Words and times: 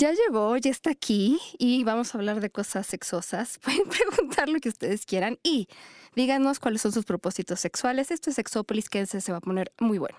Ya 0.00 0.12
llegó, 0.12 0.56
ya 0.56 0.70
está 0.70 0.88
aquí 0.88 1.38
y 1.58 1.84
vamos 1.84 2.14
a 2.14 2.18
hablar 2.18 2.40
de 2.40 2.48
cosas 2.48 2.86
sexosas. 2.86 3.58
Pueden 3.62 3.86
preguntar 3.86 4.48
lo 4.48 4.58
que 4.58 4.70
ustedes 4.70 5.04
quieran 5.04 5.38
y 5.42 5.68
díganos 6.16 6.58
cuáles 6.58 6.80
son 6.80 6.92
sus 6.92 7.04
propósitos 7.04 7.60
sexuales. 7.60 8.10
Esto 8.10 8.30
es 8.30 8.36
Sexópolis, 8.36 8.88
que 8.88 9.04
se 9.04 9.30
va 9.30 9.36
a 9.36 9.42
poner 9.42 9.74
muy 9.78 9.98
bueno. 9.98 10.16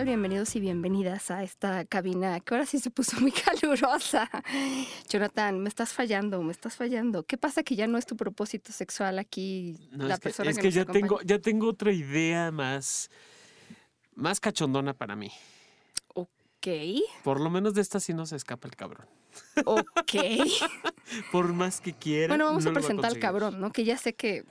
Tal? 0.00 0.06
Bienvenidos 0.06 0.56
y 0.56 0.60
bienvenidas 0.60 1.30
a 1.30 1.42
esta 1.42 1.84
cabina 1.84 2.40
que 2.40 2.54
ahora 2.54 2.64
sí 2.66 2.78
se 2.78 2.90
puso 2.90 3.20
muy 3.20 3.32
calurosa. 3.60 4.30
Jonathan, 5.08 5.60
me 5.60 5.68
estás 5.68 5.92
fallando, 5.92 6.42
me 6.42 6.52
estás 6.52 6.74
fallando. 6.76 7.22
¿Qué 7.24 7.36
pasa 7.36 7.62
que 7.62 7.76
ya 7.76 7.86
no 7.86 7.98
es 7.98 8.06
tu 8.06 8.16
propósito 8.16 8.72
sexual 8.72 9.18
aquí 9.18 9.88
No, 9.92 10.06
la 10.06 10.14
es 10.14 10.20
que, 10.20 10.22
persona 10.24 10.50
es 10.50 10.56
que, 10.56 10.62
que 10.62 10.70
ya 10.70 10.82
acompaña? 10.82 11.02
tengo, 11.02 11.20
ya 11.22 11.38
tengo 11.38 11.68
otra 11.68 11.92
idea 11.92 12.50
más, 12.50 13.10
más 14.14 14.40
cachondona 14.40 14.94
para 14.94 15.16
mí. 15.16 15.30
Ok, 16.14 16.66
Por 17.22 17.40
lo 17.40 17.50
menos 17.50 17.74
de 17.74 17.82
esta 17.82 18.00
sí 18.00 18.14
no 18.14 18.26
se 18.26 18.36
escapa 18.36 18.68
el 18.68 18.76
cabrón. 18.76 19.06
ok. 19.64 20.14
Por 21.32 21.52
más 21.52 21.80
que 21.80 21.92
quiera. 21.92 22.28
Bueno, 22.28 22.46
vamos 22.46 22.64
no 22.64 22.70
a 22.70 22.74
presentar 22.74 23.10
al 23.10 23.18
cabrón, 23.18 23.60
¿no? 23.60 23.70
Que 23.70 23.84
ya 23.84 23.96
sé 23.96 24.14
que 24.14 24.44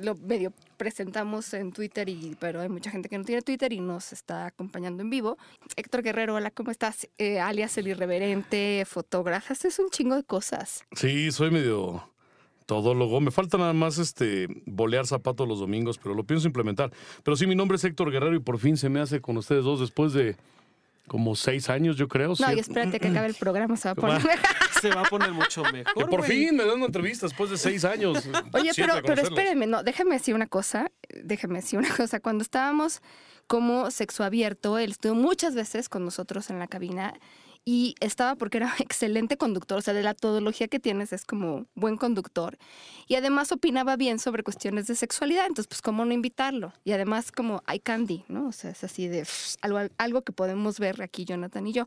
lo 0.00 0.14
medio 0.14 0.52
presentamos 0.76 1.54
en 1.54 1.72
Twitter, 1.72 2.08
y, 2.08 2.36
pero 2.38 2.60
hay 2.60 2.68
mucha 2.68 2.90
gente 2.90 3.08
que 3.08 3.18
no 3.18 3.24
tiene 3.24 3.42
Twitter 3.42 3.72
y 3.72 3.80
nos 3.80 4.12
está 4.12 4.46
acompañando 4.46 5.02
en 5.02 5.10
vivo. 5.10 5.38
Héctor 5.76 6.02
Guerrero, 6.02 6.34
hola, 6.34 6.50
¿cómo 6.50 6.70
estás? 6.70 7.08
Eh, 7.18 7.40
alias 7.40 7.76
El 7.78 7.88
Irreverente, 7.88 8.84
fotógrafo, 8.86 9.52
es 9.52 9.78
un 9.78 9.90
chingo 9.90 10.16
de 10.16 10.24
cosas. 10.24 10.84
Sí, 10.92 11.30
soy 11.32 11.50
medio 11.50 12.08
todólogo. 12.66 13.20
Me 13.20 13.30
falta 13.30 13.58
nada 13.58 13.72
más 13.72 13.98
este 13.98 14.48
bolear 14.66 15.06
zapatos 15.06 15.46
los 15.46 15.60
domingos, 15.60 15.98
pero 15.98 16.14
lo 16.14 16.24
pienso 16.24 16.46
implementar. 16.46 16.92
Pero 17.22 17.36
sí, 17.36 17.46
mi 17.46 17.54
nombre 17.54 17.76
es 17.76 17.84
Héctor 17.84 18.10
Guerrero 18.10 18.34
y 18.34 18.40
por 18.40 18.58
fin 18.58 18.76
se 18.76 18.88
me 18.88 19.00
hace 19.00 19.20
con 19.20 19.36
ustedes 19.36 19.64
dos 19.64 19.80
después 19.80 20.12
de 20.12 20.36
como 21.06 21.36
seis 21.36 21.68
años, 21.68 21.96
yo 21.96 22.08
creo. 22.08 22.30
No, 22.30 22.36
siete. 22.36 22.54
y 22.56 22.60
espérate 22.60 23.00
que 23.00 23.08
acabe 23.08 23.26
el 23.26 23.34
programa, 23.34 23.76
se 23.76 23.88
va 23.88 23.92
a 23.92 23.94
poner 23.94 24.22
Se 24.80 24.90
va 24.90 25.02
a 25.02 25.04
poner 25.04 25.32
mucho 25.32 25.62
mejor. 25.64 25.94
Que 25.94 26.04
por 26.06 26.24
fin 26.24 26.56
me 26.56 26.64
dan 26.64 26.76
una 26.76 26.86
entrevista 26.86 27.26
después 27.26 27.50
de 27.50 27.58
seis 27.58 27.84
años. 27.84 28.24
Oye, 28.52 28.70
pero, 28.76 28.94
pero 29.04 29.22
espérenme, 29.22 29.66
no, 29.66 29.82
déjame 29.82 30.14
decir 30.14 30.34
una 30.34 30.46
cosa, 30.46 30.90
déjame 31.22 31.56
decir 31.60 31.78
una 31.78 31.94
cosa. 31.94 32.20
Cuando 32.20 32.42
estábamos 32.42 33.00
como 33.46 33.90
sexo 33.90 34.24
abierto, 34.24 34.78
él 34.78 34.92
estuvo 34.92 35.14
muchas 35.14 35.54
veces 35.54 35.88
con 35.88 36.04
nosotros 36.04 36.50
en 36.50 36.58
la 36.58 36.66
cabina 36.66 37.14
y 37.66 37.94
estaba 38.00 38.34
porque 38.36 38.58
era 38.58 38.74
excelente 38.78 39.36
conductor, 39.36 39.78
o 39.78 39.82
sea, 39.82 39.94
de 39.94 40.02
la 40.02 40.14
todología 40.14 40.68
que 40.68 40.78
tienes 40.78 41.12
es 41.12 41.24
como 41.24 41.66
buen 41.74 41.96
conductor. 41.96 42.58
Y 43.06 43.14
además 43.14 43.52
opinaba 43.52 43.96
bien 43.96 44.18
sobre 44.18 44.42
cuestiones 44.42 44.86
de 44.86 44.94
sexualidad, 44.94 45.46
entonces 45.46 45.66
pues 45.68 45.82
cómo 45.82 46.04
no 46.04 46.12
invitarlo. 46.12 46.72
Y 46.84 46.92
además 46.92 47.32
como 47.32 47.62
hay 47.66 47.80
candy, 47.80 48.24
¿no? 48.28 48.48
O 48.48 48.52
sea, 48.52 48.70
es 48.70 48.84
así 48.84 49.08
de 49.08 49.20
pff, 49.22 49.54
algo, 49.62 49.78
algo 49.98 50.22
que 50.22 50.32
podemos 50.32 50.78
ver 50.78 51.00
aquí 51.02 51.24
Jonathan 51.24 51.66
y 51.66 51.72
yo. 51.72 51.86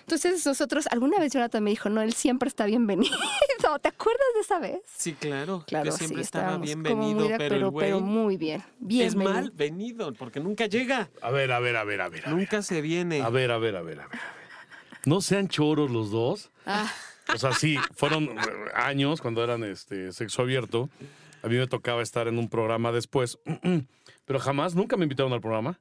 Entonces 0.00 0.44
nosotros, 0.44 0.88
alguna 0.90 1.18
vez 1.20 1.32
Jonathan 1.32 1.62
me 1.62 1.70
dijo, 1.70 1.88
no, 1.88 2.02
él 2.02 2.12
siempre 2.12 2.48
está 2.48 2.66
bienvenido. 2.66 3.16
¿Te 3.80 3.88
acuerdas 3.88 4.26
de 4.34 4.40
esa 4.40 4.58
vez? 4.58 4.80
Sí, 4.96 5.12
claro. 5.12 5.62
Claro, 5.68 5.84
que 5.92 5.96
siempre 5.96 6.18
sí, 6.18 6.24
estaba 6.24 6.58
bienvenido, 6.58 7.20
muy 7.20 7.28
de- 7.28 7.38
pero, 7.38 7.54
el 7.54 7.68
güey 7.70 7.86
pero 7.86 8.00
muy 8.00 8.36
bien. 8.36 8.62
Bien, 8.80 9.06
es 9.06 9.14
mal 9.14 9.52
venido 9.52 10.12
porque 10.14 10.40
nunca 10.40 10.66
llega. 10.66 11.08
A 11.22 11.30
ver, 11.30 11.52
a 11.52 11.60
ver, 11.60 11.76
a 11.76 11.84
ver, 11.84 12.00
a 12.00 12.08
ver. 12.08 12.26
A 12.26 12.30
ver, 12.30 12.36
Nunca 12.36 12.62
se 12.62 12.80
viene. 12.80 13.22
a 13.22 13.30
ver, 13.30 13.52
a 13.52 13.58
ver, 13.58 13.76
a 13.76 13.82
ver. 13.82 14.00
a 14.00 14.08
ver. 14.08 14.41
No 15.06 15.20
sean 15.20 15.48
choros 15.48 15.90
los 15.90 16.10
dos. 16.10 16.50
Ah, 16.66 16.90
O 17.32 17.38
sea, 17.38 17.52
sí, 17.52 17.76
fueron 17.94 18.36
años 18.74 19.20
cuando 19.20 19.42
eran 19.42 19.64
este 19.64 20.12
sexo 20.12 20.42
abierto. 20.42 20.90
A 21.42 21.48
mí 21.48 21.56
me 21.56 21.66
tocaba 21.66 22.02
estar 22.02 22.28
en 22.28 22.38
un 22.38 22.48
programa 22.48 22.92
después, 22.92 23.38
pero 24.24 24.38
jamás, 24.38 24.74
nunca 24.74 24.96
me 24.96 25.04
invitaron 25.04 25.32
al 25.32 25.40
programa. 25.40 25.80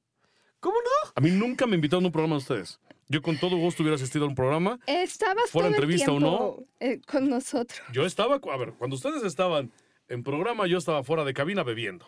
¿Cómo 0.59 0.75
no? 0.75 1.11
A 1.15 1.21
mí 1.21 1.31
nunca 1.31 1.65
me 1.67 1.75
invitaron 1.75 2.03
a 2.05 2.07
un 2.07 2.11
programa 2.11 2.35
de 2.35 2.39
ustedes. 2.39 2.79
Yo 3.07 3.21
con 3.21 3.37
todo 3.37 3.57
gusto 3.57 3.83
hubiera 3.83 3.95
asistido 3.95 4.25
a 4.25 4.27
un 4.29 4.35
programa. 4.35 4.79
estabas 4.87 5.49
Fuera 5.49 5.67
todo 5.67 5.67
el 5.67 5.73
entrevista 5.73 6.11
o 6.11 6.17
tiempo, 6.17 6.63
eh, 6.79 7.01
con 7.05 7.29
nosotros. 7.29 7.81
Yo 7.91 8.05
estaba, 8.05 8.35
a 8.35 8.57
ver, 8.57 8.73
cuando 8.77 8.95
ustedes 8.95 9.23
estaban 9.23 9.71
en 10.07 10.23
programa, 10.23 10.65
yo 10.67 10.77
estaba 10.77 11.03
fuera 11.03 11.25
de 11.25 11.33
cabina 11.33 11.63
bebiendo. 11.63 12.07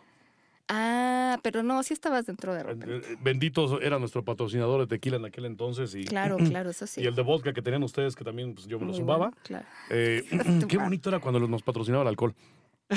Ah, 0.69 1.39
pero 1.43 1.61
no, 1.61 1.83
sí 1.83 1.93
estabas 1.93 2.25
dentro 2.25 2.53
de 2.53 2.61
Eh, 2.61 2.63
repente. 2.63 3.13
eh, 3.13 3.17
Benditos 3.21 3.79
era 3.81 3.99
nuestro 3.99 4.23
patrocinador 4.23 4.79
de 4.81 4.87
tequila 4.87 5.17
en 5.17 5.25
aquel 5.25 5.45
entonces 5.45 5.93
y, 5.95 6.05
Claro, 6.05 6.37
claro, 6.49 6.69
eso 6.69 6.87
sí. 6.87 7.01
y 7.01 7.05
el 7.05 7.15
de 7.15 7.21
vodka 7.21 7.53
que 7.53 7.61
tenían 7.61 7.83
ustedes, 7.83 8.15
que 8.15 8.23
también 8.23 8.53
pues, 8.55 8.67
yo 8.67 8.77
me 8.79 8.85
lo 8.85 8.91
Muy 8.91 8.97
zumbaba. 8.99 9.17
bueno, 9.29 9.37
claro. 9.43 9.65
Eh, 9.89 10.23
qué 10.69 10.77
bonito 10.77 11.09
era 11.09 11.19
cuando 11.19 11.39
nos 11.47 11.61
patrocinaba 11.63 12.03
el 12.03 12.07
alcohol. 12.09 12.33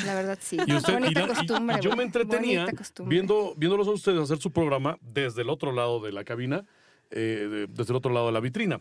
La 0.04 0.14
verdad 0.14 0.38
sí. 0.40 0.58
Y, 0.66 0.72
usted, 0.74 0.98
y 1.00 1.06
y- 1.08 1.80
yo 1.80 1.96
me 1.96 2.02
entretenía 2.02 2.66
viendo, 3.06 3.54
viéndolos 3.56 3.88
a 3.88 3.92
ustedes 3.92 4.20
hacer 4.20 4.38
su 4.38 4.50
programa 4.50 4.98
desde 5.00 5.42
el 5.42 5.48
otro 5.48 5.72
lado 5.72 6.00
de 6.00 6.12
la 6.12 6.22
cabina, 6.24 6.64
eh, 7.10 7.46
de- 7.50 7.66
desde 7.66 7.92
el 7.92 7.96
otro 7.96 8.12
lado 8.12 8.26
de 8.26 8.32
la 8.32 8.40
vitrina. 8.40 8.80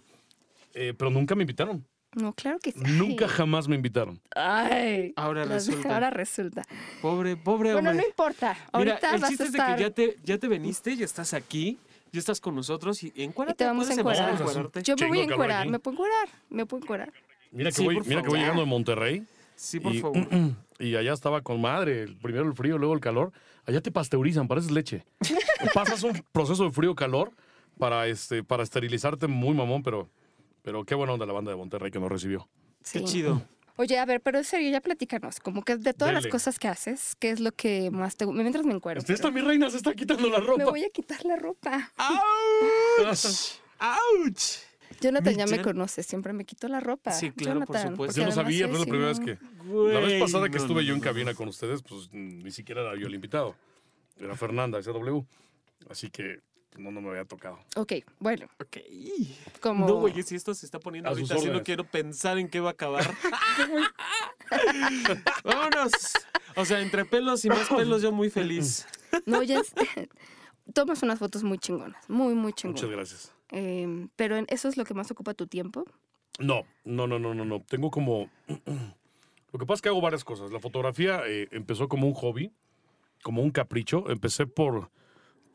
Eh, 0.74 0.94
pero 0.98 1.10
nunca 1.10 1.36
me 1.36 1.44
invitaron. 1.44 1.86
No, 2.16 2.34
claro 2.34 2.60
que 2.60 2.72
sí. 2.72 2.80
Nunca 2.82 3.26
Ay. 3.26 3.32
jamás 3.32 3.68
me 3.68 3.76
invitaron. 3.76 4.20
Ay. 4.36 5.14
Ahora 5.16 5.46
las- 5.46 5.68
resulta. 5.68 5.94
Ahora 5.94 6.10
resulta. 6.10 6.64
Pobre, 7.02 7.36
pobre 7.38 7.74
Bueno, 7.74 7.90
hombre. 7.92 8.04
no 8.04 8.10
importa. 8.10 8.54
Mira, 8.54 8.94
Ahorita 8.94 9.16
el 9.16 9.22
vas 9.22 9.24
a 9.24 9.28
chiste 9.30 9.44
es 9.44 9.52
de 9.52 9.58
estar. 9.58 9.76
que 9.76 9.82
ya 9.84 9.90
te, 9.92 10.18
ya 10.24 10.38
te 10.38 10.48
veniste, 10.48 10.96
ya 10.96 11.06
estás 11.06 11.34
aquí, 11.34 11.78
ya 12.12 12.20
estás 12.20 12.40
con 12.40 12.56
nosotros 12.56 13.04
y 13.04 13.12
encuérdate. 13.18 13.56
Y 13.56 13.58
te 13.58 13.66
vamos 13.66 13.86
a 13.86 13.88
¿puedes 13.88 14.00
empezar 14.00 14.30
encuerar. 14.30 14.50
encuerarte? 14.50 14.84
Yo 14.84 14.96
me 14.96 15.08
voy 15.08 15.20
a 15.20 15.60
aquí. 15.60 15.70
Me 15.70 15.80
puedo 15.80 15.94
encuerar. 15.96 16.30
Me 16.50 16.66
puedo 16.66 16.84
encuerar. 16.84 17.14
Mira 17.52 17.70
que 17.70 17.76
Sí, 17.78 17.84
voy, 17.86 18.00
mira 18.06 18.22
que 18.22 18.30
voy 18.30 18.40
llegando 18.40 18.62
de 18.62 18.68
Monterrey. 18.68 19.24
Sí, 19.56 19.80
por 19.80 19.94
y, 19.94 20.00
favor. 20.00 20.18
y 20.80 20.96
allá 20.96 21.14
estaba 21.14 21.42
con 21.42 21.62
madre. 21.62 22.08
Primero 22.22 22.46
el 22.48 22.54
frío, 22.54 22.78
luego 22.78 22.94
el 22.94 23.00
calor. 23.02 23.32
Allá 23.66 23.82
te 23.82 23.92
pasteurizan, 23.92 24.48
pareces 24.48 24.72
leche. 24.72 25.06
Pasas 25.74 26.04
un 26.04 26.24
proceso 26.32 26.64
de 26.66 26.72
frío-calor 26.72 27.32
para, 27.80 28.08
este, 28.08 28.44
para 28.44 28.64
esterilizarte 28.64 29.28
muy 29.28 29.54
mamón, 29.54 29.84
pero, 29.84 30.10
pero 30.66 30.84
qué 30.84 30.96
buena 30.96 31.14
onda 31.14 31.28
la 31.28 31.34
banda 31.34 31.52
de 31.52 31.58
Monterrey 31.58 31.92
que 31.92 32.00
nos 32.00 32.10
recibió. 32.12 32.50
Sí. 32.82 33.00
Qué 33.00 33.06
chido. 33.06 33.48
Oye, 33.78 34.00
a 34.00 34.06
ver, 34.06 34.20
pero 34.22 34.40
en 34.40 34.44
serio, 34.44 34.72
ya 34.72 34.82
platícanos, 34.82 35.40
como 35.40 35.62
que 35.62 35.78
de 35.78 35.94
todas 35.94 36.14
las 36.14 36.26
cosas 36.28 36.58
que 36.58 36.68
haces, 36.68 37.16
¿qué 37.20 37.30
es 37.30 37.40
lo 37.40 37.52
que 37.52 37.92
más 37.92 38.16
te 38.16 38.26
gusta? 38.26 38.42
Mientras 38.42 38.66
me 38.66 38.74
encuero. 38.74 39.00
Este, 39.00 39.14
esta 39.14 39.30
pero- 39.32 39.36
mi 39.44 39.48
reina 39.48 39.70
se 39.70 39.78
está 39.78 39.94
quitando 39.94 40.28
la 40.28 40.40
ropa. 40.40 40.58
Me 40.58 40.66
voy 40.66 40.84
a 40.84 40.90
quitar 40.90 41.24
la 41.24 41.36
ropa. 41.36 41.92
¡Auch! 41.98 43.60
¡Auch! 43.80 44.40
Jonathan 45.02 45.36
ya 45.36 45.46
me 45.46 45.62
conoce, 45.62 46.02
siempre 46.02 46.34
me 46.34 46.46
quito 46.46 46.68
la 46.68 46.80
ropa. 46.80 47.12
Sí, 47.12 47.32
claro, 47.32 47.60
por 47.60 47.76
Jonathan, 47.76 47.92
supuesto. 47.92 47.98
Pues 47.98 48.08
porque 48.08 48.22
yo 48.22 48.26
no 48.26 48.32
sabía, 48.32 48.66
es 48.66 48.72
fue 48.72 48.80
la 48.80 48.86
primera 48.86 49.08
vez 49.10 49.20
que. 49.20 49.38
La 49.94 50.00
vez 50.00 50.22
pasada 50.22 50.50
que 50.50 50.58
no, 50.58 50.62
estuve 50.62 50.82
no, 50.82 50.88
yo 50.88 50.94
en 50.94 51.00
no, 51.00 51.04
cabina 51.04 51.34
con 51.36 51.48
ustedes, 51.48 51.84
pues 51.84 52.10
ni 52.12 52.52
siquiera 52.52 52.82
era 52.82 52.96
yo 52.96 53.06
el 53.06 53.14
invitado. 53.14 53.56
Era 54.18 54.36
Fernanda, 54.36 54.82
SW. 54.82 55.20
Así 55.90 56.10
que 56.10 56.40
no, 56.78 56.92
no 56.92 57.02
me 57.02 57.10
había 57.10 57.26
tocado. 57.26 57.60
Ok, 57.76 57.94
bueno, 58.20 58.48
Ok. 58.62 58.78
como... 59.62 59.88
No, 59.88 59.96
güey, 59.96 60.22
si 60.24 60.36
esto 60.36 60.54
se 60.54 60.66
está 60.66 60.80
poniendo 60.80 61.10
A 61.10 61.14
sus 61.16 61.32
ahorita, 61.32 61.36
así 61.36 61.50
no 61.58 61.64
quiero 61.64 61.84
pensar 61.84 62.38
en 62.38 62.50
qué 62.50 62.60
va 62.60 62.70
a 62.70 62.74
acabar. 62.74 63.06
Vámonos. 65.44 65.92
O 66.56 66.66
sea, 66.66 66.82
entre 66.82 67.06
pelos 67.06 67.44
y 67.46 67.50
más 67.50 67.68
pelos, 67.70 68.02
yo 68.02 68.12
muy 68.12 68.30
feliz. 68.30 68.88
No, 69.26 69.44
ya 69.44 69.60
es- 69.60 69.74
Tomas 70.74 71.04
unas 71.04 71.20
fotos 71.20 71.44
muy 71.44 71.58
chingonas, 71.60 72.10
muy, 72.10 72.34
muy 72.34 72.46
Muchas 72.52 72.74
chingonas. 72.74 72.90
gracias. 72.92 73.32
Eh, 73.52 74.08
pero 74.16 74.38
eso 74.48 74.68
es 74.68 74.78
lo 74.78 74.84
que 74.84 74.94
más 74.96 75.10
ocupa 75.12 75.34
tu 75.36 75.46
tiempo. 75.48 75.86
No, 76.40 76.64
no, 76.84 77.06
no, 77.08 77.20
no, 77.20 77.34
no, 77.36 77.46
no. 77.46 77.62
Tengo 77.62 77.92
como. 77.92 78.30
Lo 79.54 79.60
que 79.60 79.66
pasa 79.66 79.76
es 79.76 79.82
que 79.84 79.90
hago 79.90 80.02
varias 80.02 80.26
cosas. 80.26 80.52
La 80.52 80.60
fotografía 80.60 81.22
eh, 81.28 81.48
empezó 81.52 81.88
como 81.88 82.08
un 82.08 82.14
hobby, 82.14 82.52
como 83.24 83.42
un 83.42 83.52
capricho. 83.52 84.10
Empecé 84.10 84.48
por, 84.48 84.90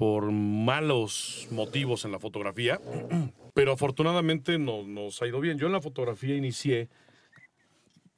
por 0.00 0.32
malos 0.32 1.46
motivos 1.50 2.06
en 2.06 2.12
la 2.12 2.18
fotografía, 2.18 2.80
pero 3.54 3.72
afortunadamente 3.72 4.58
no, 4.58 4.82
nos 4.82 5.20
ha 5.20 5.26
ido 5.26 5.40
bien. 5.40 5.58
Yo 5.58 5.66
en 5.66 5.74
la 5.74 5.82
fotografía 5.82 6.34
inicié, 6.34 6.88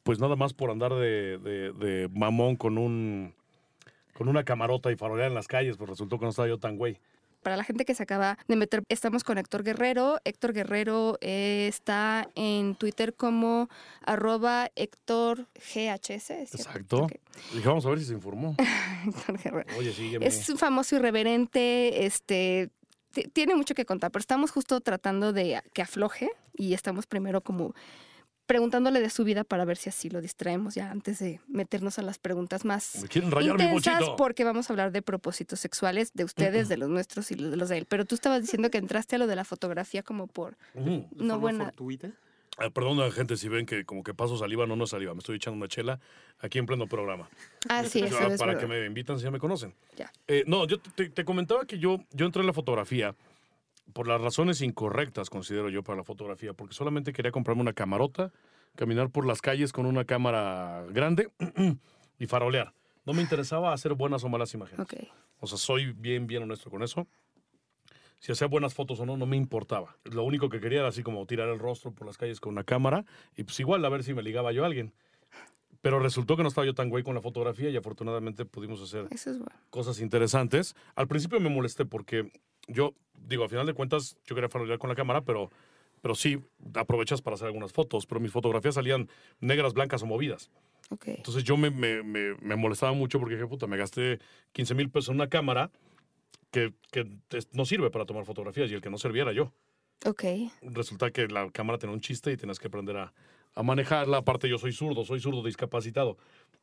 pues 0.05 0.21
nada 0.21 0.37
más 0.37 0.55
por 0.55 0.71
andar 0.71 0.95
de, 0.95 1.39
de- 1.39 2.09
mamón 2.13 2.55
con 2.55 2.79
un 2.79 3.35
con 4.15 4.29
una 4.29 4.45
camarota 4.45 4.93
y 4.93 4.97
farolear 4.97 5.27
en 5.31 5.35
las 5.35 5.49
calles, 5.49 5.77
pues 5.77 5.91
resultó 5.91 6.21
que 6.21 6.25
no 6.25 6.31
estaba 6.31 6.47
yo 6.47 6.59
tan 6.61 6.77
güey. 6.77 6.99
Para 7.43 7.57
la 7.57 7.65
gente 7.65 7.85
que 7.85 7.95
se 7.95 8.03
acaba 8.05 8.39
de 8.49 8.57
meter, 8.57 8.83
estamos 8.89 9.25
con 9.25 9.37
Héctor 9.39 9.65
Guerrero. 9.65 10.21
Héctor 10.25 10.53
Guerrero 10.53 11.19
eh, 11.21 11.67
está 11.69 12.29
en 12.35 12.75
Twitter 12.77 13.15
como 13.15 13.69
arroba 14.05 14.71
Héctor 14.77 15.49
GHS. 15.57 16.31
Exacto. 16.31 17.05
Ok, 17.05 17.13
Dije, 17.53 17.69
vamos 17.69 17.85
a 17.85 17.91
ver 17.91 17.99
si 17.99 18.05
se 18.07 18.13
informó. 18.13 18.55
Héctor 19.07 19.43
Guerrero. 19.43 19.77
Oye, 19.79 19.93
sígueme. 19.93 20.27
Es 20.27 20.49
un 20.49 20.57
famoso 20.59 20.95
irreverente, 20.97 22.07
este, 22.07 22.71
ti- 23.13 23.25
tiene 23.33 23.55
mucho 23.57 23.75
que 23.75 23.85
contar, 23.85 24.11
pero 24.13 24.21
estamos 24.21 24.51
justo 24.51 24.81
tratando 24.81 25.33
de 25.33 25.61
que 25.75 25.83
afloje 25.83 26.31
y 26.57 26.75
estamos 26.75 27.07
primero 27.07 27.41
como 27.41 27.75
preguntándole 28.53 29.01
de 29.01 29.09
su 29.09 29.25
vida 29.25 29.45
para 29.45 29.65
ver 29.65 29.79
si 29.79 29.89
así 29.89 30.11
lo 30.11 30.21
distraemos 30.21 30.75
ya 30.75 30.91
antes 30.91 31.19
de 31.21 31.41
meternos 31.49 31.99
a 31.99 32.03
las 32.03 32.19
preguntas 32.19 32.67
más 32.67 33.01
Me 33.01 33.09
quieren 33.09 33.31
rayar 33.31 33.57
mi 33.57 33.65
intensas 33.65 34.11
porque 34.19 34.45
vamos 34.45 34.69
a 34.69 34.75
hablar 34.75 34.93
de 34.93 35.01
propósitos 35.01 35.59
sexuales 35.59 36.13
de 36.13 36.25
ustedes, 36.25 36.69
de 36.69 36.77
los 36.77 36.91
nuestros 36.91 37.31
y 37.33 37.35
de 37.37 37.57
los 37.57 37.71
de 37.71 37.79
él. 37.79 37.87
Pero 37.89 38.05
tú 38.05 38.15
estabas 38.15 38.43
diciendo 38.43 38.71
que 38.71 38.77
entraste 38.77 39.17
a 39.17 39.19
lo 39.21 39.27
de 39.27 39.37
la 39.37 39.45
fotografía 39.45 40.03
como 40.03 40.27
por 40.27 40.59
Ujú. 40.75 40.91
De 40.91 41.25
no 41.25 41.35
forma 41.35 41.37
buena. 41.39 41.65
fortuita. 41.65 42.11
Ah, 42.59 42.69
Perdón 42.69 43.01
a 43.01 43.07
la 43.07 43.11
gente 43.11 43.39
si 43.39 43.49
ven 43.49 43.65
que 43.65 43.87
como 43.87 44.03
que 44.03 44.13
paso 44.13 44.37
saliva, 44.37 44.67
no, 44.67 44.77
no 44.77 44.87
saliva. 44.87 45.15
Me 45.15 45.21
estoy 45.21 45.37
echando 45.37 45.57
una 45.57 45.69
chela 45.69 45.99
aquí 46.41 46.59
en 46.59 46.67
pleno 46.67 46.87
programa. 46.87 47.31
Ah, 47.71 47.85
sí, 47.85 48.01
eso 48.01 48.19
Ah, 48.21 48.27
es 48.27 48.39
para 48.39 48.53
verdad. 48.53 48.61
que 48.61 48.67
me 48.67 48.85
invitan 48.85 49.17
si 49.17 49.25
ya 49.25 49.31
me 49.31 49.39
conocen. 49.39 49.73
Ya. 49.97 50.13
Eh, 50.29 50.45
no, 50.47 50.67
yo 50.67 50.79
te, 50.79 51.09
te 51.09 51.25
comentaba 51.25 51.65
que 51.65 51.79
yo, 51.79 52.05
yo 52.13 52.27
entré 52.27 52.41
en 52.41 52.47
la 52.49 52.53
fotografía 52.53 53.15
por 53.93 54.09
las 54.09 54.21
razones 54.21 54.61
incorrectas, 54.63 55.31
considero 55.31 55.69
yo, 55.69 55.83
para 55.83 55.99
la 55.99 56.05
fotografía, 56.05 56.53
porque 56.53 56.75
solamente 56.75 57.13
quería 57.13 57.33
comprarme 57.33 57.63
una 57.63 57.73
camarota, 57.73 58.33
caminar 58.77 59.11
por 59.11 59.27
las 59.27 59.41
calles 59.43 59.73
con 59.73 59.87
una 59.87 60.05
cámara 60.05 60.85
grande 60.91 61.31
y 62.19 62.27
farolear. 62.27 62.75
No 63.05 63.13
me 63.13 63.23
interesaba 63.23 63.73
hacer 63.73 63.95
buenas 63.95 64.25
o 64.25 64.29
malas 64.29 64.55
imágenes. 64.55 64.87
O 65.41 65.47
sea, 65.47 65.59
soy 65.59 65.93
bien, 65.93 66.27
bien 66.27 66.45
honesto 66.45 66.71
con 66.71 66.83
eso. 66.83 67.07
Si 68.21 68.31
hacía 68.31 68.47
buenas 68.47 68.73
fotos 68.73 69.01
o 69.01 69.07
no, 69.07 69.17
no 69.17 69.27
me 69.27 69.37
importaba. 69.37 69.97
Lo 70.05 70.23
único 70.23 70.49
que 70.49 70.61
quería 70.61 70.79
era 70.79 70.89
así 70.89 71.03
como 71.03 71.27
tirar 71.27 71.49
el 71.49 71.59
rostro 71.59 71.91
por 71.93 72.07
las 72.07 72.17
calles 72.17 72.39
con 72.39 72.53
una 72.53 72.63
cámara 72.63 73.05
y 73.37 73.43
pues 73.43 73.59
igual 73.59 73.85
a 73.85 73.89
ver 73.89 74.05
si 74.05 74.15
me 74.15 74.23
ligaba 74.23 74.53
yo 74.53 74.63
a 74.63 74.67
alguien. 74.67 74.95
Pero 75.81 75.99
resultó 75.99 76.37
que 76.37 76.45
no 76.45 76.49
estaba 76.49 76.65
yo 76.65 76.75
tan 76.75 76.89
güey 76.89 77.03
con 77.03 77.17
la 77.17 77.21
fotografía 77.21 77.69
y 77.71 77.77
afortunadamente 77.77 78.45
pudimos 78.45 78.81
hacer 78.81 79.09
Eso 79.11 79.31
es 79.31 79.39
bueno. 79.39 79.53
cosas 79.71 79.99
interesantes. 80.01 80.77
Al 80.95 81.09
principio 81.09 81.41
me 81.41 81.49
molesté 81.51 81.85
porque 81.85 82.31
yo, 82.69 82.95
digo, 83.15 83.45
a 83.45 83.49
final 83.49 83.67
de 83.67 83.75
cuentas, 83.75 84.17
yo 84.25 84.35
quería 84.35 84.49
farolear 84.49 84.79
con 84.79 84.89
la 84.91 84.97
cámara, 84.97 85.23
pero, 85.23 85.51
pero 86.01 86.15
sí 86.15 86.39
aprovechas 86.75 87.23
para 87.23 87.35
hacer 87.35 87.47
algunas 87.47 87.73
fotos. 87.73 88.07
Pero 88.07 88.21
mis 88.21 88.33
fotografías 88.33 88.75
salían 88.75 89.09
negras, 89.41 89.73
blancas 89.75 90.03
o 90.03 90.07
movidas. 90.07 90.51
Ok. 90.91 91.09
Entonces 91.09 91.45
yo 91.45 91.57
me, 91.57 91.71
me- 91.71 92.03
me- 92.03 92.35
me 92.37 92.57
molestaba 92.57 92.93
mucho 92.93 93.19
porque 93.19 93.35
dije, 93.35 93.47
puta, 93.47 93.67
me 93.67 93.77
gasté 93.77 94.19
15 94.53 94.75
mil 94.75 94.91
pesos 94.91 95.09
en 95.11 95.15
una 95.17 95.29
cámara 95.29 95.71
que, 96.51 96.75
que 96.91 97.09
no 97.53 97.65
sirve 97.65 97.91
para 97.91 98.05
tomar 98.05 98.25
fotografías 98.27 98.71
y 98.71 98.75
el 98.75 98.81
que 98.83 98.91
no 98.91 98.99
serviera 98.99 99.33
yo. 99.33 99.53
Ok. 100.05 100.25
Resulta 100.63 101.11
que 101.11 101.29
la 101.29 101.51
cámara 101.51 101.79
tenía 101.79 101.95
un 101.95 102.01
chiste 102.01 102.33
y 102.33 102.37
tienes 102.37 102.59
que 102.59 102.67
aprender 102.67 102.97
a, 102.97 103.13
a 103.55 103.63
manejarla. 103.63 104.19
Aparte 104.19 104.49
yo 104.49 104.59
soy 104.59 104.73
zurdo, 104.73 105.05
soy 105.05 105.21
zurdo 105.21 105.43
discapacitado. 105.43 106.17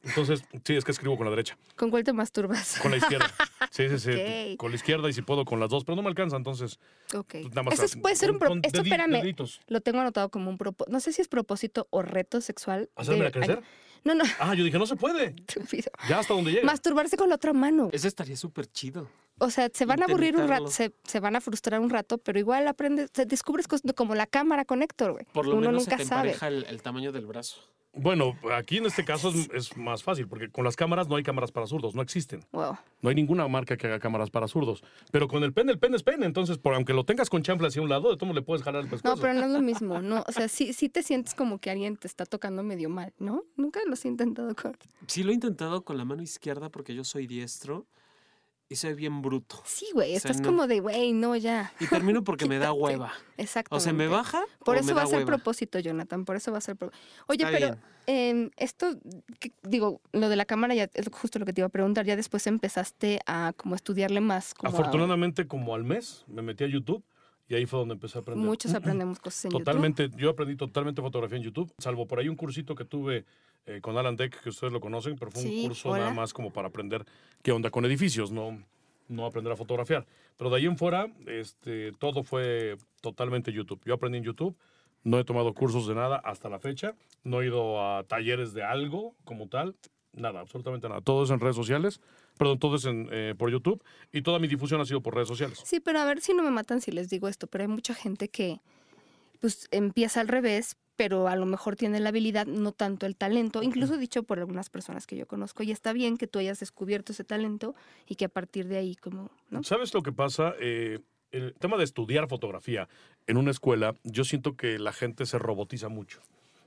Entonces, 0.03 0.43
sí, 0.63 0.75
es 0.75 0.85
que 0.85 0.91
escribo 0.91 1.17
con 1.17 1.25
la 1.25 1.31
derecha, 1.31 1.57
¿Con 1.75 1.89
cuál 1.91 2.05
te 2.05 2.13
masturbas? 2.13 2.79
con 2.81 2.91
la 2.91 2.97
izquierda. 2.97 3.29
Sí, 3.71 3.87
sí, 3.87 3.99
sí, 3.99 4.09
Ok. 4.11 4.57
con 4.57 4.71
la 4.71 4.75
izquierda 4.77 5.09
y 5.09 5.13
si 5.13 5.21
puedo 5.21 5.45
con 5.45 5.59
las 5.59 5.69
dos, 5.69 5.83
pero 5.85 5.95
no 5.95 6.01
me 6.01 6.07
alcanza, 6.09 6.35
entonces 6.37 6.79
Ok. 7.13 7.27
pues, 7.33 7.49
nada 7.49 7.63
más. 7.63 7.73
Eso 7.75 7.83
es- 7.85 7.97
puede 7.97 8.15
ser 8.15 8.31
un... 8.31 8.39
con- 8.39 8.39
pro- 8.39 8.49
con 8.49 8.61
Esto, 8.63 8.81
espérame, 8.81 9.11
deditos. 9.21 9.61
lo 9.67 9.81
tengo 9.81 9.99
anotado 9.99 10.29
como 10.29 10.49
un 10.49 10.57
propósito. 10.57 10.91
No 10.91 10.99
sé 10.99 11.13
si 11.13 11.21
es 11.21 11.27
propósito 11.27 11.87
o 11.91 12.01
reto 12.01 12.41
sexual. 12.41 12.89
¿Hacérmela 12.95 13.25
de- 13.25 13.31
crecer? 13.31 13.61
No, 14.03 14.15
no, 14.15 14.23
Ah, 14.39 14.55
yo 14.55 14.63
dije, 14.63 14.79
no 14.79 14.87
se 14.87 14.95
puede. 14.95 15.35
estúpido. 15.47 15.91
Ya 16.09 16.19
hasta 16.19 16.33
donde 16.33 16.51
llega. 16.51 16.65
Masturbarse 16.65 17.15
con 17.17 17.29
la 17.29 17.35
otra 17.35 17.53
mano. 17.53 17.89
Eso 17.91 18.07
estaría 18.07 18.35
súper 18.37 18.65
chido. 18.65 19.07
O 19.39 19.49
sea, 19.49 19.69
se 19.73 19.85
van 19.85 20.01
a 20.01 20.05
aburrir 20.05 20.37
un 20.37 20.47
rato, 20.47 20.67
se, 20.67 20.93
se 21.03 21.19
van 21.19 21.35
a 21.35 21.41
frustrar 21.41 21.79
un 21.79 21.89
rato, 21.89 22.17
pero 22.17 22.39
igual 22.39 22.67
aprendes, 22.67 23.11
descubres 23.27 23.67
cosas 23.67 23.91
como 23.93 24.15
la 24.15 24.27
cámara 24.27 24.65
con 24.65 24.81
Héctor, 24.81 25.13
güey. 25.13 25.25
Por 25.33 25.45
lo 25.45 25.55
Uno 25.57 25.67
menos 25.67 25.83
nunca 25.83 25.97
se 25.97 26.03
te 26.03 26.09
sabe. 26.09 26.35
el, 26.41 26.65
el 26.65 26.81
tamaño 26.81 27.11
del 27.11 27.25
brazo. 27.25 27.61
Bueno, 27.93 28.37
aquí 28.53 28.77
en 28.77 28.85
este 28.85 29.03
caso 29.03 29.29
es, 29.29 29.49
es 29.51 29.75
más 29.75 30.03
fácil, 30.03 30.27
porque 30.27 30.49
con 30.49 30.63
las 30.63 30.75
cámaras 30.75 31.07
no 31.07 31.15
hay 31.15 31.23
cámaras 31.23 31.51
para 31.51 31.65
zurdos, 31.65 31.95
no 31.95 32.03
existen. 32.03 32.45
Wow. 32.51 32.77
No 33.01 33.09
hay 33.09 33.15
ninguna 33.15 33.47
marca 33.47 33.77
que 33.77 33.87
haga 33.87 33.99
cámaras 33.99 34.29
para 34.29 34.47
zurdos. 34.47 34.83
Pero 35.11 35.27
con 35.27 35.43
el 35.43 35.53
pene, 35.53 35.71
el 35.71 35.79
pene 35.79 35.95
es 35.95 36.03
pene. 36.03 36.25
Entonces, 36.27 36.59
por 36.59 36.75
aunque 36.75 36.93
lo 36.93 37.03
tengas 37.03 37.29
con 37.29 37.41
chanfle 37.41 37.67
hacia 37.67 37.81
un 37.81 37.89
lado, 37.89 38.11
de 38.11 38.17
todo 38.17 38.31
le 38.31 38.43
puedes 38.43 38.63
jalar 38.63 38.83
el 38.83 38.89
pescuezo. 38.89 39.15
No, 39.15 39.21
pero 39.21 39.33
no 39.33 39.45
es 39.45 39.51
lo 39.51 39.61
mismo, 39.61 40.01
¿no? 40.03 40.23
O 40.27 40.31
sea, 40.31 40.47
sí, 40.47 40.71
sí 40.73 40.87
te 40.87 41.01
sientes 41.01 41.33
como 41.33 41.57
que 41.57 41.71
alguien 41.71 41.97
te 41.97 42.07
está 42.07 42.25
tocando 42.25 42.61
medio 42.61 42.89
mal, 42.89 43.11
¿no? 43.17 43.43
Nunca 43.57 43.79
los 43.87 44.05
he 44.05 44.07
intentado 44.07 44.53
con... 44.55 44.77
Sí 45.07 45.23
lo 45.23 45.31
he 45.31 45.33
intentado 45.33 45.83
con 45.83 45.97
la 45.97 46.05
mano 46.05 46.21
izquierda 46.21 46.69
porque 46.69 46.93
yo 46.93 47.03
soy 47.03 47.25
diestro 47.25 47.87
y 48.69 48.75
soy 48.75 48.93
bien 48.93 49.21
bruto. 49.23 49.61
Sí, 49.65 49.87
güey, 49.93 50.15
O 50.15 50.19
sea, 50.19 50.29
estás 50.31 50.41
no. 50.41 50.49
como 50.49 50.67
de, 50.67 50.79
güey, 50.79 51.11
no, 51.11 51.35
ya. 51.35 51.73
Y 51.79 51.87
termino 51.87 52.23
porque 52.23 52.45
me 52.47 52.59
da 52.59 52.71
hueva. 52.71 53.11
Exacto. 53.37 53.75
O 53.75 53.79
se 53.79 53.91
me 53.93 54.07
baja 54.07 54.43
Por 54.63 54.75
o 54.75 54.79
eso 54.79 54.87
me 54.87 54.93
va 54.93 55.01
da 55.01 55.03
a 55.05 55.07
ser 55.07 55.17
hueva. 55.19 55.25
propósito, 55.27 55.79
Jonathan, 55.79 56.23
por 56.23 56.35
eso 56.35 56.51
va 56.51 56.59
a 56.59 56.61
ser... 56.61 56.75
pro- 56.75 56.91
Oye, 57.27 57.43
Está 57.45 57.57
pero 57.57 57.77
em, 58.05 58.51
esto, 58.57 58.95
que- 59.39 59.51
digo, 59.63 60.01
lo 60.13 60.29
de 60.29 60.35
la 60.35 60.45
cámara 60.45 60.75
ya 60.75 60.89
es 60.93 61.09
justo 61.11 61.39
lo 61.39 61.45
que 61.45 61.53
te 61.53 61.61
iba 61.61 61.65
a 61.67 61.69
preguntar, 61.71 62.05
ya 62.05 62.15
después 62.15 62.45
empezaste 62.47 63.19
a 63.25 63.53
como 63.57 63.73
estudiarle 63.75 64.21
más. 64.21 64.53
Como 64.53 64.69
a- 64.71 64.73
Afortunadamente, 64.79 65.47
como 65.47 65.73
al 65.73 65.83
mes, 65.83 66.23
me 66.27 66.41
metí 66.43 66.63
a 66.63 66.67
YouTube 66.67 67.03
y 67.47 67.55
ahí 67.55 67.65
fue 67.65 67.79
donde 67.79 67.95
empecé 67.95 68.19
a 68.19 68.21
aprender. 68.21 68.45
muchos 68.45 68.73
aprendemos 68.75 69.17
cosas 69.19 69.45
en 69.45 69.51
YouTube. 69.51 69.65
Totalmente, 69.65 70.09
yo 70.15 70.29
aprendí 70.29 70.55
totalmente 70.55 71.01
fotografía 71.01 71.37
en 71.37 71.43
YouTube, 71.43 71.73
salvo 71.79 72.05
por 72.07 72.19
ahí 72.19 72.29
un 72.29 72.35
cursito 72.35 72.75
que 72.75 72.85
tuve 72.85 73.25
eh, 73.65 73.79
con 73.81 73.97
Alan 73.97 74.15
Deck, 74.15 74.41
que 74.41 74.49
ustedes 74.49 74.73
lo 74.73 74.79
conocen, 74.79 75.15
pero 75.17 75.31
fue 75.31 75.41
Sí, 75.41 75.61
un 75.61 75.67
curso 75.67 75.89
hola. 75.89 75.99
nada 75.99 76.13
más 76.13 76.33
como 76.33 76.51
para 76.51 76.67
aprender 76.69 77.05
qué 77.43 77.51
onda 77.51 77.69
con 77.69 77.85
edificios, 77.85 78.31
no, 78.31 78.61
no 79.07 79.25
aprender 79.25 79.53
a 79.53 79.55
fotografiar. 79.55 80.05
Pero 80.37 80.49
de 80.49 80.57
ahí 80.57 80.65
en 80.65 80.77
fuera, 80.77 81.07
este, 81.27 81.91
todo 81.93 82.23
fue 82.23 82.77
totalmente 83.01 83.51
YouTube. 83.51 83.81
Yo 83.85 83.93
aprendí 83.95 84.17
en 84.19 84.23
YouTube, 84.23 84.55
no 85.03 85.19
he 85.19 85.23
tomado 85.23 85.53
cursos 85.53 85.87
de 85.87 85.95
nada 85.95 86.17
hasta 86.17 86.49
la 86.49 86.59
fecha, 86.59 86.95
no 87.23 87.41
he 87.41 87.47
ido 87.47 87.81
a 87.83 88.03
talleres 88.03 88.53
de 88.53 88.63
algo 88.63 89.15
como 89.23 89.47
tal, 89.47 89.75
nada, 90.13 90.39
absolutamente 90.39 90.87
nada. 90.89 91.01
Todo 91.01 91.23
es 91.23 91.29
en 91.29 91.39
redes 91.39 91.55
sociales, 91.55 92.01
perdón, 92.37 92.57
todo 92.59 92.75
es 92.77 92.85
en, 92.85 93.07
eh, 93.11 93.35
por 93.37 93.51
YouTube 93.51 93.83
y 94.11 94.21
toda 94.21 94.39
mi 94.39 94.47
difusión 94.47 94.81
ha 94.81 94.85
sido 94.85 95.01
por 95.01 95.13
redes 95.15 95.27
sociales. 95.27 95.61
Sí, 95.63 95.79
pero 95.79 95.99
a 95.99 96.05
ver 96.05 96.21
si 96.21 96.33
no 96.33 96.43
me 96.43 96.51
matan 96.51 96.81
si 96.81 96.91
les 96.91 97.09
digo 97.09 97.27
esto, 97.27 97.47
pero 97.47 97.63
hay 97.63 97.67
mucha 97.67 97.93
gente 97.93 98.29
que 98.29 98.59
pues 99.39 99.67
empieza 99.71 100.19
al 100.19 100.27
revés, 100.27 100.75
pero 100.99 101.29
a 101.29 101.37
lo 101.37 101.45
mejor 101.45 101.77
tiene 101.77 102.01
la 102.01 102.09
habilidad, 102.09 102.45
no 102.45 102.73
tanto 102.73 103.05
el 103.05 103.15
talento, 103.15 103.63
incluso 103.63 103.95
dicho 103.95 104.23
por 104.23 104.37
algunas 104.37 104.69
personas 104.69 105.07
que 105.07 105.15
yo 105.15 105.27
conozco, 105.27 105.63
y 105.63 105.71
está 105.71 105.93
bien 105.93 106.17
que 106.17 106.27
tú 106.27 106.39
hayas 106.39 106.59
descubierto 106.59 107.13
ese 107.13 107.23
talento 107.23 107.73
y 108.09 108.15
que 108.15 108.25
a 108.25 108.27
partir 108.27 108.67
de 108.67 108.79
ahí 108.79 108.95
como, 108.95 109.31
¿no? 109.49 109.63
¿Sabes 109.63 109.93
lo 109.93 110.03
que 110.03 110.11
pasa? 110.11 110.55
Eh, 110.59 110.99
el 111.31 111.53
tema 111.53 111.77
de 111.77 111.85
estudiar 111.85 112.27
fotografía 112.27 112.89
en 113.27 113.37
una 113.37 113.49
escuela, 113.49 113.95
yo 114.03 114.25
siento 114.25 114.57
que 114.57 114.77
la 114.77 114.91
gente 114.91 115.25
se 115.25 115.39
robotiza 115.39 115.87
mucho. 115.87 116.19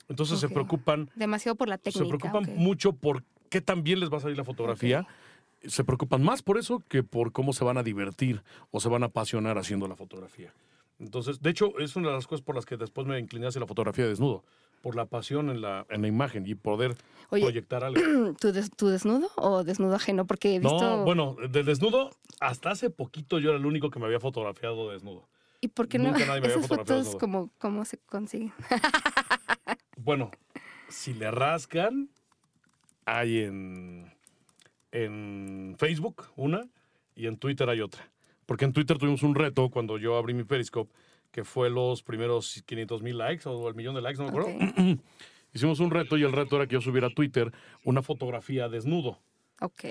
Entonces 0.09 0.41
se 0.41 0.49
preocupan, 0.49 1.11
Demasiado 1.15 1.55
por 1.55 1.69
la 1.69 1.77
técnica. 1.77 2.03
se 2.03 2.09
preocupan 2.09 2.57
mucho 2.57 2.95
por 2.95 3.25
qué 3.51 3.61
tan 3.61 3.83
bien 3.83 4.01
les 4.01 4.11
va 4.11 4.17
a 4.17 4.21
salir 4.21 4.39
la 4.39 4.45
fotografía. 4.45 5.07
Se 5.63 5.85
preocupan 5.85 6.23
más 6.23 6.41
por 6.41 6.57
eso 6.57 6.83
que 6.89 7.03
por 7.03 7.33
cómo 7.33 7.53
se 7.53 7.65
van 7.65 7.77
a 7.77 7.83
divertir 7.83 8.43
o 8.71 8.81
se 8.81 8.89
van 8.89 9.03
a 9.03 9.07
apasionar 9.07 9.59
haciendo 9.59 9.87
la 9.89 9.95
fotografía. 9.95 10.55
Entonces, 11.03 11.43
de 11.43 11.51
hecho, 11.51 11.79
es 11.81 11.97
una 11.97 12.09
de 12.11 12.15
las 12.15 12.27
cosas 12.29 12.43
por 12.45 12.55
las 12.55 12.65
que 12.65 12.77
después 12.77 13.07
me 13.07 13.19
incliné 13.19 13.49
hacia 13.49 13.61
la 13.61 13.67
fotografía 13.67 14.07
desnudo, 14.07 14.45
por 14.83 14.95
la 14.95 15.07
pasión 15.07 15.51
en 15.51 15.61
la, 15.61 15.85
en 15.91 16.01
la 16.03 16.09
imagen 16.09 16.47
y 16.47 16.55
poder 16.55 16.95
Oye, 17.31 17.43
proyectar 17.43 17.83
algo. 17.83 18.01
¿tú, 18.41 18.53
des- 18.53 18.71
desnudo 18.71 19.29
o 19.37 19.65
desnudo 19.65 19.97
ajeno? 19.97 20.27
Porque 20.27 20.55
he 20.55 20.59
visto... 20.61 20.99
No, 20.99 21.05
bueno, 21.05 21.37
de 21.51 21.65
desnudo, 21.65 22.11
hasta 22.41 22.71
hace 22.71 22.89
poquito 22.89 23.41
yo 23.41 23.51
era 23.51 23.59
el 23.59 23.67
único 23.67 23.91
que 23.91 23.99
me 23.99 24.07
había 24.07 24.21
fotografiado 24.21 24.91
desnudo. 24.91 25.29
¿Y 25.61 25.69
por 25.69 25.89
qué 25.89 25.99
no? 25.99 26.05
nunca 26.11 26.25
nadie 26.25 26.41
me 26.41 26.47
había 26.47 26.61
fotografiado 26.61 27.03
fotos, 27.03 27.17
como, 27.21 27.51
¿cómo 27.59 27.85
se 27.85 27.99
consiguen? 27.99 28.53
Bueno, 29.97 30.31
si 30.89 31.15
le 31.15 31.31
rascan, 31.31 32.09
hay 33.05 33.41
en, 33.41 34.13
en 34.93 35.75
Facebook 35.79 36.27
una 36.37 36.69
y 37.17 37.27
en 37.27 37.37
Twitter 37.39 37.69
hay 37.69 37.81
otra. 37.81 38.09
Porque 38.53 38.67
en 38.67 38.75
Twitter 38.75 38.99
tuvimos 38.99 39.23
un 39.23 39.35
reto 39.35 39.71
cuando 39.71 39.97
yo 39.97 40.15
abrí 40.15 40.35
mi 40.35 40.45
Periscope, 40.45 40.93
que 41.31 41.43
fue 41.43 41.71
los 41.71 42.03
primeros 42.03 42.63
500 42.67 43.01
mil 43.01 43.17
likes 43.17 43.49
o 43.49 43.67
el 43.67 43.75
millón 43.75 43.95
de 43.95 44.03
likes, 44.03 44.19
no 44.19 44.25
me 44.25 44.29
acuerdo. 44.29 44.51
Hicimos 45.55 45.81
un 45.81 45.91
reto 45.91 46.19
y 46.19 46.23
el 46.23 46.33
reto 46.33 46.57
era 46.57 46.67
que 46.67 46.75
yo 46.75 46.83
subiera 46.83 47.07
a 47.07 47.15
Twitter 47.15 47.51
una 47.83 48.03
fotografía 48.03 48.69
desnudo. 48.69 49.19
Ok. 49.63 49.85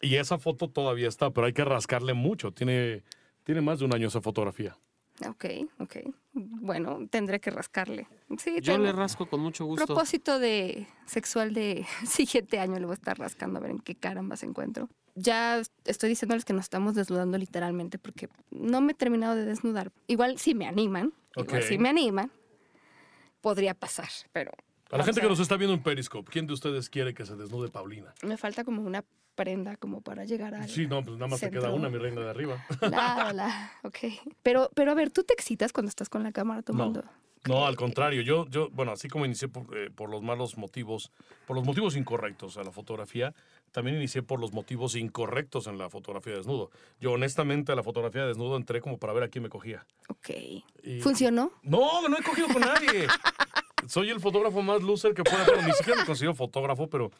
Y 0.00 0.16
esa 0.16 0.38
foto 0.38 0.68
todavía 0.68 1.06
está, 1.06 1.30
pero 1.30 1.46
hay 1.46 1.52
que 1.52 1.64
rascarle 1.64 2.12
mucho. 2.12 2.50
Tiene, 2.50 3.04
tiene 3.44 3.60
más 3.60 3.78
de 3.78 3.84
un 3.84 3.94
año 3.94 4.08
esa 4.08 4.20
fotografía. 4.20 4.76
Ok, 5.28 5.44
ok. 5.78 5.96
Bueno, 6.32 7.06
tendré 7.10 7.38
que 7.40 7.50
rascarle. 7.50 8.08
Sí, 8.38 8.54
Yo 8.60 8.72
tengo 8.72 8.86
le 8.86 8.92
rasco 8.92 9.26
con 9.26 9.40
mucho 9.40 9.64
gusto. 9.66 9.86
propósito 9.86 10.38
de 10.38 10.86
sexual 11.06 11.52
de 11.54 11.86
siguiente 12.06 12.58
año 12.58 12.78
le 12.78 12.86
voy 12.86 12.92
a 12.92 12.94
estar 12.94 13.18
rascando 13.18 13.58
a 13.58 13.62
ver 13.62 13.70
en 13.72 13.78
qué 13.78 13.94
carambas 13.94 14.42
encuentro. 14.42 14.88
Ya 15.14 15.60
estoy 15.84 16.08
diciéndoles 16.08 16.44
que 16.46 16.54
nos 16.54 16.64
estamos 16.64 16.94
desnudando 16.94 17.36
literalmente 17.36 17.98
porque 17.98 18.30
no 18.50 18.80
me 18.80 18.92
he 18.92 18.94
terminado 18.94 19.36
de 19.36 19.44
desnudar. 19.44 19.92
Igual 20.06 20.38
si 20.38 20.54
me 20.54 20.66
animan, 20.66 21.12
igual 21.36 21.60
Ok. 21.62 21.68
si 21.68 21.76
me 21.78 21.90
animan, 21.90 22.32
podría 23.42 23.74
pasar, 23.74 24.08
pero 24.32 24.52
A 24.90 24.96
la 24.98 25.04
gente 25.04 25.20
sea, 25.20 25.24
que 25.24 25.28
nos 25.28 25.40
está 25.40 25.56
viendo 25.56 25.74
en 25.74 25.82
Periscope, 25.82 26.30
¿quién 26.32 26.46
de 26.46 26.54
ustedes 26.54 26.88
quiere 26.88 27.12
que 27.12 27.26
se 27.26 27.36
desnude 27.36 27.68
Paulina? 27.68 28.14
me 28.22 28.36
falta 28.38 28.64
como 28.64 28.82
una 28.82 29.04
prenda 29.34 29.76
como 29.76 30.00
para 30.00 30.24
llegar 30.24 30.54
a 30.54 30.66
Sí, 30.68 30.86
no, 30.86 31.02
pues 31.02 31.16
nada 31.16 31.28
más 31.28 31.40
te 31.40 31.50
queda 31.50 31.70
una, 31.72 31.88
mi 31.88 31.98
reina 31.98 32.20
de 32.20 32.30
arriba. 32.30 32.64
La, 32.82 33.32
la, 33.32 33.72
ok. 33.82 33.98
Pero, 34.42 34.70
pero 34.74 34.90
a 34.92 34.94
ver, 34.94 35.10
¿tú 35.10 35.24
te 35.24 35.34
excitas 35.34 35.72
cuando 35.72 35.88
estás 35.88 36.08
con 36.08 36.22
la 36.22 36.32
cámara 36.32 36.62
tomando? 36.62 37.04
No, 37.48 37.66
al 37.66 37.74
contrario, 37.74 38.22
yo, 38.22 38.46
yo, 38.48 38.68
bueno, 38.70 38.92
así 38.92 39.08
como 39.08 39.24
inicié 39.26 39.48
por, 39.48 39.76
eh, 39.76 39.90
por 39.90 40.08
los 40.08 40.22
malos 40.22 40.56
motivos, 40.56 41.10
por 41.44 41.56
los 41.56 41.64
motivos 41.64 41.96
incorrectos 41.96 42.56
a 42.56 42.62
la 42.62 42.70
fotografía, 42.70 43.34
también 43.72 43.96
inicié 43.96 44.22
por 44.22 44.38
los 44.38 44.52
motivos 44.52 44.94
incorrectos 44.94 45.66
en 45.66 45.76
la 45.76 45.90
fotografía 45.90 46.34
desnudo. 46.34 46.70
Yo 47.00 47.10
honestamente 47.12 47.72
a 47.72 47.74
la 47.74 47.82
fotografía 47.82 48.26
desnudo 48.26 48.56
entré 48.56 48.80
como 48.80 48.96
para 48.98 49.12
ver 49.12 49.24
a 49.24 49.28
quién 49.28 49.42
me 49.42 49.48
cogía. 49.48 49.84
Ok. 50.08 50.30
Y- 50.84 51.00
¿Funcionó? 51.00 51.50
No, 51.64 52.08
no 52.08 52.16
he 52.16 52.22
cogido 52.22 52.46
con 52.46 52.60
nadie. 52.60 53.08
soy 53.88 54.10
el 54.10 54.20
fotógrafo 54.20 54.62
más 54.62 54.80
loser 54.80 55.12
que 55.12 55.24
puede 55.24 55.42
haber. 55.42 55.64
Ni 55.64 55.72
siquiera 55.72 55.98
me 56.00 56.06
considero 56.06 56.34
fotógrafo, 56.36 56.86
pero 56.88 57.10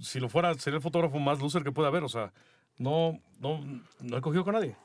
si 0.00 0.20
lo 0.20 0.28
fuera, 0.28 0.54
sería 0.54 0.76
el 0.76 0.82
fotógrafo 0.82 1.18
más 1.18 1.40
loser 1.40 1.62
que 1.62 1.72
puede 1.72 1.88
haber. 1.88 2.04
O 2.04 2.08
sea, 2.08 2.32
no, 2.78 3.20
no, 3.40 3.60
no 4.00 4.16
he 4.16 4.20
cogido 4.20 4.44
con 4.44 4.54
nadie. 4.54 4.76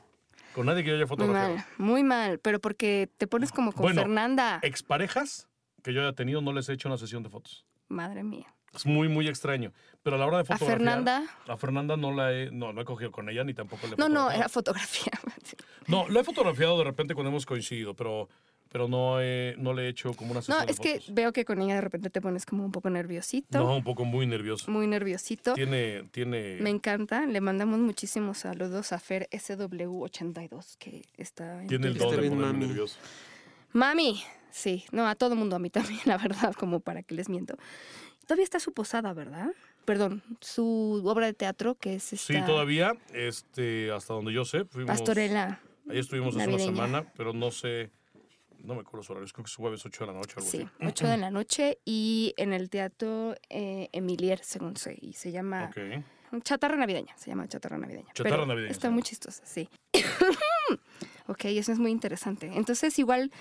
Con 0.54 0.66
nadie 0.66 0.84
que 0.84 0.90
yo 0.90 0.96
haya 0.96 1.06
Muy 1.06 1.10
fotografiado. 1.10 1.56
mal, 1.56 1.66
muy 1.78 2.04
mal, 2.04 2.40
pero 2.40 2.60
porque 2.60 3.10
te 3.18 3.28
pones 3.28 3.52
como 3.52 3.72
con 3.72 3.84
Bueno, 3.84 4.02
Fernanda. 4.02 4.60
Exparejas 4.64 5.48
que 5.84 5.94
yo 5.94 6.02
haya 6.02 6.14
tenido 6.14 6.42
no 6.42 6.54
les 6.54 6.68
he 6.70 6.74
hecho 6.74 6.88
una 6.90 6.98
sesión 6.98 7.24
de 7.24 7.30
fotos. 7.30 7.66
Madre 7.88 8.24
mía. 8.24 8.48
Es 8.74 8.86
muy, 8.86 9.08
muy 9.08 9.28
extraño. 9.28 9.74
Pero 10.04 10.16
a 10.16 10.20
la 10.20 10.26
hora 10.28 10.38
de 10.38 10.42
A 10.42 10.46
fotografiar... 10.46 10.78
Fernanda. 10.78 11.24
A 11.48 11.58
Fernanda 11.58 11.98
no 11.98 12.12
la 12.12 12.34
he, 12.34 12.52
no, 12.52 12.72
no 12.74 12.82
he 12.82 12.86
cogido 12.86 13.12
con 13.12 13.28
ella 13.30 13.44
ni 13.44 13.54
tampoco 13.54 13.88
le 13.88 13.94
he 13.94 13.98
No, 13.98 14.10
no, 14.10 14.30
era 14.32 14.50
fotografía. 14.50 15.14
No, 15.88 16.08
lo 16.08 16.20
he 16.20 16.24
fotografiado 16.24 16.78
de 16.78 16.84
repente 16.84 17.16
cuando 17.16 17.30
hemos 17.32 17.48
coincidido, 17.48 17.96
pero, 17.96 18.30
pero 18.72 18.88
no, 18.88 19.20
he- 19.22 19.56
no 19.58 19.74
le 19.74 19.86
he 19.86 19.90
hecho 19.90 20.14
como 20.14 20.32
una 20.32 20.42
sesión 20.42 20.60
No, 20.60 20.66
de 20.66 20.72
es 20.72 20.80
que 20.80 21.00
fotos. 21.00 21.14
veo 21.14 21.34
que 21.34 21.44
con 21.46 21.62
ella 21.62 21.76
de 21.76 21.82
repente 21.82 22.10
te 22.10 22.22
pones 22.22 22.46
como 22.46 22.64
un 22.64 22.72
poco 22.72 22.90
nerviosito. 22.90 23.58
No, 23.60 23.76
un 23.78 23.84
poco 23.84 24.06
muy 24.06 24.26
nervioso. 24.28 24.70
Muy 24.72 24.86
nerviosito. 24.88 25.54
Tiene, 25.56 26.04
tiene... 26.12 26.58
Me 26.62 26.70
encanta. 26.70 27.26
Le 27.26 27.42
mandamos 27.42 27.80
muchísimos 27.80 28.38
saludos 28.40 28.92
a 28.94 29.00
Fer 29.00 29.28
SW82, 29.32 30.78
que 30.78 31.04
está 31.18 31.62
en 31.62 31.68
Tiene 31.68 31.88
el 31.88 31.98
don 31.98 32.12
de 32.12 32.18
bien, 32.22 32.34
ponerme 32.34 32.54
mami. 32.54 32.68
nervioso. 32.68 32.98
Mami, 33.74 34.22
sí, 34.52 34.86
no, 34.92 35.08
a 35.08 35.16
todo 35.16 35.36
mundo, 35.36 35.56
a 35.56 35.60
mí 35.60 35.70
también, 35.70 36.00
la 36.06 36.18
verdad, 36.18 36.54
como 36.54 36.80
para 36.80 37.04
que 37.04 37.16
les 37.16 37.30
miento. 37.30 37.56
Todavía 38.26 38.44
está 38.44 38.60
su 38.60 38.74
posada, 38.74 39.14
¿verdad? 39.14 39.50
Perdón, 39.86 40.22
su 40.42 41.02
obra 41.06 41.26
de 41.26 41.34
teatro, 41.34 41.76
que 41.76 41.96
es 41.96 42.14
esta 42.14 42.34
Sí, 42.34 42.40
todavía, 42.46 42.94
este, 43.14 43.92
hasta 43.92 44.14
donde 44.14 44.32
yo 44.34 44.46
sé, 44.46 44.66
fuimos... 44.66 44.96
Pastorela. 44.96 45.60
Ahí 45.90 45.98
estuvimos 45.98 46.36
hace 46.36 46.48
una 46.48 46.60
semana, 46.60 47.12
pero 47.18 47.34
no 47.34 47.50
sé, 47.50 47.90
no 48.64 48.76
me 48.76 48.82
acuerdo 48.82 48.98
los 48.98 49.10
horarios, 49.10 49.34
creo 49.34 49.44
que 49.46 49.50
es 49.50 49.56
jueves 49.56 49.86
8 49.86 50.06
de 50.06 50.12
la 50.12 50.18
noche 50.18 50.34
o 50.36 50.40
algo 50.40 50.52
Sí, 50.52 50.62
así. 50.62 50.86
8 50.88 51.08
de 51.08 51.18
la 51.18 51.32
noche 51.32 51.80
y 51.86 52.34
en 52.38 52.54
el 52.54 52.70
teatro 52.70 53.36
eh, 53.50 53.90
Emilier, 53.92 54.40
según 54.44 54.76
sé, 54.78 54.98
y 55.02 55.14
se 55.14 55.32
llama 55.32 55.70
Ok. 56.32 56.42
Chatarra 56.44 56.76
Navideña, 56.76 57.18
se 57.18 57.30
llama 57.32 57.48
Chatarra 57.48 57.78
Navideña. 57.78 58.08
Chatarra 58.14 58.36
pero 58.36 58.46
Navideña, 58.46 58.72
Está 58.72 58.90
muy 58.92 59.02
chistosa, 59.02 59.44
sí. 59.46 59.68
ok, 61.28 61.46
eso 61.46 61.72
es 61.72 61.80
muy 61.80 61.92
interesante. 61.92 62.52
Entonces, 62.54 62.98
igual 63.00 63.32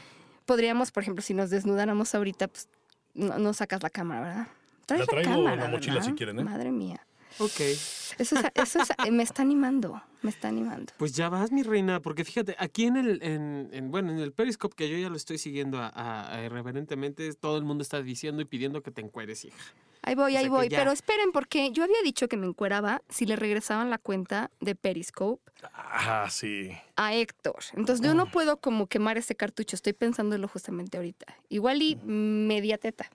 podríamos, 0.46 0.90
por 0.90 1.02
ejemplo, 1.02 1.22
si 1.22 1.34
nos 1.34 1.50
desnudáramos 1.50 2.14
ahorita, 2.14 2.48
pues 2.48 2.68
no, 3.14 3.38
no 3.38 3.52
sacas 3.52 3.82
la 3.82 3.90
cámara, 3.90 4.20
¿verdad? 4.22 4.46
Traes 4.86 5.00
La 5.00 5.06
traigo 5.06 5.30
en 5.30 5.36
cámara, 5.36 5.56
la 5.64 5.68
mochila 5.68 5.94
¿verdad? 5.96 6.08
si 6.08 6.14
quieren, 6.14 6.38
¿eh? 6.38 6.44
Madre 6.44 6.70
mía. 6.72 7.04
Ok. 7.38 7.60
Eso, 7.60 8.36
es- 8.36 8.44
eso 8.54 8.82
es- 8.82 8.90
eh, 9.06 9.10
me 9.10 9.22
está 9.22 9.42
animando, 9.42 10.02
me 10.22 10.30
está 10.30 10.48
animando. 10.48 10.92
Pues 10.96 11.12
ya 11.12 11.28
vas, 11.28 11.52
mi 11.52 11.62
reina, 11.62 12.00
porque 12.00 12.24
fíjate, 12.24 12.56
aquí 12.58 12.84
en 12.86 12.96
el, 12.96 13.22
en, 13.22 13.68
en- 13.72 13.90
bueno, 13.90 14.10
en 14.10 14.18
el 14.18 14.32
Periscope 14.32 14.74
que 14.74 14.88
yo 14.88 14.98
ya 14.98 15.08
lo 15.08 15.16
estoy 15.16 15.38
siguiendo 15.38 15.78
a, 15.78 15.88
a- 15.88 16.34
a 16.34 16.42
irreverentemente, 16.44 17.32
todo 17.34 17.56
el 17.58 17.64
mundo 17.64 17.82
está 17.82 18.02
diciendo 18.02 18.42
y 18.42 18.44
pidiendo 18.44 18.82
que 18.82 18.90
te 18.90 19.00
encueres, 19.02 19.44
hija. 19.44 19.56
Ahí 20.02 20.14
voy, 20.14 20.34
O 20.34 20.38
ahí 20.38 20.44
sea 20.44 20.50
voy. 20.50 20.68
ya. 20.68 20.78
Pero 20.78 20.92
esperen, 20.92 21.32
porque 21.32 21.70
yo 21.72 21.84
había 21.84 22.00
dicho 22.02 22.28
que 22.28 22.36
me 22.36 22.46
encueraba 22.46 23.02
si 23.08 23.26
le 23.26 23.36
regresaban 23.36 23.90
la 23.90 23.98
cuenta 23.98 24.50
de 24.60 24.74
Periscope 24.74 25.42
Ah, 25.74 26.28
sí. 26.30 26.70
a 26.96 27.14
Héctor. 27.14 27.56
Entonces 27.74 28.04
yo 28.06 28.14
no 28.14 28.30
puedo 28.30 28.56
como 28.58 28.86
quemar 28.86 29.18
ese 29.18 29.34
cartucho. 29.34 29.74
Estoy 29.76 29.92
pensándolo 29.92 30.46
justamente 30.48 30.96
ahorita. 30.96 31.26
Igual 31.48 31.82
y 31.82 31.96
media 32.04 32.78
teta. 32.78 33.10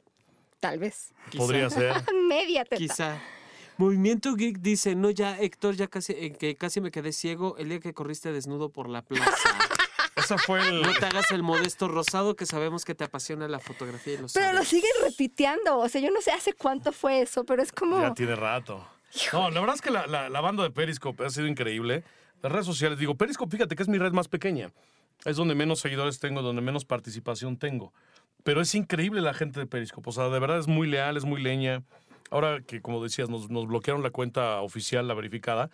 Tal 0.59 0.77
vez. 0.77 1.13
Quizá, 1.29 1.43
Podría 1.43 1.69
ser. 1.69 1.93
media 2.27 2.63
teta. 2.65 2.77
Quizá. 2.77 3.21
Movimiento 3.77 4.35
Geek 4.35 4.59
dice, 4.59 4.95
no 4.95 5.09
ya, 5.09 5.39
Héctor, 5.39 5.75
ya 5.75 5.87
casi, 5.87 6.13
eh, 6.13 6.33
que 6.33 6.55
casi 6.55 6.79
me 6.81 6.91
quedé 6.91 7.11
ciego 7.11 7.55
el 7.57 7.69
día 7.69 7.79
que 7.79 7.93
corriste 7.93 8.31
desnudo 8.31 8.69
por 8.69 8.89
la 8.89 9.01
plaza. 9.03 9.31
Esa 10.15 10.37
fue 10.37 10.59
el... 10.67 10.81
No 10.83 10.93
te 10.93 11.05
hagas 11.05 11.31
el 11.31 11.41
modesto 11.43 11.87
rosado 11.87 12.35
que 12.35 12.45
sabemos 12.45 12.85
que 12.85 12.93
te 12.95 13.03
apasiona 13.03 13.47
la 13.47 13.59
fotografía 13.59 14.13
y 14.13 14.17
los 14.17 14.33
Pero 14.33 14.53
lo 14.53 14.63
siguen 14.63 14.91
repiteando. 15.03 15.79
O 15.79 15.89
sea, 15.89 15.99
yo 16.01 16.11
no 16.11 16.21
sé 16.21 16.31
hace 16.31 16.53
cuánto 16.53 16.91
fue 16.91 17.21
eso, 17.21 17.43
pero 17.45 17.61
es 17.63 17.71
como... 17.71 17.99
Ya 17.99 18.13
tiene 18.13 18.35
rato. 18.35 18.85
No, 19.33 19.49
la 19.49 19.59
verdad 19.59 19.75
es 19.75 19.81
que 19.81 19.91
la, 19.91 20.05
la- 20.07 20.29
la 20.29 20.41
banda 20.41 20.63
de 20.63 20.69
Periscope 20.71 21.25
ha 21.25 21.29
sido 21.29 21.47
increíble. 21.47 22.03
Las 22.41 22.51
redes 22.51 22.65
sociales, 22.65 22.99
digo, 22.99 23.15
Periscope, 23.15 23.51
fíjate 23.57 23.75
que 23.75 23.83
es 23.83 23.89
mi 23.89 23.97
red 23.97 24.11
más 24.13 24.27
pequeña. 24.27 24.71
Es 25.25 25.35
donde 25.35 25.55
menos 25.55 25.79
seguidores 25.79 26.19
tengo, 26.19 26.41
donde 26.41 26.61
menos 26.61 26.85
participación 26.85 27.57
tengo. 27.57 27.91
Pero 28.43 28.61
es 28.61 28.75
increíble 28.75 29.21
la 29.21 29.33
gente 29.33 29.59
de 29.59 29.65
Periscope. 29.65 30.09
O 30.09 30.13
sea, 30.13 30.25
de 30.29 30.39
verdad 30.39 30.59
es 30.59 30.67
muy 30.67 30.87
leal, 30.87 31.15
es 31.17 31.25
muy 31.25 31.41
leña. 31.41 31.81
Ahora 32.29 32.61
que, 32.61 32.81
como 32.81 33.03
decías, 33.03 33.29
nos, 33.29 33.47
bloquearon 33.47 34.03
la 34.03 34.09
cuenta 34.09 34.61
oficial, 34.61 35.07
la 35.07 35.13
verificada, 35.13 35.69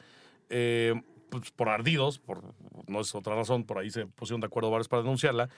eh, 0.49 0.93
pues, 1.29 1.51
por 1.51 1.69
ardidos, 1.69 2.19
por, 2.19 2.43
no 2.87 3.01
es 3.01 3.13
otra 3.15 3.35
razón, 3.35 3.63
por 3.63 3.77
ahí 3.77 3.89
se 3.89 4.05
pusieron 4.05 4.41
de 4.41 4.47
acuerdo 4.47 4.71
varios 4.71 4.87
para 4.87 5.03
denunciarla. 5.03 5.49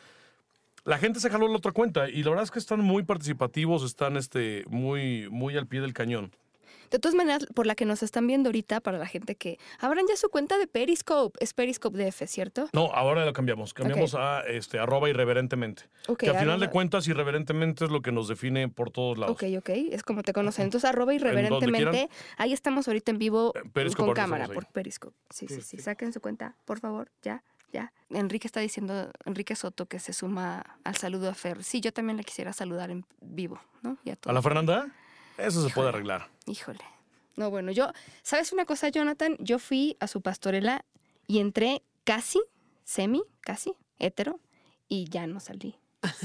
La 0.84 0.98
gente 0.98 1.20
se 1.20 1.30
jaló 1.30 1.48
la 1.48 1.58
otra 1.58 1.72
cuenta 1.72 2.10
y 2.10 2.24
la 2.24 2.30
verdad 2.32 2.44
es 2.44 2.52
que 2.52 2.60
están 2.60 2.82
muy 2.82 3.04
participativos, 3.04 3.84
están 3.84 4.18
este, 4.18 4.66
muy, 4.68 5.30
muy 5.30 5.56
al 5.56 5.68
pie 5.68 5.82
del 5.82 5.94
cañón. 5.94 6.32
De 6.92 7.00
todas 7.00 7.16
maneras, 7.16 7.48
por 7.56 7.66
la 7.66 7.76
que 7.76 7.86
nos 7.86 8.04
están 8.04 8.28
viendo 8.28 8.50
ahorita, 8.50 8.82
para 8.82 8.98
la 8.98 9.08
gente 9.08 9.36
que 9.36 9.58
abran 9.80 10.06
ya 10.08 10.18
su 10.18 10.30
cuenta 10.30 10.58
de 10.58 10.68
Periscope. 10.68 11.38
Es 11.42 11.54
Periscope 11.54 11.98
DF, 11.98 12.28
¿cierto? 12.28 12.70
No, 12.74 12.92
ahora 12.94 13.26
lo 13.26 13.32
cambiamos. 13.32 13.74
Cambiamos 13.74 14.14
a 14.14 14.42
este, 14.42 14.78
arroba 14.78 15.10
irreverentemente. 15.10 15.84
Que 16.20 16.30
al 16.30 16.38
final 16.38 16.60
de 16.60 16.70
cuentas, 16.70 17.08
irreverentemente 17.08 17.86
es 17.86 17.92
lo 17.92 18.02
que 18.02 18.12
nos 18.12 18.28
define 18.28 18.68
por 18.68 18.92
todos 18.92 19.18
lados. 19.18 19.34
Ok, 19.36 19.44
ok, 19.58 19.70
es 19.70 20.04
como 20.04 20.22
te 20.22 20.34
conocen. 20.34 20.66
Entonces, 20.66 20.90
arroba 20.90 21.14
irreverentemente. 21.14 22.10
Ahí 22.38 22.52
estamos 22.52 22.88
ahorita 22.88 23.12
en 23.12 23.18
vivo 23.20 23.54
En 23.56 23.72
Periscope 23.72 24.08
con 24.08 24.14
cámara, 24.14 24.48
por 24.50 24.66
Periscope. 24.68 25.16
Sí, 25.30 25.48
sí, 25.48 25.56
sí. 25.56 25.78
Perfecto. 25.78 25.84
Saquen 25.86 26.14
su 26.14 26.20
cuenta, 26.20 26.58
por 26.66 26.80
favor, 26.80 27.10
ya, 27.22 27.44
ya. 27.72 27.94
Enrique 28.10 28.48
está 28.48 28.60
diciendo, 28.60 29.12
Enrique 29.26 29.56
Soto, 29.56 29.86
que 29.86 30.00
se 30.00 30.12
suma 30.12 30.78
al 30.84 30.98
saludo 30.98 31.30
a 31.30 31.34
Fer. 31.34 31.64
Sí, 31.64 31.80
yo 31.80 31.94
también 31.94 32.18
le 32.18 32.26
quisiera 32.26 32.52
saludar 32.52 32.92
en 32.92 33.06
vivo, 33.22 33.62
¿no? 33.82 33.98
Y 34.04 34.10
a 34.10 34.14
¿A 34.14 34.16
todos. 34.18 34.34
la 34.34 34.42
Fernanda? 34.42 34.94
Eso 35.46 35.68
se 35.68 35.74
puede 35.74 35.90
arreglar. 35.90 36.30
Híjole. 36.46 36.80
No, 37.36 37.50
bueno, 37.50 37.72
yo, 37.72 37.92
¿sabes 38.24 38.52
una 38.52 38.66
cosa, 38.66 38.90
Jonathan? 38.90 39.38
Yo 39.40 39.58
fui 39.60 39.96
a 40.00 40.08
su 40.08 40.22
pastorela 40.22 40.86
y 41.28 41.40
entré 41.40 41.82
casi, 42.04 42.42
semi, 42.84 43.24
casi, 43.42 43.74
hetero, 44.00 44.40
y 44.88 45.06
ya 45.10 45.28
no 45.28 45.40
salí. 45.40 45.76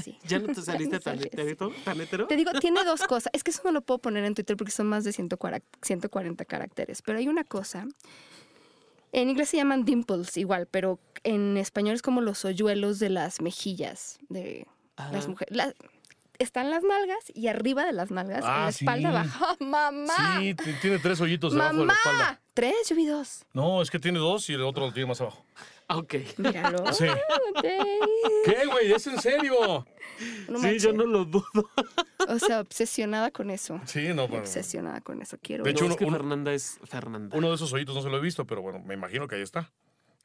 Sí. 0.03 0.17
¿Ya 0.27 0.39
no 0.39 0.47
te 0.53 0.61
saliste 0.61 0.99
tan 0.99 1.19
hetero? 1.19 1.71
¿Tan 1.85 2.01
hetero? 2.01 2.27
Te 2.27 2.35
digo, 2.35 2.51
tiene 2.59 2.83
dos 2.83 3.03
cosas. 3.07 3.29
Es 3.33 3.43
que 3.43 3.51
eso 3.51 3.61
no 3.63 3.71
lo 3.71 3.81
puedo 3.81 3.99
poner 3.99 4.23
en 4.25 4.35
Twitter 4.35 4.57
porque 4.57 4.71
son 4.71 4.87
más 4.87 5.03
de 5.03 5.13
140 5.13 5.65
140 5.81 6.45
caracteres. 6.45 7.01
Pero 7.01 7.19
hay 7.19 7.27
una 7.27 7.43
cosa. 7.43 7.87
En 9.13 9.29
inglés 9.29 9.49
se 9.49 9.57
llaman 9.57 9.85
dimples 9.85 10.35
igual, 10.35 10.67
pero 10.69 10.99
en 11.23 11.55
español 11.57 11.95
es 11.95 12.01
como 12.01 12.19
los 12.21 12.43
hoyuelos 12.43 12.99
de 12.99 13.09
las 13.09 13.41
mejillas 13.41 14.19
de 14.29 14.67
las 14.97 15.27
mujeres. 15.29 15.55
La- 15.55 15.73
están 16.39 16.69
las 16.69 16.83
nalgas 16.83 17.19
y 17.33 17.47
arriba 17.47 17.85
de 17.85 17.93
las 17.93 18.11
nalgas, 18.11 18.39
en 18.43 18.49
Ah, 18.49 18.63
la 18.65 18.69
espalda 18.69 19.09
sí. 19.09 19.13
baja. 19.29 19.55
¡Mamá! 19.59 20.39
Sí, 20.39 20.55
tiene 20.81 20.99
tres 20.99 21.19
hoyitos 21.21 21.53
debajo 21.53 21.77
de 21.77 21.85
la 21.85 21.93
espalda. 21.93 22.19
¡Mamá! 22.23 22.41
Tres, 22.53 22.75
yo 22.89 22.95
vi 22.95 23.05
dos. 23.05 23.45
No, 23.53 23.81
es 23.81 23.91
que 23.91 23.99
tiene 23.99 24.19
dos 24.19 24.49
y 24.49 24.53
el 24.53 24.61
otro 24.63 24.87
lo 24.87 24.93
tiene 24.93 25.07
más 25.09 25.21
abajo. 25.21 25.45
Ah, 25.87 25.97
Ok. 25.97 26.15
Míralo. 26.37 26.91
Sí. 26.93 27.05
Ok. 27.07 27.63
¿Qué, 28.45 28.65
güey? 28.65 28.91
¿Es 28.91 29.07
en 29.07 29.21
serio? 29.21 29.85
No 30.49 30.59
sí, 30.59 30.79
yo 30.79 30.91
no 30.91 31.05
lo 31.05 31.23
dudo. 31.25 31.45
O 32.27 32.39
sea, 32.39 32.59
obsesionada 32.59 33.31
con 33.31 33.49
eso. 33.51 33.79
Sí, 33.85 34.07
no, 34.09 34.27
bueno. 34.27 34.39
Obsesionada 34.43 34.99
con 35.01 35.21
eso. 35.21 35.37
Quiero 35.41 35.63
De 35.63 35.71
hecho, 35.71 35.81
No, 35.81 35.85
uno- 35.85 35.93
es 35.93 35.99
que 35.99 36.05
uno- 36.05 36.17
Fernanda 36.17 36.51
es 36.53 36.79
Fernanda. 36.83 37.37
Uno 37.37 37.49
de 37.49 37.55
esos 37.55 37.71
hoyitos 37.71 37.95
no 37.95 38.01
se 38.01 38.09
lo 38.09 38.17
he 38.17 38.21
visto, 38.21 38.45
pero 38.45 38.61
bueno, 38.61 38.79
me 38.79 38.95
imagino 38.95 39.27
que 39.27 39.35
ahí 39.35 39.41
está. 39.43 39.71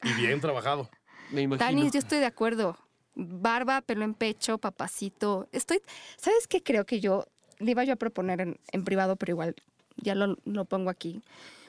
Y 0.02 0.12
bien 0.14 0.40
trabajado. 0.40 0.90
Me 1.30 1.42
imagino. 1.42 1.64
Tanis, 1.64 1.92
yo 1.92 1.98
estoy 2.00 2.18
de 2.18 2.26
acuerdo. 2.26 2.76
Barba, 3.14 3.80
pelo 3.82 4.04
en 4.04 4.14
pecho, 4.14 4.58
papacito. 4.58 5.48
Estoy. 5.52 5.80
¿Sabes 6.16 6.46
qué 6.48 6.62
creo 6.62 6.86
que 6.86 7.00
yo 7.00 7.26
le 7.58 7.72
iba 7.72 7.84
yo 7.84 7.94
a 7.94 7.96
proponer 7.96 8.40
en, 8.40 8.58
en 8.72 8.84
privado, 8.84 9.16
pero 9.16 9.32
igual 9.32 9.54
ya 9.96 10.14
lo, 10.14 10.36
lo 10.44 10.64
pongo 10.64 10.90
aquí? 10.90 11.22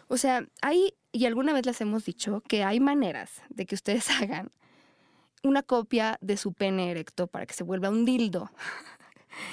O 0.08 0.18
sea, 0.18 0.48
hay, 0.62 0.94
y 1.12 1.26
alguna 1.26 1.54
vez 1.54 1.66
les 1.66 1.82
hemos 1.82 2.06
dicho 2.06 2.42
que 2.48 2.64
hay 2.64 2.80
maneras 2.80 3.42
de 3.50 3.66
que 3.66 3.76
ustedes 3.76 4.10
hagan 4.22 4.52
una 5.44 5.64
copia 5.64 6.18
de 6.22 6.38
su 6.38 6.54
pene 6.54 6.92
erecto 6.92 7.28
para 7.28 7.46
que 7.46 7.54
se 7.54 7.64
vuelva 7.64 7.90
un 7.90 8.06
dildo. 8.06 8.50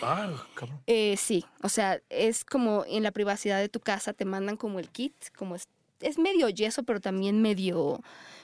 Ah, 0.03 0.31
cabrón. 0.55 0.81
Eh, 0.87 1.17
sí, 1.17 1.45
o 1.63 1.69
sea, 1.69 2.01
es 2.11 2.45
como 2.45 2.85
en 2.87 3.03
la 3.03 3.11
privacidad 3.11 3.59
de 3.59 3.69
tu 3.69 3.81
casa 3.81 4.13
te 4.13 4.25
mandan 4.25 4.57
como 4.57 4.79
el 4.79 4.91
kit, 4.91 5.15
como 5.37 5.57
es, 5.57 5.69
es 6.01 6.19
medio 6.19 6.49
yeso, 6.49 6.83
pero 6.83 7.01
también 7.01 7.43
medio 7.43 8.01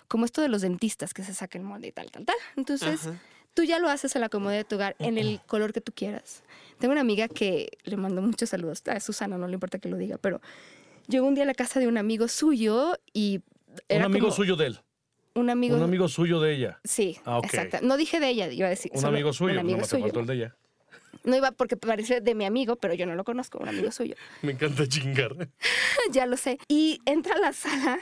como 0.08 0.24
esto 0.24 0.40
de 0.40 0.48
los 0.48 0.62
dentistas 0.62 1.12
que 1.12 1.22
se 1.22 1.34
saca 1.34 1.58
el 1.58 1.64
molde 1.64 1.88
y 1.88 1.92
tal, 1.92 2.10
tal, 2.10 2.24
tal. 2.24 2.36
Entonces, 2.56 3.06
Ajá. 3.06 3.20
Tú 3.56 3.64
ya 3.64 3.78
lo 3.78 3.88
haces 3.88 4.14
a 4.14 4.18
la 4.18 4.28
comodidad 4.28 4.58
de 4.60 4.64
tu 4.64 4.74
hogar 4.76 4.94
en 4.98 5.16
el 5.16 5.40
color 5.46 5.72
que 5.72 5.80
tú 5.80 5.90
quieras. 5.92 6.44
Tengo 6.78 6.92
una 6.92 7.00
amiga 7.00 7.26
que 7.26 7.70
le 7.84 7.96
mandó 7.96 8.20
muchos 8.20 8.50
saludos, 8.50 8.82
a 8.86 9.00
Susana, 9.00 9.38
no 9.38 9.48
le 9.48 9.54
importa 9.54 9.78
que 9.78 9.88
lo 9.88 9.96
diga, 9.96 10.18
pero 10.18 10.42
llegó 11.08 11.26
un 11.26 11.34
día 11.34 11.44
a 11.44 11.46
la 11.46 11.54
casa 11.54 11.80
de 11.80 11.88
un 11.88 11.96
amigo 11.96 12.28
suyo 12.28 12.92
y 13.14 13.40
Un 13.68 13.80
era 13.88 14.04
amigo 14.04 14.26
como- 14.26 14.36
suyo 14.36 14.56
de 14.56 14.66
él. 14.66 14.80
un 15.34 15.48
amigo, 15.48 15.74
Un 15.76 15.82
amigo 15.82 16.06
suyo 16.08 16.38
de 16.40 16.54
ella. 16.54 16.80
sí, 16.84 17.16
Ah, 17.24 17.40
exacto. 17.42 17.78
No 17.82 17.96
dije 17.96 18.20
de 18.20 18.28
ella, 18.28 18.52
iba 18.52 18.66
a 18.66 18.70
decir 18.70 18.92
Un 18.94 19.04
amigo 19.06 19.32
suyo. 19.32 19.54
un 19.54 19.60
amigo 19.60 19.78
no 19.78 19.84
suyo. 19.86 20.02
faltó 20.04 20.20
el 20.20 20.26
de 20.26 20.34
ella. 20.34 20.56
No 21.24 21.34
iba 21.34 21.50
porque 21.52 21.78
parece 21.78 22.20
de 22.20 22.34
mi 22.34 22.44
amigo, 22.44 22.76
pero 22.76 22.92
yo 22.92 23.06
no 23.06 23.14
lo 23.14 23.24
conozco, 23.24 23.58
un 23.58 23.68
amigo 23.68 23.90
suyo. 23.90 24.14
Me 24.42 24.52
encanta 24.52 24.86
chingar. 24.86 25.34
ya 26.12 26.26
lo 26.26 26.36
sé. 26.36 26.58
Y 26.68 27.00
entra 27.06 27.34
a 27.36 27.38
la 27.38 27.52
sala 27.54 27.98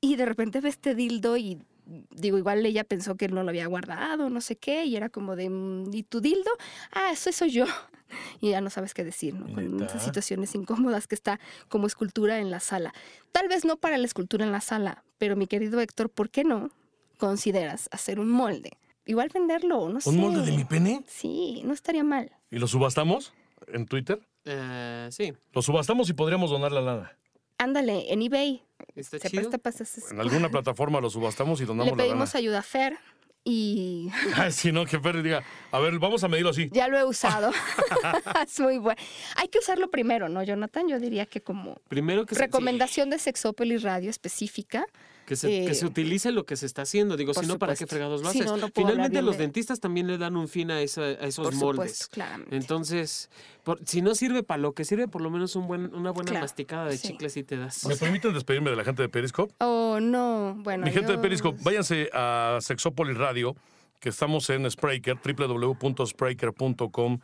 y 0.00 0.16
de 0.16 0.26
repente 0.26 0.60
ve 0.60 0.68
este 0.68 0.96
dildo 0.96 1.36
y 1.36 1.62
digo, 2.10 2.38
igual 2.38 2.64
ella 2.64 2.84
pensó 2.84 3.16
que 3.16 3.28
no 3.28 3.42
lo 3.42 3.48
había 3.50 3.66
guardado, 3.66 4.30
no 4.30 4.40
sé 4.40 4.56
qué, 4.56 4.84
y 4.84 4.96
era 4.96 5.08
como 5.08 5.36
de, 5.36 5.50
"Mm, 5.50 5.92
¿y 5.92 6.02
tu 6.04 6.20
dildo? 6.20 6.50
Ah, 6.92 7.10
eso 7.12 7.30
soy 7.32 7.50
yo. 7.50 7.64
Y 8.40 8.50
ya 8.50 8.60
no 8.60 8.70
sabes 8.70 8.92
qué 8.92 9.04
decir, 9.04 9.34
¿no? 9.34 9.46
Con 9.54 9.80
esas 9.84 10.02
situaciones 10.02 10.52
incómodas 10.56 11.06
que 11.06 11.14
está 11.14 11.38
como 11.68 11.86
escultura 11.86 12.38
en 12.40 12.50
la 12.50 12.58
sala. 12.58 12.92
Tal 13.30 13.46
vez 13.46 13.64
no 13.64 13.76
para 13.76 13.98
la 13.98 14.04
escultura 14.06 14.44
en 14.44 14.50
la 14.50 14.60
sala, 14.60 15.04
pero 15.18 15.36
mi 15.36 15.46
querido 15.46 15.78
Héctor, 15.80 16.10
¿por 16.10 16.28
qué 16.28 16.42
no 16.42 16.70
consideras 17.18 17.88
hacer 17.92 18.18
un 18.18 18.28
molde? 18.30 18.72
Igual 19.06 19.30
venderlo, 19.32 19.88
no 19.88 20.00
sé. 20.00 20.08
¿Un 20.10 20.18
molde 20.18 20.42
de 20.42 20.52
mi 20.56 20.64
pene? 20.64 21.04
Sí, 21.06 21.62
no 21.64 21.72
estaría 21.72 22.02
mal. 22.02 22.32
¿Y 22.50 22.58
lo 22.58 22.66
subastamos 22.66 23.32
en 23.68 23.86
Twitter? 23.86 24.20
Eh, 24.44 25.08
sí, 25.12 25.32
Lo 25.52 25.62
subastamos 25.62 26.08
y 26.10 26.12
podríamos 26.14 26.50
donar 26.50 26.72
la 26.72 26.80
lana. 26.80 27.16
Ándale, 27.60 28.10
en 28.10 28.22
eBay. 28.22 28.62
está 28.96 29.18
Se 29.18 29.28
chido. 29.28 29.50
presta 29.50 29.84
En 30.12 30.20
alguna 30.20 30.48
plataforma 30.48 30.98
lo 30.98 31.10
subastamos 31.10 31.60
y 31.60 31.66
donamos 31.66 31.92
Le 31.92 31.96
la 31.96 32.02
pedimos 32.02 32.34
ayuda 32.34 32.60
a 32.60 32.62
Fer 32.62 32.98
y 33.44 34.10
Ay, 34.36 34.50
si 34.50 34.72
no, 34.72 34.86
que 34.86 34.98
Fer 34.98 35.22
diga, 35.22 35.42
a 35.70 35.78
ver, 35.78 35.98
vamos 35.98 36.24
a 36.24 36.28
medirlo 36.28 36.50
así. 36.50 36.70
ya 36.72 36.88
lo 36.88 36.98
he 36.98 37.04
usado. 37.04 37.50
es 38.46 38.60
muy 38.60 38.78
bueno. 38.78 38.98
Hay 39.36 39.48
que 39.48 39.58
usarlo 39.58 39.90
primero, 39.90 40.30
¿no, 40.30 40.42
Jonathan? 40.42 40.88
Yo 40.88 40.98
diría 40.98 41.26
que 41.26 41.42
como 41.42 41.76
Primero 41.88 42.24
que 42.24 42.34
recomendación 42.34 43.10
de 43.10 43.18
Sexópolis 43.18 43.82
Radio 43.82 44.08
específica. 44.08 44.86
Que, 45.30 45.36
se, 45.36 45.46
que 45.46 45.70
eh, 45.70 45.74
se 45.76 45.86
utilice 45.86 46.32
lo 46.32 46.44
que 46.44 46.56
se 46.56 46.66
está 46.66 46.82
haciendo. 46.82 47.16
Digo, 47.16 47.32
si 47.34 47.46
no, 47.46 47.56
¿para 47.56 47.76
qué 47.76 47.86
fregados 47.86 48.20
lo 48.20 48.32
Sí, 48.32 48.40
haces? 48.40 48.50
no, 48.50 48.56
no 48.56 48.68
puedo 48.68 48.88
hablar 48.88 49.06
Finalmente, 49.06 49.22
los 49.22 49.36
de- 49.36 49.42
dentistas 49.44 49.78
también 49.78 50.08
le 50.08 50.18
dan 50.18 50.36
un 50.36 50.48
fin 50.48 50.72
a, 50.72 50.80
esa- 50.82 51.02
a 51.02 51.12
esos 51.28 51.44
Por 51.44 51.54
moldes. 51.54 51.92
supuesto, 51.92 52.06
claramente. 52.10 52.56
Entonces, 52.56 53.30
por- 53.62 53.78
si 53.86 54.02
no 54.02 54.16
sirve 54.16 54.42
para 54.42 54.58
lo 54.60 54.72
que 54.72 54.84
sirve, 54.84 55.06
por 55.06 55.22
lo 55.22 55.30
menos 55.30 55.54
un 55.54 55.68
buen, 55.68 55.94
una 55.94 56.10
buena 56.10 56.30
Claro, 56.32 56.44
masticada 56.46 56.86
de 56.86 56.98
sí. 56.98 57.06
chicle 57.08 57.30
si 57.30 57.44
te 57.44 57.56
das. 57.56 57.86
¿Me 57.86 57.94
permiten 57.94 58.34
despedirme 58.34 58.70
de 58.70 58.76
la 58.76 58.82
gente 58.82 59.02
de 59.02 59.08
Periscope? 59.08 59.54
Oh, 59.60 59.98
no. 60.02 60.56
Bueno. 60.58 60.84
Mi 60.84 60.90
gente 60.90 61.12
de 61.12 61.18
Periscope, 61.18 61.60
váyanse 61.62 62.10
a 62.12 62.58
Sexópolis 62.60 63.16
Radio, 63.16 63.54
que 64.00 64.08
estamos 64.08 64.50
en 64.50 64.68
Spreaker, 64.68 65.16
www.spreaker.com, 65.16 67.20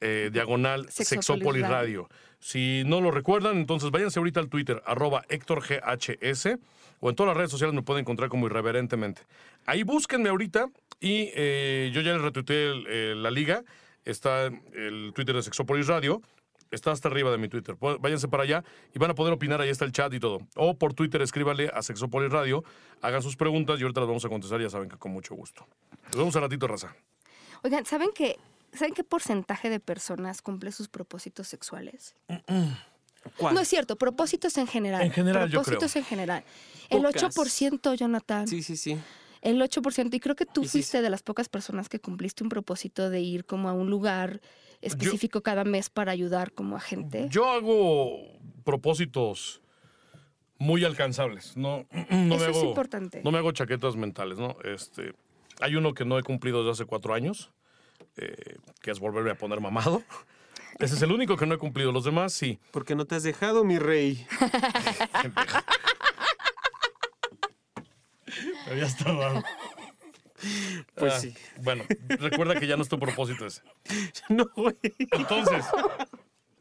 eh, 0.00 0.30
diagonal 0.32 0.84
Sexópolis 0.90 1.08
Sexópolis 1.08 1.62
Radio. 1.62 2.02
Radio. 2.04 2.08
Si 2.38 2.84
no 2.86 3.02
lo 3.02 3.10
recuerdan, 3.10 3.58
entonces 3.58 3.90
váyanse 3.90 4.18
ahorita 4.18 4.40
al 4.40 4.48
Twitter, 4.48 4.82
arroba 4.86 5.24
Héctor 5.28 5.60
GHS, 5.62 6.56
o 7.00 7.10
en 7.10 7.16
todas 7.16 7.28
las 7.28 7.36
redes 7.36 7.50
sociales 7.50 7.74
me 7.74 7.82
pueden 7.82 8.02
encontrar 8.02 8.28
como 8.28 8.46
irreverentemente. 8.46 9.22
Ahí 9.66 9.82
búsquenme 9.82 10.28
ahorita 10.28 10.66
y 11.00 11.30
eh, 11.34 11.90
yo 11.92 12.00
ya 12.02 12.12
les 12.12 12.22
retuiteé 12.22 12.70
el- 12.70 12.86
eh, 12.88 13.14
la 13.16 13.30
liga, 13.30 13.64
está 14.04 14.46
el 14.46 15.12
Twitter 15.14 15.34
de 15.34 15.42
Sexópolis 15.42 15.86
Radio, 15.86 16.22
Está 16.72 16.92
hasta 16.92 17.08
arriba 17.08 17.32
de 17.32 17.38
mi 17.38 17.48
Twitter. 17.48 17.74
Váyanse 17.98 18.28
para 18.28 18.44
allá 18.44 18.62
y 18.94 18.98
van 19.00 19.10
a 19.10 19.14
poder 19.16 19.32
opinar. 19.32 19.60
Ahí 19.60 19.70
está 19.70 19.84
el 19.84 19.90
chat 19.90 20.14
y 20.14 20.20
todo. 20.20 20.38
O 20.54 20.78
por 20.78 20.94
Twitter 20.94 21.20
escríbanle 21.20 21.68
a 21.74 21.82
Sexopolis 21.82 22.30
Radio, 22.30 22.62
hagan 23.02 23.22
sus 23.22 23.34
preguntas 23.34 23.80
y 23.80 23.82
ahorita 23.82 23.98
las 24.02 24.06
vamos 24.06 24.24
a 24.24 24.28
contestar. 24.28 24.60
Ya 24.60 24.70
saben 24.70 24.88
que 24.88 24.96
con 24.96 25.10
mucho 25.10 25.34
gusto. 25.34 25.66
Nos 26.10 26.16
vemos 26.18 26.36
al 26.36 26.42
ratito, 26.42 26.68
raza. 26.68 26.94
Oigan, 27.64 27.84
¿saben 27.86 28.10
qué? 28.14 28.36
¿Saben 28.72 28.94
qué 28.94 29.02
porcentaje 29.02 29.68
de 29.68 29.80
personas 29.80 30.42
cumple 30.42 30.70
sus 30.70 30.86
propósitos 30.88 31.48
sexuales? 31.48 32.14
¿Cuál? 33.36 33.54
No 33.54 33.60
es 33.60 33.68
cierto, 33.68 33.96
propósitos 33.96 34.56
en 34.58 34.66
general. 34.66 35.02
En 35.02 35.10
general, 35.12 35.48
yo 35.48 35.62
Propósitos 35.62 35.92
creo. 35.92 36.02
en 36.02 36.08
general. 36.08 36.44
El 36.88 37.02
Pocas. 37.02 37.36
8%, 37.36 37.94
Jonathan. 37.96 38.48
Sí, 38.48 38.62
sí, 38.62 38.76
sí. 38.76 38.98
El 39.42 39.60
8%. 39.60 40.12
Y 40.14 40.20
creo 40.20 40.36
que 40.36 40.46
tú 40.46 40.64
sí, 40.64 40.70
fuiste 40.70 41.02
de 41.02 41.10
las 41.10 41.22
pocas 41.22 41.48
personas 41.48 41.88
que 41.88 42.00
cumpliste 42.00 42.42
un 42.42 42.48
propósito 42.48 43.10
de 43.10 43.20
ir 43.20 43.44
como 43.44 43.68
a 43.68 43.72
un 43.72 43.90
lugar 43.90 44.40
específico 44.80 45.42
cada 45.42 45.64
mes 45.64 45.90
para 45.90 46.12
ayudar 46.12 46.52
como 46.52 46.76
a 46.76 46.80
gente. 46.80 47.26
Yo 47.30 47.50
hago 47.50 48.38
propósitos 48.64 49.60
muy 50.58 50.84
alcanzables. 50.84 51.56
No, 51.56 51.86
no 52.10 52.36
Eso 52.36 52.44
me 52.44 52.50
es 52.50 52.56
hago, 52.56 52.64
importante. 52.64 53.20
No 53.24 53.30
me 53.30 53.38
hago 53.38 53.52
chaquetas 53.52 53.96
mentales, 53.96 54.38
¿no? 54.38 54.56
Este, 54.64 55.14
hay 55.60 55.76
uno 55.76 55.94
que 55.94 56.04
no 56.04 56.18
he 56.18 56.22
cumplido 56.22 56.58
desde 56.60 56.72
hace 56.72 56.84
cuatro 56.86 57.14
años, 57.14 57.50
eh, 58.16 58.56
que 58.82 58.90
es 58.90 58.98
volverme 58.98 59.30
a 59.30 59.34
poner 59.36 59.60
mamado. 59.60 60.02
Ese 60.78 60.94
es 60.94 61.02
el 61.02 61.12
único 61.12 61.36
que 61.36 61.46
no 61.46 61.54
he 61.54 61.58
cumplido. 61.58 61.92
Los 61.92 62.04
demás 62.04 62.32
sí. 62.32 62.58
Porque 62.70 62.94
no 62.94 63.04
te 63.04 63.16
has 63.16 63.22
dejado, 63.22 63.64
mi 63.64 63.78
rey. 63.78 64.26
Había 68.70 68.86
estado. 68.86 69.42
Pues 70.94 71.12
Ah, 71.14 71.20
sí. 71.20 71.34
Bueno, 71.62 71.84
recuerda 72.08 72.58
que 72.58 72.66
ya 72.66 72.76
no 72.76 72.82
es 72.82 72.88
tu 72.88 72.98
propósito 72.98 73.46
ese. 73.46 73.62
No, 74.28 74.46
güey. 74.56 74.76
Entonces, 75.10 75.64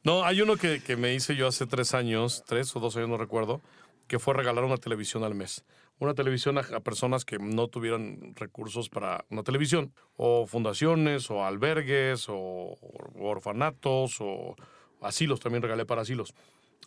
no, 0.04 0.24
hay 0.26 0.41
uno 0.41 0.58
que, 0.58 0.82
que 0.82 0.95
me 0.98 1.13
hice 1.13 1.36
yo 1.36 1.48
hace 1.48 1.65
tres 1.67 1.93
años, 1.93 2.43
tres 2.45 2.76
o 2.76 2.80
dos 2.80 2.95
años, 2.98 3.10
no 3.10 3.17
recuerdo, 3.17 3.62
que 4.08 4.19
fue 4.19 4.34
regalar 4.34 4.63
una 4.63 4.78
televisión 4.78 5.24
al 5.24 5.36
mes. 5.36 5.63
Una 6.00 6.14
televisión 6.14 6.58
a, 6.58 6.64
personas 6.80 7.26
que 7.26 7.38
no 7.40 7.68
tuvieran 7.68 8.34
recursos 8.36 8.90
para 8.90 9.26
una 9.30 9.44
televisión, 9.44 9.94
o 10.16 10.48
fundaciones, 10.48 11.30
o 11.30 11.44
albergues, 11.46 12.28
o, 12.30 12.78
orfanatos, 13.20 14.18
o 14.22 14.56
asilos, 15.02 15.40
también 15.40 15.62
regalé 15.62 15.86
para 15.86 16.02
asilos. 16.02 16.34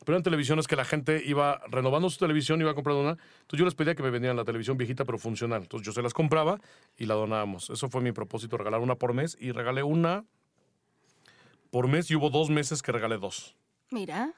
Pero 0.04 0.16
eran 0.16 0.22
televisiones 0.22 0.66
que 0.66 0.74
la 0.76 0.84
gente 0.84 1.22
iba 1.24 1.60
renovando 1.68 2.10
su 2.10 2.18
televisión, 2.18 2.60
iba 2.60 2.74
comprando 2.74 3.02
una. 3.02 3.10
Entonces 3.10 3.58
yo 3.58 3.64
les 3.64 3.74
pedía 3.74 3.94
que 3.94 4.02
me 4.02 4.10
vendieran 4.10 4.36
la 4.36 4.44
televisión 4.44 4.76
viejita 4.76 5.04
pero 5.04 5.18
funcional. 5.18 5.62
Entonces 5.62 5.86
yo 5.86 5.92
se 5.92 6.02
las 6.02 6.12
compraba 6.12 6.60
y 6.96 7.06
la 7.06 7.14
donábamos. 7.14 7.70
Eso 7.70 7.88
fue 7.88 8.00
mi 8.00 8.10
propósito, 8.10 8.56
regalar 8.56 8.80
una 8.80 8.96
por 8.96 9.14
mes. 9.14 9.36
Y 9.38 9.52
regalé 9.52 9.84
una 9.84 10.24
por 11.70 11.86
mes 11.86 12.10
y 12.10 12.16
hubo 12.16 12.30
dos 12.30 12.50
meses 12.50 12.82
que 12.82 12.90
regalé 12.90 13.18
dos. 13.18 13.56
Mira, 13.90 14.34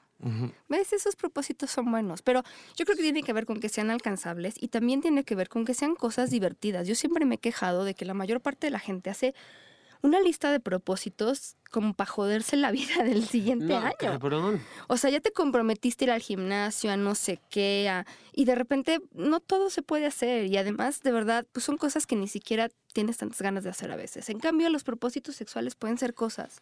¿ves? 0.69 0.93
Esos 0.93 1.15
propósitos 1.15 1.69
son 1.71 1.91
buenos, 1.91 2.21
pero 2.21 2.43
yo 2.75 2.85
creo 2.85 2.95
que 2.97 3.03
tiene 3.03 3.23
que 3.23 3.33
ver 3.33 3.45
con 3.45 3.59
que 3.59 3.69
sean 3.69 3.91
alcanzables 3.91 4.55
y 4.59 4.69
también 4.69 5.01
tiene 5.01 5.23
que 5.23 5.35
ver 5.35 5.49
con 5.49 5.65
que 5.65 5.73
sean 5.73 5.95
cosas 5.95 6.29
divertidas. 6.31 6.87
Yo 6.87 6.95
siempre 6.95 7.25
me 7.25 7.35
he 7.35 7.39
quejado 7.39 7.83
de 7.83 7.93
que 7.93 8.05
la 8.05 8.13
mayor 8.13 8.41
parte 8.41 8.67
de 8.67 8.71
la 8.71 8.79
gente 8.79 9.09
hace 9.09 9.33
una 10.01 10.19
lista 10.21 10.51
de 10.51 10.59
propósitos 10.59 11.55
como 11.71 11.93
para 11.95 12.09
joderse 12.09 12.57
la 12.57 12.69
vida 12.71 13.03
del 13.03 13.25
siguiente 13.27 13.65
No, 13.67 13.77
año. 13.77 13.95
cabrón. 13.97 14.61
O 14.87 14.97
sea, 14.97 15.09
ya 15.09 15.19
te 15.19 15.31
comprometiste 15.31 16.05
a 16.05 16.07
ir 16.07 16.11
al 16.11 16.21
gimnasio, 16.21 16.91
a 16.91 16.97
no 16.97 17.15
sé 17.15 17.39
qué, 17.49 17.89
a- 17.89 18.05
y 18.31 18.45
de 18.45 18.53
repente 18.55 19.01
no 19.13 19.39
todo 19.39 19.69
se 19.69 19.81
puede 19.81 20.05
hacer. 20.05 20.45
Y 20.45 20.57
además, 20.57 21.01
de 21.01 21.11
verdad, 21.11 21.45
pues 21.51 21.63
son 21.65 21.77
cosas 21.77 22.05
que 22.05 22.15
ni 22.15 22.27
siquiera 22.27 22.69
tienes 22.93 23.17
tantas 23.17 23.41
ganas 23.41 23.63
de 23.63 23.71
hacer 23.71 23.91
a 23.91 23.95
veces. 23.95 24.29
En 24.29 24.39
cambio, 24.39 24.69
los 24.69 24.83
propósitos 24.83 25.35
sexuales 25.35 25.75
pueden 25.75 25.97
ser 25.97 26.13
cosas. 26.13 26.61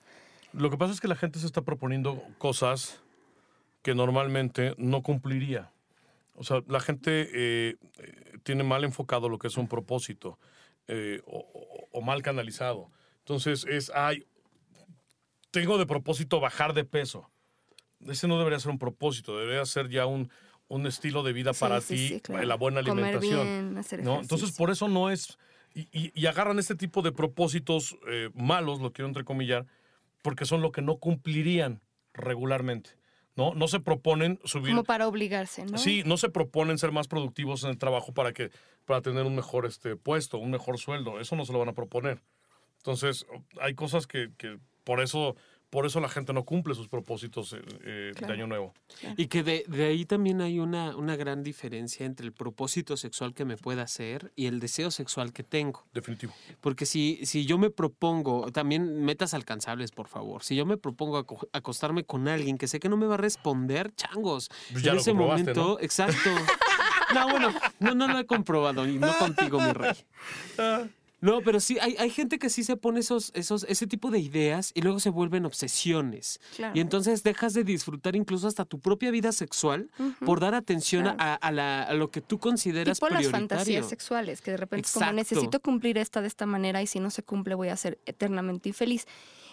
Lo 0.53 0.69
que 0.69 0.77
pasa 0.77 0.93
es 0.93 1.01
que 1.01 1.07
la 1.07 1.15
gente 1.15 1.39
se 1.39 1.45
está 1.47 1.61
proponiendo 1.63 2.21
cosas 2.37 3.01
que 3.83 3.93
normalmente 3.93 4.73
no 4.77 5.03
cumpliría. 5.03 5.71
O 6.35 6.43
sea, 6.43 6.63
la 6.67 6.79
gente 6.79 7.29
eh, 7.33 7.75
eh, 7.99 8.37
tiene 8.41 8.63
mal 8.63 8.83
enfocado 8.83 9.29
lo 9.29 9.37
que 9.37 9.47
es 9.47 9.57
un 9.57 9.67
propósito 9.67 10.39
eh, 10.87 11.21
o, 11.27 12.01
mal 12.01 12.21
canalizado. 12.23 12.89
Entonces 13.19 13.65
es, 13.69 13.91
ay, 13.93 14.25
tengo 15.51 15.77
de 15.77 15.85
propósito 15.85 16.39
bajar 16.39 16.73
de 16.73 16.83
peso. 16.85 17.29
Ese 18.07 18.27
no 18.27 18.37
debería 18.37 18.59
ser 18.59 18.71
un 18.71 18.79
propósito, 18.79 19.37
debería 19.37 19.65
ser 19.65 19.89
ya 19.89 20.05
un, 20.05 20.29
un 20.67 20.87
estilo 20.87 21.23
de 21.23 21.33
vida 21.33 21.53
Sí, 21.53 21.59
para 21.61 21.79
sí, 21.81 21.95
ti, 21.95 22.07
sí, 22.15 22.19
claro. 22.21 22.45
la 22.45 22.55
buena 22.55 22.81
Comer 22.83 23.05
alimentación. 23.05 23.45
bien, 23.47 23.77
hacer 23.77 24.03
¿no? 24.03 24.19
Entonces, 24.19 24.51
por 24.51 24.71
eso 24.71 24.87
no 24.87 25.09
es. 25.11 25.37
Y, 25.75 25.81
y- 25.91 26.11
y 26.13 26.25
agarran 26.25 26.59
este 26.59 26.75
tipo 26.75 27.01
de 27.01 27.11
propósitos 27.11 27.97
eh, 28.07 28.29
malos, 28.33 28.81
lo 28.81 28.91
quiero 28.91 29.07
entrecomillar, 29.07 29.65
porque 30.21 30.45
son 30.45 30.61
lo 30.61 30.71
que 30.71 30.81
no 30.81 30.97
cumplirían 30.97 31.81
regularmente. 32.13 32.91
¿No? 33.35 33.53
No 33.53 33.67
se 33.67 33.79
proponen 33.79 34.39
subir. 34.43 34.71
Como 34.71 34.83
para 34.83 35.07
obligarse, 35.07 35.65
¿no? 35.65 35.77
Sí, 35.77 36.03
no 36.05 36.17
se 36.17 36.29
proponen 36.29 36.77
ser 36.77 36.91
más 36.91 37.07
productivos 37.07 37.63
en 37.63 37.71
el 37.71 37.77
trabajo 37.77 38.13
para 38.13 38.33
que 38.33 38.51
para 38.85 39.01
tener 39.01 39.25
un 39.25 39.35
mejor 39.35 39.65
este 39.65 39.95
puesto, 39.95 40.37
un 40.37 40.51
mejor 40.51 40.77
sueldo. 40.77 41.19
Eso 41.19 41.35
no 41.35 41.45
se 41.45 41.53
lo 41.53 41.59
van 41.59 41.69
a 41.69 41.73
proponer. 41.73 42.21
Entonces, 42.77 43.25
hay 43.61 43.75
cosas 43.75 44.07
que, 44.07 44.31
que 44.37 44.59
por 44.83 45.01
eso 45.01 45.35
por 45.73 45.88
eso 45.88 45.99
la 45.99 46.07
gente 46.07 46.33
no 46.33 46.45
cumple 46.45 46.75
sus 46.75 46.88
propósitos 46.88 47.51
eh, 47.53 47.57
eh, 47.83 48.12
Claro. 48.15 48.27
de 48.27 48.33
año 48.39 48.47
nuevo. 48.47 48.73
Y 49.17 49.25
que 49.25 49.41
de, 49.41 49.65
de 49.67 49.86
ahí 49.88 50.05
también 50.05 50.39
hay 50.39 50.59
una, 50.59 50.95
una 50.95 51.15
gran 51.15 51.41
diferencia 51.41 52.05
entre 52.05 52.27
el 52.27 52.31
propósito 52.31 52.95
sexual 52.95 53.33
que 53.33 53.43
me 53.43 53.57
pueda 53.57 53.81
hacer 53.81 54.31
y 54.36 54.45
el 54.45 54.59
deseo 54.59 54.91
sexual 54.91 55.33
que 55.33 55.41
tengo. 55.41 55.83
Definitivo. 55.91 56.31
Porque 56.62 56.86
si, 56.86 57.19
si 57.25 57.47
yo 57.47 57.57
me 57.57 57.71
propongo, 57.71 58.51
también 58.51 59.03
metas 59.03 59.33
alcanzables, 59.33 59.89
por 59.91 60.07
favor. 60.07 60.43
Si 60.43 60.55
yo 60.55 60.67
me 60.67 60.77
propongo 60.77 61.17
aco- 61.17 61.49
acostarme 61.53 62.03
con 62.03 62.27
alguien 62.27 62.59
que 62.59 62.67
sé 62.67 62.79
que 62.79 62.88
no 62.88 62.95
me 62.95 63.07
va 63.07 63.15
a 63.15 63.17
responder, 63.17 63.91
changos. 63.95 64.49
Pues 64.71 64.83
ya 64.83 64.91
en 64.91 64.95
lo 64.97 65.01
ese 65.01 65.13
momento, 65.13 65.79
exacto. 65.81 66.29
No, 67.13 67.29
bueno, 67.29 67.53
no, 67.79 67.93
no 67.93 68.07
lo 68.07 68.17
he 68.17 68.25
comprobado 68.25 68.88
y 68.88 68.97
no 68.97 69.12
contigo, 69.19 69.59
mi 69.59 69.71
rey. 69.71 69.91
No, 71.23 71.41
pero 71.41 71.59
sí, 71.59 71.77
hay, 71.79 71.95
hay 71.97 72.09
gente 72.09 72.38
que 72.38 72.49
sí 72.49 72.63
se 72.63 72.75
pone 72.75 72.99
esos, 72.99 73.31
esos, 73.33 73.65
ese 73.69 73.88
tipo 73.88 74.12
de 74.12 74.19
ideas 74.19 74.71
y 74.73 74.81
luego 74.81 74.99
se 74.99 75.09
vuelven 75.09 75.45
obsesiones. 75.45 76.39
Claro. 76.55 76.73
Y 76.75 76.81
entonces 76.81 77.23
dejas 77.23 77.53
de 77.53 77.63
disfrutar 77.63 78.15
incluso 78.15 78.47
hasta 78.47 78.65
tu 78.65 78.79
propia 78.79 79.09
vida 79.09 79.31
sexual 79.31 79.89
por 80.25 80.39
dar 80.41 80.53
atención 80.53 81.07
a- 81.07 81.15
Claro. 81.15 81.31
a, 81.31 81.36
a 81.36 81.51
la- 81.51 81.83
a 81.83 81.93
lo 81.93 82.12
que 82.12 82.21
tú 82.21 82.39
consideras 82.39 82.97
tipo 82.97 83.07
las 83.09 83.19
prioritario. 83.19 83.47
fantasías 83.49 83.88
sexuales, 83.89 84.41
que 84.41 84.51
de 84.51 84.57
repente 84.57 84.86
es 84.88 84.91
como 84.93 85.05
Exacto. 85.05 85.15
necesito 85.15 85.59
cumplir 85.62 85.97
esta 85.97 86.21
de 86.21 86.27
esta 86.27 86.45
manera 86.45 86.81
y 86.81 86.88
si 86.88 86.99
no 86.99 87.09
se 87.09 87.23
cumple 87.23 87.55
voy 87.55 87.69
a 87.69 87.77
ser 87.77 87.99
eternamente 88.05 88.67
infeliz. 88.69 89.05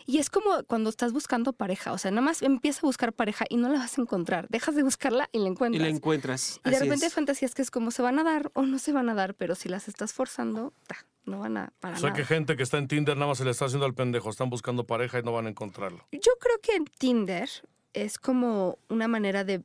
Y 0.07 0.19
es 0.19 0.29
como 0.31 0.65
cuando 0.67 0.91
estás 0.91 1.13
buscando 1.13 1.53
pareja, 1.53 1.93
o 1.93 1.99
sea, 1.99 2.11
nada 2.11 2.23
más 2.23 2.43
empieza 2.43 2.81
a 2.81 2.87
buscar 2.89 3.13
pareja 3.13 3.45
y 3.49 3.57
no 3.59 3.69
la 3.69 3.79
vas 3.79 3.97
a 3.97 4.01
encontrar, 4.01 4.49
dejas 4.49 4.75
de 4.75 4.83
buscarla 4.83 5.29
y 5.31 5.39
la 5.39 5.45
y 5.45 5.47
encuentras. 5.49 5.83
la 5.83 5.89
encuentras. 5.89 6.61
Y 6.65 6.71
de 6.71 6.77
así 6.77 6.85
repente 6.85 7.05
hay 7.07 7.11
fantasías 7.13 7.55
que 7.55 7.63
es 7.63 7.71
como 7.71 7.91
se 7.93 8.03
van 8.03 8.19
a 8.19 8.25
dar 8.25 8.51
o 8.55 8.63
no 8.63 8.79
se 8.79 8.93
van 8.93 9.09
a 9.09 9.15
dar, 9.15 9.35
pero 9.35 9.55
si 9.55 9.69
las 9.69 9.87
estás 9.89 10.13
forzando, 10.13 10.73
ta, 10.89 10.97
no 11.25 11.39
van 11.41 11.57
a 11.57 11.73
para 11.81 11.97
O 11.97 11.99
sea 12.01 12.11
nada. 12.11 12.17
que 12.21 12.25
gente 12.27 12.57
que 12.57 12.63
está 12.63 12.79
en 12.79 12.89
Tinder 12.89 13.17
nada 13.17 13.29
más 13.29 13.39
se 13.39 13.45
le 13.45 13.51
está 13.51 13.67
haciendo 13.67 13.87
al 13.87 13.95
pendejo. 13.95 14.31
Están 14.31 14.51
buscando 14.51 14.85
pareja 14.87 15.19
y 15.19 15.23
no 15.23 15.33
van 15.33 15.47
a 15.47 15.51
encontrarlo. 15.51 16.07
Yo 16.13 16.33
creo 16.41 16.59
que 16.63 16.75
en 16.77 16.85
Tinder 16.87 17.49
es 17.93 18.19
como 18.19 18.79
una 18.89 19.09
manera 19.09 19.45
de 19.45 19.63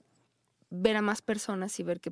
ver 0.70 0.98
a 0.98 1.02
más 1.02 1.22
personas 1.22 1.80
y 1.80 1.84
ver 1.84 2.00
que 2.02 2.12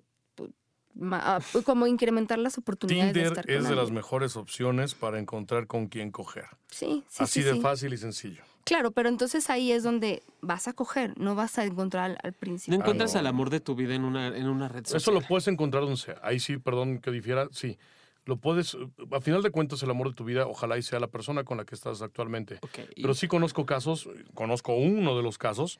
ah, 1.11 1.39
como 1.65 1.87
incrementar 1.87 2.39
las 2.39 2.57
oportunidades 2.57 3.13
de 3.13 3.19
Tinder 3.21 3.31
estar 3.39 3.45
con 3.45 3.55
es 3.63 3.69
de 3.69 3.75
las 3.75 3.91
mejores 3.91 4.35
opciones 4.35 4.93
para 4.95 5.19
encontrar 5.19 5.67
con 5.67 5.87
quién 5.87 6.11
coger. 6.11 6.45
Sí, 6.69 7.03
sí, 7.07 7.23
Así 7.23 7.41
sí, 7.41 7.43
de 7.47 7.53
sí. 7.53 7.61
fácil 7.61 7.93
y 7.93 7.97
sencillo. 7.97 8.43
Claro, 8.65 8.91
pero 8.91 9.09
entonces 9.09 9.49
ahí 9.49 9.73
es 9.73 9.83
donde 9.83 10.23
vas 10.39 10.69
a 10.69 10.73
coger, 10.73 11.13
no 11.19 11.35
vas 11.35 11.57
a 11.57 11.65
encontrar 11.65 12.11
al, 12.11 12.17
al 12.23 12.31
No 12.31 12.37
principio. 12.39 12.79
encuentras 12.79 13.13
no. 13.13 13.19
al 13.19 13.27
amor 13.27 13.49
de 13.49 13.59
tu 13.59 13.75
vida 13.75 13.93
en 13.93 14.05
una, 14.05 14.27
en 14.27 14.47
una 14.47 14.69
red 14.69 14.85
social. 14.85 14.97
Eso 15.01 15.11
lo 15.11 15.19
puedes 15.21 15.47
encontrar 15.49 15.83
donde 15.83 15.97
sea. 15.97 16.15
Ahí 16.23 16.39
sí, 16.39 16.57
perdón 16.57 16.99
que 16.99 17.11
difiera, 17.11 17.49
sí. 17.51 17.77
Lo 18.25 18.37
puedes, 18.37 18.77
a 19.11 19.19
final 19.21 19.41
de 19.43 19.51
cuentas, 19.51 19.83
el 19.83 19.89
amor 19.89 20.07
de 20.09 20.15
tu 20.15 20.23
vida, 20.23 20.47
ojalá 20.47 20.77
y 20.77 20.81
sea 20.81 20.99
la 20.99 21.07
persona 21.07 21.43
con 21.43 21.57
la 21.57 21.65
que 21.65 21.75
estás 21.75 22.01
actualmente. 22.01 22.59
Y- 22.95 23.01
Pero 23.01 23.13
sí 23.13 23.27
conozco 23.27 23.65
casos, 23.65 24.07
conozco 24.33 24.73
uno 24.75 25.17
de 25.17 25.23
los 25.23 25.37
casos 25.37 25.79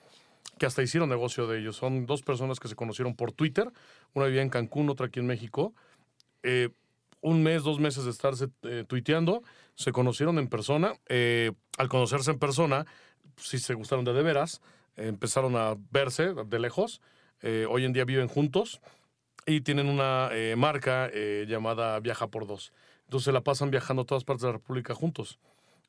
que 0.58 0.65
hasta 0.65 0.84
hicieron 0.84 1.08
negocio 1.10 1.47
de 1.47 1.60
ellos. 1.60 1.77
Son 1.77 2.06
dos 2.06 2.21
personas 2.21 2.60
que 2.60 2.67
se 2.67 2.75
conocieron 2.75 3.15
por 3.15 3.32
Twitter. 3.32 3.71
Una 4.13 4.25
vivía 4.25 4.41
en 4.41 4.49
Cancún, 4.49 4.89
otra 4.89 5.06
aquí 5.08 5.19
en 5.21 5.25
México. 5.25 5.73
Eh, 6.43 6.69
un 7.21 7.41
mes, 7.41 7.63
dos 7.63 7.79
meses 7.79 8.03
de 8.03 8.12
estarse 8.12 8.49
eh, 8.63 8.84
tuiteando, 8.86 9.41
se 9.75 9.93
conocieron 9.93 10.38
en 10.38 10.49
persona. 10.49 10.95
Eh, 11.08 11.53
al 11.77 11.88
conocerse 11.88 12.32
en 12.32 12.39
persona, 12.39 12.86
sí 13.38 13.58
se 13.58 13.73
gustaron 13.73 14.03
de 14.03 14.12
de 14.13 14.21
veras. 14.21 14.62
eh, 14.97 15.08
empezaron 15.08 15.56
a 15.56 15.75
verse 15.91 16.34
de 16.34 16.60
lejos. 16.60 17.01
Eh, 17.41 17.65
hoy 17.69 17.86
en 17.86 17.93
día 17.93 18.03
viven 18.06 18.27
juntos 18.27 18.82
y 19.45 19.62
tienen 19.62 19.88
una 19.89 20.29
eh, 20.32 20.56
marca 20.58 21.10
eh, 21.13 21.45
llamada 21.47 21.99
Viaja 21.99 22.27
por 22.27 22.47
Dos. 22.47 22.71
Entonces 23.06 23.34
la 23.34 23.41
pasan 23.41 23.69
viajando 23.71 24.03
a 24.03 24.06
todas 24.06 24.23
partes 24.23 24.41
de 24.43 24.47
la 24.49 24.53
República 24.53 24.93
juntos. 24.95 25.39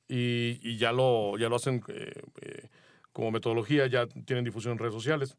Y, 0.08 0.58
y 0.62 0.76
ya, 0.76 0.92
lo, 0.92 1.38
ya 1.38 1.48
lo 1.48 1.56
hacen 1.56 1.82
eh, 1.88 2.68
como 3.12 3.30
metodología, 3.30 3.86
ya 3.86 4.06
tienen 4.06 4.44
difusión 4.44 4.72
en 4.72 4.78
redes 4.78 4.92
sociales. 4.94 5.36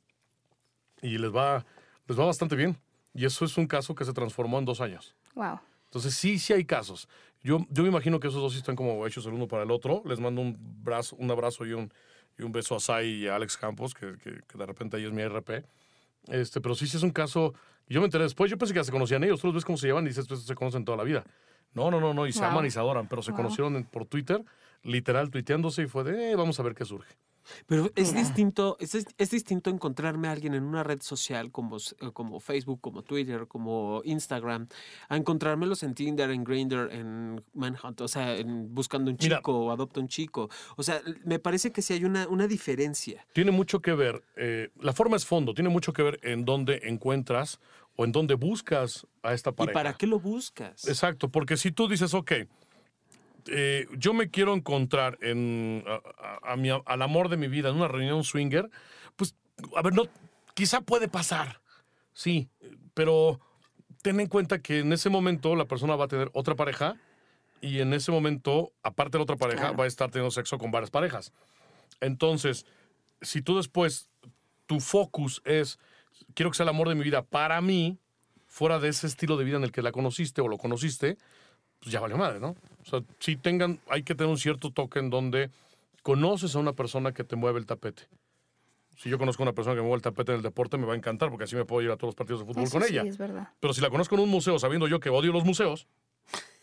Y 1.01 1.17
les 1.17 1.33
va, 1.33 1.65
les 2.07 2.19
va 2.19 2.25
bastante 2.25 2.55
bien. 2.55 2.77
Y 3.13 3.25
eso 3.25 3.45
es 3.45 3.57
un 3.57 3.67
caso 3.67 3.93
que 3.95 4.05
se 4.05 4.13
transformó 4.13 4.57
en 4.59 4.65
dos 4.65 4.81
años. 4.81 5.15
Wow. 5.35 5.59
Entonces 5.85 6.15
sí, 6.15 6.39
sí 6.39 6.53
hay 6.53 6.65
casos. 6.65 7.07
Yo, 7.43 7.59
yo 7.69 7.83
me 7.83 7.89
imagino 7.89 8.19
que 8.19 8.27
esos 8.27 8.41
dos 8.41 8.53
sí 8.53 8.59
están 8.59 8.75
como 8.75 9.05
hechos 9.05 9.25
el 9.27 9.33
uno 9.33 9.47
para 9.47 9.63
el 9.63 9.71
otro. 9.71 10.01
Les 10.05 10.19
mando 10.19 10.41
un, 10.41 10.57
brazo, 10.83 11.15
un 11.17 11.29
abrazo 11.29 11.65
y 11.65 11.73
un, 11.73 11.93
y 12.37 12.43
un 12.43 12.51
beso 12.51 12.75
a 12.75 12.79
Sai 12.79 13.07
y 13.07 13.27
a 13.27 13.35
Alex 13.35 13.55
Campos, 13.57 13.93
que, 13.93 14.17
que- 14.17 14.41
que 14.47 14.57
de 14.57 14.65
repente 14.65 14.97
ahí 14.97 15.05
es 15.05 15.11
mi 15.11 15.21
RP. 15.21 15.63
Este, 16.27 16.59
pero 16.59 16.73
sí, 16.75 16.87
sí 16.87 16.97
es 16.97 17.03
un 17.03 17.11
caso. 17.11 17.53
Yo 17.87 18.01
me 18.01 18.05
enteré 18.05 18.23
después, 18.23 18.49
yo 18.49 18.57
pensé 18.57 18.73
que 18.73 18.79
ya 18.79 18.83
se 18.83 18.91
conocían 18.91 19.23
ellos. 19.23 19.39
Tú 19.41 19.47
los 19.47 19.53
ves 19.55 19.65
cómo 19.65 19.77
se 19.77 19.87
llevan 19.87 20.05
y 20.05 20.09
dices, 20.09 20.27
pues 20.27 20.41
se 20.43 20.55
conocen 20.55 20.85
toda 20.85 20.97
la 20.97 21.03
vida. 21.03 21.23
No, 21.73 21.91
no, 21.91 21.99
no, 21.99 22.13
no, 22.13 22.25
y 22.25 22.31
se 22.33 22.43
aman 22.43 22.65
y 22.65 22.71
se 22.71 22.79
adoran, 22.79 23.07
pero 23.07 23.21
se 23.21 23.31
Wow. 23.31 23.37
conocieron 23.37 23.83
por 23.83 24.05
Twitter, 24.05 24.43
literal, 24.83 25.29
tuiteándose 25.29 25.83
y 25.83 25.87
fue 25.87 26.03
de, 26.03 26.31
"Eh, 26.31 26.35
vamos 26.35 26.59
a 26.59 26.63
ver 26.63 26.73
qué 26.73 26.85
surge. 26.85 27.15
Pero 27.67 27.91
es 27.95 28.13
distinto, 28.13 28.77
es, 28.79 28.95
es- 28.95 29.29
distinto 29.29 29.69
encontrarme 29.69 30.27
a 30.27 30.31
alguien 30.31 30.53
en 30.53 30.63
una 30.63 30.83
red 30.83 31.01
social 31.01 31.51
como, 31.51 31.77
eh, 31.77 32.11
como 32.13 32.39
Facebook, 32.39 32.79
como 32.81 33.01
Twitter, 33.03 33.47
como 33.47 34.01
Instagram, 34.05 34.67
a 35.09 35.17
encontrármelos 35.17 35.83
en 35.83 35.93
Tinder, 35.93 36.29
en 36.31 36.43
Grindr, 36.43 36.89
en 36.91 37.43
Manhunt, 37.53 38.01
o 38.01 38.07
sea, 38.07 38.35
en 38.35 38.73
buscando 38.73 39.11
un 39.11 39.17
Mira. 39.19 39.37
chico 39.37 39.57
o 39.65 39.71
adopta 39.71 39.99
un 39.99 40.07
chico. 40.07 40.49
O 40.77 40.83
sea, 40.83 41.01
me 41.23 41.39
parece 41.39 41.71
que 41.71 41.81
sí 41.81 41.93
hay 41.93 42.05
una, 42.05 42.27
una 42.27 42.47
diferencia. 42.47 43.25
Tiene 43.33 43.51
mucho 43.51 43.81
que 43.81 43.93
ver, 43.93 44.23
eh, 44.35 44.69
la 44.79 44.93
forma 44.93 45.15
es 45.17 45.25
fondo, 45.25 45.53
tiene 45.53 45.69
mucho 45.69 45.93
que 45.93 46.01
ver 46.03 46.19
en 46.23 46.45
dónde 46.45 46.81
encuentras 46.83 47.59
o 47.97 48.05
en 48.05 48.11
dónde 48.11 48.33
buscas 48.35 49.07
a 49.23 49.33
esta 49.33 49.51
¿Y 49.51 49.53
pareja. 49.53 49.73
para 49.73 49.93
qué 49.93 50.07
lo 50.07 50.19
buscas? 50.19 50.87
Exacto, 50.87 51.29
porque 51.29 51.57
si 51.57 51.71
tú 51.71 51.87
dices, 51.87 52.13
ok, 52.13 52.31
eh, 53.47 53.87
yo 53.97 54.13
me 54.13 54.29
quiero 54.29 54.53
encontrar 54.53 55.17
en, 55.21 55.83
a- 55.87 56.01
a- 56.43 56.53
a 56.53 56.55
mi- 56.55 56.69
al 56.69 57.01
amor 57.01 57.29
de 57.29 57.37
mi 57.37 57.47
vida 57.47 57.69
en 57.69 57.75
una 57.75 57.87
reunión 57.87 58.23
swinger, 58.23 58.69
pues, 59.15 59.35
a 59.75 59.81
ver, 59.81 59.93
no, 59.93 60.03
quizá 60.53 60.81
puede 60.81 61.07
pasar, 61.07 61.61
sí, 62.13 62.49
pero 62.93 63.39
ten 64.01 64.19
en 64.19 64.27
cuenta 64.27 64.59
que 64.59 64.79
en 64.79 64.93
ese 64.93 65.09
momento 65.09 65.55
la 65.55 65.65
persona 65.65 65.95
va 65.95 66.05
a 66.05 66.07
tener 66.07 66.29
otra 66.33 66.55
pareja 66.55 66.95
y 67.61 67.79
en 67.79 67.93
ese 67.93 68.11
momento, 68.11 68.71
aparte 68.83 69.13
de 69.13 69.19
la 69.19 69.23
otra 69.23 69.37
pareja, 69.37 69.61
Claro. 69.61 69.77
va 69.77 69.83
a 69.85 69.87
estar 69.87 70.11
teniendo 70.11 70.29
sexo 70.31 70.57
con 70.57 70.71
varias 70.71 70.91
parejas. 70.91 71.33
Entonces, 72.01 72.65
si 73.21 73.41
tú 73.41 73.57
después, 73.57 74.09
tu 74.65 74.79
focus 74.79 75.41
es, 75.45 75.79
quiero 76.33 76.51
que 76.51 76.57
sea 76.57 76.63
el 76.65 76.69
amor 76.69 76.89
de 76.89 76.95
mi 76.95 77.03
vida 77.03 77.23
para 77.23 77.61
mí, 77.61 77.97
fuera 78.47 78.79
de 78.79 78.89
ese 78.89 79.07
estilo 79.07 79.37
de 79.37 79.43
vida 79.45 79.57
en 79.57 79.63
el 79.63 79.71
que 79.71 79.81
la 79.81 79.91
conociste 79.91 80.41
o 80.41 80.47
lo 80.47 80.57
conociste, 80.57 81.17
pues 81.85 81.93
ya 81.93 81.99
vale 81.99 82.15
madre, 82.15 82.39
¿no? 82.39 82.55
O 82.81 82.89
sea, 82.89 83.01
si 83.19 83.35
tengan, 83.35 83.79
hay 83.89 84.01
que 84.01 84.15
tener 84.15 84.27
un 84.31 84.39
cierto 84.39 84.71
toque 84.71 84.97
en 84.97 85.11
donde 85.11 85.51
conoces 86.01 86.55
a 86.55 86.59
una 86.59 86.73
persona 86.73 87.11
que 87.13 87.23
te 87.23 87.35
mueve 87.35 87.59
el 87.59 87.67
tapete. 87.67 88.07
Si 88.97 89.07
yo 89.07 89.19
conozco 89.19 89.43
a 89.43 89.45
una 89.45 89.53
persona 89.53 89.75
que 89.75 89.81
me 89.81 89.87
mueve 89.87 89.97
el 89.97 90.01
tapete 90.01 90.31
en 90.31 90.37
el 90.37 90.41
deporte, 90.41 90.79
me 90.79 90.87
va 90.87 90.93
a 90.93 90.95
encantar 90.95 91.29
porque 91.29 91.43
así 91.43 91.55
me 91.55 91.63
puedo 91.63 91.83
ir 91.85 91.91
a 91.91 91.95
todos 91.95 92.07
los 92.09 92.15
partidos 92.15 92.39
de 92.41 92.47
fútbol 92.47 92.63
Eso 92.63 92.79
con 92.79 92.87
sí, 92.87 92.93
ella. 92.93 93.03
es 93.03 93.19
verdad. 93.19 93.49
Pero 93.59 93.71
si 93.75 93.81
la 93.81 93.91
conozco 93.91 94.15
en 94.15 94.21
un 94.21 94.29
museo, 94.29 94.57
sabiendo 94.57 94.87
yo 94.87 94.99
que 94.99 95.09
odio 95.11 95.31
los 95.31 95.45
museos, 95.45 95.87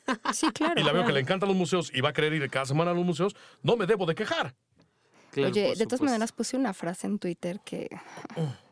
Sí, 0.33 0.49
claro. 0.51 0.81
y 0.81 0.83
la 0.83 0.91
veo 0.93 1.07
que 1.07 1.13
le 1.13 1.21
encantan 1.21 1.49
los 1.49 1.57
museos 1.57 1.93
y 1.95 2.01
va 2.01 2.09
a 2.09 2.13
querer 2.13 2.33
ir 2.33 2.51
cada 2.51 2.67
semana 2.67 2.91
a 2.91 2.95
los 2.95 3.05
museos, 3.05 3.37
no 3.63 3.77
me 3.77 3.87
debo 3.87 4.07
de 4.07 4.17
quejar. 4.17 4.57
Claro, 5.31 5.51
Oye, 5.51 5.75
de 5.77 5.87
todas 5.87 6.03
maneras 6.03 6.33
puse 6.33 6.57
una 6.57 6.75
frase 6.75 7.07
en 7.07 7.21
Twitter 7.21 7.61
que, 7.65 7.89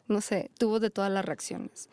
no 0.08 0.20
sé, 0.20 0.50
tuvo 0.58 0.80
de 0.80 0.90
todas 0.90 1.10
las 1.12 1.24
reacciones. 1.24 1.88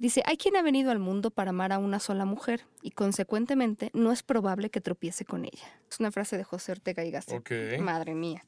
Dice, 0.00 0.22
hay 0.24 0.38
quien 0.38 0.56
ha 0.56 0.62
venido 0.62 0.90
al 0.90 0.98
mundo 0.98 1.30
para 1.30 1.50
amar 1.50 1.74
a 1.74 1.78
una 1.78 2.00
sola 2.00 2.24
mujer 2.24 2.64
y 2.80 2.92
consecuentemente 2.92 3.90
no 3.92 4.12
es 4.12 4.22
probable 4.22 4.70
que 4.70 4.80
tropiece 4.80 5.26
con 5.26 5.44
ella. 5.44 5.78
Es 5.90 6.00
una 6.00 6.10
frase 6.10 6.38
de 6.38 6.44
José 6.44 6.72
Ortega 6.72 7.04
y 7.04 7.10
Gasset. 7.10 7.36
Madre 7.82 8.14
mía. 8.14 8.42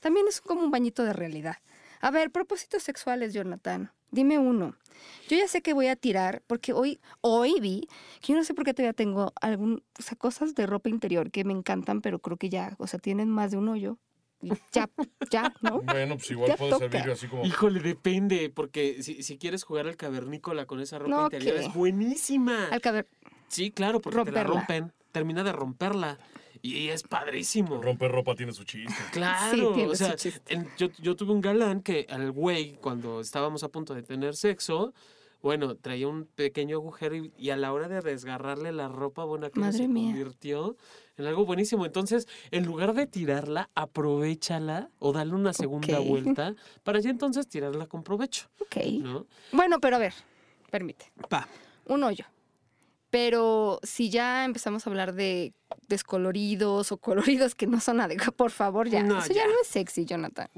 También 0.00 0.26
es 0.28 0.42
como 0.42 0.60
un 0.60 0.70
bañito 0.70 1.02
de 1.02 1.14
realidad. 1.14 1.56
A 2.02 2.10
ver, 2.10 2.30
propósitos 2.30 2.82
sexuales, 2.82 3.32
Jonathan. 3.32 3.90
Dime 4.10 4.38
uno. 4.38 4.76
Yo 5.30 5.38
ya 5.38 5.48
sé 5.48 5.62
que 5.62 5.72
voy 5.72 5.86
a 5.86 5.96
tirar, 5.96 6.42
porque 6.46 6.74
hoy, 6.74 7.00
hoy 7.22 7.58
vi 7.58 7.88
que 8.20 8.34
yo 8.34 8.36
no 8.38 8.44
sé 8.44 8.52
por 8.52 8.66
qué 8.66 8.74
todavía 8.74 8.92
tengo 8.92 9.32
algún, 9.40 9.82
o 9.98 10.02
sea, 10.02 10.18
cosas 10.18 10.54
de 10.54 10.66
ropa 10.66 10.90
interior 10.90 11.30
que 11.30 11.44
me 11.44 11.54
encantan, 11.54 12.02
pero 12.02 12.18
creo 12.18 12.36
que 12.36 12.50
ya, 12.50 12.76
o 12.76 12.86
sea, 12.86 13.00
tienen 13.00 13.30
más 13.30 13.50
de 13.50 13.56
un 13.56 13.70
hoyo. 13.70 13.96
Y 14.42 14.50
Ya, 14.72 14.90
ya, 15.30 15.54
¿no? 15.62 15.80
Bueno, 15.82 16.16
pues 16.16 16.30
igual 16.32 16.50
Ya 16.50 16.56
puede 16.56 16.70
toca. 16.72 16.90
servir 16.90 17.10
así 17.10 17.28
como... 17.28 17.44
Híjole, 17.46 17.80
depende, 17.80 18.50
porque 18.50 19.02
si, 19.02 19.22
si 19.22 19.38
quieres 19.38 19.62
jugar 19.62 19.86
al 19.86 19.96
cavernícola 19.96 20.66
con 20.66 20.80
esa 20.80 20.98
ropa 20.98 21.10
No, 21.10 21.22
interior 21.24 21.54
¿qué? 21.54 21.60
es 21.60 21.72
buenísima. 21.72 22.66
Al 22.68 22.80
caber, 22.80 23.08
Sí, 23.48 23.70
claro, 23.70 24.00
porque 24.00 24.24
te 24.24 24.32
la 24.32 24.44
rompen, 24.44 24.92
termina 25.12 25.44
de 25.44 25.52
romperla 25.52 26.18
y 26.62 26.88
es 26.88 27.02
padrísimo. 27.02 27.80
Romper 27.82 28.10
ropa 28.10 28.34
tiene 28.34 28.52
su 28.52 28.64
chiste. 28.64 29.02
Claro, 29.12 29.72
tiene 29.74 29.88
o 29.92 29.94
su 29.94 30.04
sea, 30.04 30.16
chiste. 30.16 30.54
en- 30.54 30.68
yo, 30.76 30.88
yo 30.98 31.16
tuve 31.16 31.32
un 31.32 31.40
galán 31.40 31.82
que 31.82 32.06
al 32.08 32.32
güey, 32.32 32.74
cuando 32.80 33.20
estábamos 33.20 33.62
a 33.62 33.68
punto 33.68 33.94
de 33.94 34.02
tener 34.02 34.34
sexo, 34.36 34.94
bueno, 35.42 35.74
traía 35.76 36.08
un 36.08 36.24
pequeño 36.26 36.76
agujero 36.76 37.16
y, 37.16 37.32
y 37.36 37.50
a 37.50 37.56
la 37.56 37.72
hora 37.72 37.88
de 37.88 38.00
desgarrarle 38.00 38.72
la 38.72 38.88
ropa, 38.88 39.24
bueno, 39.24 39.48
Madre 39.54 39.72
se 39.78 39.88
mía. 39.88 40.10
convirtió 40.12 40.76
en 41.16 41.26
algo 41.26 41.44
buenísimo. 41.44 41.84
Entonces, 41.84 42.26
en 42.50 42.64
lugar 42.64 42.94
de 42.94 43.06
tirarla, 43.06 43.68
aprovechala 43.74 44.88
o 44.98 45.12
dale 45.12 45.34
una 45.34 45.52
segunda 45.52 45.98
vuelta 46.00 46.54
para 46.84 47.00
ya 47.00 47.10
entonces 47.10 47.48
tirarla 47.48 47.86
con 47.86 48.02
provecho, 48.02 48.48
ok. 48.60 48.76
¿no? 49.00 49.26
Bueno, 49.52 49.80
pero 49.80 49.96
a 49.96 49.98
ver, 49.98 50.14
permite. 50.70 51.12
Pa. 51.28 51.48
Un 51.86 52.04
hoyo. 52.04 52.24
Pero 53.12 53.78
si 53.82 54.08
ya 54.08 54.42
empezamos 54.46 54.86
a 54.86 54.90
hablar 54.90 55.12
de 55.12 55.52
descoloridos 55.86 56.92
o 56.92 56.96
coloridos 56.96 57.54
que 57.54 57.66
no 57.66 57.78
son 57.78 58.00
adecuados, 58.00 58.34
por 58.34 58.50
favor, 58.50 58.88
ya. 58.88 59.02
No, 59.02 59.18
Eso 59.18 59.28
ya. 59.34 59.42
ya. 59.42 59.46
no 59.48 59.52
es 59.60 59.68
sexy, 59.68 60.06
Jonathan. 60.06 60.48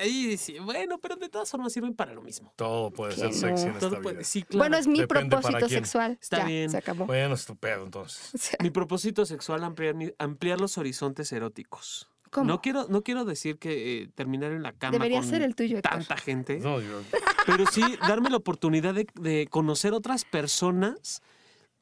Ahí 0.00 0.36
sí, 0.36 0.58
bueno, 0.58 0.98
pero 0.98 1.14
de 1.14 1.28
todas 1.28 1.48
formas 1.48 1.72
sirven 1.72 1.94
para 1.94 2.12
lo 2.12 2.20
mismo. 2.20 2.52
Todo 2.56 2.90
puede 2.90 3.12
ser 3.12 3.32
sexy 3.32 3.66
no. 3.66 3.72
en 3.74 3.78
Todo 3.78 3.90
esta 3.90 4.02
puede- 4.02 4.16
vida. 4.16 4.24
sí, 4.24 4.42
claro. 4.42 4.58
Bueno, 4.58 4.76
es 4.76 4.88
mi 4.88 4.98
Depende 4.98 5.36
propósito 5.36 5.68
sexual. 5.68 6.18
Está 6.20 6.38
ya, 6.38 6.44
bien. 6.46 6.68
se 6.70 6.78
acabó. 6.78 7.06
Bueno, 7.06 7.34
estupendo, 7.34 7.84
entonces. 7.84 8.34
O 8.34 8.38
sea, 8.38 8.56
Mi 8.60 8.70
propósito 8.70 9.24
sexual 9.24 9.62
ampliar, 9.62 9.94
ampliar 10.18 10.60
los 10.60 10.78
horizontes 10.78 11.30
eróticos. 11.30 12.08
¿Cómo? 12.30 12.46
No 12.46 12.60
quiero, 12.60 12.86
no 12.88 13.02
quiero 13.02 13.24
decir 13.24 13.58
que 13.58 14.02
eh, 14.02 14.08
terminar 14.16 14.50
en 14.52 14.62
la 14.62 14.72
cama 14.72 14.92
Debería 14.92 15.20
con 15.20 15.28
ser 15.30 15.42
el 15.42 15.54
tuyo, 15.54 15.78
Héctor. 15.78 15.92
tanta 15.92 16.16
gente, 16.16 16.58
No, 16.58 16.80
yo- 16.80 17.02
pero 17.46 17.66
sí 17.66 17.82
darme 18.06 18.30
la 18.30 18.36
oportunidad 18.36 18.94
de, 18.94 19.06
de 19.14 19.46
conocer 19.48 19.92
otras 19.92 20.24
personas 20.24 21.22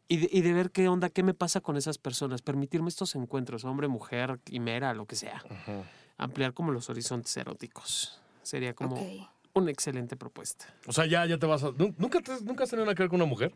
Y 0.09 0.17
de, 0.17 0.29
y 0.33 0.41
de 0.41 0.53
ver 0.55 0.71
qué 0.71 0.89
onda, 0.89 1.11
qué 1.11 1.23
me 1.23 1.35
pasa 1.35 1.61
con 1.61 1.77
esas 1.77 1.99
personas. 1.99 2.41
Permitirme 2.43 2.89
estos 2.89 3.15
encuentros, 3.15 3.65
hombre, 3.65 3.89
mujer, 3.89 4.41
quimera, 4.43 4.95
lo 4.95 5.07
que 5.07 5.17
sea. 5.17 5.43
Ajá. 5.51 5.83
Ampliar 6.17 6.55
como 6.55 6.73
los 6.73 6.89
horizontes 6.89 7.37
eróticos. 7.37 8.19
Sería 8.43 8.75
como 8.75 8.97
Ok. 8.97 9.29
una 9.53 9.71
excelente 9.71 10.17
propuesta. 10.17 10.67
O 10.87 10.93
sea, 10.93 11.05
ya, 11.07 11.27
ya 11.27 11.39
te 11.39 11.47
vas 11.47 11.63
a. 11.63 11.73
¿Nu- 11.73 11.95
¿Nunca, 11.99 12.21
te- 12.21 12.41
¿Nunca 12.43 12.65
has 12.65 12.71
tenido 12.71 12.87
nada 12.87 12.95
que 12.95 13.03
ver 13.03 13.11
con 13.11 13.17
una 13.21 13.29
mujer? 13.29 13.55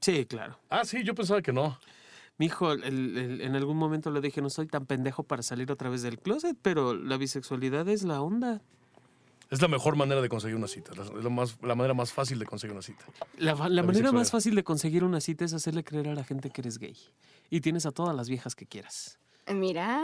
Sí, 0.00 0.26
claro. 0.26 0.58
Ah, 0.68 0.84
sí, 0.84 1.02
yo 1.02 1.14
pensaba 1.14 1.40
que 1.40 1.52
no. 1.52 1.78
Mi 2.38 2.46
hijo, 2.46 2.72
el- 2.72 2.84
el- 3.16 3.40
en 3.40 3.56
algún 3.56 3.78
momento 3.78 4.10
le 4.10 4.20
dije, 4.20 4.42
no 4.42 4.50
soy 4.50 4.66
tan 4.66 4.84
pendejo 4.84 5.22
para 5.22 5.42
salir 5.42 5.72
otra 5.72 5.88
vez 5.88 6.02
del 6.02 6.18
closet, 6.18 6.54
pero 6.60 6.92
la 6.94 7.16
bisexualidad 7.16 7.88
es 7.88 8.02
la 8.02 8.20
onda. 8.20 8.60
Es 9.50 9.62
la 9.62 9.68
mejor 9.68 9.94
manera 9.96 10.20
de 10.20 10.28
conseguir 10.28 10.56
una 10.56 10.66
cita. 10.68 10.90
Es 10.92 11.22
la, 11.24 11.30
más, 11.30 11.56
la 11.62 11.74
manera 11.74 11.94
más 11.94 12.12
fácil 12.12 12.38
de 12.38 12.46
conseguir 12.46 12.72
una 12.72 12.82
cita. 12.82 13.04
La, 13.38 13.54
la 13.54 13.68
La 13.68 13.82
manera 13.84 14.10
más 14.12 14.30
fácil 14.30 14.54
de 14.56 14.64
conseguir 14.64 15.04
una 15.04 15.20
cita 15.20 15.44
es 15.44 15.52
hacerle 15.52 15.84
creer 15.84 16.08
a 16.08 16.14
la 16.14 16.24
gente 16.24 16.50
que 16.50 16.60
eres 16.62 16.78
gay. 16.78 16.96
Y 17.48 17.60
tienes 17.60 17.86
a 17.86 17.92
todas 17.92 18.14
las 18.16 18.28
viejas 18.28 18.56
que 18.56 18.66
quieras. 18.66 19.18
Mira, 19.46 20.02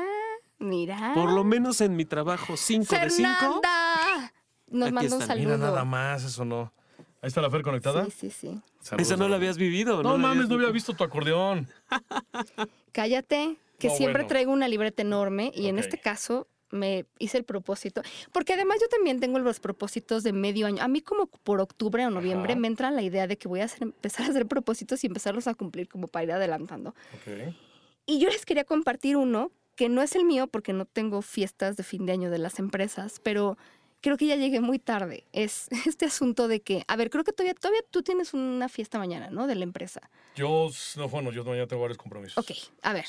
mira. 0.61 1.13
Por 1.15 1.33
lo 1.33 1.43
menos 1.43 1.81
en 1.81 1.97
mi 1.97 2.05
trabajo 2.05 2.57
5 2.57 2.95
de 2.95 3.11
5. 3.11 3.29
¡Fernanda! 3.41 4.33
Nos 4.69 4.87
Aquí 4.87 4.95
manda 4.95 5.17
un 5.17 5.23
saludo. 5.23 5.45
Mira 5.45 5.57
nada 5.59 5.85
más, 5.85 6.23
eso 6.25 6.45
no. 6.45 6.73
Ahí 7.21 7.29
está 7.29 7.41
la 7.41 7.51
Fer 7.51 7.63
conectada. 7.63 8.05
Sí, 8.07 8.11
sí, 8.13 8.31
sí. 8.31 8.61
Saludos, 8.81 9.07
Esa 9.09 9.17
no 9.17 9.29
la 9.29 9.37
habías 9.37 9.57
vivido, 9.59 10.03
No 10.03 10.13
la 10.13 10.19
mames, 10.19 10.49
no 10.49 10.55
había 10.55 10.71
visto. 10.71 10.95
tu 10.95 11.03
acordeón. 11.05 11.69
Cállate, 12.93 13.57
que 13.79 13.89
No, 13.89 13.95
siempre 13.95 14.23
bueno. 14.23 14.29
traigo 14.29 14.53
una 14.53 14.69
libreta 14.69 15.03
enorme 15.03 15.51
y 15.55 15.67
en 15.69 15.79
este 15.79 15.99
caso 15.99 16.47
me 16.73 17.05
hice 17.19 17.39
el 17.39 17.45
propósito, 17.45 18.03
porque 18.33 18.55
además 18.55 18.79
yo 18.81 18.89
también 18.89 19.21
tengo 19.21 19.39
los 19.39 19.61
propósitos 19.61 20.25
de 20.25 20.33
medio 20.33 20.67
año. 20.67 20.83
A 20.83 20.89
mí 20.89 21.01
como 21.03 21.27
por 21.27 21.61
octubre 21.61 22.05
o 22.05 22.11
noviembre 22.11 22.55
Ajá. 22.55 22.61
me 22.61 22.67
entra 22.67 22.91
la 22.91 23.03
idea 23.03 23.27
de 23.29 23.37
que 23.39 23.47
voy 23.47 23.61
a 23.61 23.65
hacer- 23.67 23.83
empezar 23.83 24.27
a 24.27 24.31
hacer 24.31 24.47
propósitos 24.47 25.05
y 25.05 25.07
empezarlos 25.07 25.47
a 25.47 25.55
cumplir 25.55 25.89
como 25.89 26.09
para 26.09 26.25
ir 26.25 26.33
adelantando. 26.33 26.95
Y 28.07 28.19
yo 28.19 28.29
les 28.31 28.45
quería 28.45 28.65
compartir 28.65 29.17
uno 29.17 29.53
que 29.77 29.89
no 29.89 30.03
es 30.03 30.15
el 30.17 30.25
mío 30.25 30.47
porque 30.49 30.73
no 30.73 30.85
tengo 30.87 31.23
fiestas 31.23 31.77
de 31.77 31.83
fin 31.83 32.05
de 32.07 32.13
año 32.13 32.31
de 32.31 32.39
las 32.39 32.59
empresas, 32.59 33.21
pero 33.23 33.57
creo 34.01 34.17
que 34.17 34.27
ya 34.27 34.37
llegué 34.37 34.61
muy 34.61 34.79
tarde. 34.79 35.25
Es 35.33 35.69
este 35.87 36.07
asunto 36.07 36.49
de 36.49 36.61
que, 36.61 36.85
a 36.89 36.97
ver, 36.97 37.11
creo 37.11 37.25
que 37.25 37.33
todavía, 37.33 37.55
todavía 37.55 37.83
tú 37.91 38.03
tienes 38.03 38.35
una 38.35 38.69
fiesta 38.69 38.99
mañana, 38.99 39.31
¿no? 39.31 39.47
De 39.47 39.55
la 39.55 39.65
empresa. 39.65 40.01
Yo, 40.35 40.71
no, 40.97 41.09
bueno, 41.09 41.31
yo 41.33 41.45
mañana 41.45 41.67
tengo 41.69 41.83
varios 41.83 41.99
compromisos. 41.99 42.37
Ok, 42.39 42.57
a 42.83 42.93
ver. 42.93 43.07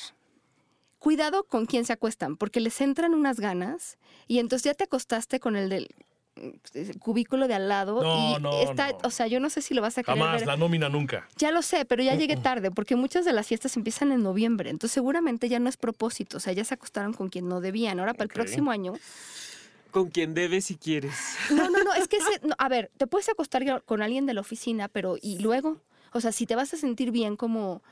Cuidado 1.03 1.43
con 1.43 1.65
quién 1.65 1.83
se 1.83 1.91
acuestan, 1.91 2.37
porque 2.37 2.61
les 2.61 2.79
entran 2.79 3.13
unas 3.13 3.37
ganas 3.41 3.97
y 4.25 4.39
entonces 4.39 4.63
ya 4.63 4.73
te 4.73 4.85
acostaste 4.85 5.41
con 5.41 5.57
el 5.57 5.67
del 5.67 5.89
mm, 6.37 6.97
cubículo 6.99 7.49
de 7.49 7.55
al 7.55 7.67
lado 7.67 8.01
No, 8.01 8.37
y 8.37 8.41
no, 8.41 8.61
está, 8.61 8.91
no. 8.93 8.97
o 9.03 9.09
sea, 9.09 9.27
yo 9.27 9.41
no 9.41 9.49
sé 9.49 9.61
si 9.61 9.73
lo 9.73 9.81
vas 9.81 9.97
a 9.97 10.03
querer 10.03 10.17
Jamás, 10.17 10.39
ver. 10.39 10.47
la 10.47 10.55
nómina 10.55 10.87
nunca. 10.87 11.27
Ya 11.35 11.51
lo 11.51 11.61
sé, 11.61 11.83
pero 11.83 12.01
ya 12.03 12.15
llegué 12.15 12.37
tarde, 12.37 12.71
porque 12.71 12.95
muchas 12.95 13.25
de 13.25 13.33
las 13.33 13.47
fiestas 13.47 13.75
empiezan 13.75 14.13
en 14.13 14.23
noviembre, 14.23 14.69
entonces 14.69 14.93
seguramente 14.93 15.49
ya 15.49 15.59
no 15.59 15.67
es 15.67 15.75
propósito, 15.75 16.37
o 16.37 16.39
sea, 16.39 16.53
ya 16.53 16.63
se 16.63 16.73
acostaron 16.73 17.11
con 17.11 17.27
quien 17.27 17.49
no 17.49 17.59
debían. 17.59 17.99
Ahora 17.99 18.13
para 18.13 18.23
el 18.23 18.29
próximo 18.29 18.71
año. 18.71 18.93
Con 19.91 20.09
quien 20.09 20.33
debes 20.33 20.63
si 20.63 20.77
quieres. 20.77 21.13
No, 21.51 21.69
no, 21.69 21.83
no, 21.83 21.93
es 21.95 22.07
que, 22.07 22.15
ese- 22.37 22.39
no, 22.47 22.55
a 22.57 22.69
ver, 22.69 22.91
te 22.95 23.07
puedes 23.07 23.27
acostar 23.27 23.83
con 23.83 24.01
alguien 24.01 24.25
de 24.25 24.33
la 24.33 24.39
oficina, 24.39 24.87
pero 24.87 25.17
¿y 25.21 25.39
luego? 25.39 25.81
O 26.13 26.21
sea, 26.21 26.31
si 26.31 26.45
te 26.45 26.55
vas 26.55 26.73
a 26.73 26.77
sentir 26.77 27.11
bien 27.11 27.35
como... 27.35 27.83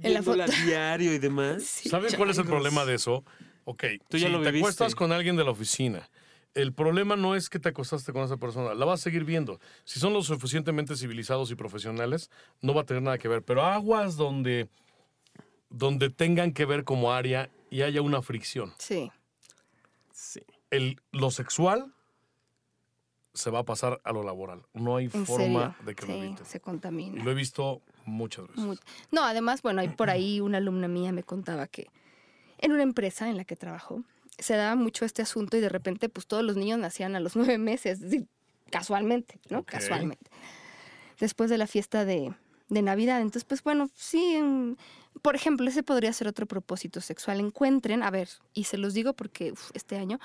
En 0.00 0.14
la 0.14 0.22
foto. 0.22 0.44
diario 0.66 1.12
y 1.12 1.18
demás. 1.18 1.62
Sí. 1.82 1.88
¿Saben 1.88 2.14
cuál 2.16 2.30
es 2.30 2.38
el 2.38 2.46
problema 2.46 2.84
de 2.84 2.94
eso? 2.94 3.24
Ok, 3.64 3.84
Tú 4.08 4.16
ya 4.18 4.26
si 4.26 4.32
lo 4.32 4.38
te 4.42 4.46
viviste. 4.50 4.60
acuestas 4.66 4.94
con 4.94 5.12
alguien 5.12 5.36
de 5.36 5.44
la 5.44 5.50
oficina, 5.50 6.08
el 6.54 6.72
problema 6.72 7.16
no 7.16 7.34
es 7.36 7.48
que 7.48 7.58
te 7.58 7.68
acostaste 7.68 8.12
con 8.12 8.24
esa 8.24 8.36
persona, 8.36 8.74
la 8.74 8.84
vas 8.84 9.00
a 9.00 9.02
seguir 9.04 9.24
viendo. 9.24 9.60
Si 9.84 10.00
son 10.00 10.12
lo 10.12 10.22
suficientemente 10.22 10.96
civilizados 10.96 11.50
y 11.50 11.54
profesionales, 11.54 12.30
no 12.60 12.74
va 12.74 12.82
a 12.82 12.84
tener 12.84 13.02
nada 13.02 13.18
que 13.18 13.28
ver. 13.28 13.42
Pero 13.42 13.62
aguas 13.64 14.16
donde, 14.16 14.68
donde 15.70 16.10
tengan 16.10 16.52
que 16.52 16.64
ver 16.64 16.84
como 16.84 17.12
área 17.12 17.50
y 17.70 17.82
haya 17.82 18.02
una 18.02 18.20
fricción. 18.20 18.74
Sí. 18.78 19.10
Sí. 20.12 20.40
El, 20.70 21.00
lo 21.12 21.30
sexual 21.30 21.92
se 23.34 23.50
va 23.50 23.60
a 23.60 23.64
pasar 23.64 24.00
a 24.04 24.12
lo 24.12 24.22
laboral. 24.22 24.62
No 24.74 24.96
hay 24.96 25.08
forma 25.08 25.74
serio. 25.74 25.74
de 25.86 25.94
que 25.94 26.06
lo 26.06 26.12
eviten. 26.14 26.46
se 26.46 26.58
Y 26.58 26.60
contamina. 26.60 27.22
lo 27.24 27.30
he 27.30 27.34
visto 27.34 27.80
muchas 28.04 28.46
veces. 28.48 28.80
No, 29.10 29.24
además, 29.24 29.62
bueno, 29.62 29.80
hay 29.80 29.88
por 29.88 30.10
ahí 30.10 30.40
una 30.40 30.58
alumna 30.58 30.88
mía 30.88 31.12
me 31.12 31.22
contaba 31.22 31.66
que 31.66 31.88
en 32.58 32.72
una 32.72 32.82
empresa 32.82 33.28
en 33.28 33.36
la 33.36 33.44
que 33.44 33.56
trabajó 33.56 34.02
se 34.38 34.54
daba 34.56 34.74
mucho 34.76 35.04
este 35.04 35.22
asunto 35.22 35.56
y 35.56 35.60
de 35.60 35.68
repente 35.68 36.08
pues 36.08 36.26
todos 36.26 36.42
los 36.44 36.56
niños 36.56 36.78
nacían 36.78 37.14
a 37.16 37.20
los 37.20 37.36
nueve 37.36 37.58
meses, 37.58 38.00
casualmente, 38.70 39.38
¿no? 39.50 39.62
Casualmente. 39.64 40.30
Después 41.20 41.50
de 41.50 41.58
la 41.58 41.66
fiesta 41.66 42.04
de, 42.04 42.34
de 42.68 42.82
Navidad. 42.82 43.18
Entonces, 43.20 43.44
pues 43.44 43.62
bueno, 43.62 43.88
sí, 43.94 44.38
mm, 44.42 44.76
por 45.22 45.36
ejemplo, 45.36 45.68
ese 45.68 45.82
podría 45.82 46.12
ser 46.12 46.26
otro 46.28 46.46
propósito 46.46 47.00
sexual. 47.00 47.38
Encuentren, 47.40 48.02
a 48.02 48.10
ver, 48.10 48.28
y 48.54 48.64
se 48.64 48.78
los 48.78 48.94
digo 48.94 49.12
porque 49.12 49.52
uf, 49.52 49.70
este 49.74 49.96
año, 49.98 50.18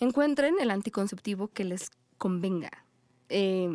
encuentren 0.00 0.56
el 0.60 0.70
anticonceptivo 0.70 1.48
que 1.48 1.64
les 1.64 1.90
convenga. 2.18 2.70
Eh, 3.28 3.70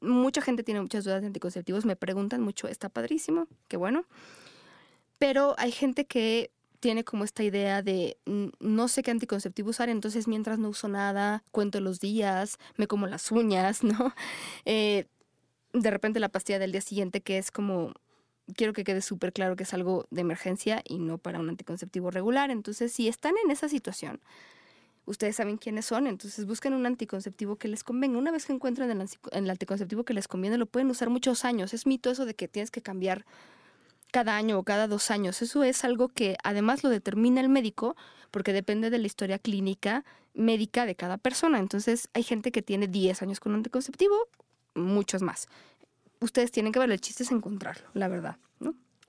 mucha 0.00 0.42
gente 0.42 0.62
tiene 0.64 0.80
muchas 0.80 1.04
dudas 1.04 1.20
de 1.20 1.28
anticonceptivos, 1.28 1.84
me 1.84 1.96
preguntan 1.96 2.40
mucho, 2.42 2.68
está 2.68 2.88
padrísimo, 2.88 3.46
qué 3.68 3.76
bueno. 3.76 4.04
Pero 5.18 5.54
hay 5.58 5.72
gente 5.72 6.06
que 6.06 6.50
tiene 6.80 7.04
como 7.04 7.22
esta 7.22 7.44
idea 7.44 7.80
de 7.82 8.16
"Mm, 8.26 8.48
no 8.58 8.88
sé 8.88 9.02
qué 9.04 9.12
anticonceptivo 9.12 9.70
usar, 9.70 9.88
entonces 9.88 10.26
mientras 10.26 10.58
no 10.58 10.68
uso 10.68 10.88
nada, 10.88 11.44
cuento 11.52 11.80
los 11.80 12.00
días, 12.00 12.58
me 12.76 12.88
como 12.88 13.06
las 13.06 13.30
uñas, 13.30 13.82
¿no? 14.04 14.14
Eh, 14.64 15.06
de 15.72 15.90
repente 15.90 16.20
la 16.20 16.28
pastilla 16.28 16.58
del 16.58 16.72
día 16.72 16.80
siguiente 16.80 17.20
que 17.20 17.38
es 17.38 17.50
como, 17.52 17.92
quiero 18.56 18.72
que 18.72 18.84
quede 18.84 19.00
súper 19.00 19.32
claro 19.32 19.54
que 19.56 19.62
es 19.62 19.72
algo 19.74 20.06
de 20.10 20.22
emergencia 20.22 20.82
y 20.84 20.98
no 20.98 21.18
para 21.18 21.38
un 21.38 21.48
anticonceptivo 21.48 22.10
regular. 22.10 22.50
Entonces, 22.50 22.92
si 22.92 23.08
están 23.08 23.34
en 23.44 23.50
esa 23.52 23.68
situación, 23.68 24.20
ustedes 25.06 25.36
saben 25.36 25.56
quiénes 25.56 25.86
son, 25.86 26.06
entonces 26.06 26.46
busquen 26.46 26.74
un 26.74 26.86
anticonceptivo 26.86 27.56
que 27.56 27.68
les 27.68 27.84
convenga. 27.84 28.18
Una 28.18 28.30
vez 28.30 28.46
que 28.46 28.52
encuentren 28.52 28.90
el, 28.90 29.08
el 29.32 29.50
anticonceptivo 29.50 30.04
que 30.04 30.14
les 30.14 30.28
conviene, 30.28 30.58
lo 30.58 30.66
pueden 30.66 30.90
usar 30.90 31.10
muchos 31.10 31.44
años. 31.44 31.74
Es 31.74 31.86
mito 31.86 32.10
eso 32.10 32.26
de 32.26 32.34
que 32.34 32.48
tienes 32.48 32.70
que 32.70 32.82
cambiar 32.82 33.24
cada 34.12 34.36
año 34.36 34.58
o 34.58 34.62
cada 34.62 34.86
dos 34.86 35.10
años. 35.10 35.42
Eso 35.42 35.64
es 35.64 35.84
algo 35.84 36.08
que 36.08 36.36
además 36.44 36.84
lo 36.84 36.90
determina 36.90 37.40
el 37.40 37.48
médico 37.48 37.96
porque 38.30 38.52
depende 38.52 38.90
de 38.90 38.98
la 38.98 39.06
historia 39.06 39.38
clínica 39.38 40.04
médica 40.34 40.86
de 40.86 40.94
cada 40.94 41.18
persona. 41.18 41.58
Entonces 41.58 42.08
hay 42.14 42.22
gente 42.22 42.52
que 42.52 42.62
tiene 42.62 42.86
10 42.86 43.22
años 43.22 43.40
con 43.40 43.54
anticonceptivo, 43.54 44.14
muchos 44.74 45.22
más. 45.22 45.48
Ustedes 46.20 46.52
tienen 46.52 46.72
que 46.72 46.78
ver, 46.78 46.90
el 46.90 47.00
chiste 47.00 47.24
es 47.24 47.32
encontrarlo, 47.32 47.88
la 47.94 48.08
verdad. 48.08 48.36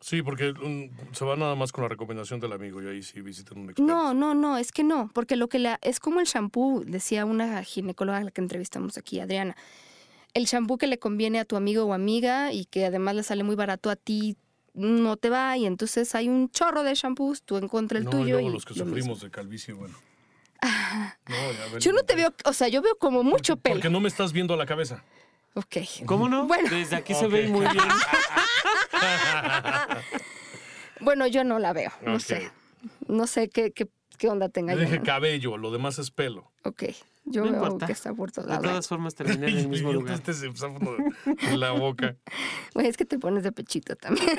Sí, 0.03 0.21
porque 0.21 0.51
mm, 0.51 1.15
se 1.15 1.23
va 1.23 1.37
nada 1.37 1.55
más 1.55 1.71
con 1.71 1.83
la 1.83 1.87
recomendación 1.87 2.41
del 2.41 2.51
amigo 2.51 2.81
y 2.81 2.87
ahí 2.87 3.01
sí 3.01 3.21
visitan 3.21 3.57
un 3.57 3.69
experto. 3.69 3.83
No, 3.83 4.13
no, 4.13 4.33
no, 4.33 4.57
es 4.57 4.73
que 4.73 4.83
no, 4.83 5.09
porque 5.13 5.37
lo 5.37 5.47
que 5.47 5.59
la, 5.59 5.79
es 5.81 6.01
como 6.01 6.19
el 6.19 6.25
shampoo, 6.25 6.83
decía 6.85 7.23
una 7.23 7.63
ginecóloga 7.63 8.17
a 8.17 8.23
la 8.25 8.31
que 8.31 8.41
entrevistamos 8.41 8.97
aquí, 8.97 9.21
Adriana. 9.21 9.55
El 10.33 10.43
shampoo 10.43 10.77
que 10.77 10.87
le 10.87 10.99
conviene 10.99 11.39
a 11.39 11.45
tu 11.45 11.55
amigo 11.55 11.85
o 11.85 11.93
amiga 11.93 12.51
y 12.51 12.65
que 12.65 12.85
además 12.85 13.15
le 13.15 13.23
sale 13.23 13.45
muy 13.45 13.55
barato 13.55 13.89
a 13.89 13.95
ti 13.95 14.35
no 14.73 15.15
te 15.15 15.29
va 15.29 15.55
y 15.55 15.65
entonces 15.65 16.13
hay 16.15 16.27
un 16.27 16.49
chorro 16.49 16.83
de 16.83 16.95
shampoos, 16.95 17.43
tú 17.43 17.55
encuentras 17.55 17.99
el 17.99 18.05
no, 18.05 18.11
tuyo 18.11 18.25
y 18.25 18.31
luego 18.31 18.49
y 18.49 18.51
los 18.51 18.65
que 18.65 18.73
sufrimos 18.73 18.95
mismo. 18.95 19.15
de 19.15 19.31
calvicie, 19.31 19.73
bueno. 19.73 19.95
No, 21.29 21.79
Yo 21.79 21.93
no 21.93 22.03
te 22.03 22.15
veo, 22.15 22.33
o 22.43 22.51
sea, 22.51 22.67
yo 22.67 22.81
veo 22.81 22.97
como 22.97 23.23
mucho 23.23 23.55
pelo. 23.55 23.75
Porque 23.75 23.89
no 23.89 24.01
me 24.01 24.09
estás 24.09 24.33
viendo 24.33 24.57
la 24.57 24.65
cabeza. 24.65 25.01
Ok. 25.53 25.77
¿Cómo 26.05 26.27
no? 26.27 26.45
Bueno. 26.45 26.69
Desde 26.69 26.97
aquí 26.97 27.13
se 27.19 27.27
ve 27.27 27.47
muy 27.47 27.61
bien. 27.61 27.77
Bueno, 31.03 31.27
yo 31.27 31.43
no 31.43 31.59
la 31.59 31.73
veo, 31.73 31.91
no 32.05 32.15
Ok. 32.15 32.19
sé. 32.21 32.51
No 33.07 33.27
sé 33.27 33.49
qué, 33.49 33.71
qué, 33.71 33.87
qué 34.17 34.29
onda 34.29 34.49
tenga 34.49 34.73
Yo 34.73 34.79
yo. 34.79 34.85
dije 34.85 34.99
¿no? 34.99 35.05
cabello, 35.05 35.57
lo 35.57 35.71
demás 35.71 35.99
es 35.99 36.11
pelo. 36.11 36.51
Ok, 36.63 36.83
yo 37.25 37.45
No 37.45 37.51
veo 37.51 37.63
importa. 37.63 37.85
que 37.85 37.91
está 37.93 38.13
por 38.13 38.31
todos 38.31 38.47
De 38.47 38.51
lados. 38.53 38.67
todas 38.67 38.87
formas 38.87 39.15
terminé 39.15 39.47
en 39.47 39.57
el 39.57 39.67
mismo 39.69 39.91
lugar. 39.93 40.15
Este 40.15 40.33
se 40.33 40.47
en 40.47 41.59
la 41.59 41.71
boca. 41.71 42.15
Güey, 42.73 42.87
es 42.87 42.97
que 42.97 43.05
te 43.05 43.19
pones 43.19 43.43
de 43.43 43.51
pechito 43.51 43.95
también. 43.95 44.25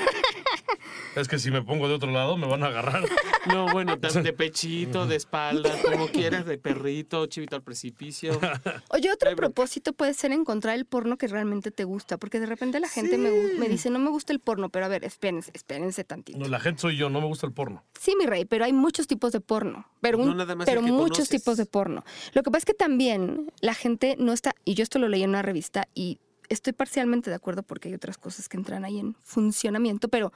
Es 1.16 1.28
que 1.28 1.38
si 1.38 1.50
me 1.50 1.62
pongo 1.62 1.88
de 1.88 1.94
otro 1.94 2.10
lado 2.10 2.36
me 2.36 2.46
van 2.46 2.62
a 2.62 2.66
agarrar. 2.66 3.04
No, 3.46 3.70
bueno, 3.72 3.98
tan 3.98 4.22
de 4.22 4.32
pechito, 4.32 5.06
de 5.06 5.16
espalda, 5.16 5.70
como 5.82 6.08
quieras, 6.08 6.46
de 6.46 6.56
perrito, 6.56 7.26
chivito 7.26 7.56
al 7.56 7.62
precipicio. 7.62 8.40
Oye, 8.88 9.12
otro 9.12 9.36
propósito 9.36 9.92
puede 9.92 10.14
ser 10.14 10.32
encontrar 10.32 10.76
el 10.76 10.86
porno 10.86 11.18
que 11.18 11.28
realmente 11.28 11.70
te 11.70 11.84
gusta, 11.84 12.16
porque 12.16 12.40
de 12.40 12.46
repente 12.46 12.80
la 12.80 12.88
gente 12.88 13.18
me, 13.18 13.30
me 13.58 13.68
dice, 13.68 13.90
no 13.90 13.98
me 13.98 14.08
gusta 14.08 14.32
el 14.32 14.40
porno, 14.40 14.70
pero 14.70 14.86
a 14.86 14.88
ver, 14.88 15.04
espérense, 15.04 15.50
espérense 15.52 16.04
tantito. 16.04 16.38
No, 16.38 16.48
la 16.48 16.58
gente 16.58 16.80
soy 16.80 16.96
yo, 16.96 17.10
no 17.10 17.20
me 17.20 17.26
gusta 17.26 17.46
el 17.46 17.52
porno. 17.52 17.84
Sí, 18.00 18.14
mi 18.18 18.24
rey, 18.24 18.46
pero 18.46 18.64
hay 18.64 18.72
muchos 18.72 19.06
tipos 19.06 19.30
de 19.32 19.40
porno, 19.42 19.86
pero, 20.00 20.16
No 20.16 20.24
un- 20.24 20.36
nada 20.38 20.54
más 20.54 20.64
pero 20.64 20.80
muchos 20.80 21.10
conoces. 21.18 21.28
tipos 21.28 21.58
de 21.58 21.66
porno. 21.66 22.02
Lo 22.32 22.42
que 22.42 22.50
pasa 22.50 22.60
es 22.60 22.64
que 22.64 22.74
también 22.74 23.52
la 23.60 23.74
gente 23.74 24.16
no 24.18 24.32
está, 24.32 24.54
y 24.64 24.72
yo 24.72 24.82
esto 24.82 24.98
lo 24.98 25.08
leí 25.08 25.22
en 25.22 25.28
una 25.30 25.42
revista 25.42 25.86
y 25.94 26.18
estoy 26.48 26.72
parcialmente 26.72 27.30
de 27.30 27.36
acuerdo 27.36 27.62
porque 27.62 27.88
hay 27.88 27.94
otras 27.94 28.18
cosas 28.18 28.48
que 28.48 28.56
entran 28.56 28.84
ahí 28.84 28.98
en 28.98 29.14
funcionamiento, 29.22 30.08
pero 30.08 30.32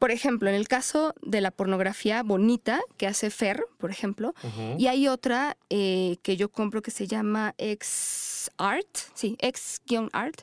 por 0.00 0.10
ejemplo, 0.10 0.48
en 0.48 0.54
el 0.54 0.66
caso 0.66 1.14
de 1.20 1.42
la 1.42 1.50
pornografía 1.50 2.22
bonita 2.22 2.80
que 2.96 3.06
hace 3.06 3.28
Fer, 3.28 3.66
por 3.76 3.90
ejemplo, 3.90 4.32
y 4.78 4.86
hay 4.86 5.08
otra 5.08 5.58
eh, 5.68 6.16
que 6.22 6.38
yo 6.38 6.48
compro 6.50 6.80
que 6.80 6.90
se 6.90 7.06
llama 7.06 7.54
X 7.58 8.50
Art, 8.56 8.88
sí, 9.12 9.36
X-Art, 9.40 10.40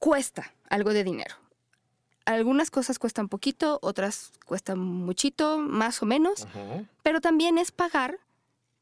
cuesta 0.00 0.52
algo 0.68 0.92
de 0.92 1.04
dinero. 1.04 1.36
algunas 2.24 2.72
cosas 2.72 2.98
cuestan 2.98 3.28
poquito, 3.28 3.78
otras 3.80 4.32
cuestan 4.44 4.80
muchito, 4.80 5.58
más 5.58 6.02
o 6.02 6.06
menos, 6.06 6.48
pero 7.04 7.20
también 7.20 7.58
es 7.58 7.70
pagar 7.70 8.18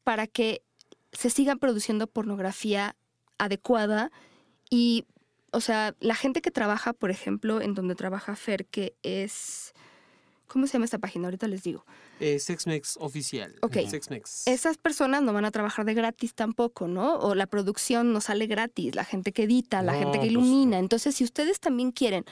para 0.03 0.25
que 0.25 0.63
se 1.11 1.29
siga 1.29 1.55
produciendo 1.55 2.07
pornografía 2.07 2.95
adecuada 3.37 4.11
y, 4.69 5.05
o 5.51 5.61
sea, 5.61 5.95
la 5.99 6.15
gente 6.15 6.41
que 6.41 6.51
trabaja, 6.51 6.93
por 6.93 7.11
ejemplo, 7.11 7.61
en 7.61 7.73
donde 7.73 7.95
trabaja 7.95 8.35
Fer, 8.35 8.65
que 8.65 8.95
es... 9.03 9.73
¿Cómo 10.47 10.65
se 10.65 10.73
llama 10.73 10.85
esta 10.85 10.97
página? 10.97 11.27
Ahorita 11.27 11.47
les 11.47 11.61
digo. 11.61 11.85
Eh, 12.19 12.39
Sexmex 12.39 12.97
oficial. 12.99 13.55
Ok. 13.61 13.77
Sexmex. 13.87 14.47
Esas 14.47 14.77
personas 14.77 15.21
no 15.21 15.31
van 15.31 15.45
a 15.45 15.51
trabajar 15.51 15.85
de 15.85 15.93
gratis 15.93 16.33
tampoco, 16.33 16.87
¿no? 16.87 17.17
O 17.19 17.35
la 17.35 17.45
producción 17.45 18.13
no 18.13 18.19
sale 18.19 18.47
gratis, 18.47 18.95
la 18.95 19.05
gente 19.05 19.31
que 19.31 19.43
edita, 19.43 19.83
la 19.83 19.93
No, 19.93 19.99
gente 19.99 20.13
que 20.13 20.21
pues, 20.21 20.31
ilumina. 20.31 20.79
Entonces, 20.79 21.13
si 21.15 21.23
ustedes 21.23 21.59
también 21.59 21.91
quieren 21.91 22.25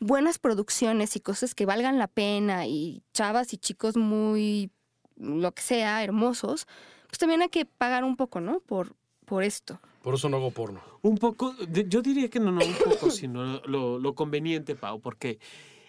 buenas 0.00 0.38
producciones 0.38 1.16
y 1.16 1.20
cosas 1.20 1.54
que 1.54 1.64
valgan 1.64 1.98
la 1.98 2.08
pena 2.08 2.66
y 2.66 3.02
chavas 3.14 3.54
y 3.54 3.56
chicos 3.56 3.96
muy, 3.96 4.70
lo 5.16 5.52
que 5.52 5.62
sea, 5.62 6.04
hermosos, 6.04 6.66
pues 7.08 7.18
también 7.18 7.40
hay 7.40 7.48
que 7.48 7.64
pagar 7.64 8.04
un 8.04 8.16
poco, 8.16 8.42
¿no? 8.42 8.60
Por, 8.60 8.94
por 9.24 9.44
esto. 9.44 9.80
Por 10.06 10.14
eso 10.14 10.28
no 10.28 10.36
hago 10.36 10.52
porno. 10.52 10.80
Un 11.02 11.18
poco, 11.18 11.52
yo 11.88 12.00
diría 12.00 12.30
que 12.30 12.38
no, 12.38 12.52
no 12.52 12.64
un 12.64 12.74
poco, 12.74 13.10
sino 13.10 13.58
lo, 13.66 13.98
lo 13.98 14.14
conveniente, 14.14 14.76
Pau, 14.76 15.00
porque 15.00 15.40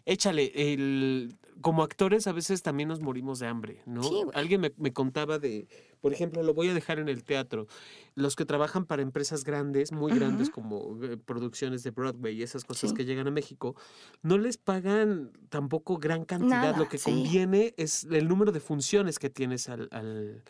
échale, 0.06 0.52
el, 0.74 1.36
como 1.62 1.84
actores 1.84 2.26
a 2.26 2.32
veces 2.32 2.64
también 2.64 2.90
nos 2.90 3.00
morimos 3.00 3.38
de 3.38 3.46
hambre, 3.46 3.84
¿no? 3.86 4.02
Sí, 4.02 4.10
güey. 4.24 4.30
Alguien 4.34 4.62
me, 4.62 4.74
me 4.78 4.92
contaba 4.92 5.38
de, 5.38 5.68
por 6.02 6.14
ejemplo, 6.14 6.42
lo 6.42 6.56
voy 6.56 6.70
a 6.70 6.74
dejar 6.74 6.98
en 6.98 7.10
el 7.10 7.24
teatro, 7.24 7.68
los 8.16 8.36
que 8.36 8.44
trabajan 8.44 8.86
para 8.88 9.04
empresas 9.04 9.44
grandes, 9.44 9.92
muy 9.92 10.12
grandes 10.12 10.50
como 10.50 10.98
eh, 11.04 11.18
producciones 11.24 11.84
de 11.84 11.92
Broadway 11.92 12.38
y 12.40 12.42
esas 12.42 12.64
cosas 12.66 12.90
Sí. 12.90 12.96
que 12.96 13.06
llegan 13.06 13.28
a 13.28 13.32
México, 13.32 13.76
no 14.24 14.40
les 14.40 14.58
pagan 14.58 15.32
tampoco 15.50 15.98
gran 15.98 16.26
cantidad, 16.26 16.50
Nada, 16.72 16.78
lo 16.80 16.90
que 16.90 16.98
sí. 16.98 17.12
conviene 17.12 17.76
es 17.78 18.06
el 18.06 18.28
número 18.28 18.52
de 18.52 18.62
funciones 18.62 19.20
que 19.20 19.30
tienes 19.30 19.70
al- 19.70 19.90
al- 19.92 20.42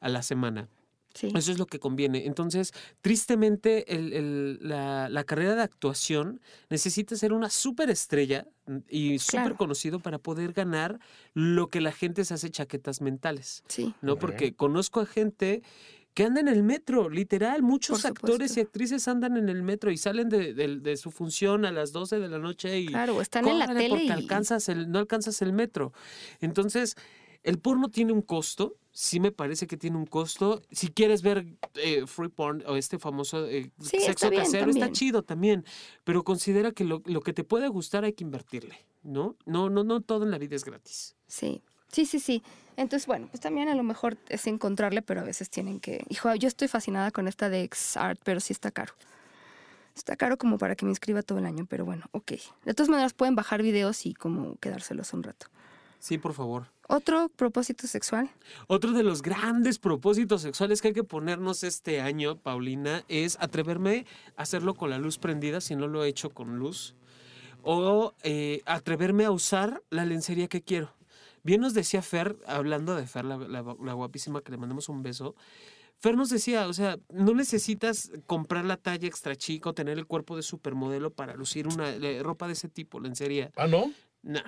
a 0.00 0.08
la 0.08 0.22
semana. 0.22 0.70
Sí. 1.14 1.28
Eso 1.34 1.50
es 1.50 1.58
lo 1.58 1.66
que 1.66 1.78
conviene. 1.80 2.26
Entonces, 2.26 2.72
tristemente, 3.00 3.94
el- 3.94 4.12
el- 4.12 4.58
la, 4.62 5.08
la 5.08 5.24
carrera 5.24 5.56
de 5.56 5.62
actuación 5.62 6.40
necesita 6.68 7.16
ser 7.16 7.32
una 7.32 7.50
súper 7.50 7.90
estrella 7.90 8.46
y 8.88 9.18
súper 9.18 9.40
Claro. 9.40 9.56
conocido 9.56 9.98
para 9.98 10.18
poder 10.18 10.52
ganar 10.52 11.00
lo 11.34 11.66
que 11.68 11.80
la 11.80 11.90
gente 11.92 12.24
se 12.24 12.34
hace 12.34 12.50
chaquetas 12.50 13.00
mentales. 13.00 13.64
Sí. 13.66 13.92
¿No? 14.02 14.16
Porque 14.16 14.54
conozco 14.54 15.00
a 15.00 15.06
gente 15.06 15.62
que 16.14 16.24
anda 16.24 16.40
en 16.40 16.48
el 16.48 16.62
metro, 16.62 17.08
literal. 17.10 17.62
Muchos 17.62 18.04
actores 18.04 18.56
y 18.56 18.60
actrices 18.60 19.06
andan 19.08 19.36
en 19.36 19.48
el 19.48 19.62
metro 19.62 19.90
y 19.90 19.96
salen 19.96 20.28
de, 20.28 20.54
de- 20.54 20.76
de 20.78 20.96
su 20.96 21.10
función 21.10 21.64
a 21.64 21.72
las 21.72 21.92
12 21.92 22.18
de 22.20 22.28
la 22.28 22.38
noche 22.38 22.78
y 22.80 22.86
Claro, 22.86 23.20
están 23.20 23.46
en 23.48 23.58
la 23.58 23.66
tele 23.66 23.88
porque 23.88 24.04
y... 24.04 24.10
alcanzas 24.10 24.68
el, 24.68 24.90
no 24.90 24.98
alcanzas 25.00 25.42
el 25.42 25.52
metro. 25.52 25.92
Entonces, 26.40 26.96
el 27.42 27.58
porno 27.58 27.88
tiene 27.88 28.12
un 28.12 28.22
costo, 28.22 28.76
sí 28.92 29.20
me 29.20 29.32
parece 29.32 29.66
que 29.66 29.76
tiene 29.76 29.96
un 29.96 30.06
costo. 30.06 30.62
Si 30.70 30.88
quieres 30.88 31.22
ver 31.22 31.46
eh, 31.74 32.06
free 32.06 32.28
porn 32.28 32.62
o 32.66 32.76
este 32.76 32.98
famoso 32.98 33.46
eh, 33.46 33.70
Sí, 33.80 34.00
sexo 34.00 34.30
casero, 34.30 34.70
está 34.70 34.90
chido 34.92 35.22
también, 35.22 35.64
pero 36.04 36.24
considera 36.24 36.72
que 36.72 36.84
lo, 36.84 37.02
lo 37.06 37.20
que 37.20 37.32
te 37.32 37.44
puede 37.44 37.68
gustar 37.68 38.04
hay 38.04 38.12
que 38.12 38.24
invertirle, 38.24 38.76
¿no? 39.02 39.36
No, 39.46 39.70
no, 39.70 39.84
no 39.84 40.00
todo 40.00 40.24
en 40.24 40.30
la 40.30 40.38
vida 40.38 40.56
es 40.56 40.64
gratis. 40.64 41.16
Sí, 41.26 41.62
sí, 41.88 42.06
sí, 42.06 42.20
sí. 42.20 42.42
Entonces, 42.76 43.06
bueno, 43.06 43.28
pues 43.30 43.40
también 43.40 43.68
a 43.68 43.74
lo 43.74 43.82
mejor 43.82 44.16
es 44.28 44.46
encontrarle, 44.46 45.02
pero 45.02 45.20
a 45.20 45.24
veces 45.24 45.50
tienen 45.50 45.80
que... 45.80 46.04
Hijo, 46.08 46.34
yo 46.34 46.48
estoy 46.48 46.66
fascinada 46.66 47.10
con 47.10 47.28
esta 47.28 47.50
de 47.50 47.62
X-Art, 47.64 48.20
pero 48.24 48.40
sí 48.40 48.52
está 48.52 48.70
caro. 48.70 48.94
Está 49.94 50.16
caro 50.16 50.38
como 50.38 50.56
para 50.56 50.76
que 50.76 50.86
me 50.86 50.92
inscriba 50.92 51.22
todo 51.22 51.38
el 51.38 51.44
año, 51.44 51.66
pero 51.68 51.84
bueno, 51.84 52.06
ok. 52.12 52.32
De 52.64 52.74
todas 52.74 52.88
maneras 52.88 53.12
pueden 53.12 53.34
bajar 53.34 53.62
videos 53.62 54.06
y 54.06 54.14
como 54.14 54.56
quedárselos 54.56 55.12
un 55.12 55.24
rato. 55.24 55.48
Sí, 56.00 56.18
por 56.18 56.32
favor. 56.32 56.66
¿Otro 56.88 57.28
propósito 57.28 57.86
sexual? 57.86 58.30
Otro 58.66 58.92
de 58.92 59.02
los 59.04 59.22
grandes 59.22 59.78
propósitos 59.78 60.42
sexuales 60.42 60.80
que 60.82 60.88
hay 60.88 60.94
que 60.94 61.04
ponernos 61.04 61.62
este 61.62 62.00
año, 62.00 62.36
Paulina, 62.36 63.04
es 63.06 63.36
atreverme 63.38 64.06
a 64.36 64.42
hacerlo 64.42 64.74
con 64.74 64.90
la 64.90 64.98
luz 64.98 65.18
prendida 65.18 65.60
si 65.60 65.76
no 65.76 65.86
lo 65.86 66.02
he 66.02 66.08
hecho 66.08 66.30
con 66.30 66.58
luz. 66.58 66.94
O 67.62 68.14
eh, 68.22 68.62
atreverme 68.64 69.24
a 69.26 69.30
usar 69.30 69.82
la 69.90 70.04
lencería 70.06 70.48
que 70.48 70.62
quiero. 70.62 70.92
Bien 71.42 71.60
nos 71.60 71.74
decía 71.74 72.02
Fer, 72.02 72.36
hablando 72.46 72.96
de 72.96 73.06
Fer, 73.06 73.24
la, 73.24 73.36
la- 73.36 73.76
la 73.82 73.92
guapísima 73.92 74.40
que 74.40 74.50
le 74.50 74.58
mandamos 74.58 74.88
un 74.88 75.02
beso. 75.02 75.34
Fer 75.98 76.16
nos 76.16 76.30
decía, 76.30 76.66
o 76.66 76.72
sea, 76.72 76.98
no 77.10 77.34
necesitas 77.34 78.10
comprar 78.26 78.64
la 78.64 78.78
talla 78.78 79.06
extra 79.06 79.36
chico, 79.36 79.74
tener 79.74 79.98
el 79.98 80.06
cuerpo 80.06 80.34
de 80.36 80.42
supermodelo 80.42 81.10
para 81.12 81.34
lucir 81.34 81.66
una 81.66 81.90
eh, 81.90 82.22
ropa 82.22 82.46
de 82.46 82.54
ese 82.54 82.68
tipo, 82.70 83.00
lencería. 83.00 83.50
Ah, 83.56 83.66
¿no? 83.66 83.92
Nah, 84.22 84.40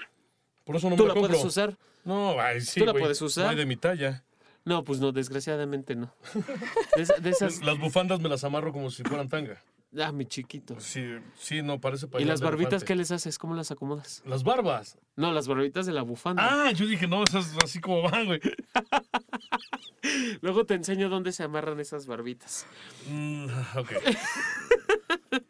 Por 0.64 0.77
eso 0.77 0.90
no 0.90 0.96
tú 0.96 1.05
me 1.05 1.09
la 1.09 1.14
compro. 1.14 1.31
puedes 1.31 1.44
usar. 1.44 1.77
No, 2.05 2.40
ay, 2.40 2.61
sí, 2.61 2.81
¿Tú 2.81 2.87
la 2.87 2.92
puedes 2.92 3.20
usar? 3.22 3.44
No 3.44 3.51
hay 3.51 3.57
de 3.57 3.66
mi 3.66 3.77
talla. 3.77 4.25
No, 4.64 4.85
pues 4.85 5.01
no, 5.01 5.11
desgraciadamente 5.12 5.96
no. 5.96 6.12
De, 6.96 7.03
esa- 7.03 7.16
de 7.16 7.31
esas, 7.31 7.62
Las 7.64 7.79
bufandas 7.79 8.20
me 8.20 8.29
las 8.29 8.44
amarro 8.44 8.72
como 8.72 8.90
si 8.90 9.03
fueran 9.03 9.29
tanga. 9.29 9.62
Ah, 9.98 10.11
mi 10.11 10.25
chiquito. 10.25 10.81
Sí, 10.81 11.05
sí, 11.38 11.61
no, 11.61 11.79
parece 11.79 12.07
¿Y 12.07 12.09
pañal 12.09 12.29
las 12.29 12.40
barbitas 12.40 12.83
qué 12.83 12.96
les 12.96 13.11
haces? 13.11 13.38
¿Cómo 13.38 13.55
las 13.55 13.70
acomodas? 13.72 14.22
Las 14.25 14.42
barbas. 14.42 14.96
No, 15.16 15.33
las 15.33 15.48
barbitas 15.48 15.85
de 15.85 15.92
la 15.92 16.01
bufanda. 16.03 16.68
Ah, 16.68 16.72
yo 16.72 16.87
dije, 16.87 17.07
no, 17.07 17.22
esas 17.25 17.55
así 17.62 17.79
como 17.79 18.01
van, 18.03 18.25
güey. 18.25 18.40
Luego 20.40 20.64
te 20.64 20.75
enseño 20.75 21.11
dónde 21.11 21.33
se 21.33 21.42
amarran 21.42 21.79
esas 21.79 22.07
barbitas. 22.07 22.64
Mm, 23.11 23.46
ok. 23.77 23.92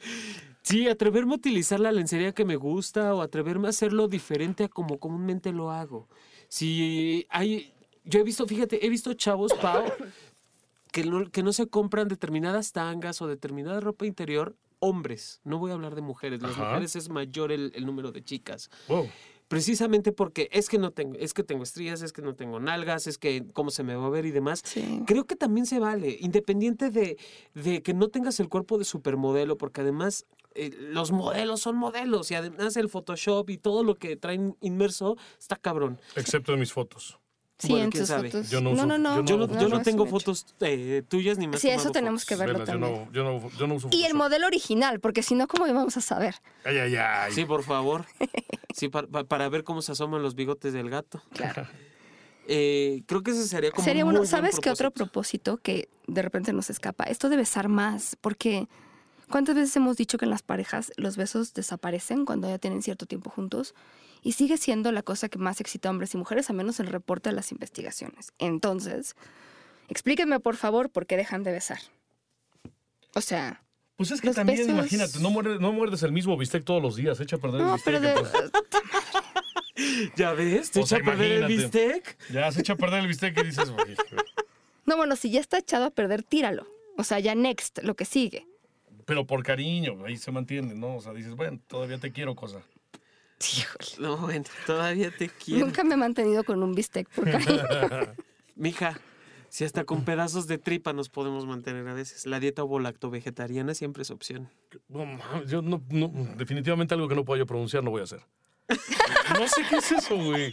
Sí, 0.62 0.88
atreverme 0.88 1.32
a 1.32 1.36
utilizar 1.36 1.80
la 1.80 1.90
lencería 1.90 2.32
que 2.32 2.44
me 2.44 2.56
gusta 2.56 3.14
o 3.14 3.22
atreverme 3.22 3.66
a 3.66 3.70
hacerlo 3.70 4.06
diferente 4.08 4.64
a 4.64 4.68
como 4.68 4.98
comúnmente 4.98 5.52
lo 5.52 5.70
hago. 5.72 6.08
Si 6.48 7.26
hay, 7.30 7.72
yo 8.04 8.20
he 8.20 8.22
visto, 8.22 8.46
fíjate, 8.46 8.84
he 8.84 8.88
visto 8.88 9.12
chavos, 9.14 9.52
Pau, 9.54 9.84
que 10.92 11.04
no, 11.04 11.30
que 11.30 11.42
no 11.42 11.52
se 11.52 11.66
compran 11.66 12.06
determinadas 12.08 12.72
tangas 12.72 13.20
o 13.22 13.26
determinada 13.26 13.80
ropa 13.80 14.06
interior, 14.06 14.56
hombres. 14.78 15.40
No 15.44 15.58
voy 15.58 15.70
a 15.70 15.74
hablar 15.74 15.94
de 15.94 16.02
mujeres, 16.02 16.42
las 16.42 16.52
Ajá. 16.52 16.68
mujeres 16.68 16.94
es 16.96 17.08
mayor 17.08 17.50
el, 17.50 17.72
el 17.74 17.86
número 17.86 18.12
de 18.12 18.22
chicas. 18.22 18.70
Wow. 18.88 19.08
Precisamente 19.52 20.12
porque 20.12 20.48
es 20.50 20.70
que 20.70 20.78
no 20.78 20.92
tengo, 20.92 21.14
es 21.18 21.34
que 21.34 21.44
tengo 21.44 21.62
estrías, 21.62 22.00
es 22.00 22.14
que 22.14 22.22
no 22.22 22.34
tengo 22.34 22.58
nalgas, 22.58 23.06
es 23.06 23.18
que 23.18 23.44
cómo 23.52 23.70
se 23.70 23.82
me 23.82 23.94
va 23.94 24.06
a 24.06 24.08
ver 24.08 24.24
y 24.24 24.30
demás. 24.30 24.62
Sí. 24.64 25.02
Creo 25.06 25.26
que 25.26 25.36
también 25.36 25.66
se 25.66 25.78
vale, 25.78 26.16
independiente 26.20 26.88
de, 26.88 27.18
de 27.52 27.82
que 27.82 27.92
no 27.92 28.08
tengas 28.08 28.40
el 28.40 28.48
cuerpo 28.48 28.78
de 28.78 28.86
supermodelo, 28.86 29.58
porque 29.58 29.82
además 29.82 30.24
eh, 30.54 30.70
los 30.78 31.12
modelos 31.12 31.60
son 31.60 31.76
modelos 31.76 32.30
y 32.30 32.34
además 32.34 32.78
el 32.78 32.88
Photoshop 32.88 33.50
y 33.50 33.58
todo 33.58 33.84
lo 33.84 33.96
que 33.96 34.16
traen 34.16 34.56
inmerso 34.62 35.18
está 35.38 35.56
cabrón. 35.56 36.00
Excepto 36.16 36.54
en 36.54 36.60
mis 36.60 36.72
fotos. 36.72 37.18
Sí, 37.62 37.68
Bueno, 37.68 37.84
en 37.84 37.90
tus 37.90 38.08
sabe. 38.08 38.28
fotos. 38.28 38.50
Yo 38.50 38.60
no 38.60 38.70
no, 38.70 38.74
uso- 38.74 38.86
no, 38.86 38.98
no. 38.98 39.16
yo 39.18 39.24
Yo 39.24 39.36
no, 39.36 39.46
No, 39.46 39.60
yo 39.60 39.68
no 39.68 39.82
tengo 39.82 40.04
fotos 40.06 40.46
eh, 40.60 41.04
tuyas 41.06 41.38
ni 41.38 41.46
has 41.46 41.60
Sí, 41.60 41.68
eso 41.68 41.92
tenemos 41.92 42.22
fotos. 42.24 42.28
que 42.28 42.44
verlo 42.44 42.64
también. 42.64 42.92
no, 43.06 43.12
yo, 43.12 43.22
no, 43.22 43.50
yo 43.56 43.66
no 43.68 43.74
uso 43.76 43.88
Y 43.92 44.02
el 44.04 44.14
modelo 44.14 44.48
original, 44.48 44.98
porque 44.98 45.22
si 45.22 45.36
no, 45.36 45.46
¿cómo 45.46 45.68
íbamos 45.68 45.96
a 45.96 46.00
saber? 46.00 46.34
Ay, 46.64 46.78
ay, 46.78 46.96
ay. 46.96 47.32
Sí, 47.32 47.44
por 47.44 47.62
favor. 47.62 48.04
Sí, 48.74 48.88
pa- 48.88 49.06
pa- 49.06 49.22
para, 49.24 49.48
ver 49.50 49.64
cómo 49.64 49.80
se 49.82 49.92
asoman 49.92 50.22
los 50.22 50.34
bigotes 50.34 50.72
del 50.72 50.90
gato. 50.90 51.22
Claro. 51.34 51.66
Eh, 52.48 53.04
creo 53.06 53.22
que 53.22 53.30
ese 53.30 53.46
sería 53.46 53.70
como 53.70 53.84
Sería 53.84 54.04
un 54.04 54.16
uno, 54.16 54.24
¿sabes 54.26 54.58
qué 54.58 54.68
otro 54.70 54.90
propósito. 54.90 55.52
propósito 55.52 55.56
que 55.58 55.88
de 56.08 56.22
repente 56.22 56.52
nos 56.52 56.70
escapa? 56.70 57.04
Esto 57.04 57.28
de 57.28 57.36
besar 57.36 57.68
más, 57.68 58.16
porque 58.20 58.66
¿cuántas 59.30 59.54
veces 59.54 59.76
hemos 59.76 59.96
dicho 59.96 60.18
que 60.18 60.24
en 60.24 60.30
las 60.32 60.42
parejas 60.42 60.90
los 60.96 61.16
besos 61.16 61.54
desaparecen 61.54 62.24
cuando 62.24 62.48
ya 62.48 62.58
tienen 62.58 62.82
cierto 62.82 63.06
tiempo 63.06 63.30
juntos? 63.30 63.74
Y 64.22 64.32
sigue 64.32 64.56
siendo 64.56 64.92
la 64.92 65.02
cosa 65.02 65.28
que 65.28 65.38
más 65.38 65.60
excita 65.60 65.88
a 65.88 65.90
hombres 65.90 66.14
y 66.14 66.16
mujeres, 66.16 66.48
a 66.48 66.52
menos 66.52 66.78
el 66.80 66.86
reporte 66.86 67.30
de 67.30 67.34
las 67.36 67.50
investigaciones. 67.52 68.32
Entonces, 68.38 69.16
explíquenme 69.88 70.38
por 70.40 70.56
favor 70.56 70.90
por 70.90 71.06
qué 71.06 71.16
dejan 71.16 71.42
de 71.42 71.52
besar. 71.52 71.80
O 73.14 73.20
sea, 73.20 73.62
Pues 73.96 74.10
es 74.10 74.20
que 74.20 74.28
Los 74.28 74.36
también, 74.36 74.58
besos- 74.60 74.70
imagínate, 74.70 75.18
no 75.20 75.30
muerdes, 75.30 75.60
no 75.60 75.72
muerdes 75.72 76.02
el 76.02 76.12
mismo 76.12 76.36
bistec 76.36 76.64
todos 76.64 76.80
los 76.82 76.96
días, 76.96 77.20
echa 77.20 77.36
a 77.36 77.38
perder 77.40 77.60
el 77.60 77.66
bistec. 77.72 77.84
pero 77.84 78.00
de, 78.00 78.08
entonces- 78.10 78.50
¿Ya 80.16 80.32
ves? 80.32 80.70
¿Te 80.70 80.80
O 80.80 80.86
sea, 80.86 80.98
echa 80.98 81.06
a 81.06 81.10
perder 81.10 81.32
el 81.42 81.46
bistec? 81.46 82.18
Ya 82.30 82.50
se 82.52 82.60
echa 82.60 82.72
a 82.74 82.76
perder 82.76 83.00
el 83.00 83.06
bistec 83.08 83.38
y 83.38 83.46
dices, 83.46 83.68
"Oye, 83.70 83.96
no, 84.86 84.96
bueno, 84.96 85.16
si 85.16 85.30
ya 85.30 85.40
está 85.40 85.58
echado 85.58 85.84
a 85.86 85.90
perder, 85.90 86.22
tíralo. 86.22 86.66
O 86.96 87.04
sea, 87.04 87.18
ya 87.20 87.34
next, 87.34 87.78
lo 87.82 87.94
que 87.94 88.04
sigue. 88.04 88.46
pero 89.04 89.26
por 89.26 89.42
cariño, 89.42 90.04
ahí 90.06 90.16
se 90.16 90.30
mantiene, 90.30 90.74
¿no? 90.74 90.96
O 90.96 91.00
sea, 91.00 91.12
dices, 91.12 91.34
bueno, 91.34 91.58
todavía 91.66 91.98
te 91.98 92.12
quiero, 92.12 92.34
cosa. 92.36 92.62
Híjole. 93.42 94.08
No, 94.08 94.16
bueno, 94.18 94.44
todavía 94.66 95.10
te 95.10 95.28
quiero. 95.28 95.66
Nunca 95.66 95.84
me 95.84 95.94
he 95.94 95.96
mantenido 95.96 96.44
con 96.44 96.62
un 96.62 96.74
bistec 96.74 97.08
por 97.08 97.24
cariño. 97.30 97.62
Mija, 98.54 99.00
si 99.48 99.64
hasta 99.64 99.84
con 99.84 100.04
pedazos 100.04 100.46
de 100.46 100.58
tripa 100.58 100.92
nos 100.92 101.08
podemos 101.08 101.46
mantener 101.46 101.86
a 101.88 101.94
veces. 101.94 102.26
La 102.26 102.40
dieta 102.40 102.62
ovo-lacto-vegetariana 102.62 103.74
siempre 103.74 104.02
es 104.02 104.10
opción. 104.10 104.50
No, 104.88 105.44
yo 105.44 105.60
no, 105.62 105.82
no, 105.90 106.08
definitivamente 106.36 106.94
algo 106.94 107.08
que 107.08 107.14
no 107.14 107.24
puedo 107.24 107.38
yo 107.38 107.46
pronunciar 107.46 107.82
no 107.84 107.90
voy 107.90 108.00
a 108.00 108.04
hacer. 108.04 108.20
No 109.38 109.48
sé 109.48 109.62
qué 109.68 109.76
es 109.76 109.92
eso, 109.92 110.16
güey. 110.16 110.52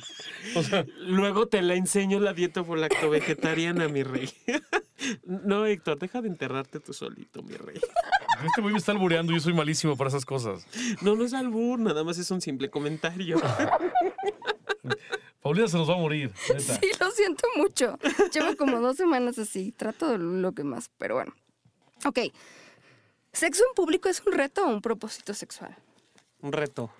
O 0.55 0.63
sea, 0.63 0.85
Luego 0.99 1.47
te 1.47 1.61
la 1.61 1.73
enseño 1.73 2.19
la 2.19 2.33
dieta 2.33 2.61
ovo-lacto-vegetariana, 2.61 3.87
mi 3.87 4.03
rey. 4.03 4.29
No, 5.23 5.65
Héctor, 5.65 5.97
deja 5.97 6.21
de 6.21 6.27
enterrarte 6.27 6.79
tú 6.81 6.91
solito, 6.93 7.41
mi 7.41 7.55
rey. 7.55 7.79
Este 8.45 8.61
güey 8.61 8.73
me 8.73 8.79
está 8.79 8.91
albureando 8.91 9.31
y 9.31 9.35
yo 9.35 9.41
soy 9.41 9.53
malísimo 9.53 9.95
para 9.97 10.09
esas 10.09 10.25
cosas. 10.25 10.65
No, 11.01 11.15
no 11.15 11.25
es 11.25 11.33
albur, 11.33 11.79
nada 11.79 12.03
más 12.03 12.17
es 12.17 12.29
un 12.31 12.41
simple 12.41 12.69
comentario. 12.69 13.37
Paulina 15.41 15.67
se 15.67 15.77
nos 15.77 15.89
va 15.89 15.93
a 15.95 15.97
morir. 15.97 16.31
neta. 16.49 16.79
Sí, 16.79 16.91
lo 16.99 17.11
siento 17.11 17.47
mucho. 17.55 17.97
Llevo 18.33 18.55
como 18.57 18.79
dos 18.81 18.97
semanas 18.97 19.39
así. 19.39 19.71
Trato 19.71 20.09
de 20.09 20.17
lo 20.17 20.51
que 20.53 20.63
más, 20.63 20.89
pero 20.97 21.15
bueno. 21.15 21.33
Ok. 22.05 22.19
¿Sexo 23.31 23.63
en 23.69 23.73
público 23.75 24.09
es 24.09 24.21
un 24.25 24.33
reto 24.33 24.65
o 24.65 24.69
un 24.69 24.81
propósito 24.81 25.33
sexual? 25.33 25.75
Un 26.41 26.51
reto. 26.51 26.91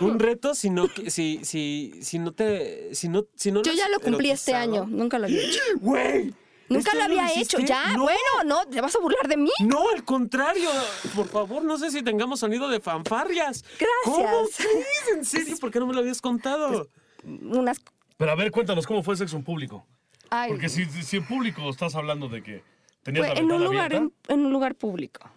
Un 0.00 0.18
reto 0.18 0.54
si 0.56 0.70
no, 0.70 0.88
que- 0.92 1.10
si, 1.10 1.44
si, 1.44 1.92
si 2.02 2.18
no 2.18 2.32
te, 2.32 2.92
si 2.94 3.08
no, 3.08 3.26
si 3.36 3.52
no 3.52 3.62
Yo 3.62 3.72
ya 3.72 3.88
lo 3.88 4.00
cumplí 4.00 4.30
este 4.30 4.54
año. 4.54 4.86
Nunca 4.88 5.18
lo 5.20 5.26
había 5.26 5.42
hecho. 5.42 5.60
Güey. 5.80 6.34
Nunca 6.68 6.90
¿este 6.90 6.98
lo 6.98 7.04
había 7.04 7.40
hecho. 7.40 7.58
Ya, 7.60 7.92
No. 7.92 8.02
bueno, 8.04 8.18
no, 8.44 8.66
¿te 8.66 8.80
vas 8.80 8.94
a 8.96 8.98
burlar 8.98 9.28
de 9.28 9.36
mí? 9.36 9.50
No, 9.60 9.88
al 9.90 10.04
contrario. 10.04 10.68
Por 11.14 11.28
favor, 11.28 11.62
no 11.62 11.78
sé 11.78 11.90
si 11.90 12.02
tengamos 12.02 12.40
sonido 12.40 12.68
de 12.68 12.80
fanfarrias. 12.80 13.64
¿Cómo 14.04 14.18
Gracias. 14.18 14.56
crees? 14.66 15.16
¿En 15.16 15.24
serio? 15.24 15.56
¿Por 15.60 15.70
qué 15.70 15.78
no 15.78 15.86
me 15.86 15.94
lo 15.94 16.00
habías 16.00 16.20
contado? 16.20 16.88
Unas. 17.24 17.80
Pero 18.16 18.30
a 18.32 18.34
ver, 18.34 18.50
cuéntanos, 18.50 18.86
¿cómo 18.86 19.02
fue 19.02 19.16
sexo 19.16 19.36
en 19.36 19.44
público? 19.44 19.86
Ay, 20.30 20.50
Porque 20.50 20.68
si, 20.68 20.84
si 20.86 21.18
en 21.18 21.26
público 21.26 21.68
estás 21.70 21.94
hablando 21.94 22.28
de 22.28 22.42
que 22.42 22.62
tenías 23.04 23.26
fue 23.26 23.34
la 23.36 23.40
en 23.40 23.52
un 23.52 23.62
lugar, 23.64 23.92
en, 23.92 24.12
en 24.28 24.46
un 24.46 24.52
lugar 24.52 24.74
público. 24.74 25.28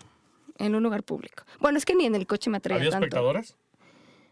En 0.57 0.73
un 0.75 0.82
lugar 0.84 1.03
público. 1.03 1.43
Bueno, 1.59 1.77
es 1.77 1.86
que 1.86 1.93
ni 1.95 2.05
en 2.05 2.15
el 2.15 2.25
coche 2.25 2.49
me 2.49 2.57
atraía 2.57 2.80
¿había 2.80 2.89
tanto. 2.91 3.05
espectadores? 3.05 3.55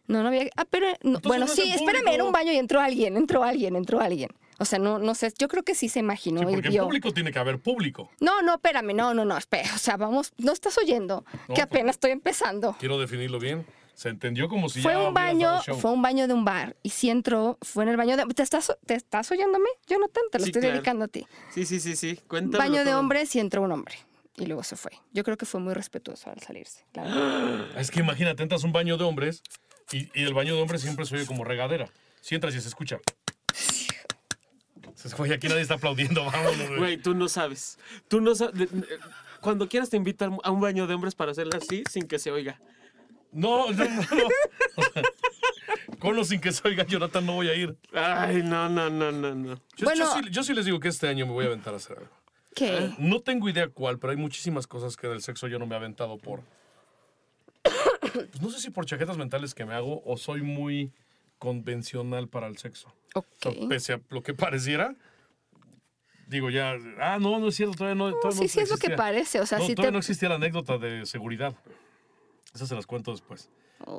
No, 0.07 0.21
no 0.23 0.29
había. 0.29 0.49
Ah, 0.55 0.65
pero. 0.69 0.87
no, 1.03 1.19
bueno, 1.19 1.45
no 1.45 1.51
en 1.51 1.55
sí, 1.57 1.71
espérame, 1.71 2.07
era 2.07 2.23
un 2.23 2.31
baño 2.31 2.51
y 2.51 2.57
entró 2.57 2.79
alguien, 2.79 3.17
entró 3.17 3.43
alguien, 3.43 3.75
entró 3.75 3.99
alguien. 4.01 4.29
O 4.59 4.65
sea, 4.65 4.79
no, 4.79 4.99
no 4.99 5.13
sé, 5.15 5.31
yo 5.37 5.47
creo 5.47 5.63
que 5.63 5.75
sí 5.75 5.87
se 5.89 5.99
imaginó 5.99 6.41
Sí, 6.41 6.47
y 6.49 6.53
porque 6.53 6.67
en 6.67 6.73
vio. 6.73 6.83
público 6.85 7.11
tiene 7.13 7.31
que 7.31 7.39
haber 7.39 7.59
público. 7.59 8.09
No, 8.19 8.41
no, 8.41 8.55
espérame, 8.55 8.93
no, 8.95 9.13
no, 9.13 9.23
no, 9.25 9.37
espera. 9.37 9.69
O 9.75 9.77
sea, 9.77 9.97
vamos, 9.97 10.33
no 10.37 10.51
estás 10.51 10.77
oyendo 10.77 11.23
No, 11.31 11.39
que 11.47 11.53
pues- 11.53 11.61
apenas 11.63 11.95
estoy 11.95 12.11
empezando. 12.11 12.75
Quiero 12.79 12.97
definirlo 12.99 13.39
bien. 13.39 13.65
Se 13.93 14.09
entendió 14.09 14.47
como 14.47 14.69
si 14.69 14.79
fue 14.81 14.91
ya 14.93 14.99
un 15.07 15.13
baño, 15.13 15.59
fue 15.79 15.89
un 15.91 16.03
baño 16.03 16.27
de 16.27 16.33
un 16.35 16.45
bar 16.45 16.75
y 16.83 16.91
sí 16.91 17.09
entró, 17.09 17.57
fue 17.63 17.83
en 17.83 17.89
el 17.89 17.97
baño 17.97 18.15
de. 18.15 18.25
¿Te 18.27 18.43
estás, 18.43 18.71
te 18.85 18.93
estás 18.93 19.31
oyéndome, 19.31 19.67
Jonathan? 19.87 20.23
Te 20.31 20.37
lo 20.37 20.43
Sí, 20.43 20.49
estoy 20.51 20.61
claro. 20.61 20.75
dedicando 20.75 21.05
a 21.05 21.07
ti. 21.07 21.25
Sí, 21.51 21.65
sí, 21.65 21.79
sí, 21.79 21.95
sí. 21.95 22.19
Cuéntame. 22.27 22.63
baño 22.63 22.85
de 22.85 22.93
hombres 22.93 23.35
y 23.35 23.39
entró 23.39 23.63
un 23.63 23.71
hombre. 23.71 23.95
Y 24.35 24.45
luego 24.45 24.61
se 24.61 24.75
fue. 24.75 24.91
Yo 25.13 25.23
creo 25.23 25.35
que 25.35 25.47
fue 25.47 25.59
muy 25.61 25.73
respetuoso 25.73 26.29
al 26.29 26.39
salirse. 26.41 26.85
la. 26.93 27.65
Es 27.77 27.89
que 27.89 28.01
imagínate, 28.01 28.43
entras 28.43 28.63
a 28.63 28.67
un 28.67 28.71
baño 28.73 28.97
de 28.97 29.03
hombres 29.03 29.41
y, 29.91 30.09
y 30.13 30.25
el 30.25 30.35
baño 30.35 30.55
de 30.55 30.61
hombres 30.61 30.81
siempre 30.81 31.07
se 31.07 31.15
oye 31.15 31.25
como 31.25 31.43
regadera. 31.43 31.89
Si 32.21 32.35
entras 32.35 32.53
y 32.53 32.61
se 32.61 32.67
escucha. 32.67 32.99
Se 35.07 35.13
escucha, 35.15 35.35
aquí 35.35 35.47
nadie 35.47 35.61
está 35.61 35.75
aplaudiendo, 35.75 36.25
vámonos. 36.25 36.67
güey. 36.67 36.77
Güey, 36.79 36.97
tú 36.97 37.13
no 37.13 37.27
sabes. 37.29 37.77
Tú 38.07 38.19
no 38.21 38.35
sabes. 38.35 38.69
Cuando 39.41 39.69
quieras 39.69 39.89
te 39.89 39.97
invitan 39.97 40.37
a 40.43 40.51
un 40.51 40.59
baño 40.59 40.87
de 40.87 40.93
hombres 40.93 41.15
para 41.15 41.31
hacerlo 41.31 41.53
así 41.57 41.83
sin 41.89 42.07
que 42.07 42.19
se 42.19 42.31
oiga. 42.31 42.59
No, 43.31 43.71
no, 43.71 43.85
no. 43.85 44.01
no. 44.11 44.97
Con 45.99 46.17
o 46.17 46.23
sin 46.23 46.39
que 46.41 46.51
se 46.51 46.67
oiga, 46.67 46.85
Jonathan, 46.85 47.25
no 47.25 47.33
voy 47.33 47.49
a 47.49 47.55
ir. 47.55 47.75
Ay, 47.93 48.43
no, 48.43 48.69
no, 48.69 48.89
no, 48.89 49.11
no, 49.11 49.33
no. 49.35 49.55
Yo, 49.55 49.59
yo 49.77 49.85
Bueno. 49.85 50.13
sí, 50.13 50.21
yo 50.31 50.43
sí 50.43 50.53
les 50.53 50.65
digo 50.65 50.79
que 50.79 50.87
este 50.89 51.07
año 51.07 51.25
me 51.25 51.31
voy 51.33 51.45
a 51.45 51.47
aventar 51.47 51.73
a 51.73 51.77
hacer 51.77 51.97
algo. 51.97 52.11
¿Qué? 52.55 52.91
No 52.97 53.21
tengo 53.21 53.47
idea 53.49 53.67
cuál, 53.69 53.99
pero 53.99 54.11
hay 54.11 54.17
muchísimas 54.17 54.65
cosas 54.67 54.97
que 54.97 55.07
del 55.07 55.21
sexo 55.21 55.47
yo 55.47 55.59
no 55.59 55.65
me 55.67 55.75
he 55.75 55.77
aventado 55.77 56.17
por. 56.17 56.41
Pues 58.13 58.41
no 58.41 58.49
sé 58.49 58.59
si 58.59 58.69
por 58.71 58.85
chaquetas 58.85 59.17
mentales 59.17 59.53
que 59.53 59.65
me 59.65 59.73
hago 59.73 60.01
o 60.05 60.17
soy 60.17 60.41
muy 60.41 60.91
convencional 61.39 62.27
para 62.27 62.47
el 62.47 62.57
sexo. 62.57 62.93
Ok. 63.13 63.25
O 63.45 63.51
sea, 63.51 63.67
pese 63.69 63.93
a 63.93 64.01
lo 64.09 64.21
que 64.23 64.33
pareciera, 64.33 64.95
digo 66.27 66.49
ya, 66.49 66.75
ah, 66.99 67.17
no, 67.19 67.39
no 67.39 67.47
es 67.47 67.55
cierto, 67.55 67.75
todavía 67.75 67.95
no. 67.95 68.11
Todavía 68.19 68.31
sí, 68.37 68.43
no 68.43 68.49
sí 68.49 68.59
es 68.59 68.69
lo 68.69 68.77
que 68.77 68.91
parece. 68.91 69.39
O 69.39 69.45
sea, 69.45 69.59
no, 69.59 69.65
sí 69.65 69.75
todavía 69.75 69.89
te. 69.89 69.93
no 69.93 69.99
existía 69.99 70.29
la 70.29 70.35
anécdota 70.35 70.77
de 70.77 71.05
seguridad. 71.05 71.55
Esas 72.53 72.69
se 72.69 72.75
las 72.75 72.85
cuento 72.85 73.11
después. 73.11 73.49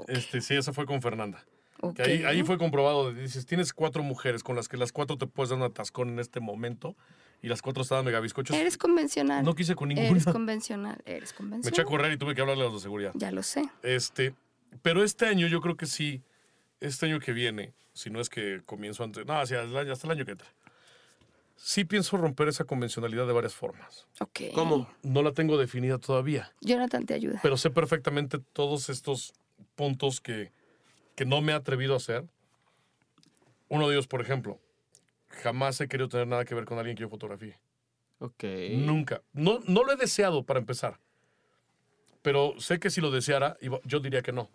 Este, 0.09 0.41
sí, 0.41 0.55
esa 0.57 0.73
fue 0.73 0.87
con 0.87 1.01
Fernanda. 1.01 1.45
ok. 1.81 1.95
Que 1.97 2.03
ahí, 2.03 2.25
ahí 2.25 2.43
fue 2.43 2.59
comprobado. 2.59 3.13
Dices, 3.13 3.47
tienes 3.47 3.73
cuatro 3.73 4.03
mujeres 4.03 4.43
con 4.43 4.57
las 4.57 4.69
que 4.69 4.77
las 4.77 4.93
cuatro 4.93 5.17
te 5.17 5.27
puedes 5.27 5.51
dar 5.51 5.59
un 5.59 5.65
atascón 5.65 6.09
en 6.09 6.19
este 6.19 6.41
momento 6.41 6.97
y 7.41 7.49
las 7.49 7.63
cuatro 7.63 7.83
estaban 7.83 8.05
mega 8.05 8.19
bizcochos. 8.21 8.57
Eres 8.57 8.77
convencional. 8.77 9.45
No 9.45 9.55
quise 9.55 9.77
con 9.77 9.93
Eres 9.93 10.13
ninguna. 10.13 10.33
convencional. 10.33 11.01
Eres 11.07 11.31
Me 11.33 11.37
convencional. 11.37 11.73
eché 11.73 11.83
a 11.83 11.85
correr 11.85 12.13
y 12.13 12.19
tuve 12.19 12.35
que 12.35 12.41
hablarle 12.41 12.65
a 12.65 12.67
los 12.67 12.75
de 12.75 12.81
seguridad. 12.81 13.13
Ya 13.15 13.31
lo 13.31 13.45
sé. 13.45 13.63
Este, 13.85 14.35
pero 14.83 15.05
este 15.05 15.27
año 15.27 15.47
yo 15.47 15.61
creo 15.61 15.77
que 15.77 15.87
sí, 15.87 16.21
este 16.81 17.07
año 17.07 17.21
que 17.21 17.33
viene, 17.33 17.75
si 17.93 18.11
no 18.11 18.21
es 18.21 18.29
que 18.29 18.63
comienzo 18.67 19.05
antes, 19.05 19.27
no, 19.27 19.39
hacia 19.41 19.63
el 19.63 19.77
año- 19.77 19.93
hasta 19.93 20.07
el 20.07 20.13
año 20.13 20.25
que 20.25 20.33
entra. 20.33 20.49
Sí 21.57 21.85
pienso 21.85 22.17
romper 22.17 22.47
esa 22.49 22.65
convencionalidad 22.65 23.27
de 23.27 23.33
varias 23.33 23.55
formas. 23.55 24.07
Ok. 24.21 24.41
¿Cómo? 24.55 24.89
No 25.03 25.23
la 25.23 25.33
tengo 25.33 25.59
definida 25.59 25.99
todavía, 25.99 26.53
Jonathan 26.61 27.05
te 27.05 27.15
ayuda. 27.15 27.41
pero 27.43 27.57
sé 27.57 27.71
perfectamente 27.71 28.39
todos 28.53 28.89
estos 28.89 29.33
puntos 29.75 30.21
que, 30.21 30.53
que 31.17 31.25
no 31.25 31.41
me 31.41 31.53
he 31.53 31.55
atrevido 31.57 31.95
a 31.95 31.97
hacer. 31.97 32.25
Uno 33.69 33.89
de 33.89 33.95
ellos, 33.97 34.07
por 34.07 34.21
ejemplo, 34.21 34.61
jamás 35.29 35.81
he 35.81 35.89
querido 35.89 36.09
tener 36.09 36.27
nada 36.29 36.45
que 36.45 36.55
ver 36.55 36.65
con 36.65 36.79
alguien 36.79 36.97
que 36.97 37.03
yo 37.03 37.09
fotografíe. 37.09 37.59
Ok. 38.21 38.45
Nunca. 38.73 39.23
No, 39.33 39.59
no 39.67 39.83
lo 39.85 39.93
he 39.93 39.97
deseado 39.97 40.45
para 40.45 40.59
empezar. 40.61 40.99
Pero 42.23 42.55
sé 42.59 42.79
que 42.81 42.91
si 42.91 43.01
lo 43.01 43.11
deseara, 43.11 43.57
yo 43.85 44.01
diría 44.01 44.23
que 44.23 44.33
no. 44.33 44.49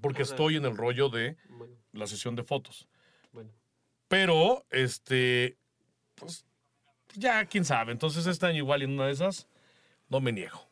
Porque 0.00 0.22
estoy 0.22 0.56
en 0.56 0.64
el 0.64 0.76
rollo 0.76 1.08
de 1.08 1.36
Bueno, 1.48 1.74
la 1.92 2.06
sesión 2.06 2.36
de 2.36 2.42
fotos. 2.42 2.88
bueno. 3.32 3.50
Pero, 4.08 4.64
este, 4.70 5.56
pues, 6.14 6.44
ya, 7.14 7.44
quién 7.46 7.64
sabe. 7.64 7.92
Entonces 7.92 8.26
este 8.26 8.46
año 8.46 8.58
igual 8.58 8.82
en 8.82 8.92
una 8.92 9.06
de 9.06 9.12
esas, 9.12 9.48
no 10.08 10.20
me 10.20 10.32
niego. 10.32 10.66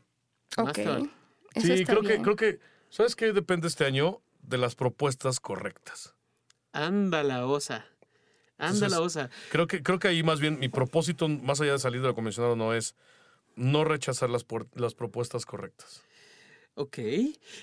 Ok. 0.57 0.79
Eso 0.79 1.66
sí, 1.66 1.72
está 1.72 1.93
creo 1.93 2.03
que, 2.03 2.22
creo 2.22 2.37
que, 2.37 2.61
¿sabes 2.91 3.16
qué? 3.16 3.33
Depende 3.33 3.68
este 3.68 3.85
año 3.85 4.20
de 4.43 4.59
las 4.59 4.74
propuestas 4.74 5.41
correctas. 5.41 6.14
Anda 6.72 7.22
la 7.22 7.47
osa. 7.47 7.87
Anda 8.59 8.89
la 8.89 9.01
osa. 9.01 9.31
Creo 9.51 9.66
que, 9.66 9.83
creo 9.83 9.99
que 9.99 10.09
ahí 10.09 10.22
más 10.22 10.41
bien 10.41 10.59
mi 10.59 10.68
propósito, 10.68 11.29
más 11.29 11.61
allá 11.61 11.72
de 11.72 11.79
salir 11.79 12.01
de 12.01 12.09
lo 12.09 12.14
convencional, 12.14 12.59
no 12.59 12.74
es 12.74 12.97
no 13.57 13.85
rechazar 13.85 14.31
las, 14.31 14.45
las 14.74 14.95
propuestas 14.95 15.47
correctas. 15.47 16.03
Ok. 16.79 16.99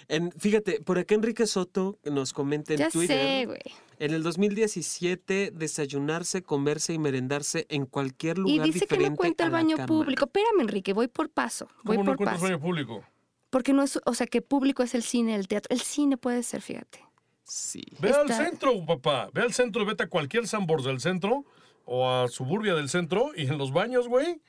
En, 0.09 0.31
fíjate, 0.33 0.81
por 0.81 0.99
acá 0.99 1.15
Enrique 1.15 1.47
Soto 1.47 1.97
nos 2.03 2.33
comenta 2.33 2.73
en 2.73 2.79
Ya 2.79 2.89
Twitter. 2.89 3.17
sé, 3.17 3.45
güey. 3.45 3.61
En 3.97 4.13
el 4.13 4.23
2017, 4.23 5.51
desayunarse, 5.53 6.41
comerse 6.43 6.93
y 6.93 6.99
merendarse 6.99 7.65
en 7.69 7.85
cualquier 7.85 8.37
Y 8.39 8.41
lugar 8.41 8.65
dice 8.67 8.87
que 8.87 8.97
no 8.97 9.15
cuenta 9.15 9.45
el 9.45 9.51
baño 9.51 9.77
cama. 9.77 9.87
público. 9.87 10.25
Espérame, 10.25 10.61
Enrique, 10.61 10.91
voy 10.93 11.07
por 11.07 11.29
paso. 11.29 11.67
Voy 11.83 11.95
¿Cómo 11.95 12.03
no 12.11 12.11
por 12.11 12.13
encuentras 12.15 12.35
paso. 12.41 12.43
baño 12.51 12.59
público? 12.59 13.03
Porque 13.49 13.71
no 13.71 13.83
es, 13.83 13.97
o 14.05 14.13
sea, 14.13 14.27
que 14.27 14.41
público 14.41 14.83
es 14.83 14.93
el 14.95 15.03
cine, 15.03 15.35
el 15.35 15.47
teatro. 15.47 15.73
El 15.73 15.81
cine 15.81 16.17
puede 16.17 16.43
ser, 16.43 16.61
fíjate. 16.61 16.99
Sí. 17.45 17.83
Ve 17.99 18.09
al 18.11 18.27
centro, 18.33 18.85
papá. 18.85 19.29
Ve 19.33 19.43
al 19.43 19.53
centro 19.53 19.81
y 19.83 19.85
vete 19.85 20.03
a 20.03 20.09
cualquier 20.09 20.45
Sambors 20.47 20.83
del 20.83 20.99
centro 20.99 21.45
o 21.85 22.09
a 22.09 22.27
Suburbia 22.27 22.73
del 22.75 22.89
centro 22.89 23.31
y 23.35 23.43
en 23.47 23.57
los 23.57 23.71
baños, 23.71 24.09
güey. 24.09 24.41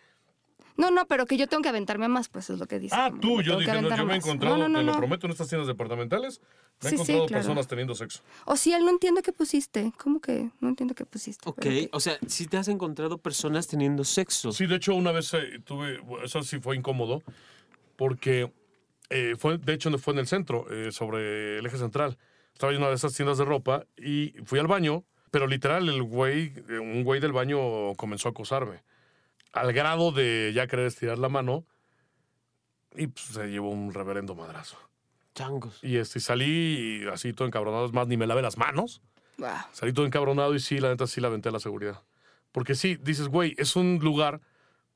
No, 0.77 0.91
no, 0.91 1.07
pero 1.07 1.27
que 1.27 1.37
yo 1.37 1.47
tengo 1.47 1.63
que 1.63 1.69
aventarme 1.69 2.09
más, 2.09 2.29
pues 2.29 2.51
es 2.51 2.59
lo 2.59 2.67
que 2.67 2.79
dice. 2.79 2.95
Ah, 2.97 3.09
como 3.09 3.21
tú, 3.21 3.43
yo 3.43 3.59
dije, 3.59 3.81
no, 3.81 3.97
yo 3.97 4.05
me 4.05 4.15
he 4.15 4.17
encontrado, 4.17 4.57
No, 4.57 4.69
no, 4.69 4.79
te 4.79 4.85
no, 4.85 4.93
lo 4.93 4.99
prometo, 4.99 5.27
en 5.27 5.33
estas 5.33 5.49
tiendas 5.49 5.67
departamentales, 5.67 6.41
me 6.83 6.89
he 6.89 6.91
Sí, 6.91 6.97
sí, 6.97 7.03
encontrado 7.13 7.27
claro. 7.27 7.43
personas 7.43 7.67
teniendo 7.69 7.95
sexo. 7.95 8.23
O 8.45 8.57
si 8.57 8.73
él 8.73 8.85
no 8.85 8.91
entiende 8.91 9.23
qué 9.23 9.33
pusiste. 9.33 9.93
¿Cómo 9.99 10.21
que 10.21 10.51
no 10.61 10.69
entiendo 10.69 10.95
qué 10.95 11.07
pusiste? 11.07 11.49
Ok, 11.49 11.67
o 11.93 12.01
sea, 12.01 12.19
si 12.27 12.47
te 12.47 12.57
has 12.59 12.69
encontrado 12.69 13.19
personas 13.19 13.67
teniendo 13.67 14.05
sexo. 14.05 14.53
Sí, 14.53 14.67
de 14.67 14.77
hecho, 14.77 14.95
una 14.95 15.13
vez 15.13 15.33
eh, 15.35 15.61
tuve, 15.65 16.01
eso 16.23 16.43
sí 16.43 16.59
fue 16.61 16.77
incómodo, 16.77 17.23
porque 17.97 18.53
eh, 19.11 19.35
fue, 19.39 19.59
de 19.59 19.73
hecho, 19.73 19.97
fue 19.99 20.13
en 20.15 20.21
el 20.21 20.27
centro, 20.27 20.67
eh, 20.71 20.93
sobre 20.93 21.59
el 21.59 21.67
eje 21.67 21.79
central. 21.79 22.19
Estaba 22.53 22.73
en 22.73 22.79
una 22.79 22.89
de 22.89 22.95
esas 22.95 23.15
tiendas 23.15 23.39
de 23.39 23.45
ropa 23.45 23.85
y 23.97 24.35
fui 24.45 24.59
al 24.59 24.67
baño, 24.67 25.05
pero 25.31 25.47
literal, 25.47 25.89
el 25.89 26.03
güey, 26.03 26.53
eh, 26.69 26.79
un 26.79 27.05
güey 27.05 27.21
del 27.21 27.33
baño 27.33 27.95
comenzó 27.97 28.29
a 28.29 28.31
acosarme. 28.31 28.83
Al 29.57 29.73
grado 29.73 30.13
de 30.13 30.53
ya 30.55 30.67
querer 30.67 30.87
estirar 30.87 31.19
la 31.19 31.29
mano 31.29 31.65
y 32.95 33.07
pues, 33.09 33.27
se 33.27 33.47
llevó 33.49 33.71
un 33.71 33.93
reverendo 33.93 34.35
madrazo. 34.35 34.77
Changos. 35.35 35.79
Y 35.83 35.97
este, 35.97 36.21
salí 36.21 37.03
y 37.05 37.09
así 37.09 37.33
todo 37.33 37.47
encabronado, 37.47 37.85
es 37.87 37.93
más, 37.93 38.07
ni 38.09 38.17
me 38.17 38.27
lavé 38.27 38.43
las 38.43 38.57
manos. 38.57 39.03
Salí 39.73 39.93
todo 39.93 40.07
encabronado 40.07 40.55
y 40.55 40.61
sí, 40.61 40.79
la 40.79 40.89
neta 40.89 41.07
sí 41.07 41.21
la 41.21 41.29
aventé 41.29 41.51
a 41.51 41.53
la 41.53 41.61
seguridad. 41.61 42.03
Porque 42.53 42.75
sí, 42.75 42.97
dices, 43.03 43.29
güey, 43.29 43.55
es 43.59 43.77
un 43.77 43.99
lugar 44.03 44.41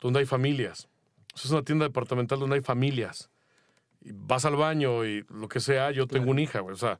donde 0.00 0.20
hay 0.20 0.26
familias. 0.26 0.88
Es 1.34 1.50
una 1.50 1.62
tienda 1.62 1.84
departamental 1.84 2.38
donde 2.40 2.56
hay 2.56 2.62
familias. 2.62 3.28
Y 4.00 4.12
vas 4.14 4.46
al 4.46 4.56
baño 4.56 5.04
y 5.04 5.26
lo 5.28 5.46
que 5.48 5.60
sea, 5.60 5.90
yo 5.90 6.06
tengo 6.06 6.22
Claro. 6.24 6.30
una 6.32 6.40
hija, 6.40 6.60
güey. 6.60 6.72
O 6.72 6.78
sea, 6.78 6.98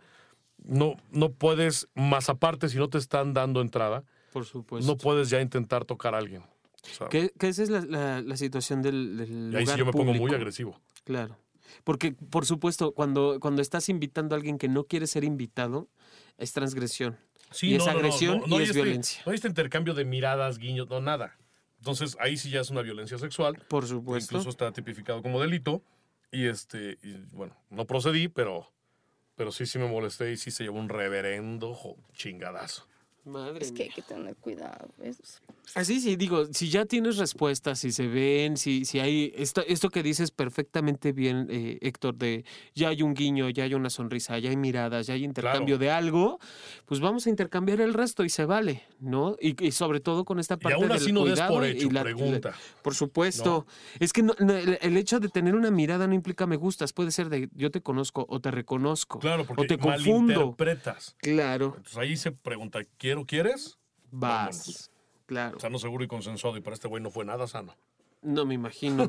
no, 0.59 0.97
no 1.11 1.33
puedes, 1.33 1.89
más 1.95 2.29
aparte, 2.29 2.69
si 2.69 2.77
no 2.77 2.91
te 2.91 2.99
están 2.99 3.33
dando 3.33 3.63
entrada, 3.63 4.05
Por 4.35 4.45
supuesto. 4.45 4.87
no 4.91 4.99
puedes 4.99 5.31
ya 5.31 5.41
intentar 5.41 5.87
tocar 5.87 6.15
a 6.15 6.19
alguien. 6.19 6.43
O 6.83 6.95
sea, 6.95 7.09
que, 7.09 7.31
que 7.39 7.49
esa 7.49 7.63
es 7.63 7.71
la, 7.71 7.81
la- 7.83 8.23
la 8.23 8.37
situación 8.37 8.83
del, 8.83 9.17
del 9.17 9.29
y 9.53 9.57
ahí 9.57 9.67
sí 9.67 9.73
lugar 9.73 9.79
yo 9.79 9.87
me 9.87 9.93
pongo 9.93 10.05
muy 10.07 10.19
público. 10.19 10.37
agresivo. 10.37 10.81
Claro. 11.05 11.37
Porque, 11.85 12.13
por 12.13 12.47
supuesto, 12.47 12.93
cuando, 12.93 13.39
cuando 13.41 13.63
estás 13.63 13.89
invitando 13.89 14.35
a 14.35 14.39
alguien 14.39 14.59
que 14.59 14.69
no 14.69 14.85
quiere 14.85 15.07
ser 15.07 15.25
invitado, 15.25 15.89
es 16.39 16.53
transgresión. 16.53 17.17
Y 17.63 17.75
es 17.75 17.87
agresión 17.87 18.43
y 18.47 18.55
es 18.57 18.61
este- 18.71 18.75
violencia. 18.83 19.23
No 19.27 19.31
hay 19.33 19.37
este 19.37 19.49
intercambio 19.49 19.95
de 19.95 20.05
miradas, 20.05 20.59
guiños, 20.59 20.89
no, 20.89 21.01
nada. 21.01 21.37
Entonces, 21.79 22.17
ahí 22.21 22.37
sí 22.37 22.51
ya 22.51 22.61
es 22.61 22.71
una 22.71 22.83
violencia 22.83 23.19
sexual. 23.19 23.57
Por 23.69 23.87
supuesto. 23.87 24.35
Incluso 24.35 24.51
está 24.51 24.73
tipificado 24.73 25.23
como 25.23 25.41
delito. 25.41 25.83
Y 26.33 26.47
este, 26.47 26.99
y, 27.03 27.15
bueno, 27.33 27.57
no 27.71 27.87
procedí, 27.87 28.29
pero, 28.29 28.71
pero 29.35 29.51
sí, 29.51 29.67
sí 29.67 29.79
me 29.79 29.89
molesté 29.89 30.31
y 30.33 30.37
sí 30.37 30.51
se 30.51 30.63
llevó 30.65 30.79
un 30.79 30.89
reverendo 30.89 31.75
jo- 31.75 31.97
chingadazo. 32.15 32.87
Madre 33.25 33.65
Es 33.65 33.73
que 33.73 33.85
hay 33.85 33.89
que 33.91 34.03
tener 34.03 34.37
cuidado. 34.37 34.89
es- 35.03 35.41
Así 35.75 36.01
sí, 36.01 36.17
digo, 36.17 36.47
si 36.53 36.69
ya 36.69 36.85
tienes 36.85 37.17
respuestas, 37.17 37.79
si 37.79 37.93
se 37.93 38.09
ven, 38.09 38.57
si, 38.57 38.85
si 38.85 38.99
hay 38.99 39.33
esto, 39.37 39.63
esto 39.67 39.89
que 39.89 40.03
dices 40.03 40.33
perfectamente 40.33 41.13
bien, 41.13 41.47
eh, 41.49 41.79
Héctor, 41.81 42.17
de 42.17 42.45
ya 42.75 42.89
hay 42.89 43.03
un 43.03 43.15
guiño, 43.15 43.49
ya 43.51 43.65
hay 43.65 43.75
una 43.75 43.89
sonrisa, 43.89 44.37
ya 44.41 44.51
hay 44.51 44.57
miradas, 44.57 45.07
ya 45.07 45.15
hay 45.15 45.25
intercambio 45.25 45.79
de 45.79 45.91
algo, 45.91 46.41
pues 46.87 46.99
vamos 47.01 47.27
a 47.27 47.31
intercambiar 47.31 47.81
el 47.81 47.95
resto 47.95 48.25
y 48.25 48.31
se 48.31 48.45
vale, 48.47 48.83
¿no? 48.99 49.37
Y, 49.41 49.65
y 49.65 49.71
sobre 49.71 50.01
todo 50.01 50.25
con 50.25 50.41
esta 50.41 50.55
Y 50.55 50.59
parte 50.59 50.75
aún 50.75 50.89
del 50.89 50.97
así 50.97 51.13
no 51.13 51.21
cuidado 51.21 51.55
por 51.55 51.65
y 51.65 51.71
hecho, 51.71 51.91
la- 51.91 52.03
pregunta. 52.03 52.53
Por 52.83 52.95
supuesto. 52.95 53.67
Es 54.01 54.13
que 54.13 54.23
no- 54.25 54.35
el, 54.39 54.79
el 54.81 54.97
hecho 54.97 55.21
de 55.21 55.29
tener 55.29 55.55
una 55.55 55.71
mirada 55.71 56.07
no 56.09 56.15
implica 56.15 56.47
me 56.47 56.57
gustas. 56.57 56.93
Puede 56.93 57.13
ser 57.13 57.29
de 57.29 57.49
yo 57.55 57.71
te 57.71 57.81
conozco 57.81 58.27
o 58.29 58.41
te 58.41 58.51
reconozco. 58.51 59.21
Claro, 59.21 59.43
o 59.43 59.47
porque 59.47 59.67
te 59.67 59.79
confundo. 59.79 60.57
Claro. 61.19 61.75
Entonces 61.77 61.97
ahí 61.99 62.17
se 62.17 62.33
pregunta, 62.33 62.81
¿quiero, 62.99 63.25
quieres? 63.25 63.79
Vas. 64.11 64.57
Vámonos. 64.67 64.91
Claro. 65.31 65.61
Sano, 65.61 65.79
seguro 65.79 66.03
y 66.03 66.09
consensuado. 66.09 66.57
Y 66.57 66.61
para 66.61 66.75
este 66.75 66.89
güey 66.89 67.01
no 67.01 67.09
fue 67.09 67.25
nada 67.25 67.47
sano. 67.47 67.77
No 68.21 68.45
me 68.45 68.55
imagino. 68.55 69.09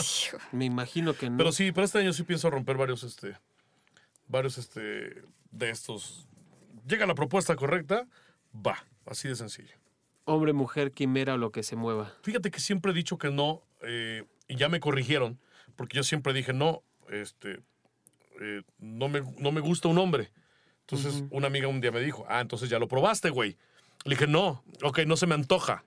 me 0.52 0.64
imagino 0.64 1.12
que 1.12 1.28
no. 1.28 1.36
Pero 1.36 1.52
sí, 1.52 1.72
para 1.72 1.84
este 1.84 1.98
año 1.98 2.14
sí 2.14 2.22
pienso 2.22 2.48
romper 2.48 2.78
varios, 2.78 3.02
este, 3.02 3.36
varios, 4.28 4.56
este, 4.56 4.80
de 5.50 5.68
estos. 5.68 6.26
Llega 6.86 7.04
la 7.04 7.14
propuesta 7.14 7.54
correcta, 7.54 8.08
va, 8.54 8.82
así 9.04 9.28
de 9.28 9.36
sencillo. 9.36 9.74
Hombre, 10.24 10.54
mujer, 10.54 10.92
quimera 10.92 11.34
o 11.34 11.36
lo 11.36 11.52
que 11.52 11.62
se 11.62 11.76
mueva. 11.76 12.14
Fíjate 12.22 12.50
que 12.50 12.60
siempre 12.60 12.92
he 12.92 12.94
dicho 12.94 13.18
que 13.18 13.30
no, 13.30 13.60
eh, 13.82 14.24
y 14.48 14.56
ya 14.56 14.70
me 14.70 14.80
corrigieron, 14.80 15.38
porque 15.76 15.98
yo 15.98 16.02
siempre 16.02 16.32
dije 16.32 16.54
no, 16.54 16.82
este, 17.10 17.60
eh, 18.40 18.62
no, 18.78 19.10
me, 19.10 19.20
no 19.36 19.52
me 19.52 19.60
gusta 19.60 19.88
un 19.88 19.98
hombre. 19.98 20.32
Entonces, 20.80 21.24
una 21.28 21.48
amiga 21.48 21.68
un 21.68 21.82
día 21.82 21.92
me 21.92 22.00
dijo, 22.00 22.24
ah, 22.26 22.40
entonces 22.40 22.70
ya 22.70 22.78
lo 22.78 22.88
probaste, 22.88 23.28
güey. 23.28 23.58
Le 24.04 24.10
dije, 24.14 24.26
no, 24.26 24.62
ok, 24.82 25.00
no 25.06 25.16
se 25.16 25.26
me 25.26 25.34
antoja. 25.34 25.84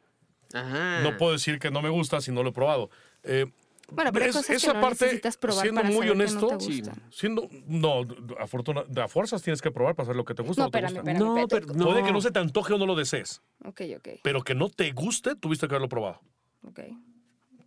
Ajá. 0.54 1.02
No 1.02 1.18
puedo 1.18 1.32
decir 1.32 1.60
que 1.60 1.72
no 1.72 1.82
me 1.82 1.90
gusta 1.90 2.20
si 2.22 2.32
no 2.32 2.44
lo 2.44 2.50
he 2.50 2.54
probado. 2.54 2.90
Eh, 3.24 3.46
Bueno, 3.90 4.12
pero 4.14 4.26
es- 4.26 4.36
cosas 4.36 4.62
que 4.62 4.74
no 4.74 4.90
necesitas 4.90 5.38
probar 5.38 5.62
siendo 5.64 5.82
para 5.82 5.88
muy 5.94 6.08
saber 6.08 6.08
que 6.10 6.24
honesto, 6.24 6.52
no 6.52 6.58
te 6.58 6.66
sí. 6.66 6.82
gustan. 6.82 7.04
siendo, 7.12 7.50
no, 7.68 8.02
afortuna, 8.40 8.84
de 8.88 9.02
a 9.02 9.08
fuerzas 9.08 9.42
tienes 9.42 9.62
que 9.62 9.72
probar 9.72 9.96
para 9.96 10.06
saber 10.08 10.18
lo 10.18 10.26
que 10.26 10.34
te 10.34 10.44
gusta 10.44 10.62
No, 10.62 10.66
o 10.66 10.68
no 10.68 10.72
te 10.72 10.78
espérame, 10.78 10.96
gusta. 10.98 11.12
espérame. 11.12 11.42
No, 11.42 11.48
pero 11.48 11.66
no. 11.74 11.86
Puede 11.86 12.04
que 12.04 12.12
no 12.12 12.22
se 12.22 12.32
te 12.32 12.40
antoje 12.40 12.74
o 12.74 12.78
no 12.78 12.86
lo 12.86 12.96
desees, 12.96 13.42
Ok, 13.66 13.82
ok, 13.98 14.10
pero 14.24 14.42
que 14.44 14.56
no 14.56 14.70
te 14.70 14.92
guste, 14.92 15.36
tuviste 15.36 15.68
que 15.68 15.74
haberlo 15.74 15.90
probado. 15.90 16.20
ok. 16.68 16.80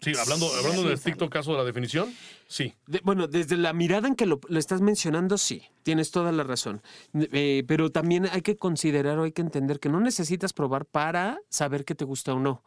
Sí, 0.04 0.12
hablando, 0.18 0.48
Sí, 0.48 0.56
hablando 0.58 0.82
del 0.84 0.92
estricto 0.92 1.28
caso 1.30 1.52
de 1.52 1.58
la 1.58 1.64
definición, 1.64 2.12
sí. 2.46 2.74
De- 2.86 3.00
bueno, 3.04 3.26
desde 3.26 3.56
la 3.56 3.72
mirada 3.72 4.06
en 4.08 4.14
que 4.14 4.26
lo, 4.26 4.40
lo 4.48 4.58
estás 4.58 4.80
mencionando, 4.80 5.38
sí, 5.38 5.62
tienes 5.82 6.10
toda 6.10 6.30
la 6.32 6.42
razón. 6.44 6.82
Eh, 7.14 7.64
pero 7.66 7.90
también 7.90 8.26
hay 8.30 8.42
que 8.42 8.56
considerar 8.56 9.18
o 9.18 9.24
hay 9.24 9.32
que 9.32 9.42
entender 9.42 9.80
que 9.80 9.88
no 9.88 10.00
necesitas 10.00 10.52
probar 10.52 10.84
para 10.86 11.38
saber 11.48 11.84
que 11.84 11.94
te 11.94 12.04
gusta 12.04 12.34
o 12.34 12.38
no. 12.40 12.62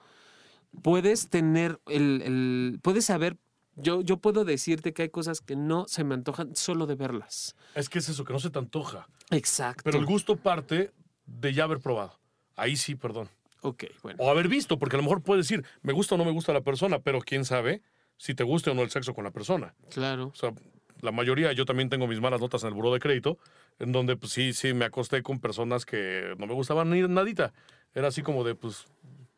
Puedes 0.81 1.29
tener 1.29 1.79
el, 1.87 2.21
el- 2.23 2.79
puedes 2.81 3.05
saber, 3.05 3.37
yo, 3.75 4.01
yo 4.01 4.17
puedo 4.17 4.43
decirte 4.45 4.93
que 4.93 5.03
hay 5.03 5.09
cosas 5.09 5.39
que 5.41 5.55
no 5.55 5.85
se 5.87 6.03
me 6.03 6.13
antojan 6.13 6.55
solo 6.55 6.85
de 6.85 6.95
verlas. 6.95 7.55
Es 7.73 7.89
que 7.89 7.99
es 7.99 8.09
eso, 8.09 8.23
que 8.25 8.33
no 8.33 8.39
se 8.39 8.49
te 8.49 8.59
antoja. 8.59 9.07
Exacto. 9.31 9.81
Pero 9.85 9.97
el 9.99 10.05
gusto 10.05 10.35
parte 10.35 10.91
de 11.25 11.53
ya 11.53 11.63
haber 11.63 11.79
probado. 11.79 12.19
Ahí 12.55 12.75
sí, 12.75 12.95
perdón. 12.95 13.29
Ok, 13.67 13.85
bueno. 14.03 14.17
O 14.21 14.29
haber 14.29 14.47
visto, 14.47 14.77
porque 14.79 14.95
a 14.95 14.99
lo 14.99 15.03
mejor 15.03 15.21
puedes 15.21 15.47
decir, 15.47 15.65
me 15.81 15.93
gusta 15.93 16.15
o 16.15 16.17
no 16.17 16.25
me 16.25 16.31
gusta 16.31 16.53
la 16.53 16.61
persona, 16.61 16.99
pero 16.99 17.19
quién 17.21 17.45
sabe 17.45 17.81
si 18.17 18.33
te 18.33 18.43
guste 18.43 18.69
o 18.69 18.73
no 18.73 18.81
el 18.81 18.89
sexo 18.89 19.13
con 19.13 19.23
la 19.23 19.31
persona. 19.31 19.73
Claro. 19.91 20.27
O 20.27 20.35
sea, 20.35 20.53
la 21.01 21.11
mayoría, 21.11 21.51
yo 21.53 21.65
también 21.65 21.89
tengo 21.89 22.07
mis 22.07 22.19
malas 22.19 22.41
notas 22.41 22.63
en 22.63 22.69
el 22.69 22.73
buró 22.73 22.91
de 22.93 22.99
crédito, 22.99 23.37
en 23.79 23.91
donde 23.91 24.15
pues, 24.15 24.31
sí, 24.31 24.53
sí, 24.53 24.73
me 24.73 24.85
acosté 24.85 25.21
con 25.21 25.39
personas 25.39 25.85
que 25.85 26.33
no 26.37 26.47
me 26.47 26.53
gustaban 26.53 26.89
ni 26.89 27.01
nadita. 27.01 27.53
Era 27.93 28.07
así 28.07 28.21
como 28.23 28.43
de, 28.43 28.55
pues, 28.55 28.85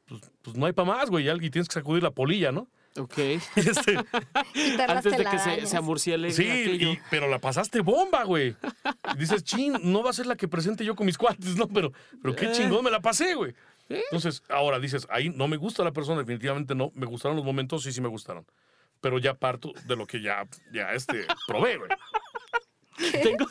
pues, 0.08 0.22
pues 0.42 0.56
no 0.58 0.66
hay 0.66 0.74
para 0.74 0.88
más, 0.88 1.10
güey, 1.10 1.30
y 1.30 1.50
tienes 1.50 1.68
que 1.68 1.74
sacudir 1.74 2.04
la 2.04 2.12
polilla, 2.12 2.52
¿no? 2.52 2.68
Ok. 2.98 3.18
Este, 3.56 3.98
Antes 4.88 5.18
de 5.18 5.26
que 5.26 5.40
se, 5.40 5.66
se 5.66 5.78
amurciele 5.78 6.32
sí, 6.32 6.44
y- 6.46 7.00
pero 7.10 7.28
la 7.28 7.40
pasaste 7.40 7.82
bomba, 7.82 8.24
güey. 8.24 8.56
Y 9.14 9.18
dices, 9.18 9.44
chin, 9.44 9.74
no 9.84 10.02
va 10.04 10.10
a 10.10 10.14
ser 10.14 10.26
la 10.26 10.36
que 10.36 10.48
presente 10.48 10.84
yo 10.86 10.96
con 10.96 11.06
mis 11.06 11.18
cuates, 11.18 11.56
¿no? 11.56 11.68
Pero, 11.68 11.92
pero 12.22 12.36
qué 12.36 12.46
Eh. 12.48 12.52
chingón 12.54 12.84
me 12.84 12.92
la 12.92 13.02
pasé, 13.02 13.36
güey. 13.36 13.54
Entonces, 13.90 14.44
ahora 14.50 14.80
dices, 14.80 15.08
ahí 15.10 15.30
no 15.30 15.48
me 15.48 15.58
gusta 15.58 15.84
la 15.84 15.92
persona, 15.92 16.20
definitivamente 16.20 16.76
no. 16.76 16.92
Me 16.96 17.06
gustaron 17.06 17.36
los 17.36 17.46
momentos, 17.46 17.84
sí, 17.84 17.92
sí 17.92 18.02
me 18.02 18.08
gustaron. 18.08 18.46
Pero 19.02 19.18
ya 19.18 19.34
parto 19.34 19.74
de 19.86 19.96
lo 19.96 20.06
que 20.06 20.22
ya, 20.22 20.48
ya 20.72 20.94
este, 20.94 21.26
probé, 21.48 21.78
güey. 21.78 21.90
Tengo 23.24 23.48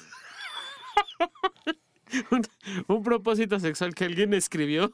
un, 2.30 2.42
un 2.86 3.02
propósito 3.02 3.58
sexual 3.58 3.94
que 3.94 4.04
alguien 4.04 4.34
escribió. 4.34 4.92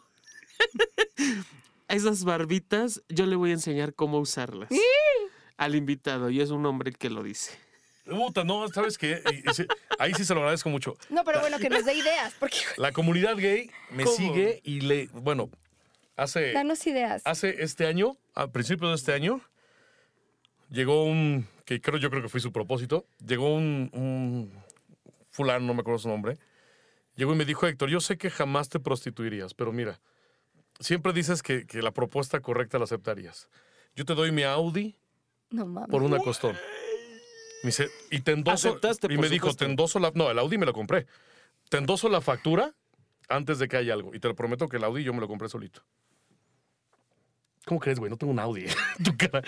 Esas 1.88 2.24
barbitas, 2.24 3.02
yo 3.08 3.26
le 3.26 3.36
voy 3.36 3.50
a 3.50 3.54
enseñar 3.54 3.94
cómo 3.94 4.18
usarlas 4.18 4.70
al 5.56 5.74
invitado 5.74 6.30
y 6.30 6.40
es 6.40 6.50
un 6.50 6.64
hombre 6.66 6.90
el 6.90 6.98
que 6.98 7.10
lo 7.10 7.22
dice. 7.22 7.58
Puta, 8.04 8.44
no, 8.44 8.68
¿sabes 8.68 8.98
qué? 8.98 9.22
Sí, 9.54 9.66
Ahí 9.98 10.12
sí 10.14 10.24
se 10.24 10.34
lo 10.34 10.40
agradezco 10.40 10.68
mucho. 10.68 10.96
No, 11.08 11.24
pero 11.24 11.40
bueno, 11.40 11.58
que 11.58 11.70
nos 11.70 11.84
dé 11.84 11.94
ideas, 11.94 12.34
porque 12.38 12.58
La 12.76 12.92
comunidad 12.92 13.36
gay 13.36 13.70
me 13.90 14.04
¿Cómo? 14.04 14.16
sigue 14.16 14.60
y 14.62 14.80
le, 14.82 15.06
bueno, 15.12 15.48
hace, 16.16 16.52
danos 16.52 16.86
ideas. 16.86 17.22
hace 17.24 17.62
este 17.62 17.86
año, 17.86 18.16
a 18.34 18.48
principios 18.48 18.90
de 18.90 18.96
este 18.96 19.12
año, 19.14 19.40
llegó 20.70 21.04
un, 21.04 21.46
que 21.64 21.80
creo 21.80 21.98
yo 21.98 22.10
creo 22.10 22.22
que 22.22 22.28
fue 22.28 22.40
su 22.40 22.52
propósito, 22.52 23.06
llegó 23.26 23.54
un, 23.54 23.90
un 23.94 24.52
fulano, 25.30 25.66
no 25.66 25.74
me 25.74 25.80
acuerdo 25.80 25.98
su 25.98 26.08
nombre, 26.08 26.36
llegó 27.16 27.32
y 27.32 27.36
me 27.36 27.44
dijo, 27.44 27.66
Héctor, 27.66 27.88
yo 27.88 28.00
sé 28.00 28.18
que 28.18 28.28
jamás 28.30 28.68
te 28.68 28.80
prostituirías, 28.80 29.54
pero 29.54 29.72
mira, 29.72 30.00
siempre 30.78 31.12
dices 31.14 31.42
que, 31.42 31.66
que 31.66 31.80
la 31.80 31.92
propuesta 31.92 32.40
correcta 32.40 32.78
la 32.78 32.84
aceptarías. 32.84 33.48
Yo 33.96 34.04
te 34.04 34.14
doy 34.14 34.30
mi 34.32 34.42
Audi 34.42 34.96
No 35.50 35.64
mames. 35.66 35.88
por 35.90 36.02
una 36.02 36.18
costón. 36.18 36.56
Me 37.64 37.68
dice, 37.68 37.88
y 38.10 38.20
te 38.20 38.30
endoso. 38.32 38.68
Aceptaste, 38.68 39.06
y 39.06 39.16
por 39.16 39.24
me 39.24 39.28
dijo, 39.28 39.46
supuesto. 39.46 39.64
te 39.64 39.70
endoso 39.70 39.98
la. 39.98 40.12
No, 40.14 40.30
el 40.30 40.38
Audi 40.38 40.56
me 40.58 40.66
lo 40.66 40.72
compré. 40.72 41.06
Te 41.70 41.78
endoso 41.78 42.08
la 42.08 42.20
factura 42.20 42.72
antes 43.28 43.58
de 43.58 43.66
que 43.68 43.76
haya 43.78 43.94
algo. 43.94 44.14
Y 44.14 44.20
te 44.20 44.28
lo 44.28 44.34
prometo 44.36 44.68
que 44.68 44.76
el 44.76 44.84
Audi 44.84 45.02
yo 45.02 45.12
me 45.12 45.20
lo 45.20 45.26
compré 45.28 45.48
solito. 45.48 45.80
¿Cómo 47.66 47.80
crees, 47.80 47.98
güey? 47.98 48.10
No 48.10 48.16
tengo 48.18 48.32
un 48.32 48.38
Audi. 48.38 48.66
tu 49.04 49.16
cara. 49.16 49.42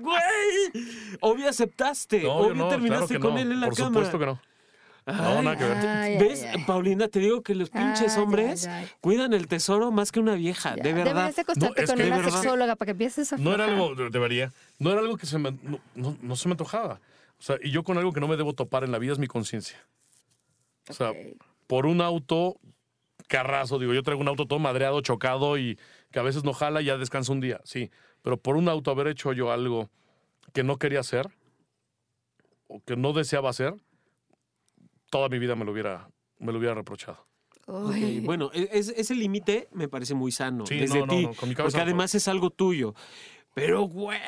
¡Güey! 0.00 0.84
Obvio 1.20 1.48
aceptaste. 1.48 2.22
No, 2.22 2.34
Obvio 2.36 2.54
no, 2.54 2.68
terminaste 2.68 3.06
claro 3.18 3.20
con 3.20 3.34
no. 3.34 3.40
él 3.40 3.52
en 3.52 3.60
la 3.60 3.66
Por 3.66 3.76
cama. 3.76 3.88
supuesto 3.88 4.18
que 4.18 4.26
no. 4.26 4.40
No, 5.06 5.42
nada 5.42 5.58
que 5.58 5.64
ver. 5.64 5.76
Ay, 5.86 6.16
¿Ves, 6.18 6.44
ay. 6.44 6.64
Paulina? 6.64 7.08
Te 7.08 7.18
digo 7.18 7.42
que 7.42 7.54
los 7.54 7.68
pinches 7.68 8.16
Ay, 8.16 8.22
hombres 8.22 8.66
ay, 8.66 8.84
ay. 8.84 8.90
cuidan 9.02 9.34
el 9.34 9.48
tesoro 9.48 9.90
más 9.90 10.10
que 10.12 10.20
una 10.20 10.34
vieja, 10.34 10.76
Ya, 10.76 10.82
de 10.82 10.92
verdad. 10.94 11.12
Deberías 11.12 11.36
de 11.36 11.42
acostarte 11.42 11.82
No, 11.82 11.86
con 11.88 12.00
una 12.20 12.30
sexóloga 12.30 12.76
para 12.76 12.86
que 12.86 12.90
empieces 12.92 13.32
a 13.32 13.36
No 13.36 13.52
era 13.52 13.64
algo, 13.66 13.94
de- 13.96 14.08
debería, 14.08 14.50
no 14.78 14.92
era 14.92 15.00
algo 15.00 15.18
que 15.18 15.26
se 15.26 15.36
me, 15.38 15.50
no, 15.62 15.78
no- 15.94 16.16
no 16.22 16.36
se 16.36 16.48
me 16.48 16.52
antojaba. 16.52 17.00
O 17.44 17.46
sea, 17.46 17.58
y 17.62 17.70
yo 17.70 17.84
con 17.84 17.98
algo 17.98 18.10
que 18.14 18.20
no 18.20 18.26
me 18.28 18.38
debo 18.38 18.54
topar 18.54 18.84
en 18.84 18.90
la 18.92 18.98
vida 18.98 19.12
es 19.12 19.18
mi 19.18 19.26
conciencia. 19.26 19.76
O 20.88 20.94
sea, 20.94 21.12
por 21.66 21.84
un 21.84 22.00
auto 22.00 22.58
carrazo, 23.28 23.78
digo, 23.78 23.92
yo 23.92 24.02
traigo 24.02 24.22
un 24.22 24.28
auto 24.28 24.46
todo 24.46 24.58
madreado, 24.58 25.02
chocado 25.02 25.58
y 25.58 25.78
que 26.10 26.18
a 26.18 26.22
veces 26.22 26.42
no 26.42 26.54
jala 26.54 26.80
y 26.80 26.86
ya 26.86 26.96
descansa 26.96 27.32
un 27.32 27.40
día, 27.40 27.60
sí. 27.64 27.90
Pero 28.22 28.38
por 28.38 28.56
un 28.56 28.66
auto 28.70 28.90
haber 28.90 29.08
hecho 29.08 29.34
yo 29.34 29.52
algo 29.52 29.90
que 30.54 30.62
no 30.64 30.78
quería 30.78 31.00
hacer 31.00 31.28
o 32.66 32.80
que 32.80 32.96
no 32.96 33.12
deseaba 33.12 33.50
hacer, 33.50 33.74
toda 35.10 35.28
mi 35.28 35.38
vida 35.38 35.54
me 35.54 35.66
lo 35.66 35.72
hubiera, 35.72 36.08
me 36.38 36.50
lo 36.50 36.58
hubiera 36.58 36.74
reprochado. 36.74 37.26
Bueno, 37.66 38.50
e- 38.54 38.70
es- 38.72 38.88
ese 38.88 39.14
límite 39.14 39.68
me 39.72 39.88
parece 39.88 40.14
muy 40.14 40.32
sano 40.32 40.64
Sí, 40.64 40.76
desde 40.78 40.98
no, 41.00 41.06
no, 41.06 41.12
ti, 41.14 41.22
no, 41.24 41.34
con 41.34 41.48
mi 41.50 41.54
cabeza 41.54 41.72
porque 41.72 41.76
no 41.78 41.82
además 41.82 42.14
es 42.14 42.26
algo 42.28 42.48
tuyo. 42.48 42.94
Pero, 43.54 43.82
güey, 43.82 44.18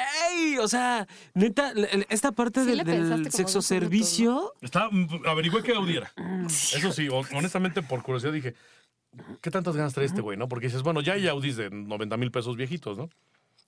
o 0.60 0.68
sea, 0.68 1.06
neta, 1.34 1.72
esta 2.08 2.30
parte 2.32 2.64
Sí 2.64 2.70
del, 2.84 3.32
sexo 3.32 3.60
servicio, 3.60 4.52
Está, 4.60 4.88
averigüé 5.26 5.62
que 5.64 5.72
Audi 5.74 5.96
era. 5.96 6.12
Eso 6.46 6.92
sí, 6.92 7.08
hon- 7.08 7.26
honestamente, 7.34 7.82
por 7.82 8.02
curiosidad 8.04 8.32
dije, 8.32 8.54
¿qué 9.40 9.50
tantas 9.50 9.76
ganas 9.76 9.92
trae 9.94 10.06
este 10.06 10.20
güey, 10.20 10.38
no? 10.38 10.48
Porque 10.48 10.66
dices, 10.68 10.82
bueno, 10.82 11.00
ya 11.00 11.14
hay 11.14 11.26
Audis 11.26 11.56
de 11.56 11.70
90 11.70 12.16
mil 12.16 12.30
pesos 12.30 12.56
viejitos, 12.56 12.96
¿no? 12.96 13.10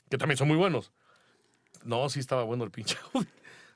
Que 0.08 0.16
también 0.16 0.36
son 0.38 0.46
muy 0.48 0.56
buenos. 0.56 0.92
No, 1.84 2.08
sí 2.08 2.20
estaba 2.20 2.44
bueno 2.44 2.62
el 2.64 2.70
pinche 2.70 2.96
Audi. 3.14 3.26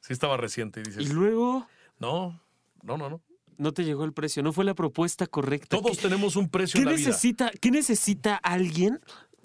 Sí 0.01 0.12
estaba 0.12 0.37
reciente. 0.37 0.80
Y 0.80 0.83
y 0.83 0.87
dices, 0.87 1.12
luego 1.12 1.66
no, 1.99 2.41
no, 2.83 2.97
no, 2.97 3.11
no. 3.11 3.20
no 3.57 3.72
te 3.72 3.85
llegó 3.85 4.05
el 4.05 4.12
precio, 4.12 4.43
no 4.45 4.53
fue 4.53 4.64
la 4.64 4.74
propuesta 4.74 5.26
correcta. 5.26 5.76
Todos 5.76 5.97
¿Qué, 5.97 6.03
tenemos 6.05 6.37
un 6.37 6.49
precio 6.49 6.74
qué 6.78 6.83
en 6.83 6.85
la 6.87 6.93
vida. 6.93 7.09
necesita, 7.09 7.51
¿Qué 7.61 7.70
necesita 7.72 8.37
alguien, 8.37 9.01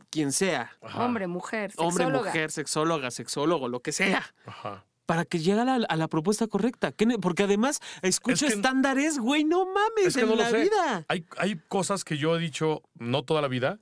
quien 0.09 0.31
sea? 0.31 0.71
Ajá, 0.81 1.05
Hombre, 1.05 1.27
mujer, 1.27 1.71
Hombre, 1.77 2.03
sexóloga. 2.05 2.29
mujer, 2.29 2.51
sexóloga, 2.51 3.11
sexólogo, 3.11 3.67
lo 3.67 3.81
que 3.81 3.91
sea. 3.91 4.23
Ajá. 4.45 4.85
Para 5.05 5.23
que 5.23 5.39
llegue 5.39 5.61
a 5.61 5.63
la, 5.65 5.75
a 5.87 5.95
la 5.95 6.07
propuesta 6.09 6.47
correcta. 6.47 6.91
¿Qué 6.91 7.05
ne- 7.05 7.17
Porque 7.17 7.43
además 7.43 7.79
escucho 8.01 8.45
que- 8.47 8.53
estándares, 8.53 9.19
güey, 9.19 9.43
no 9.45 9.65
mames, 9.65 10.07
Es 10.07 10.15
que 10.15 10.21
en 10.21 10.29
no 10.29 10.35
lo 10.35 10.41
la 10.43 10.49
sé. 10.49 10.63
vida. 10.63 11.05
Hay, 11.07 11.25
hay 11.37 11.55
cosas 11.69 12.03
que 12.03 12.17
yo 12.17 12.35
he 12.35 12.39
dicho 12.39 12.83
no 12.95 13.23
toda 13.23 13.41
la 13.41 13.47
vida 13.47 13.79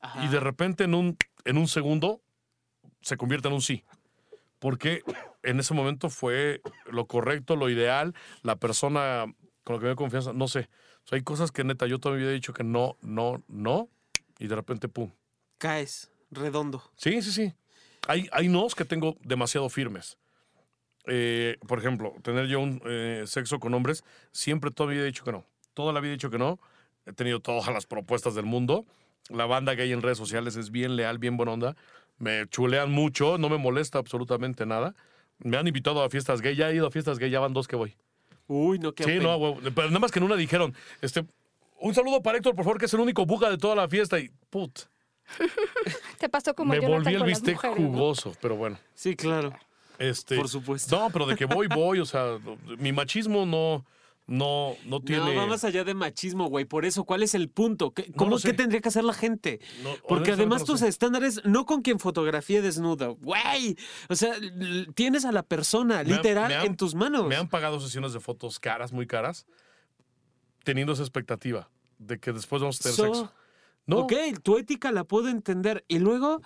Ajá. 0.00 0.24
y 0.24 0.28
de 0.28 0.38
repente 0.40 0.84
en 0.84 0.94
un, 0.94 1.16
en 1.44 1.58
un 1.58 1.66
segundo 1.66 2.20
se 3.00 3.16
convierta 3.16 3.48
en 3.48 3.54
un 3.54 3.62
sí. 3.62 3.84
Porque 4.60 5.02
en 5.42 5.60
ese 5.60 5.74
momento 5.74 6.10
fue 6.10 6.60
lo 6.90 7.06
correcto, 7.06 7.54
lo 7.56 7.68
ideal, 7.70 8.14
la 8.42 8.56
persona 8.56 9.24
con 9.64 9.74
la 9.76 9.80
que 9.80 9.84
me 9.84 9.90
dio 9.90 9.96
confianza, 9.96 10.32
no 10.32 10.48
sé. 10.48 10.68
O 11.04 11.08
sea, 11.08 11.16
hay 11.16 11.22
cosas 11.22 11.50
que 11.52 11.62
neta 11.64 11.86
yo 11.86 11.98
todavía 12.00 12.28
he 12.28 12.32
dicho 12.32 12.52
que 12.52 12.64
no, 12.64 12.96
no, 13.00 13.42
no, 13.48 13.88
y 14.38 14.46
de 14.48 14.54
repente, 14.56 14.88
pum. 14.88 15.10
Caes 15.58 16.10
redondo. 16.30 16.82
Sí, 16.96 17.22
sí, 17.22 17.32
sí. 17.32 17.54
Hay, 18.06 18.28
hay 18.32 18.48
nos 18.48 18.74
que 18.74 18.84
tengo 18.84 19.16
demasiado 19.22 19.68
firmes. 19.68 20.16
Eh, 21.06 21.56
por 21.66 21.78
ejemplo, 21.78 22.14
tener 22.22 22.46
yo 22.46 22.60
un 22.60 22.82
eh, 22.86 23.24
sexo 23.26 23.58
con 23.58 23.72
hombres, 23.74 24.04
siempre 24.30 24.70
todavía 24.70 25.02
he 25.02 25.06
dicho 25.06 25.24
que 25.24 25.32
no. 25.32 25.44
Toda 25.74 25.92
la 25.92 26.00
vida 26.00 26.10
he 26.10 26.16
dicho 26.16 26.30
que 26.30 26.38
no. 26.38 26.58
He 27.06 27.12
tenido 27.12 27.40
todas 27.40 27.66
las 27.72 27.86
propuestas 27.86 28.34
del 28.34 28.44
mundo. 28.44 28.84
La 29.30 29.46
banda 29.46 29.74
gay 29.74 29.92
en 29.92 30.02
redes 30.02 30.18
sociales 30.18 30.56
es 30.56 30.70
bien 30.70 30.96
leal, 30.96 31.18
bien 31.18 31.36
buena 31.36 31.52
onda. 31.52 31.76
Me 32.18 32.46
chulean 32.48 32.90
mucho, 32.90 33.38
no 33.38 33.48
me 33.48 33.58
molesta 33.58 33.98
absolutamente 33.98 34.66
nada. 34.66 34.94
Me 35.38 35.56
han 35.56 35.66
invitado 35.66 36.02
a 36.02 36.10
fiestas 36.10 36.40
gay, 36.40 36.56
ya 36.56 36.70
he 36.70 36.74
ido 36.74 36.86
a 36.86 36.90
fiestas 36.90 37.18
gay, 37.18 37.30
ya 37.30 37.40
van 37.40 37.52
dos 37.52 37.68
que 37.68 37.76
voy. 37.76 37.96
Uy, 38.46 38.78
no, 38.78 38.92
qué 38.92 39.04
Sí, 39.04 39.18
no, 39.18 39.36
huevo. 39.36 39.60
Pero 39.62 39.88
nada 39.88 40.00
más 40.00 40.10
que 40.10 40.18
en 40.18 40.24
una 40.24 40.36
dijeron, 40.36 40.74
este, 41.00 41.24
un 41.80 41.94
saludo 41.94 42.22
para 42.22 42.38
Héctor, 42.38 42.54
por 42.54 42.64
favor, 42.64 42.78
que 42.78 42.86
es 42.86 42.94
el 42.94 43.00
único 43.00 43.24
buga 43.24 43.50
de 43.50 43.58
toda 43.58 43.76
la 43.76 43.88
fiesta. 43.88 44.18
Y, 44.18 44.30
put, 44.50 44.80
Te 46.18 46.28
pasó 46.28 46.54
como 46.54 46.70
me 46.72 46.80
Jonathan 46.80 47.02
volví 47.04 47.14
el 47.14 47.18
con 47.20 47.28
las 47.30 47.38
bistec 47.40 47.54
mujeres, 47.56 47.78
¿no? 47.80 47.86
jugoso, 47.88 48.32
pero 48.40 48.56
bueno. 48.56 48.78
Sí, 48.94 49.14
claro. 49.16 49.52
Este, 49.98 50.36
Por 50.36 50.48
supuesto. 50.48 50.96
No, 50.98 51.10
pero 51.10 51.26
de 51.26 51.36
que 51.36 51.44
voy, 51.46 51.66
voy, 51.66 52.00
o 52.00 52.06
sea, 52.06 52.38
mi 52.78 52.92
machismo 52.92 53.44
no, 53.46 53.84
no, 54.26 54.76
no 54.84 55.00
tiene... 55.00 55.34
No, 55.34 55.40
va 55.40 55.46
más 55.46 55.64
allá 55.64 55.82
de 55.84 55.94
machismo, 55.94 56.46
güey. 56.48 56.64
Por 56.66 56.84
eso, 56.84 57.04
¿cuál 57.04 57.22
es 57.22 57.34
el 57.34 57.48
punto? 57.48 57.92
¿Qué, 57.92 58.12
¿Cómo 58.12 58.38
sé. 58.38 58.48
qué 58.50 58.54
tendría 58.54 58.80
que 58.80 58.88
hacer 58.90 59.02
la 59.04 59.12
gente? 59.14 59.58
No, 59.82 59.90
Porque 60.08 60.32
además 60.32 60.60
no 60.60 60.66
tus 60.66 60.80
sé. 60.80 60.88
estándares, 60.88 61.40
no 61.44 61.66
con 61.66 61.82
quien 61.82 61.98
fotografía 61.98 62.62
desnuda, 62.62 63.08
güey. 63.08 63.76
O 64.08 64.14
sea, 64.14 64.34
tienes 64.94 65.24
a 65.24 65.32
la 65.32 65.42
persona 65.42 66.04
Me 66.04 66.14
literal 66.14 66.52
han- 66.52 66.66
en 66.66 66.76
tus 66.76 66.94
manos. 66.94 67.26
Me 67.26 67.36
han 67.36 67.48
pagado 67.48 67.80
sesiones 67.80 68.12
de 68.12 68.20
fotos 68.20 68.60
caras, 68.60 68.92
muy 68.92 69.06
caras, 69.06 69.46
teniendo 70.62 70.92
esa 70.92 71.02
expectativa 71.02 71.68
de 71.98 72.18
que 72.20 72.32
después 72.32 72.60
vamos 72.62 72.78
a 72.80 72.82
tener 72.82 72.96
So, 72.96 73.04
sexo. 73.06 73.32
No, 73.88 74.00
Ok, 74.00 74.12
tu 74.42 74.58
ética 74.58 74.92
la 74.92 75.02
puedo 75.02 75.28
entender. 75.28 75.84
Y 75.88 75.98
luego, 75.98 76.42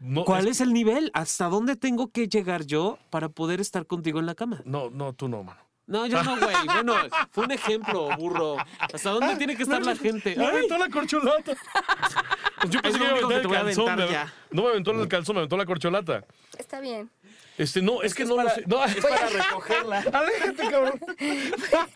no, 0.00 0.24
¿cuál 0.24 0.48
es 0.48 0.56
es 0.56 0.60
el 0.60 0.72
nivel? 0.72 1.10
¿Hasta 1.14 1.46
dónde 1.46 1.76
tengo 1.76 2.10
que 2.10 2.28
llegar 2.28 2.66
yo 2.66 2.98
para 3.10 3.28
poder 3.28 3.60
estar 3.60 3.86
contigo 3.86 4.18
en 4.18 4.26
la 4.26 4.34
cama? 4.34 4.60
No, 4.64 4.90
no, 4.90 5.12
tú 5.12 5.28
no, 5.28 5.42
mano. 5.44 5.60
No, 5.86 6.06
yo 6.06 6.22
no, 6.22 6.36
güey. 6.38 6.54
Bueno, 6.66 6.94
fue 7.30 7.44
un 7.44 7.50
ejemplo, 7.52 8.08
burro. 8.16 8.56
¿Hasta 8.78 9.10
dónde 9.10 9.34
tiene 9.36 9.56
que 9.56 9.64
estar 9.64 9.84
la 9.84 9.96
gente? 9.96 10.36
Me 10.36 10.46
aventó 10.46 10.78
la 10.78 10.88
corcholata. 10.88 11.52
Yo 12.70 12.80
pensé 12.82 12.98
que 12.98 13.04
me 13.04 13.18
iba 13.18 13.28
a 13.28 13.30
aventar 13.30 13.68
el 13.68 13.74
calzón. 13.76 13.96
me-. 13.96 14.06
No 14.50 14.62
me 14.62 14.68
aventó 14.68 14.90
en 14.92 15.00
el 15.00 15.08
calzón, 15.08 15.34
me 15.34 15.40
aventó 15.40 15.56
la 15.56 15.66
corcholata. 15.66 16.24
Está 16.58 16.80
bien. 16.80 17.10
Este, 17.58 17.82
no, 17.82 18.02
es, 18.02 18.14
que, 18.14 18.22
es 18.22 18.28
no 18.28 18.36
para- 18.36 18.48
lo 18.50 18.54
sé. 18.54 18.64
No, 18.66 18.84
Es 18.84 18.96
para 18.96 19.28
recogerla. 19.28 19.98
Aléjate, 20.12 20.70
cabrón. 20.70 21.00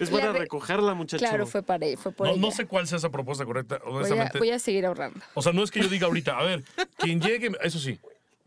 Es 0.00 0.10
para 0.10 0.26
La 0.26 0.32
re- 0.32 0.38
recogerla, 0.40 0.94
muchacho. 0.94 1.24
Claro, 1.24 1.46
fue 1.46 1.62
para 1.62 1.86
fue 1.96 2.12
por 2.12 2.26
No, 2.26 2.32
ella. 2.34 2.42
no 2.42 2.50
sé 2.50 2.66
cuál 2.66 2.86
sea 2.86 2.98
esa 2.98 3.10
propuesta 3.10 3.44
correcta, 3.44 3.78
voy, 3.84 3.92
a, 3.92 3.96
honestamente. 3.96 4.38
voy 4.38 4.50
a 4.50 4.58
seguir 4.58 4.86
ahorrando. 4.86 5.20
O 5.34 5.42
sea, 5.42 5.52
no 5.52 5.62
es 5.62 5.70
que 5.70 5.80
yo 5.80 5.88
diga 5.88 6.06
ahorita, 6.06 6.38
a 6.38 6.42
ver, 6.42 6.64
quien 6.96 7.20
llegue, 7.20 7.50
eso 7.62 7.78
sí, 7.78 7.98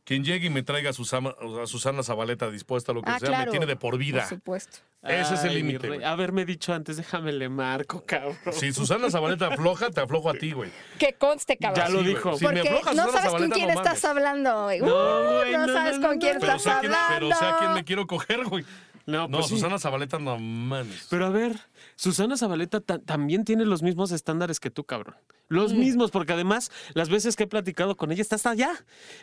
quien 0.04 0.24
llegue 0.24 0.48
y 0.48 0.50
me 0.50 0.64
traiga 0.64 0.90
a 0.90 0.94
Susana, 0.94 1.34
a 1.62 1.68
Susana 1.68 2.04
Zabaleta 2.04 2.50
dispuesta 2.50 2.92
a 2.92 2.96
lo 2.96 3.02
que 3.02 3.10
Ah, 3.12 3.20
sea, 3.20 3.30
claro. 3.30 3.46
me 3.46 3.52
tiene 3.52 3.66
de 3.66 3.76
por 3.76 3.98
vida. 3.98 4.22
Por 4.22 4.30
supuesto. 4.30 4.80
Ese 5.04 5.34
es 5.34 5.44
el 5.46 5.56
límite. 5.56 6.06
Haberme 6.06 6.46
dicho 6.46 6.74
antes, 6.74 6.96
déjame 6.98 7.32
le 7.32 7.50
marco, 7.50 8.04
cabrón. 8.06 8.38
Si 8.52 8.72
Susana 8.72 9.10
Zabaleta 9.10 9.48
afloja, 9.48 9.90
te 9.90 10.00
aflojo 10.02 10.30
a 10.30 10.34
ti, 10.34 10.52
güey. 10.52 10.70
Que 11.00 11.14
conste, 11.14 11.58
cabrón. 11.58 11.84
Ya 11.84 11.90
lo 11.90 12.00
Sí, 12.02 12.06
dijo. 12.10 12.38
Si 12.38 12.46
me 12.46 12.54
Porque 12.54 12.70
aflojas 12.70 12.96
no 12.96 13.04
Susana 13.06 13.22
sabes 13.30 13.42
con 13.42 13.50
quién 13.52 13.68
no 13.68 13.74
estás 13.74 14.06
hablando, 14.06 14.64
güey. 14.66 14.80
No, 14.80 14.86
Uh, 14.88 15.36
güey, 15.40 15.52
no 15.54 15.66
no, 15.68 15.74
sabes 15.74 15.98
no, 16.00 16.08
con 16.08 16.18
quién. 16.20 16.38
Pero 16.40 16.54
estás 16.54 16.62
sé, 16.64 16.70
a 16.72 16.80
quién, 16.82 16.94
hablando. 16.94 17.28
pero 17.30 17.40
sé 17.40 17.46
a 17.46 17.58
quién 17.58 17.74
me 17.74 17.84
quiero 17.84 18.06
coger, 18.06 18.44
güey. 18.46 18.64
No, 19.12 19.28
No, 19.28 19.38
pues 19.38 19.48
sí. 19.48 19.56
Susana 19.56 19.78
Zabaleta, 19.80 20.20
no 20.20 20.38
mames. 20.40 21.08
Pero 21.10 21.26
a 21.26 21.30
ver, 21.30 21.60
Susana 21.96 22.38
Zabaleta 22.38 22.80
ta- 22.82 23.00
también 23.00 23.44
tiene 23.46 23.66
los 23.66 23.82
mismos 23.84 24.12
estándares 24.12 24.60
que 24.60 24.70
tú, 24.72 24.84
cabrón. 24.84 25.16
Los 25.50 25.74
mismos, 25.74 26.12
porque 26.12 26.32
además, 26.32 26.72
las 26.94 27.10
veces 27.10 27.36
que 27.36 27.44
he 27.44 27.48
platicado 27.48 27.98
con 27.98 28.10
ella, 28.14 28.22
está 28.22 28.38
hasta 28.38 28.52
allá. 28.52 28.72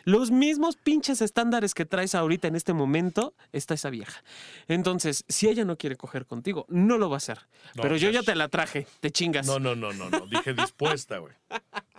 Los 0.05 0.29
mismos 0.29 0.75
pinches 0.77 1.23
estándares 1.23 1.73
que 1.73 1.85
traes 1.87 2.13
ahorita 2.13 2.47
en 2.47 2.55
este 2.55 2.71
momento, 2.73 3.33
está 3.51 3.73
esa 3.73 3.89
vieja. 3.89 4.21
Entonces, 4.67 5.25
si 5.27 5.47
ella 5.47 5.65
no 5.65 5.75
quiere 5.75 5.95
coger 5.95 6.27
contigo, 6.27 6.67
no 6.69 6.99
lo 6.99 7.09
va 7.09 7.15
a 7.15 7.17
hacer. 7.17 7.39
No, 7.73 7.81
Pero 7.81 7.97
yo 7.97 8.11
ya 8.11 8.19
ya 8.19 8.25
te 8.25 8.35
la 8.35 8.47
traje, 8.47 8.85
te 8.99 9.09
chingas. 9.09 9.47
No, 9.47 9.57
no, 9.57 9.75
no, 9.75 9.91
no, 9.91 10.07
no. 10.11 10.27
Dije 10.27 10.53
dispuesta, 10.53 11.17
güey. 11.17 11.33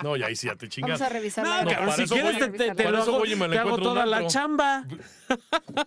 No, 0.05 0.17
y 0.17 0.23
ahí 0.23 0.37
sí 0.37 0.47
ya 0.47 0.55
te 0.55 0.69
chingas. 0.69 1.01
Vamos 1.01 1.03
a 1.03 1.09
revisar 1.13 1.45
No, 1.45 1.51
cabrón, 1.51 1.75
para 1.87 1.97
si 1.97 2.03
eso 2.05 2.15
quieres 2.15 2.33
voy- 2.39 2.41
te, 2.41 2.51
te- 2.59 2.75
te 2.75 2.85
para 2.85 2.91
lo 2.99 3.03
hago, 3.03 3.19
voy 3.19 3.33
y 3.33 3.37
me 3.37 3.49
la 3.49 3.53
te 3.55 3.59
hago 3.59 3.69
encuentro 3.71 3.91
un 3.91 3.95
toda 3.97 4.07
la 4.07 4.27
chamba. 4.29 4.85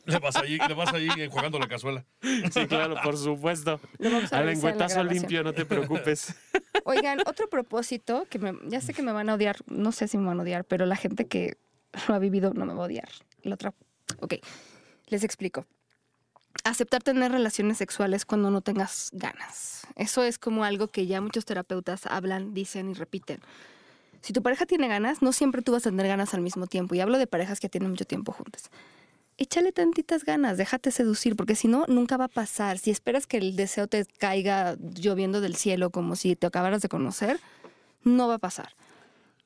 Le 0.05 0.19
vas 0.19 0.35
ahí, 0.37 0.57
le 0.57 0.73
vas 0.73 0.93
ahí 0.93 1.09
jugando 1.29 1.59
la 1.59 1.67
cazuela. 1.67 1.92
Sí, 2.21 2.67
claro, 2.67 2.95
por 3.03 3.17
supuesto. 3.17 3.79
Al 4.31 4.41
en 4.41 4.45
lengüetazo 4.47 5.03
limpio, 5.03 5.43
no 5.43 5.53
te 5.53 5.65
preocupes. 5.65 6.33
Oigan, 6.85 7.19
otro 7.25 7.49
propósito 7.49 8.25
que 8.29 8.39
me- 8.39 8.57
ya 8.67 8.81
sé 8.81 8.93
que 8.93 9.01
me 9.01 9.11
van 9.11 9.29
a 9.29 9.35
odiar, 9.35 9.57
no 9.67 9.91
sé 9.91 10.07
si 10.07 10.17
me 10.17 10.25
van 10.27 10.39
a 10.39 10.43
odiar, 10.43 10.65
pero 10.65 10.85
la 10.85 10.95
gente 10.95 11.27
que 11.27 11.57
lo 12.07 12.15
ha 12.15 12.19
vivido 12.19 12.53
no 12.53 12.65
me 12.65 12.73
va 12.73 12.83
a 12.83 12.85
odiar. 12.87 13.09
La 13.43 13.55
otra, 13.55 13.73
ok, 14.19 14.35
les 15.07 15.23
explico. 15.23 15.65
Aceptar 16.63 17.03
tener 17.03 17.31
relaciones 17.31 17.77
sexuales 17.77 18.25
cuando 18.25 18.49
no 18.51 18.61
tengas 18.61 19.09
ganas. 19.11 19.85
Eso 19.95 20.23
es 20.23 20.37
como 20.39 20.63
algo 20.63 20.87
que 20.87 21.07
ya 21.07 21.19
muchos 21.19 21.45
terapeutas 21.45 22.05
hablan, 22.05 22.53
dicen 22.53 22.91
y 22.91 22.93
repiten. 22.93 23.39
Si 24.21 24.31
tu 24.31 24.41
pareja 24.41 24.65
tiene 24.65 24.87
ganas, 24.87 25.21
no 25.21 25.33
siempre 25.33 25.61
tú 25.61 25.73
vas 25.73 25.85
a 25.85 25.89
tener 25.89 26.07
ganas 26.07 26.33
al 26.33 26.41
mismo 26.41 26.67
tiempo. 26.67 26.95
Y 26.95 27.01
hablo 27.01 27.17
de 27.17 27.27
parejas 27.27 27.59
que 27.59 27.67
tienen 27.69 27.89
mucho 27.89 28.05
tiempo 28.05 28.31
juntas. 28.31 28.69
Échale 29.37 29.71
tantitas 29.71 30.25
ganas, 30.25 30.57
déjate 30.57 30.91
seducir, 30.91 31.35
porque 31.35 31.55
si 31.55 31.67
no, 31.67 31.85
nunca 31.87 32.17
va 32.17 32.25
a 32.25 32.29
pasar. 32.29 32.77
Si 32.77 32.91
esperas 32.91 33.25
que 33.25 33.37
el 33.37 33.55
deseo 33.55 33.87
te 33.87 34.05
caiga 34.05 34.75
lloviendo 34.79 35.41
del 35.41 35.55
cielo 35.55 35.89
como 35.89 36.15
si 36.15 36.35
te 36.35 36.47
acabaras 36.47 36.81
de 36.81 36.89
conocer, 36.89 37.39
no 38.03 38.27
va 38.27 38.35
a 38.35 38.39
pasar. 38.39 38.75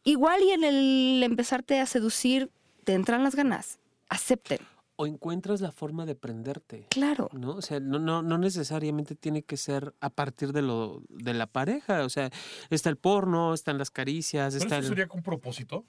Igual 0.03 0.41
y 0.41 0.51
en 0.51 0.63
el 0.63 1.21
empezarte 1.23 1.79
a 1.79 1.85
seducir, 1.85 2.49
te 2.83 2.93
entran 2.93 3.23
las 3.23 3.35
ganas. 3.35 3.79
Acepten. 4.09 4.59
O 4.95 5.05
encuentras 5.05 5.61
la 5.61 5.71
forma 5.71 6.05
de 6.05 6.15
prenderte. 6.15 6.87
Claro. 6.89 7.29
¿no? 7.33 7.51
O 7.51 7.61
sea, 7.61 7.79
no, 7.79 7.99
no, 7.99 8.23
no 8.23 8.37
necesariamente 8.37 9.15
tiene 9.15 9.43
que 9.43 9.57
ser 9.57 9.93
a 9.99 10.09
partir 10.09 10.53
de 10.53 10.61
lo 10.61 11.03
de 11.09 11.33
la 11.33 11.45
pareja. 11.45 12.03
O 12.03 12.09
sea, 12.09 12.31
está 12.69 12.89
el 12.89 12.97
porno, 12.97 13.53
están 13.53 13.77
las 13.77 13.91
caricias, 13.91 14.53
¿Pero 14.53 14.63
está 14.63 14.77
eso 14.77 14.87
el... 14.87 14.89
sería 14.89 15.07
con 15.07 15.21
propósito? 15.21 15.85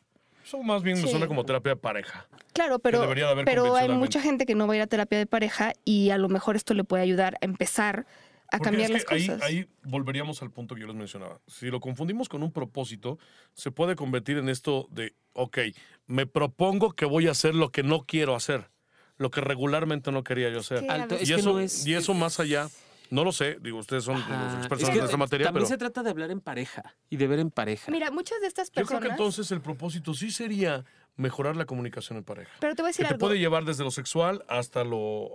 Eso 0.48 0.62
más 0.62 0.82
bien 0.82 0.96
me 0.96 1.02
Sí. 1.04 1.10
suena 1.10 1.26
como 1.26 1.44
terapia 1.44 1.72
de 1.74 1.76
pareja. 1.76 2.26
Claro, 2.54 2.78
pero, 2.78 3.02
debería 3.02 3.26
de 3.26 3.32
haber 3.32 3.44
pero 3.44 3.76
hay 3.76 3.88
mucha 3.90 4.18
gente 4.22 4.46
que 4.46 4.54
no 4.54 4.66
va 4.66 4.72
a 4.72 4.76
ir 4.76 4.82
a 4.82 4.86
terapia 4.86 5.18
de 5.18 5.26
pareja 5.26 5.74
y 5.84 6.08
a 6.08 6.16
lo 6.16 6.30
mejor 6.30 6.56
esto 6.56 6.72
le 6.72 6.84
puede 6.84 7.02
ayudar 7.02 7.34
a 7.42 7.44
empezar 7.44 8.06
a 8.50 8.56
Porque 8.56 8.64
cambiar 8.64 8.90
es 8.90 8.90
las 8.90 9.04
que 9.04 9.26
cosas. 9.28 9.42
ahí 9.42 9.68
volveríamos 9.82 10.40
al 10.40 10.50
punto 10.50 10.74
que 10.74 10.80
yo 10.80 10.86
les 10.86 10.96
mencionaba. 10.96 11.38
Si 11.46 11.66
lo 11.66 11.80
confundimos 11.80 12.30
con 12.30 12.42
un 12.42 12.50
propósito, 12.50 13.18
se 13.52 13.70
puede 13.70 13.94
convertir 13.94 14.38
en 14.38 14.48
esto 14.48 14.88
de, 14.90 15.12
ok, 15.34 15.58
me 16.06 16.24
propongo 16.24 16.92
que 16.92 17.04
voy 17.04 17.28
a 17.28 17.32
hacer 17.32 17.54
lo 17.54 17.70
que 17.70 17.82
no 17.82 18.06
quiero 18.06 18.34
hacer, 18.34 18.70
lo 19.18 19.30
que 19.30 19.42
regularmente 19.42 20.10
no 20.12 20.24
quería 20.24 20.48
yo 20.48 20.60
hacer. 20.60 20.90
Alto, 20.90 21.14
es 21.16 21.28
eso, 21.28 21.52
no 21.52 21.60
es- 21.60 21.86
y 21.86 21.92
eso 21.92 22.14
más 22.14 22.40
allá, 22.40 22.68
no 23.10 23.24
lo 23.24 23.32
sé, 23.32 23.56
digo, 23.60 23.78
ustedes 23.78 24.04
son 24.04 24.16
Ajá. 24.16 24.44
los 24.44 24.52
Es 24.52 24.58
expertos 24.60 24.90
que 24.90 24.98
en 24.98 25.04
esta 25.04 25.16
materia, 25.16 25.46
También 25.46 25.64
pero 25.64 25.68
se 25.68 25.78
trata 25.78 26.02
de 26.02 26.10
hablar 26.10 26.30
en 26.30 26.40
pareja 26.40 26.94
y 27.10 27.16
de 27.16 27.26
ver 27.26 27.38
en 27.38 27.50
pareja. 27.50 27.90
Mira, 27.90 28.10
muchas 28.10 28.40
de 28.40 28.46
estas 28.46 28.68
yo 28.68 28.74
creo 28.74 28.86
personas... 28.86 29.02
que 29.04 29.10
entonces 29.10 29.50
el 29.50 29.60
propósito 29.60 30.14
sí 30.14 30.30
sería 30.30 30.84
mejorar 31.16 31.56
la 31.56 31.64
comunicación 31.64 32.18
en 32.18 32.24
pareja. 32.24 32.50
pero 32.60 32.74
te 32.74 32.82
voy 32.82 32.90
a 32.90 32.92
Que 32.92 32.96
decir 33.02 33.06
te 33.06 33.14
algo. 33.14 33.26
puede 33.26 33.38
llevar 33.38 33.64
desde 33.64 33.82
lo 33.84 33.90
sexual 33.90 34.44
hasta 34.48 34.84
lo 34.84 35.30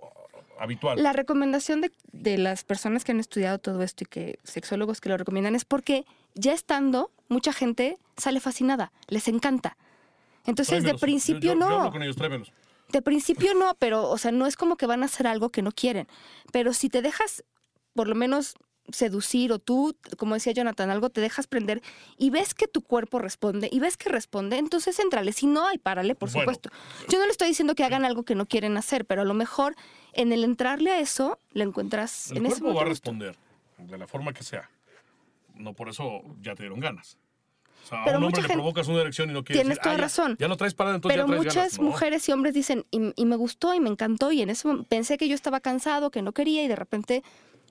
habitual. 0.60 1.02
La 1.02 1.14
recomendación 1.14 1.82
de, 1.82 1.92
de 2.12 2.38
las 2.38 2.64
personas 2.64 3.04
que 3.04 3.12
han 3.12 3.20
estudiado 3.20 3.58
todo 3.60 3.82
esto 3.84 4.04
y 4.04 4.08
que 4.08 4.40
sexólogos 4.44 5.02
que 5.02 5.10
lo 5.10 5.18
recomiendan 5.18 5.56
es 5.56 5.66
porque 5.66 6.06
ya 6.36 6.54
estando, 6.54 7.12
mucha 7.28 7.52
gente 7.54 7.98
sale 8.18 8.40
fascinada, 8.40 8.92
les 9.08 9.28
encanta. 9.28 9.78
Entonces, 10.46 10.84
de 10.84 10.94
principio 10.96 11.54
Yo- 11.54 11.54
yo- 11.54 11.60
no. 11.60 11.70
Yo 11.70 11.78
hablo 11.80 11.92
con 11.92 12.04
ellos, 12.04 12.16
tráemelos. 12.16 12.52
De 12.90 13.02
principio 13.02 13.54
no, 13.56 13.76
pero, 13.80 14.08
o 14.10 14.18
sea, 14.18 14.32
no 14.32 14.46
es 14.46 14.56
como 14.56 14.76
que 14.76 14.86
van 14.86 15.02
a 15.02 15.08
hacer 15.08 15.26
algo 15.26 15.50
que 15.50 15.62
no 15.64 15.72
quieren. 15.72 16.08
Pero 16.52 16.74
si 16.74 16.90
te 16.90 17.02
dejas, 17.02 17.44
por 17.94 18.08
lo 18.08 18.16
menos, 18.16 18.56
seducir 18.91 19.54
o 19.54 19.60
tú, 19.60 19.96
como 20.18 20.34
decía 20.34 20.52
Jonathan, 20.52 20.89
algo 20.89 21.10
te 21.10 21.22
dejas 21.22 21.48
prender 21.48 21.82
y 22.18 22.32
ves 22.32 22.54
que 22.54 22.68
tu 22.68 22.82
cuerpo 22.82 23.18
responde 23.18 23.70
y 23.72 23.80
ves 23.80 23.96
que 23.96 24.10
responde, 24.10 24.58
entonces 24.58 25.00
entrale. 25.00 25.32
Si 25.32 25.48
no, 25.48 25.66
hay 25.68 25.78
párale, 25.78 26.16
por 26.16 26.30
Bueno. 26.30 26.41
supuesto. 26.41 26.70
Yo 27.10 27.18
no 27.18 27.26
le 27.26 27.32
estoy 27.32 27.48
diciendo 27.48 27.76
que 27.76 27.86
hagan 27.86 28.04
algo 28.04 28.24
que 28.24 28.36
no 28.36 28.46
quieren 28.46 28.76
hacer, 28.76 29.06
pero 29.06 29.22
a 29.22 29.26
lo 29.26 29.34
mejor 29.34 29.76
en 30.12 30.34
el 30.34 30.44
entrarle 30.44 30.91
a 30.91 31.00
eso, 31.00 31.39
le 31.54 31.64
encuentras 31.64 32.32
El 32.32 32.39
en 32.39 32.46
ese 32.48 32.56
cuerpo 32.60 32.66
va 32.66 32.72
a 32.72 32.74
momento. 32.84 32.89
responder 32.89 33.36
de 33.78 33.98
la 33.98 34.06
forma 34.06 34.34
que 34.34 34.44
sea. 34.44 34.70
No 35.56 35.74
por 35.74 35.88
eso 35.88 36.22
ya 36.41 36.54
te 36.56 36.64
dieron 36.64 36.82
ganas. 36.82 37.18
O 37.86 37.88
sea, 37.88 38.02
Pero 38.04 38.16
a 38.16 38.20
un 38.20 38.26
hombre 38.26 38.41
le 38.41 38.48
provocas 38.50 38.88
una 38.89 39.02
erección 39.02 39.30
y 39.30 39.34
no 39.34 39.44
quiere 39.46 39.62
Tienes 39.62 39.78
decir, 39.78 39.84
toda 39.84 39.94
"Ah, 39.94 39.98
ya- 39.98 40.02
razón. 40.04 40.36
Ya, 40.39 40.48
lo 40.50 40.58
traes 40.58 40.74
parado, 40.74 40.96
entonces 40.96 41.16
Pero 41.18 41.28
ya 41.28 41.32
traes 41.32 41.46
muchas 41.46 41.56
ganas". 41.56 41.80
No. 41.80 41.86
mujeres 41.86 42.28
y 42.30 42.32
hombres 42.34 42.54
dicen, 42.54 42.86
y, 42.91 43.14
y 43.16 43.26
me 43.26 43.36
gustó 43.38 43.74
y 43.74 43.80
me 43.80 43.89
encantó 43.89 44.32
y 44.34 44.41
en 44.41 44.50
ese 44.50 44.68
momento 44.68 44.88
pensé 44.89 45.18
que 45.18 45.28
yo 45.30 45.36
estaba 45.36 45.60
cansado, 45.62 46.12
que 46.12 46.22
no 46.22 46.32
quería 46.34 46.64
y 46.64 46.68
de 46.68 46.76
repente 46.76 47.24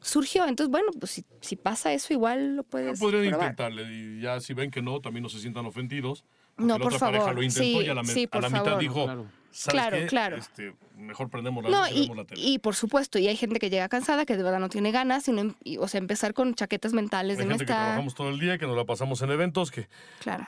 surgió. 0.02 0.46
Entonces, 0.46 0.70
bueno, 0.70 0.88
pues 0.98 1.12
si, 1.12 1.24
si 1.40 1.56
pasa 1.56 1.92
eso, 1.92 2.12
igual 2.12 2.56
lo 2.56 2.62
puedes 2.64 2.98
Podrían 3.00 3.30
probar. 3.30 3.46
intentarle 3.52 3.82
y 3.92 4.20
ya 4.20 4.40
si 4.40 4.52
ven 4.54 4.70
que 4.70 4.82
no, 4.82 5.00
también 5.00 5.22
no 5.22 5.28
se 5.28 5.38
sientan 5.40 5.64
ofendidos. 5.66 6.24
No, 6.58 6.76
la 6.78 6.84
por 6.84 6.94
otra 6.94 7.06
pareja 7.06 7.24
favor. 7.24 7.36
lo 7.36 7.42
intentó 7.42 7.62
Sí, 7.80 7.86
y 7.86 7.88
a 7.88 7.94
la, 7.94 8.04
sí, 8.04 8.28
a 8.30 8.40
la 8.40 8.48
mitad 8.50 8.78
dijo, 8.78 9.04
Claro. 9.04 9.26
¿sabes 9.50 9.72
Claro, 9.80 9.96
qué? 9.96 10.06
claro. 10.06 10.36
Este, 10.36 10.74
mejor 10.98 11.30
prendemos 11.30 11.64
la 11.64 11.70
No, 11.70 11.80
luz 11.88 11.90
y 11.96 12.14
la 12.14 12.24
tele. 12.24 12.40
y 12.42 12.58
por 12.58 12.74
supuesto, 12.74 13.18
y 13.18 13.26
hay 13.26 13.36
gente 13.36 13.58
que 13.58 13.70
llega 13.70 13.88
cansada, 13.88 14.26
que 14.26 14.36
de 14.36 14.42
verdad 14.42 14.60
no 14.60 14.68
tiene 14.68 14.90
ganas, 14.92 15.26
y 15.28 15.32
no 15.32 15.40
em- 15.40 15.54
y, 15.64 15.78
o 15.78 15.88
sea, 15.88 15.98
empezar 15.98 16.34
con 16.34 16.54
chaquetas 16.54 16.92
mentales 16.92 17.38
Hay 17.38 17.44
de 17.44 17.48
no 17.48 17.52
gente 17.56 17.64
que 17.64 17.72
trabajamos 17.72 18.14
todo 18.14 18.28
el 18.28 18.38
día, 18.38 18.58
que 18.58 18.66
nos 18.66 18.76
la 18.76 18.84
pasamos 18.84 19.22
en 19.22 19.30
eventos, 19.30 19.70
que... 19.70 19.88
Claro. 20.20 20.46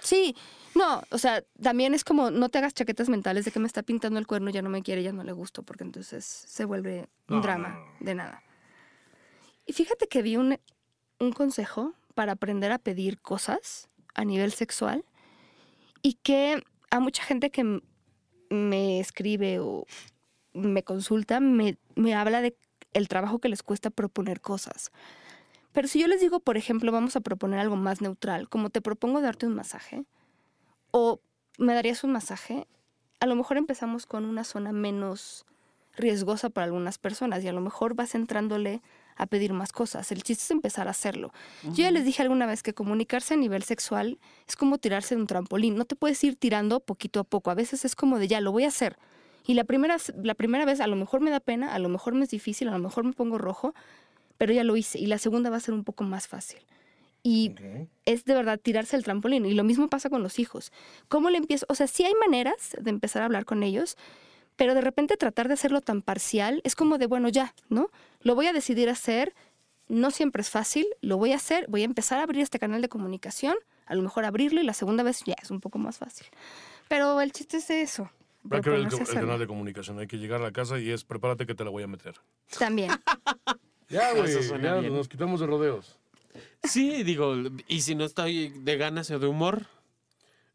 Sí, 0.00 0.34
no, 0.74 1.02
o 1.10 1.18
sea, 1.18 1.42
también 1.62 1.92
es 1.92 2.02
como 2.04 2.30
no 2.30 2.48
te 2.48 2.56
hagas 2.58 2.72
chaquetas 2.72 3.08
mentales 3.10 3.44
de 3.44 3.50
que 3.50 3.58
me 3.60 3.66
está 3.66 3.82
pintando 3.82 4.18
el 4.18 4.26
cuerno, 4.26 4.50
ya 4.50 4.62
no 4.62 4.70
me 4.70 4.82
quiere, 4.82 5.02
ya 5.02 5.12
no 5.12 5.22
le 5.24 5.32
gusto, 5.32 5.62
porque 5.62 5.84
entonces 5.84 6.24
se 6.24 6.64
vuelve 6.64 7.08
un 7.28 7.36
No, 7.36 7.42
drama 7.42 7.68
no, 7.70 7.78
no. 7.80 7.86
de 8.00 8.14
nada. 8.14 8.42
Y 9.68 9.74
fíjate 9.74 10.08
que 10.08 10.22
vi 10.22 10.38
un, 10.38 10.58
un 11.20 11.32
consejo 11.32 11.92
para 12.14 12.32
aprender 12.32 12.72
a 12.72 12.78
pedir 12.78 13.20
cosas 13.20 13.90
a 14.14 14.24
nivel 14.24 14.50
sexual 14.50 15.04
y 16.00 16.14
que 16.14 16.64
a 16.90 17.00
mucha 17.00 17.22
gente 17.22 17.50
que 17.50 17.82
me 18.48 18.98
escribe 18.98 19.60
o 19.60 19.84
me 20.54 20.82
consulta 20.82 21.38
me, 21.40 21.76
me 21.96 22.14
habla 22.14 22.40
de 22.40 22.56
el 22.94 23.08
trabajo 23.08 23.40
que 23.40 23.50
les 23.50 23.62
cuesta 23.62 23.90
proponer 23.90 24.40
cosas. 24.40 24.90
Pero 25.72 25.86
si 25.86 26.00
yo 26.00 26.08
les 26.08 26.22
digo, 26.22 26.40
por 26.40 26.56
ejemplo, 26.56 26.90
vamos 26.90 27.14
a 27.16 27.20
proponer 27.20 27.60
algo 27.60 27.76
más 27.76 28.00
neutral, 28.00 28.48
como 28.48 28.70
te 28.70 28.80
propongo 28.80 29.20
darte 29.20 29.46
un 29.46 29.54
masaje, 29.54 30.06
o 30.92 31.20
me 31.58 31.74
darías 31.74 32.04
un 32.04 32.12
masaje, 32.12 32.66
a 33.20 33.26
lo 33.26 33.36
mejor 33.36 33.58
empezamos 33.58 34.06
con 34.06 34.24
una 34.24 34.44
zona 34.44 34.72
menos 34.72 35.44
riesgosa 35.94 36.48
para 36.48 36.64
algunas 36.64 36.96
personas 36.96 37.44
y 37.44 37.48
a 37.48 37.52
lo 37.52 37.60
mejor 37.60 37.94
vas 37.94 38.14
entrándole 38.14 38.80
a 39.18 39.26
pedir 39.26 39.52
más 39.52 39.72
cosas. 39.72 40.10
El 40.12 40.22
chiste 40.22 40.44
es 40.44 40.50
empezar 40.50 40.88
a 40.88 40.92
hacerlo. 40.92 41.32
Yo 41.64 41.82
ya 41.82 41.90
les 41.90 42.04
dije 42.04 42.22
alguna 42.22 42.46
vez 42.46 42.62
que 42.62 42.72
comunicarse 42.72 43.34
a 43.34 43.36
nivel 43.36 43.64
sexual 43.64 44.18
es 44.48 44.56
como 44.56 44.78
tirarse 44.78 45.14
de 45.14 45.20
un 45.20 45.26
trampolín. 45.26 45.76
No 45.76 45.84
te 45.84 45.96
puedes 45.96 46.22
ir 46.24 46.36
tirando 46.36 46.80
poquito 46.80 47.20
a 47.20 47.24
poco. 47.24 47.50
A 47.50 47.54
veces 47.54 47.84
es 47.84 47.94
como 47.94 48.18
de 48.18 48.28
ya, 48.28 48.40
lo 48.40 48.52
voy 48.52 48.64
a 48.64 48.68
hacer. 48.68 48.96
Y 49.46 49.54
la 49.54 49.64
primera, 49.64 49.96
la 50.22 50.34
primera 50.34 50.64
vez 50.64 50.80
a 50.80 50.86
lo 50.86 50.96
mejor 50.96 51.20
me 51.20 51.30
da 51.30 51.40
pena, 51.40 51.74
a 51.74 51.78
lo 51.78 51.88
mejor 51.88 52.14
me 52.14 52.24
es 52.24 52.30
difícil, 52.30 52.68
a 52.68 52.72
lo 52.72 52.78
mejor 52.78 53.04
me 53.04 53.12
pongo 53.12 53.38
rojo, 53.38 53.74
pero 54.36 54.52
ya 54.52 54.62
lo 54.62 54.76
hice. 54.76 54.98
Y 54.98 55.06
la 55.06 55.18
segunda 55.18 55.50
va 55.50 55.56
a 55.56 55.60
ser 55.60 55.74
un 55.74 55.84
poco 55.84 56.04
más 56.04 56.28
fácil. 56.28 56.60
Y 57.22 57.54
es 58.04 58.24
de 58.24 58.34
verdad 58.34 58.60
tirarse 58.62 58.94
el 58.96 59.04
trampolín. 59.04 59.44
Y 59.44 59.54
lo 59.54 59.64
mismo 59.64 59.88
pasa 59.88 60.08
con 60.08 60.22
los 60.22 60.38
hijos. 60.38 60.72
¿Cómo 61.08 61.30
le 61.30 61.38
empiezo? 61.38 61.66
O 61.68 61.74
sea, 61.74 61.86
sí 61.86 62.04
hay 62.04 62.14
maneras 62.14 62.76
de 62.80 62.90
empezar 62.90 63.22
a 63.22 63.24
hablar 63.24 63.44
con 63.44 63.62
ellos, 63.62 63.96
pero 64.56 64.74
de 64.74 64.80
repente 64.80 65.16
tratar 65.16 65.48
de 65.48 65.54
hacerlo 65.54 65.80
tan 65.80 66.02
parcial 66.02 66.60
es 66.64 66.74
como 66.74 66.98
de, 66.98 67.06
bueno, 67.06 67.28
ya, 67.28 67.54
¿no? 67.68 67.90
Lo 68.20 68.34
voy 68.34 68.46
a 68.46 68.52
decidir 68.52 68.88
hacer. 68.88 69.34
No 69.88 70.10
siempre 70.10 70.42
es 70.42 70.50
fácil, 70.50 70.86
lo 71.00 71.16
voy 71.16 71.32
a 71.32 71.36
hacer, 71.36 71.64
voy 71.68 71.80
a 71.80 71.86
empezar 71.86 72.18
a 72.18 72.24
abrir 72.24 72.42
este 72.42 72.58
canal 72.58 72.82
de 72.82 72.90
comunicación, 72.90 73.56
a 73.86 73.94
lo 73.94 74.02
mejor 74.02 74.26
abrirlo 74.26 74.60
y 74.60 74.64
la 74.64 74.74
segunda 74.74 75.02
vez 75.02 75.22
ya 75.24 75.34
es 75.42 75.50
un 75.50 75.60
poco 75.60 75.78
más 75.78 75.96
fácil. 75.96 76.26
Pero 76.88 77.22
el 77.22 77.32
chiste 77.32 77.56
es 77.56 77.68
de 77.68 77.80
eso. 77.80 78.10
Hay 78.50 78.60
que 78.60 78.68
ver 78.68 78.80
el, 78.80 78.86
el 78.86 79.06
canal 79.06 79.38
de 79.38 79.46
comunicación. 79.46 79.98
Hay 79.98 80.06
que 80.06 80.18
llegar 80.18 80.40
a 80.42 80.44
la 80.44 80.52
casa 80.52 80.78
y 80.78 80.90
es 80.90 81.04
prepárate 81.04 81.46
que 81.46 81.54
te 81.54 81.64
la 81.64 81.70
voy 81.70 81.82
a 81.84 81.86
meter. 81.86 82.14
También. 82.58 82.90
Ya, 83.90 84.12
güey, 84.12 84.30
ya 84.60 84.74
bien. 84.76 84.94
nos 84.94 85.08
quitamos 85.08 85.40
de 85.40 85.46
rodeos. 85.46 85.98
Sí, 86.62 87.02
digo, 87.04 87.34
y 87.68 87.80
si 87.80 87.94
no 87.94 88.04
estoy 88.04 88.50
de 88.50 88.76
ganas 88.76 89.10
o 89.10 89.18
de 89.18 89.26
humor, 89.26 89.64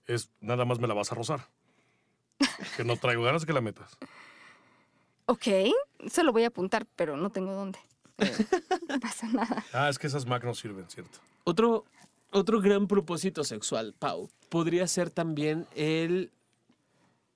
Es 0.05 0.29
nada 0.39 0.65
más 0.65 0.77
me 0.77 0.87
la 0.87 0.93
vas 0.93 1.11
a 1.11 1.15
rozar. 1.15 1.47
Que 2.77 2.83
no 2.83 2.95
traigo 2.97 3.23
ganas 3.23 3.45
que 3.45 3.53
la 3.53 3.61
metas. 3.61 3.97
Ok, 5.25 5.47
se 6.07 6.23
lo 6.23 6.31
voy 6.31 6.43
a 6.43 6.47
apuntar, 6.47 6.85
pero 6.95 7.15
no 7.17 7.29
tengo 7.29 7.53
dónde. 7.53 7.79
Eh, 8.19 8.31
no 8.89 8.99
pasa 8.99 9.27
nada. 9.27 9.63
Ah, 9.73 9.89
es 9.89 9.97
que 9.97 10.07
esas 10.07 10.25
Mac 10.25 10.43
no 10.43 10.53
sirven, 10.53 10.85
¿cierto? 10.89 11.19
Otro, 11.45 11.85
otro 12.31 12.61
gran 12.61 12.87
propósito 12.87 13.43
sexual, 13.43 13.93
Pau, 13.97 14.29
podría 14.49 14.87
ser 14.87 15.09
también 15.09 15.65
el 15.75 16.31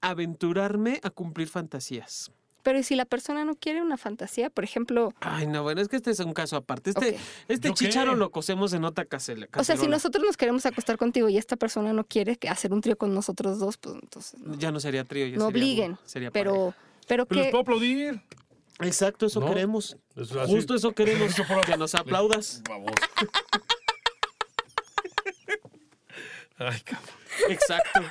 aventurarme 0.02 1.00
a 1.04 1.10
cumplir 1.10 1.48
fantasías. 1.48 2.32
Pero 2.64 2.80
¿y 2.80 2.84
si 2.84 2.96
la 2.98 3.06
persona 3.06 3.46
no 3.46 3.56
quiere 3.56 3.82
una 3.82 3.96
fantasía? 3.96 4.50
Por 4.50 4.66
ejemplo, 4.66 5.14
Ay, 5.22 5.48
no, 5.48 5.64
bueno, 5.64 5.80
es 5.82 5.88
que 5.88 5.96
este 5.96 6.12
es 6.12 6.20
un 6.20 6.34
caso 6.34 6.58
aparte. 6.58 6.90
Este, 6.90 7.12
Ok. 7.12 7.16
este 7.48 7.74
chicharo 7.74 8.14
lo 8.16 8.30
cosemos 8.30 8.74
en 8.74 8.84
otra 8.84 9.06
casela. 9.06 9.48
o 9.58 9.64
sea, 9.64 9.78
si 9.78 9.88
nosotros 9.88 10.26
nos 10.26 10.36
queremos 10.36 10.66
acostar 10.66 10.98
contigo 10.98 11.30
y 11.30 11.38
esta 11.38 11.56
persona 11.56 11.94
no 11.94 12.04
quiere 12.04 12.36
que 12.36 12.50
hacer 12.50 12.74
un 12.74 12.82
trío 12.82 12.98
con 12.98 13.14
nosotros 13.14 13.58
dos, 13.60 13.78
pues 13.78 13.96
entonces 13.96 14.40
no, 14.42 14.56
Ya 14.56 14.72
no 14.74 14.82
sería 14.82 15.06
trío, 15.06 15.28
ya 15.28 15.38
no 15.38 15.46
sería- 15.46 15.48
obliguen. 15.48 15.98
sería 16.04 16.30
pero, 16.32 16.52
pareja. 16.74 16.78
Pero 17.08 17.26
Pero 17.26 17.40
les 17.40 17.48
que 17.48 17.52
puedo 17.52 17.62
aplaudir. 17.62 18.22
Exacto, 18.82 19.26
eso 19.26 19.40
No, 19.40 19.48
queremos. 19.48 19.98
es. 20.16 20.30
Justo 20.48 20.76
eso 20.76 20.92
queremos, 20.94 21.34
que 21.66 21.78
nos 21.78 21.96
aplaudas. 21.96 22.62
Vamos. 22.70 22.92
Ay, 26.60 26.80
cabrón. 26.82 27.10
Exacto. 27.50 28.02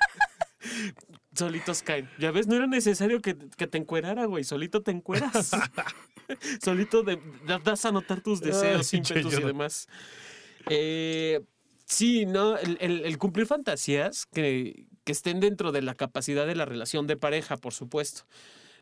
Solitos 1.34 1.82
caen. 1.82 2.08
Ya 2.18 2.30
ves, 2.30 2.46
no 2.46 2.54
era 2.56 2.66
necesario 2.66 3.20
que, 3.20 3.36
que 3.56 3.66
te 3.66 3.78
encuerara, 3.78 4.24
güey. 4.26 4.44
Solito 4.44 4.82
te 4.82 4.90
encueras. 4.92 5.50
Solito 6.62 7.02
de- 7.02 7.20
das 7.64 7.84
a 7.84 7.92
notar 7.92 8.20
tus 8.20 8.40
deseos, 8.40 8.92
Ay, 8.92 8.98
ímpetus 9.00 9.34
y 9.38 9.42
demás. 9.42 9.88
Eh, 10.70 11.42
sí, 11.84 12.24
¿no? 12.26 12.56
El, 12.56 12.78
el- 12.80 13.04
el 13.04 13.18
cumplir 13.18 13.46
fantasías 13.46 14.26
que, 14.26 14.86
que 15.04 15.12
estén 15.12 15.40
dentro 15.40 15.72
de 15.72 15.82
la 15.82 15.94
capacidad 15.94 16.46
de 16.46 16.54
la 16.54 16.64
relación 16.64 17.06
de 17.06 17.16
pareja, 17.16 17.56
por 17.56 17.74
supuesto. 17.74 18.22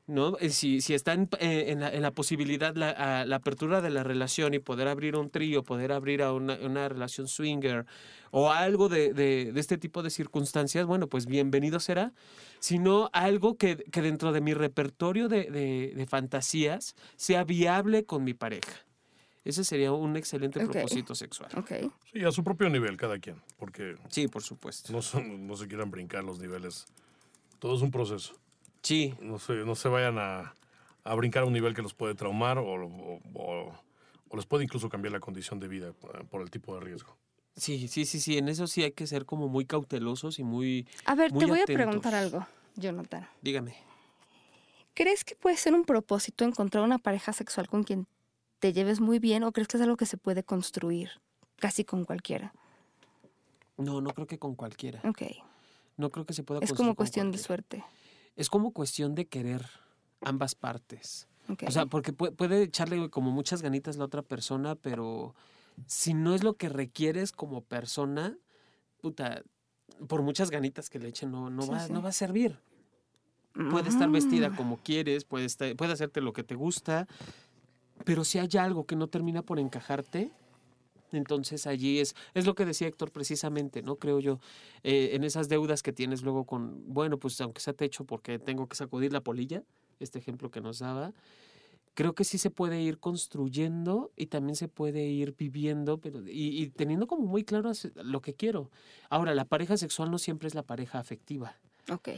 ¿No? 0.06 0.36
Eh, 0.38 0.50
Si, 0.50 0.80
si 0.80 0.94
está 0.94 1.12
en, 1.14 1.28
eh, 1.40 1.66
en 1.68 1.80
la, 1.80 1.92
en 1.92 2.02
la 2.02 2.10
posibilidad, 2.10 2.74
la, 2.76 2.90
a- 2.90 3.24
la 3.24 3.36
apertura 3.36 3.80
de 3.80 3.90
la 3.90 4.02
relación 4.02 4.54
y 4.54 4.58
poder 4.58 4.88
abrir 4.88 5.16
un 5.16 5.30
trío, 5.30 5.62
poder 5.62 5.92
abrir 5.92 6.22
a 6.22 6.32
una, 6.32 6.54
una 6.56 6.88
relación 6.88 7.26
swinger 7.28 7.86
o 8.30 8.50
algo 8.50 8.88
de, 8.88 9.14
de- 9.14 9.52
de 9.52 9.60
este 9.60 9.78
tipo 9.78 10.02
de 10.02 10.10
circunstancias, 10.10 10.84
bueno, 10.86 11.08
pues 11.08 11.26
bienvenido 11.26 11.80
será. 11.80 12.12
Sino 12.60 13.10
algo 13.12 13.56
que, 13.56 13.76
que 13.76 14.02
dentro 14.02 14.32
de 14.32 14.40
mi 14.40 14.54
repertorio 14.54 15.28
de, 15.28 15.44
de- 15.50 15.92
de 15.94 16.06
fantasías 16.06 16.94
sea 17.16 17.44
viable 17.44 18.04
con 18.04 18.24
mi 18.24 18.34
pareja. 18.34 18.72
Ese 19.44 19.62
sería 19.64 19.92
un 19.92 20.16
excelente 20.16 20.58
propósito 20.66 21.14
sexual. 21.14 21.50
Sí, 22.12 22.24
a 22.24 22.32
su 22.32 22.42
propio 22.42 22.70
nivel 22.70 22.96
cada 22.96 23.18
quien, 23.18 23.36
porque 23.58 23.96
Sí, 24.08 24.26
por 24.26 24.42
supuesto. 24.42 24.90
no, 24.92 25.02
son- 25.02 25.46
no 25.46 25.54
se 25.56 25.66
quieran 25.68 25.90
brincar 25.90 26.24
los 26.24 26.38
niveles. 26.38 26.86
Todo 27.58 27.76
es 27.76 27.82
un 27.82 27.90
proceso. 27.90 28.34
Sí, 28.84 29.14
No 29.20 29.38
se, 29.38 29.54
no 29.64 29.74
se 29.74 29.88
vayan 29.88 30.18
a, 30.18 30.54
a 31.04 31.14
brincar 31.14 31.42
a 31.42 31.46
un 31.46 31.54
nivel 31.54 31.74
que 31.74 31.80
los 31.82 31.94
puede 31.94 32.14
traumar 32.14 32.58
o, 32.58 32.64
o- 32.64 33.20
o- 33.34 33.72
o 34.28 34.36
les 34.36 34.44
puede 34.46 34.62
incluso 34.64 34.88
cambiar 34.90 35.12
la 35.12 35.20
condición 35.20 35.58
de 35.58 35.68
vida 35.68 35.88
eh, 35.88 36.24
por 36.30 36.42
el 36.42 36.50
tipo 36.50 36.74
de 36.74 36.80
riesgo. 36.80 37.16
sí, 37.56 37.88
sí, 37.88 38.04
sí, 38.04 38.20
sí. 38.20 38.36
En 38.36 38.48
eso 38.48 38.66
sí 38.66 38.82
hay 38.82 38.92
que 38.92 39.06
ser 39.06 39.24
como 39.24 39.48
muy 39.48 39.64
cautelosos 39.64 40.38
y 40.38 40.44
muy... 40.44 40.86
A 41.06 41.14
ver, 41.14 41.32
te 41.32 41.46
voy 41.46 41.60
a 41.60 41.64
preguntar 41.66 42.14
algo, 42.14 42.46
Jonathan. 42.76 43.26
Dígame. 43.40 43.74
¿Crees 44.92 45.24
que 45.24 45.34
puede 45.34 45.56
ser 45.56 45.72
un 45.74 45.84
propósito 45.84 46.44
encontrar 46.44 46.84
una 46.84 46.98
pareja 46.98 47.32
sexual 47.32 47.68
con 47.68 47.84
quien 47.84 48.06
te 48.60 48.72
lleves 48.74 49.00
muy 49.00 49.18
bien 49.18 49.42
o 49.44 49.52
crees 49.52 49.66
que 49.66 49.78
es 49.78 49.82
algo 49.82 49.96
que 49.96 50.06
se 50.06 50.18
puede 50.18 50.44
construir 50.44 51.10
casi 51.56 51.84
con 51.84 52.04
cualquiera? 52.04 52.52
No, 53.78 54.00
no 54.00 54.10
creo 54.10 54.26
que 54.26 54.38
con 54.38 54.54
cualquiera. 54.54 55.00
Ok. 55.04 55.22
No 55.96 56.10
creo 56.10 56.26
que 56.26 56.32
se 56.34 56.42
pueda 56.42 56.58
Es 56.60 56.68
construir 56.70 56.76
como 56.76 56.88
con 56.90 56.96
cuestión 56.96 57.30
de 57.32 57.38
suerte. 57.38 57.84
Es 58.36 58.48
como 58.50 58.72
cuestión 58.72 59.14
de 59.14 59.26
querer 59.26 59.64
ambas 60.22 60.54
partes. 60.54 61.28
Ok. 61.48 61.64
O 61.66 61.70
sea, 61.70 61.86
porque 61.86 62.12
puede, 62.12 62.32
puede 62.32 62.62
echarle 62.62 63.10
como 63.10 63.30
muchas 63.30 63.62
ganitas 63.62 63.96
la 63.96 64.04
otra 64.04 64.22
persona, 64.22 64.74
pero 64.74 65.34
si 65.86 66.14
no 66.14 66.34
es 66.34 66.42
lo 66.42 66.54
que 66.56 66.68
requieres 66.68 67.32
como 67.32 67.62
persona, 67.62 68.36
puta, 69.00 69.42
por 70.08 70.22
muchas 70.22 70.50
ganitas 70.50 70.88
que 70.90 70.98
le 70.98 71.08
echen, 71.08 71.30
no, 71.30 71.50
no, 71.50 71.62
Sí, 71.62 71.70
va, 71.70 71.80
sí. 71.86 71.92
no 71.92 72.02
va 72.02 72.08
a 72.08 72.12
servir. 72.12 72.58
Puede 73.70 73.88
estar 73.88 74.08
vestida 74.10 74.50
Mm. 74.50 74.56
como 74.56 74.78
quieres, 74.78 75.24
puede, 75.24 75.44
estar- 75.46 75.76
puede 75.76 75.92
hacerte 75.92 76.20
lo 76.20 76.32
que 76.32 76.42
te 76.42 76.56
gusta, 76.56 77.06
pero 78.04 78.24
si 78.24 78.38
hay 78.40 78.48
algo 78.58 78.84
que 78.84 78.96
no 78.96 79.06
termina 79.08 79.42
por 79.42 79.60
encajarte, 79.60 80.32
entonces 81.14 81.66
allí 81.66 82.00
es, 82.00 82.14
es 82.34 82.46
lo 82.46 82.54
que 82.54 82.64
decía 82.64 82.88
Héctor 82.88 83.10
precisamente, 83.10 83.82
¿no? 83.82 83.96
Creo 83.96 84.20
yo, 84.20 84.40
eh, 84.82 85.10
en 85.12 85.24
esas 85.24 85.48
deudas 85.48 85.82
que 85.82 85.92
tienes 85.92 86.22
luego 86.22 86.44
con, 86.44 86.82
bueno, 86.92 87.18
pues 87.18 87.40
aunque 87.40 87.60
sea 87.60 87.72
techo 87.72 88.04
porque 88.04 88.38
tengo 88.38 88.68
que 88.68 88.76
sacudir 88.76 89.12
la 89.12 89.20
polilla, 89.20 89.62
este 90.00 90.18
ejemplo 90.18 90.50
que 90.50 90.60
nos 90.60 90.78
daba, 90.80 91.12
creo 91.94 92.14
que 92.14 92.24
sí 92.24 92.38
se 92.38 92.50
puede 92.50 92.80
ir 92.80 92.98
construyendo 92.98 94.12
y 94.16 94.26
también 94.26 94.56
se 94.56 94.68
puede 94.68 95.06
ir 95.06 95.34
viviendo, 95.36 95.98
pero 95.98 96.20
y, 96.26 96.62
y 96.62 96.70
teniendo 96.70 97.06
como 97.06 97.26
muy 97.26 97.44
claro 97.44 97.72
lo 97.96 98.20
que 98.20 98.34
quiero. 98.34 98.70
Ahora, 99.08 99.34
la 99.34 99.44
pareja 99.44 99.76
sexual 99.76 100.10
no 100.10 100.18
siempre 100.18 100.48
es 100.48 100.54
la 100.54 100.64
pareja 100.64 100.98
afectiva. 100.98 101.56
Ok. 101.90 102.08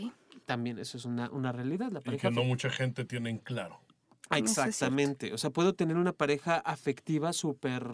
También 0.44 0.78
eso 0.78 0.97
es 0.97 1.05
una, 1.05 1.30
una 1.30 1.53
realidad. 1.53 1.90
La 1.92 2.01
Y 2.01 2.03
pareja 2.03 2.28
que 2.28 2.34
no 2.34 2.44
mucha 2.44 2.70
gente 2.70 3.05
tiene 3.05 3.30
en 3.30 3.38
claro. 3.38 3.80
Ah. 4.30 4.38
Exactamente. 4.38 5.32
O 5.32 5.38
sea, 5.38 5.51
puedo 5.51 5.74
tener 5.74 5.97
una 5.97 6.12
pareja 6.12 6.57
afectiva 6.57 7.32
súper. 7.32 7.84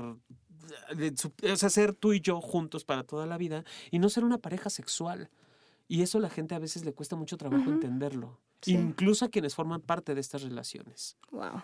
De 0.94 1.16
su- 1.16 1.32
O 1.52 1.56
sea, 1.56 1.70
ser 1.70 1.94
tú 1.94 2.12
y 2.12 2.20
yo 2.20 2.40
juntos 2.40 2.84
para 2.84 3.04
toda 3.04 3.26
la 3.26 3.36
vida 3.38 3.64
y 3.90 3.98
no 3.98 4.08
ser 4.08 4.24
una 4.24 4.38
pareja 4.38 4.70
sexual. 4.70 5.30
Y 5.88 6.02
eso 6.02 6.18
a 6.18 6.20
la 6.20 6.30
gente 6.30 6.54
a 6.54 6.58
veces 6.58 6.84
le 6.84 6.92
cuesta 6.94 7.16
mucho 7.16 7.36
trabajo 7.36 7.68
entenderlo. 7.70 8.38
Sí. 8.62 8.72
Incluso 8.74 9.24
a 9.24 9.28
quienes 9.28 9.54
forman 9.54 9.80
parte 9.80 10.14
de 10.14 10.20
estas 10.20 10.42
relaciones. 10.42 11.16
Wow. 11.30 11.62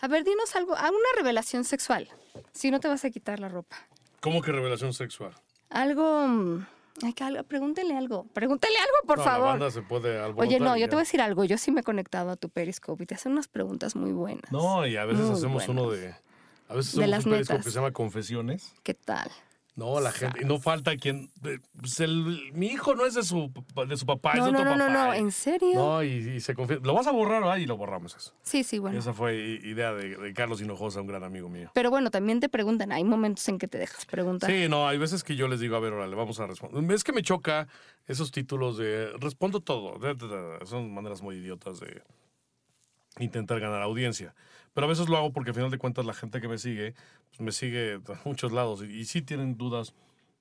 A 0.00 0.08
ver, 0.08 0.24
dinos 0.24 0.54
algo, 0.54 0.74
alguna 0.76 1.08
revelación 1.16 1.64
sexual. 1.64 2.08
Si 2.52 2.70
no 2.70 2.80
te 2.80 2.88
vas 2.88 3.04
a 3.04 3.10
quitar 3.10 3.40
la 3.40 3.48
ropa. 3.48 3.76
¿Cómo 4.20 4.42
que 4.42 4.52
revelación 4.52 4.92
sexual? 4.92 5.32
Algo. 5.70 6.28
mm, 6.28 6.66
ay, 7.04 7.12
que 7.14 7.24
algo- 7.24 7.42
pregúntele 7.44 7.96
algo. 7.96 8.24
Pregúntele 8.34 8.76
algo, 8.78 9.06
por 9.06 9.18
No, 9.18 9.24
favor. 9.24 9.46
La 9.46 9.50
banda 9.52 9.70
se 9.70 9.82
puede 9.82 10.20
Oye, 10.36 10.60
no, 10.60 10.76
yo 10.76 10.80
ya. 10.80 10.88
te 10.88 10.94
voy 10.96 11.00
a 11.00 11.04
decir 11.04 11.20
algo. 11.20 11.44
Yo 11.44 11.56
sí 11.58 11.70
me 11.72 11.80
he 11.80 11.84
conectado 11.84 12.30
a 12.30 12.36
tu 12.36 12.50
Periscope 12.50 13.02
y 13.02 13.06
te 13.06 13.14
hacen 13.14 13.32
unas 13.32 13.48
preguntas 13.48 13.96
muy 13.96 14.12
buenas. 14.12 14.50
No, 14.52 14.86
y 14.86 14.96
a 14.96 15.04
veces 15.06 15.24
Muy 15.24 15.34
hacemos 15.34 15.66
uno 15.68 15.90
de. 15.90 16.14
A 16.68 16.74
veces 16.74 16.96
De 16.96 17.06
las 17.06 17.26
netas. 17.26 17.64
que 17.64 17.70
se 17.70 17.76
llama 17.76 17.92
Confesiones. 17.92 18.74
¿Qué 18.82 18.94
tal? 18.94 19.30
No, 19.76 20.00
la 20.00 20.10
gente. 20.10 20.40
Y 20.40 20.46
no 20.46 20.58
falta 20.58 20.96
quien. 20.96 21.30
pues 21.78 22.00
el- 22.00 22.50
mi 22.54 22.68
hijo 22.68 22.94
no 22.94 23.04
es 23.04 23.12
de 23.12 23.22
su, 23.22 23.52
de 23.86 23.96
su 23.98 24.06
papá, 24.06 24.32
es 24.32 24.38
No, 24.38 24.46
de 24.46 24.52
no, 24.52 24.58
otro 24.60 24.70
no, 24.70 24.76
no, 24.78 24.86
papá. 24.86 25.06
no, 25.08 25.14
y- 25.14 25.18
¿en 25.18 25.30
serio? 25.32 25.74
No, 25.74 26.02
y, 26.02 26.08
y 26.36 26.40
se 26.40 26.54
confiesa. 26.54 26.82
Lo 26.82 26.94
vas 26.94 27.06
a 27.06 27.10
borrar, 27.12 27.42
¿verdad? 27.42 27.58
Y 27.58 27.66
lo 27.66 27.76
borramos 27.76 28.16
eso. 28.16 28.32
Sí, 28.42 28.64
sí, 28.64 28.78
bueno. 28.78 28.98
Esa 28.98 29.12
fue 29.12 29.36
idea 29.36 29.92
de, 29.92 30.16
de 30.16 30.32
Carlos 30.32 30.62
Hinojosa, 30.62 31.02
un 31.02 31.06
gran 31.08 31.24
amigo 31.24 31.50
mío. 31.50 31.70
Pero 31.74 31.90
bueno, 31.90 32.10
también 32.10 32.40
te 32.40 32.48
preguntan. 32.48 32.90
Hay 32.90 33.04
momentos 33.04 33.46
en 33.50 33.58
que 33.58 33.68
te 33.68 33.76
dejas 33.76 34.06
preguntar. 34.06 34.50
Sí, 34.50 34.66
no, 34.66 34.88
hay 34.88 34.96
veces 34.96 35.22
que 35.22 35.36
yo 35.36 35.46
les 35.46 35.60
digo, 35.60 35.76
a 35.76 35.80
ver, 35.80 35.92
órale, 35.92 36.16
vamos 36.16 36.40
a 36.40 36.46
responder. 36.46 36.96
Es 36.96 37.04
que 37.04 37.12
me 37.12 37.22
choca 37.22 37.68
esos 38.06 38.30
títulos 38.32 38.78
de 38.78 39.10
respondo 39.20 39.60
todo. 39.60 39.98
Son 40.64 40.90
maneras 40.94 41.20
muy 41.20 41.36
idiotas 41.36 41.80
de 41.80 42.02
intentar 43.18 43.60
ganar 43.60 43.82
audiencia. 43.82 44.34
Pero 44.76 44.88
a 44.88 44.90
veces 44.90 45.08
lo 45.08 45.16
hago 45.16 45.32
porque 45.32 45.52
al 45.52 45.54
final 45.54 45.70
de 45.70 45.78
cuentas 45.78 46.04
la 46.04 46.12
gente 46.12 46.38
que 46.38 46.48
me 46.48 46.58
sigue, 46.58 46.94
pues 47.30 47.40
me 47.40 47.50
sigue 47.50 47.98
de 47.98 48.14
muchos 48.26 48.52
lados 48.52 48.82
y, 48.82 48.92
y 48.92 49.06
sí 49.06 49.22
tienen 49.22 49.56
dudas 49.56 49.94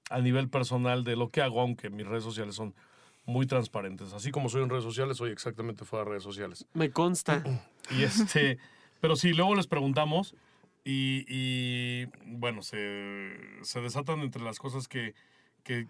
a 0.10 0.20
nivel 0.20 0.50
personal 0.50 1.06
de 1.06 1.16
lo 1.16 1.30
que 1.30 1.42
hago, 1.42 1.62
aunque 1.62 1.90
mis 1.90 2.06
redes 2.06 2.26
sociales 2.26 2.56
son 2.56 2.76
muy 3.24 3.48
transparentes. 3.48 4.12
Así 4.12 4.32
como 4.32 4.50
soy 4.50 4.64
en 4.64 4.70
redes 4.70 4.84
sociales, 4.84 5.16
soy 5.16 5.32
exactamente 5.32 5.86
fuera 5.86 6.04
de 6.04 6.10
redes 6.10 6.24
sociales. 6.24 6.68
Me 6.74 6.92
consta. 6.92 7.42
Y 7.92 8.04
este, 8.04 8.58
pero 9.00 9.16
sí, 9.16 9.32
luego 9.32 9.56
les 9.56 9.68
preguntamos 9.68 10.36
y, 10.84 11.24
y, 11.30 12.08
bueno, 12.26 12.62
se, 12.62 13.38
se 13.62 13.80
desatan 13.80 14.20
entre 14.20 14.42
las 14.42 14.60
cosas 14.60 14.90
que, 14.90 15.16
que, 15.64 15.88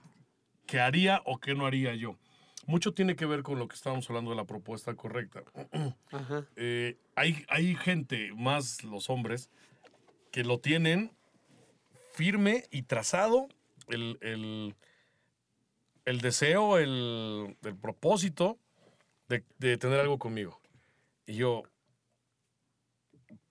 que 0.68 0.80
haría 0.82 1.24
o 1.26 1.40
que 1.40 1.56
no 1.56 1.66
haría 1.66 1.96
yo. 1.96 2.16
Mucho 2.68 2.94
tiene 2.94 3.16
que 3.16 3.26
ver 3.26 3.44
con 3.44 3.60
lo 3.60 3.68
que 3.68 3.76
estábamos 3.76 4.10
hablando 4.10 4.32
de 4.32 4.38
la 4.38 4.46
propuesta 4.46 4.94
correcta. 4.96 5.44
Ajá. 6.12 6.46
Eh, 6.56 6.98
hay, 7.16 7.46
hay 7.50 7.76
gente, 7.76 8.32
más 8.36 8.84
los 8.84 9.10
hombres, 9.10 9.50
que 10.32 10.44
lo 10.44 10.60
tienen 10.60 11.12
firme 12.14 12.64
y 12.72 12.84
trazado 12.84 13.48
el, 13.88 14.18
el, 14.22 14.76
el 16.06 16.22
deseo, 16.22 16.78
el, 16.78 17.56
el 17.64 17.76
propósito 17.76 18.58
de, 19.28 19.44
de 19.60 19.78
tener 19.78 20.00
algo 20.00 20.18
conmigo. 20.18 20.60
Y 21.28 21.36
yo, 21.36 21.64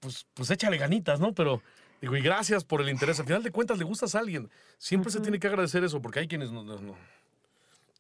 pues, 0.01 0.27
pues 0.35 0.51
échale 0.51 0.77
ganitas, 0.77 1.21
¿no? 1.21 1.35
Pero 1.35 1.63
digo, 2.01 2.17
y 2.17 2.21
gracias 2.21 2.65
por 2.65 2.81
el 2.81 2.89
interés. 2.89 3.19
Al 3.21 3.27
final 3.27 3.43
de 3.43 3.51
cuentas, 3.51 3.79
le 3.79 3.85
gustas 3.85 4.15
a 4.15 4.19
alguien. 4.21 4.51
Siempre 4.79 5.11
se 5.11 5.21
tiene 5.21 5.39
que 5.39 5.47
agradecer 5.47 5.83
eso, 5.85 6.01
porque 6.03 6.21
hay 6.21 6.29
quienes 6.29 6.51
no, 6.53 6.63
no- 6.65 6.81
no. 6.81 6.97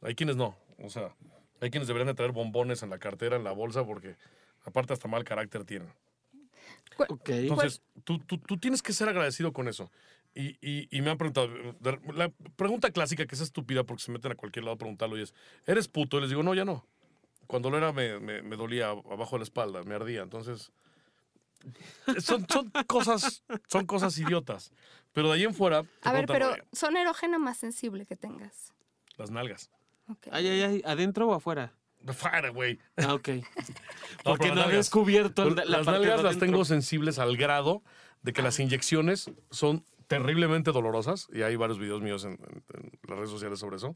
Hay 0.02 0.14
quienes 0.14 0.36
no. 0.36 0.54
O 0.82 0.90
sea, 0.90 1.14
hay 1.60 1.70
quienes 1.70 1.86
deberían 1.88 2.08
de 2.08 2.14
traer 2.14 2.32
bombones 2.32 2.82
en 2.82 2.90
la 2.90 2.98
cartera, 2.98 3.36
en 3.36 3.44
la 3.44 3.52
bolsa, 3.52 3.84
porque 3.84 4.16
aparte 4.64 4.92
hasta 4.92 5.08
mal 5.08 5.24
carácter 5.24 5.64
tienen. 5.64 5.92
Ok. 7.08 7.28
Entonces, 7.30 7.82
tú, 8.04 8.18
tú, 8.20 8.38
tú 8.38 8.56
tienes 8.58 8.82
que 8.82 8.92
ser 8.92 9.08
agradecido 9.08 9.52
con 9.52 9.68
eso. 9.68 9.90
Y, 10.34 10.56
y, 10.60 10.88
y 10.90 11.00
me 11.02 11.10
han 11.10 11.18
preguntado, 11.18 11.48
la 12.12 12.30
pregunta 12.56 12.90
clásica 12.90 13.24
que 13.26 13.34
es 13.34 13.40
estúpida 13.40 13.84
porque 13.84 14.02
se 14.02 14.10
meten 14.10 14.32
a 14.32 14.34
cualquier 14.34 14.64
lado 14.64 14.74
a 14.74 14.78
preguntarlo 14.78 15.16
y 15.16 15.22
es, 15.22 15.32
¿eres 15.66 15.86
puto? 15.86 16.18
Y 16.18 16.22
les 16.22 16.30
digo, 16.30 16.42
no, 16.42 16.54
ya 16.54 16.64
no. 16.64 16.84
Cuando 17.46 17.70
lo 17.70 17.78
era 17.78 17.92
me, 17.92 18.18
me, 18.18 18.42
me 18.42 18.56
dolía 18.56 18.88
abajo 18.88 19.36
de 19.36 19.40
la 19.40 19.44
espalda, 19.44 19.82
me 19.84 19.94
ardía. 19.94 20.22
Entonces, 20.22 20.72
son, 22.18 22.46
son, 22.48 22.70
cosas, 22.86 23.44
son 23.68 23.86
cosas 23.86 24.18
idiotas. 24.18 24.72
Pero 25.12 25.28
de 25.28 25.34
ahí 25.34 25.44
en 25.44 25.54
fuera, 25.54 25.84
A 26.02 26.12
ver, 26.12 26.26
pero 26.26 26.50
"Oye, 26.52 26.62
son 26.72 26.96
erógena 26.96 27.38
más 27.38 27.58
sensible 27.58 28.04
que 28.06 28.16
tengas. 28.16 28.72
las 29.16 29.30
nalgas. 29.30 29.70
Ay, 30.30 30.48
ay, 30.48 30.62
ay. 30.62 30.82
¿Adentro 30.84 31.28
o 31.28 31.34
afuera? 31.34 31.72
Fuera, 32.14 32.50
güey. 32.50 32.78
Ah, 32.96 33.14
ok. 33.14 33.28
No, 34.24 34.30
Porque 34.32 34.48
no 34.48 34.54
nalgas. 34.56 34.72
descubierto 34.76 35.50
la, 35.50 35.64
la 35.64 35.78
las 35.78 35.86
parte 35.86 36.00
de 36.00 36.06
nalgas 36.06 36.24
las 36.24 36.38
tengo 36.38 36.64
sensibles 36.64 37.18
al 37.18 37.36
grado 37.36 37.82
de 38.22 38.32
que 38.32 38.42
las 38.42 38.58
inyecciones 38.58 39.30
son 39.50 39.84
terriblemente 40.06 40.72
dolorosas. 40.72 41.28
Y 41.32 41.42
hay 41.42 41.56
varios 41.56 41.78
videos 41.78 42.00
míos 42.02 42.24
en, 42.24 42.32
en- 42.32 42.62
en 42.74 42.92
las 43.08 43.18
redes 43.18 43.30
sociales 43.30 43.58
sobre 43.58 43.76
eso. 43.76 43.94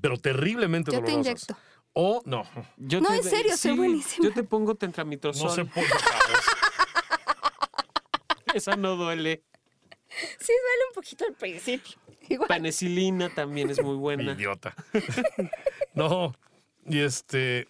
Pero 0.00 0.16
terriblemente 0.18 0.90
Yo 0.90 0.98
te 1.02 1.10
dolorosas. 1.12 1.26
inyecto. 1.26 1.56
O 1.92 2.22
no. 2.24 2.44
Yo 2.78 3.00
No, 3.00 3.08
te- 3.08 3.16
en 3.16 3.24
serio, 3.24 3.56
soy 3.56 3.76
buenísima. 3.76 4.28
Yo 4.28 4.34
te 4.34 4.42
pongo 4.42 4.74
tentramitrozol. 4.74 5.48
No 5.48 5.54
se 5.54 5.64
puede. 5.66 5.88
Esa 8.54 8.76
no 8.76 8.96
duele. 8.96 9.42
Sí, 10.08 10.52
duele 10.52 10.84
un 10.88 10.94
poquito 10.94 11.24
al 11.26 11.34
principio. 11.34 11.96
Igual. 12.32 12.48
Penicilina 12.48 13.28
también 13.28 13.68
es 13.68 13.82
muy 13.82 13.96
buena. 13.96 14.32
Idiota. 14.38 14.74
no. 15.94 16.34
Y 16.86 17.00
este. 17.00 17.68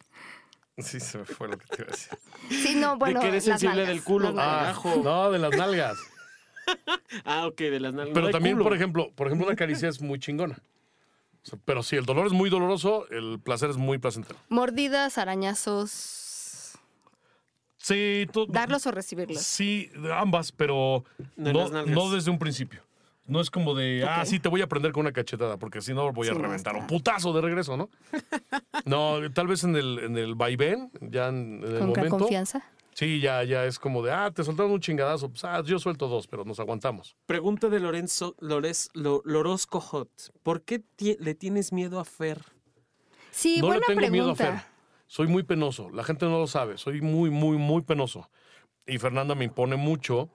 Sí, 0.78 1.00
se 1.00 1.18
me 1.18 1.24
fue 1.24 1.48
lo 1.48 1.58
que 1.58 1.66
te 1.66 1.82
iba 1.82 1.88
a 1.88 1.90
decir. 1.90 2.18
Sí, 2.48 2.74
no, 2.76 2.96
bueno. 2.96 3.20
que 3.20 3.28
eres 3.28 3.46
las 3.46 3.60
sensible 3.60 3.82
nalgas, 3.82 3.94
del 3.94 4.04
culo. 4.04 4.34
Ah, 4.38 4.74
no, 5.02 5.30
de 5.30 5.38
las 5.38 5.56
nalgas. 5.56 5.98
Ah, 7.24 7.48
ok, 7.48 7.58
de 7.58 7.80
las 7.80 7.92
nalgas. 7.92 8.14
Pero 8.14 8.30
también, 8.30 8.54
culo. 8.54 8.64
por 8.64 8.74
ejemplo, 8.74 9.10
por 9.16 9.26
ejemplo, 9.26 9.48
una 9.48 9.56
caricia 9.56 9.88
es 9.88 10.00
muy 10.00 10.20
chingona. 10.20 10.54
O 11.44 11.46
sea, 11.46 11.58
pero 11.64 11.82
si 11.82 11.96
el 11.96 12.06
dolor 12.06 12.24
es 12.28 12.32
muy 12.32 12.50
doloroso, 12.50 13.08
el 13.10 13.40
placer 13.40 13.68
es 13.68 13.76
muy 13.76 13.98
placentero. 13.98 14.38
Mordidas, 14.48 15.18
arañazos. 15.18 16.78
Sí, 17.78 18.28
tú, 18.32 18.46
Darlos 18.46 18.86
o 18.86 18.92
recibirlos. 18.92 19.42
Sí, 19.42 19.90
de 19.96 20.14
ambas, 20.14 20.52
pero 20.52 21.04
De 21.34 21.52
no 21.52 22.10
desde 22.10 22.30
un 22.30 22.38
principio. 22.38 22.80
No 23.26 23.40
es 23.40 23.50
como 23.50 23.74
de, 23.74 24.04
ah, 24.08 24.24
sí, 24.26 24.40
te 24.40 24.48
voy 24.48 24.62
a 24.62 24.66
prender 24.66 24.92
con 24.92 25.02
una 25.02 25.12
cachetada, 25.12 25.56
porque 25.56 25.80
si 25.80 25.94
no 25.94 26.12
voy 26.12 26.28
a 26.28 26.32
Sí, 26.32 26.38
reventar 26.38 26.74
un 26.74 26.86
putazo 26.88 27.32
de 27.32 27.40
regreso, 27.40 27.76
¿no? 27.76 27.88
no, 28.84 29.18
tal 29.32 29.46
vez 29.46 29.62
en 29.64 29.76
el, 29.76 29.98
en 30.00 30.16
el 30.16 30.34
vaivén, 30.34 30.90
ya 31.00 31.28
en, 31.28 31.62
en 31.64 31.72
el 31.72 31.78
Con 31.78 31.88
momento. 31.90 32.18
confianza. 32.18 32.64
Sí, 32.94 33.20
ya, 33.20 33.42
ya 33.44 33.64
es 33.64 33.78
como 33.78 34.02
de, 34.02 34.12
ah, 34.12 34.30
te 34.34 34.44
soltaron 34.44 34.72
un 34.72 34.80
chingadazo. 34.80 35.30
Pues, 35.30 35.44
ah, 35.44 35.62
yo 35.64 35.78
suelto 35.78 36.08
dos, 36.08 36.26
pero 36.26 36.44
nos 36.44 36.60
aguantamos. 36.60 37.16
Pregunta 37.26 37.68
de 37.68 37.80
Lorenzo 37.80 38.34
Lores, 38.38 38.90
Lo- 38.92 39.22
Lorozco 39.24 39.80
Hot. 39.80 40.10
¿Por 40.42 40.62
qué 40.62 40.80
ti- 40.80 41.16
le 41.18 41.34
tienes 41.34 41.72
miedo 41.72 42.00
a 42.00 42.04
Fer? 42.04 42.42
Sí, 43.30 43.60
no 43.60 43.68
le 43.68 43.74
buena 43.78 43.86
tengo 43.86 44.00
pregunta. 44.00 44.10
miedo 44.12 44.30
a 44.32 44.34
Fer. 44.34 44.66
Soy 45.06 45.26
muy 45.26 45.42
penoso. 45.42 45.88
La 45.90 46.04
gente 46.04 46.26
no 46.26 46.38
lo 46.38 46.46
sabe. 46.46 46.76
Soy 46.76 47.00
muy, 47.00 47.30
muy, 47.30 47.56
muy 47.56 47.82
penoso. 47.82 48.30
Y 48.86 48.98
Fernanda 48.98 49.34
me 49.34 49.44
impone 49.44 49.76
mucho 49.76 50.28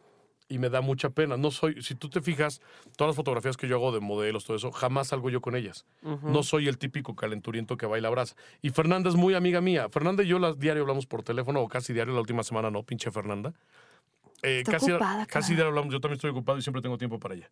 y 0.50 0.60
me 0.60 0.70
da 0.70 0.82
mucha 0.82 1.10
pena. 1.10 1.36
No 1.38 1.52
soy, 1.52 1.82
si 1.82 1.96
tú 1.96 2.10
te 2.10 2.22
fijas, 2.22 2.62
todas 2.96 3.10
las 3.10 3.16
fotografías 3.16 3.58
que 3.58 3.68
yo 3.68 3.76
hago 3.76 3.92
de 3.92 4.00
modelos, 4.00 4.46
todo 4.46 4.56
eso, 4.58 4.72
jamás 4.72 5.08
salgo 5.10 5.30
yo 5.30 5.42
con 5.42 5.56
ellas. 5.56 5.86
No 6.32 6.44
soy 6.44 6.68
el 6.68 6.78
típico 6.78 7.16
calenturiento 7.16 7.76
que 7.78 7.86
baila 7.86 8.10
brasa. 8.10 8.36
Y 8.62 8.70
Fernanda 8.70 9.10
es 9.10 9.16
muy 9.16 9.34
amiga 9.34 9.60
mía. 9.62 9.90
Fernanda 9.90 10.24
y 10.24 10.28
yo 10.28 10.40
las 10.40 10.58
diario 10.58 10.84
hablamos 10.84 11.06
por 11.06 11.24
teléfono, 11.24 11.62
o 11.62 11.68
casi 11.68 11.92
diario, 11.94 12.14
la 12.14 12.22
última 12.22 12.44
semana 12.44 12.72
no, 12.72 12.84
pinche 12.84 13.12
Fernanda. 13.12 13.54
Eh, 14.44 14.60
Está 14.60 14.74
casi, 14.74 14.92
ocupada, 14.92 15.26
casi 15.26 15.54
diario 15.56 15.70
hablamos, 15.70 15.92
yo 15.94 16.00
también 16.00 16.16
estoy 16.18 16.30
ocupado 16.32 16.58
y 16.58 16.62
siempre 16.62 16.82
tengo 16.82 16.98
tiempo 16.98 17.20
para 17.20 17.36
ella. 17.36 17.50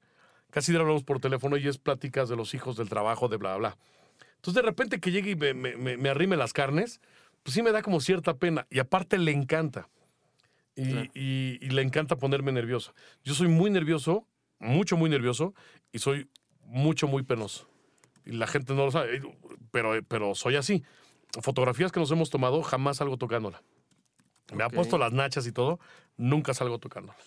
Casi 0.51 0.71
diario 0.71 0.83
hablamos 0.83 1.03
por 1.03 1.19
teléfono 1.19 1.57
y 1.57 1.67
es 1.67 1.77
pláticas 1.77 2.29
de 2.29 2.35
los 2.35 2.53
hijos, 2.53 2.77
del 2.77 2.87
trabajo, 2.89 3.27
de 3.27 3.37
bla, 3.37 3.57
bla, 3.57 3.69
bla. 3.69 3.77
Entonces, 4.35 4.61
de 4.61 4.61
repente 4.61 4.99
que 4.99 5.11
llegue 5.11 5.31
y 5.31 5.35
me, 5.35 5.53
me- 5.53 5.75
me- 5.75 5.97
me 5.97 6.09
arrime 6.09 6.37
las 6.37 6.53
carnes, 6.53 7.01
pues 7.43 7.55
sí 7.55 7.63
me 7.63 7.71
da 7.71 7.81
como 7.81 7.99
cierta 7.99 8.35
pena. 8.37 8.67
Y 8.69 8.79
aparte 8.79 9.17
le 9.17 9.31
encanta. 9.31 9.89
Y, 10.75 10.91
Claro. 10.91 11.11
y- 11.13 11.57
y 11.61 11.69
le 11.69 11.81
encanta 11.81 12.17
ponerme 12.17 12.51
nervioso. 12.51 12.93
Yo 13.23 13.33
soy 13.33 13.47
muy 13.47 13.69
nervioso, 13.69 14.27
mucho, 14.59 14.97
muy 14.97 15.09
nervioso, 15.09 15.53
y 15.91 15.99
soy 15.99 16.29
mucho, 16.61 17.07
muy 17.07 17.23
penoso. 17.23 17.67
Y 18.25 18.31
la 18.33 18.47
gente 18.47 18.73
no 18.73 18.85
lo 18.85 18.91
sabe, 18.91 19.21
pero, 19.71 19.93
pero 20.07 20.35
soy 20.35 20.55
así. 20.55 20.83
Fotografías 21.41 21.91
que 21.91 21.99
nos 21.99 22.11
hemos 22.11 22.29
tomado, 22.29 22.61
jamás 22.63 22.97
salgo 22.97 23.17
tocándola. 23.17 23.61
Me 24.53 24.63
ha 24.63 24.69
puesto 24.69 24.97
las 24.97 25.11
nachas 25.13 25.45
y 25.47 25.51
todo, 25.51 25.79
nunca 26.17 26.53
salgo 26.53 26.77
tocándola. 26.79 27.17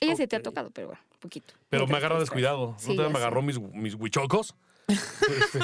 Ella 0.00 0.16
sí 0.16 0.26
te 0.26 0.36
ha 0.36 0.42
tocado, 0.42 0.70
pero 0.70 0.88
bueno, 0.88 1.02
poquito. 1.20 1.54
Pero 1.68 1.82
Nunca 1.82 1.92
me 1.92 1.98
agarra 1.98 2.18
descuidado. 2.18 2.74
Sí, 2.78 2.94
no 2.96 3.04
te 3.04 3.08
me 3.08 3.18
agarró 3.18 3.42
mis, 3.42 3.58
mis 3.60 3.94
huichocos. 3.94 4.54
Este, 4.88 5.60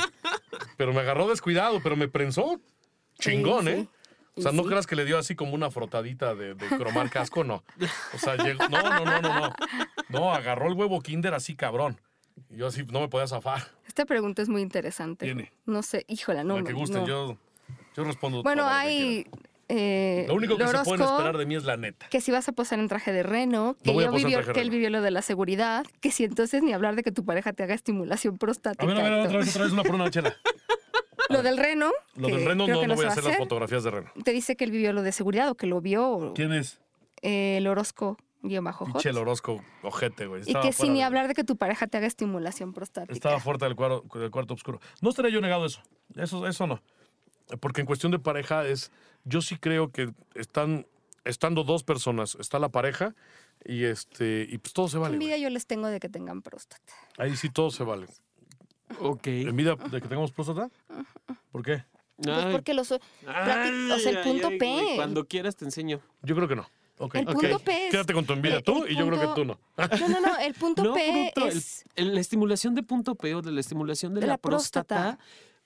pero 0.77 0.93
me 0.93 1.01
agarró 1.01 1.27
descuidado, 1.29 1.81
pero 1.83 1.97
me 1.97 2.09
prensó. 2.09 2.61
Chingón, 3.19 3.65
Sí, 3.65 3.71
¿eh? 3.71 3.89
O 4.39 4.43
sea, 4.43 4.53
no 4.53 4.63
sí. 4.63 4.69
creas 4.69 4.87
que 4.87 4.97
le 4.97 5.05
dio 5.05 5.19
así 5.19 5.35
como 5.35 5.55
una 5.55 5.71
frotadita 5.71 6.35
de, 6.35 6.55
de 6.55 6.67
cromar 6.69 7.11
casco, 7.11 7.45
no. 7.45 7.63
O 8.15 8.19
sea, 8.19 8.37
llegó. 8.37 8.67
No, 8.69 8.83
no, 8.83 9.05
no, 9.05 9.21
no, 9.21 9.41
no. 9.41 9.55
No, 10.09 10.33
agarró 10.35 10.69
el 10.69 10.75
huevo 10.75 11.01
Kinder 11.01 11.35
así, 11.35 11.55
cabrón. 11.57 12.01
Yo 12.51 12.69
así 12.69 12.85
no 12.85 13.01
me 13.01 13.09
podía 13.09 13.27
zafar. 13.27 13.63
Esta 13.87 14.05
pregunta 14.07 14.41
es 14.43 14.49
muy 14.49 14.63
interesante. 14.63 15.27
Tiene. 15.27 15.53
No 15.67 15.83
sé, 15.83 16.05
híjola, 16.09 16.45
no. 16.45 16.57
la 16.59 16.65
que 16.65 16.73
gusten, 16.73 17.01
no. 17.01 17.07
yo, 17.07 17.37
yo 17.97 18.05
respondo. 18.05 18.43
Bueno, 18.43 18.63
todo 18.63 18.71
hay. 18.73 19.27
eh, 19.69 20.25
Lo 20.29 20.35
único 20.35 20.57
que 20.57 20.67
se 20.67 20.79
pueden 20.85 21.03
esperar 21.05 21.37
de 21.37 21.47
mí 21.47 21.57
es 21.57 21.65
la 21.65 21.77
neta. 21.77 22.07
Que 22.09 22.21
si 22.21 22.31
vas 22.31 22.49
a 22.49 22.53
posar 22.53 22.79
en 22.79 22.87
traje 22.89 23.13
de 23.13 23.23
reno, 23.25 23.77
que, 23.83 23.93
yo 23.93 24.13
vivió, 24.13 24.53
que 24.53 24.61
él 24.61 24.71
vivió 24.71 24.89
lo 24.89 25.03
de 25.03 25.11
la 25.11 25.21
seguridad, 25.21 25.85
que 26.01 26.11
si 26.13 26.25
entonces 26.25 26.63
ni 26.63 26.73
hablar 26.73 26.95
de 26.97 27.03
que 27.03 27.11
tu 27.13 27.25
pareja 27.25 27.53
te 27.53 27.65
haga 27.65 27.75
estimulación 27.75 28.39
prostática. 28.39 28.85
A 28.85 28.87
ver, 28.87 28.99
a 28.99 29.03
ver, 29.03 29.27
otra 29.27 29.39
vez, 29.39 29.49
otra 29.51 29.65
vez 29.65 29.73
una 29.73 29.83
por 29.83 29.95
una 29.97 30.11
chela. 30.11 30.35
Lo 31.29 31.43
del 31.43 31.57
reno. 31.59 31.91
Lo 32.15 32.29
del 32.29 32.45
reno 32.45 32.67
no, 32.67 32.87
no 32.87 32.95
voy 32.95 33.05
a 33.07 33.09
hacer 33.09 33.25
las 33.25 33.37
fotografías 33.37 33.83
de 33.85 33.91
reno. 33.91 34.11
Te 34.25 34.33
dice 34.33 34.57
que 34.57 34.65
él 34.65 34.71
vivió 34.71 34.93
lo 34.93 35.03
de 35.03 35.13
seguridad 35.13 35.49
o 35.51 35.55
que 35.55 35.67
lo 35.67 35.81
vio. 35.81 36.33
¿Quién 36.35 36.53
es? 36.53 36.81
eh, 37.23 37.57
el 37.59 37.67
Orozco 37.67 38.17
hot. 38.73 38.87
Pinche 38.93 39.11
el 39.11 39.19
Orozco 39.19 39.61
ojete, 39.83 40.27
güey. 40.27 40.43
Y 40.47 40.55
que 40.55 40.73
sin 40.73 40.93
ni 40.93 41.01
de- 41.01 41.05
hablar 41.05 41.27
de 41.29 41.35
que 41.35 41.43
tu 41.45 41.57
pareja 41.57 41.87
te 41.89 41.99
haga 41.99 42.07
estimulación 42.07 42.73
prostática. 42.73 43.13
Estaba 43.13 43.41
fuerte 43.41 43.65
del 43.65 43.75
cuarto, 43.75 44.05
del 44.19 44.31
cuarto 44.31 44.55
oscuro. 44.55 44.81
No 45.01 45.11
estaría 45.11 45.33
yo 45.33 45.41
negado 45.41 45.67
eso. 45.67 45.83
Eso, 46.15 46.47
eso 46.47 46.67
no. 46.69 46.81
Porque 47.61 47.81
en 47.81 47.87
cuestión 47.87 48.13
de 48.13 48.19
pareja 48.21 48.65
es. 48.67 48.93
Yo 49.25 49.43
sí 49.43 49.57
creo 49.57 49.91
que 49.91 50.11
están. 50.35 50.87
Estando 51.25 51.63
dos 51.65 51.83
personas, 51.83 52.37
está 52.41 52.59
la 52.59 52.69
pareja 52.71 53.15
y 53.65 53.85
este. 53.85 54.47
Y 54.49 54.57
pues 54.59 54.73
todo 54.73 54.89
se 54.89 54.95
Qué 54.97 54.99
vale. 55.01 55.17
güey. 55.17 55.27
envidia 55.27 55.37
yo 55.43 55.51
les 55.51 55.67
tengo 55.67 55.89
de 55.89 55.99
que 56.01 56.09
tengan 56.09 56.41
próstata. 56.41 56.93
Ahí 57.19 57.37
sí 57.37 57.51
todo 57.51 57.71
se 57.71 57.83
vale. 57.85 58.07
Ok. 59.01 59.27
¿Envidia 59.27 59.75
de 59.77 60.01
que 60.01 60.09
tengamos 60.09 60.33
próstata? 60.33 60.69
¿Por 61.53 61.63
qué? 61.63 61.85
Pues 62.23 62.37
Ay. 62.37 62.53
porque 62.53 62.75
los, 62.75 62.91
Ay, 62.93 62.99
o 63.29 63.99
sea, 63.99 64.11
el 64.11 64.17
ay, 64.19 64.25
punto 64.25 64.49
ay, 64.49 64.59
P. 64.59 64.67
güey, 64.73 64.97
Cuando 64.97 65.25
quieras 65.27 65.55
te 65.57 65.65
enseño. 65.65 66.01
Yo 66.23 66.35
creo 66.35 66.49
que 66.49 66.57
no. 66.57 66.69
Ok. 66.99 67.15
El 67.15 67.27
punto 67.27 67.59
P 67.61 67.87
es- 67.87 67.91
Quédate 67.93 68.13
con 68.13 68.27
tu 68.27 68.33
envidia 68.33 68.57
el- 68.57 68.63
tú 68.65 68.83
el 68.85 68.93
y 68.93 68.97
yo 68.97 69.07
creo 69.07 69.21
que 69.21 69.27
punto- 69.27 69.35
tú 69.43 69.45
no. 69.45 69.61
No, 70.01 70.09
no, 70.09 70.21
no. 70.21 70.39
El 70.39 70.55
punto 70.55 70.83
No, 70.85 70.95
P 70.95 71.33
bruto, 71.33 71.49
el- 71.49 71.57
es. 71.59 71.85
el- 71.95 72.15
la 72.15 72.21
estimulación 72.21 72.75
de 72.75 72.83
punto 72.83 73.15
P 73.15 73.35
o 73.37 73.43
de 73.43 73.53
la 73.53 73.61
estimulación 73.61 74.15
de, 74.15 74.21
De 74.21 74.27
la, 74.27 74.33
la 74.33 74.39
próstata. 74.39 75.19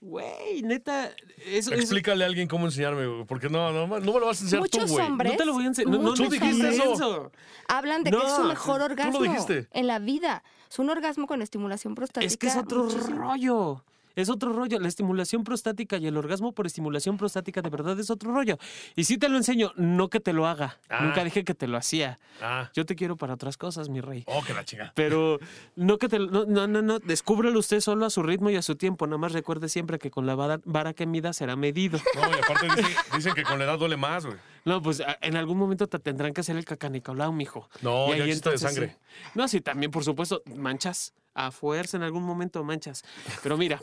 Güey, 0.03 0.63
neta. 0.63 1.07
Eso, 1.47 1.71
eso- 1.71 1.75
Explícale 1.75 2.25
a 2.25 2.27
alguien 2.27 2.49
cómo 2.49 2.67
enseñarme, 2.67 3.07
güey, 3.07 3.25
porque 3.25 3.49
no, 3.49 3.73
no, 3.73 3.87
no 3.87 3.99
me 4.01 4.21
lo 4.21 4.27
vas 4.27 4.41
a 4.41 4.45
enseñar 4.45 4.61
Muchos 4.63 4.87
tú, 4.87 4.93
güey. 4.95 5.07
hombres- 5.07 5.33
no 5.33 5.39
te 5.39 5.45
lo 5.47 5.53
voy 5.55 5.65
a 5.65 5.67
enseñar. 5.69 5.91
No, 5.93 5.97
no, 6.03 6.11
Muchos 6.11 6.27
no 6.27 6.31
dijiste 6.33 6.67
hombres- 6.69 6.81
eso. 6.97 7.33
Hablan 7.69 8.03
de 8.03 8.11
que 8.11 8.17
es 8.17 8.33
su 8.35 8.43
No, 8.43 8.49
mejor 8.49 8.75
tú 8.75 8.79
lo 8.81 8.85
orgasmo 8.87 9.23
dijiste. 9.23 9.69
en 9.71 9.87
la 9.87 9.99
vida. 10.01 10.43
Es 10.73 10.79
un 10.79 10.89
orgasmo 10.89 11.27
con 11.27 11.43
estimulación 11.43 11.95
prostática. 11.95 12.27
Es 12.27 12.39
que 12.39 12.47
es 12.47 12.57
otro 12.57 12.85
muchísimo. 12.85 13.19
rollo. 13.21 13.85
Es 14.15 14.29
otro 14.29 14.53
rollo. 14.53 14.79
La 14.79 14.89
estimulación 14.89 15.43
prostática 15.45 15.97
y 15.97 16.07
el 16.07 16.17
orgasmo 16.19 16.53
por 16.53 16.67
estimulación 16.67 17.17
prostática 17.17 17.63
de 17.63 17.71
verdad 17.71 17.99
es 17.99 18.11
otro 18.11 18.31
rollo. 18.33 18.59
Y 18.95 19.05
sí 19.05 19.17
te 19.19 19.29
lo 19.31 19.37
enseño, 19.39 19.73
no 19.77 20.09
que 20.09 20.21
te 20.21 20.33
lo 20.35 20.47
haga. 20.47 20.79
Ah. 20.91 21.01
Nunca 21.05 21.25
dije 21.25 21.45
que 21.45 21.55
te 21.55 21.67
lo 21.67 21.79
hacía. 21.79 22.19
Ah, 22.43 22.71
Yo 22.75 22.85
te 22.87 22.95
quiero 22.95 23.17
para 23.17 23.35
otras 23.35 23.57
cosas, 23.57 23.89
mi 23.89 24.01
rey. 24.03 24.25
oh, 24.27 24.43
que 24.45 24.53
la 24.55 24.65
chinga. 24.67 24.93
Pero 24.95 25.39
no 25.77 25.97
que 25.99 26.09
te 26.09 26.19
lo- 26.19 26.31
no, 26.31 26.45
no, 26.47 26.67
no, 26.67 26.83
no, 26.83 26.99
descúbrelo 27.01 27.59
usted 27.59 27.81
solo 27.81 28.05
a 28.07 28.11
su 28.11 28.23
ritmo 28.23 28.51
y 28.51 28.57
a 28.57 28.63
su 28.63 28.77
tiempo. 28.77 29.07
Nada 29.07 29.17
más 29.19 29.33
recuerde 29.33 29.69
siempre 29.71 29.99
que 29.99 30.11
con 30.11 30.27
la 30.27 30.35
vara, 30.35 30.59
vara 30.65 30.93
que 30.93 31.07
mida 31.07 31.33
será 31.33 31.57
medido. 31.57 31.99
No, 32.15 32.21
y 32.31 32.35
aparte 32.35 32.67
dicen, 32.77 32.97
dicen 33.17 33.35
que 33.35 33.43
con 33.45 33.59
la 33.59 33.65
edad 33.65 33.79
duele 33.79 33.97
más, 33.97 34.27
güey. 34.27 34.37
No, 34.65 34.81
pues 34.83 35.03
en 35.21 35.37
algún 35.37 35.59
momento 35.59 35.87
te 35.89 35.99
tendrán 35.99 36.33
que 36.33 36.41
hacer 36.43 36.57
el 36.57 36.65
cacanicolao, 36.65 37.33
mijo. 37.33 37.69
No, 37.81 38.07
Y 38.15 38.19
ya 38.19 38.25
existe 38.25 38.51
de 38.51 38.55
entonces, 38.57 38.61
sangre. 38.61 38.97
sí. 38.99 39.31
No, 39.35 39.49
sí, 39.49 39.61
también, 39.61 39.91
por 39.91 40.05
supuesto, 40.05 40.43
manchas. 40.55 41.15
A 41.35 41.51
fuerza 41.51 41.97
en 41.97 42.03
algún 42.03 42.23
momento 42.25 42.63
manchas. 42.63 43.03
Pero 43.43 43.57
mira, 43.57 43.81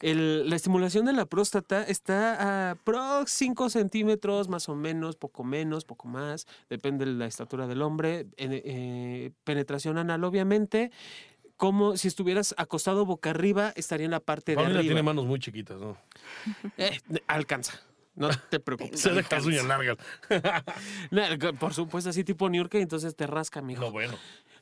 el- 0.00 0.48
la 0.50 0.56
estimulación 0.56 1.06
de 1.06 1.12
la 1.14 1.24
próstata 1.26 1.84
está 1.84 2.70
a 2.70 2.74
prox 2.74 3.30
5 3.32 3.70
centímetros, 3.70 4.48
más 4.48 4.68
o 4.68 4.74
menos, 4.74 5.16
poco 5.16 5.42
menos, 5.42 5.84
poco 5.86 6.06
más. 6.08 6.46
Depende 6.68 7.06
de 7.06 7.12
la 7.12 7.26
estatura 7.26 7.66
del 7.66 7.80
hombre. 7.82 8.26
Eh, 8.36 9.30
penetración 9.44 9.96
anal, 9.96 10.22
obviamente. 10.24 10.90
Como 11.56 11.96
si 11.96 12.08
estuvieras 12.08 12.54
acostado 12.58 13.06
boca 13.06 13.30
arriba, 13.30 13.72
estaría 13.76 14.04
en 14.04 14.10
la 14.10 14.20
parte 14.20 14.52
de 14.56 14.62
arriba. 14.62 14.80
tiene 14.82 15.02
manos 15.02 15.24
muy 15.24 15.38
chiquitas, 15.38 15.80
¿no? 15.80 15.96
Eh, 16.76 16.98
alcanza. 17.28 17.80
No 18.14 18.28
te 18.50 18.60
preocupes. 18.60 19.00
Se 19.00 19.10
deja 19.10 19.36
las 19.36 19.46
uñas 19.46 19.64
largas. 19.64 19.96
Por 21.60 21.74
supuesto, 21.74 22.10
así 22.10 22.24
tipo 22.24 22.48
New 22.48 22.60
York, 22.62 22.74
entonces 22.74 23.16
te 23.16 23.26
rasca, 23.26 23.62
mijo. 23.62 23.82
No, 23.82 23.90
bueno. 23.90 24.14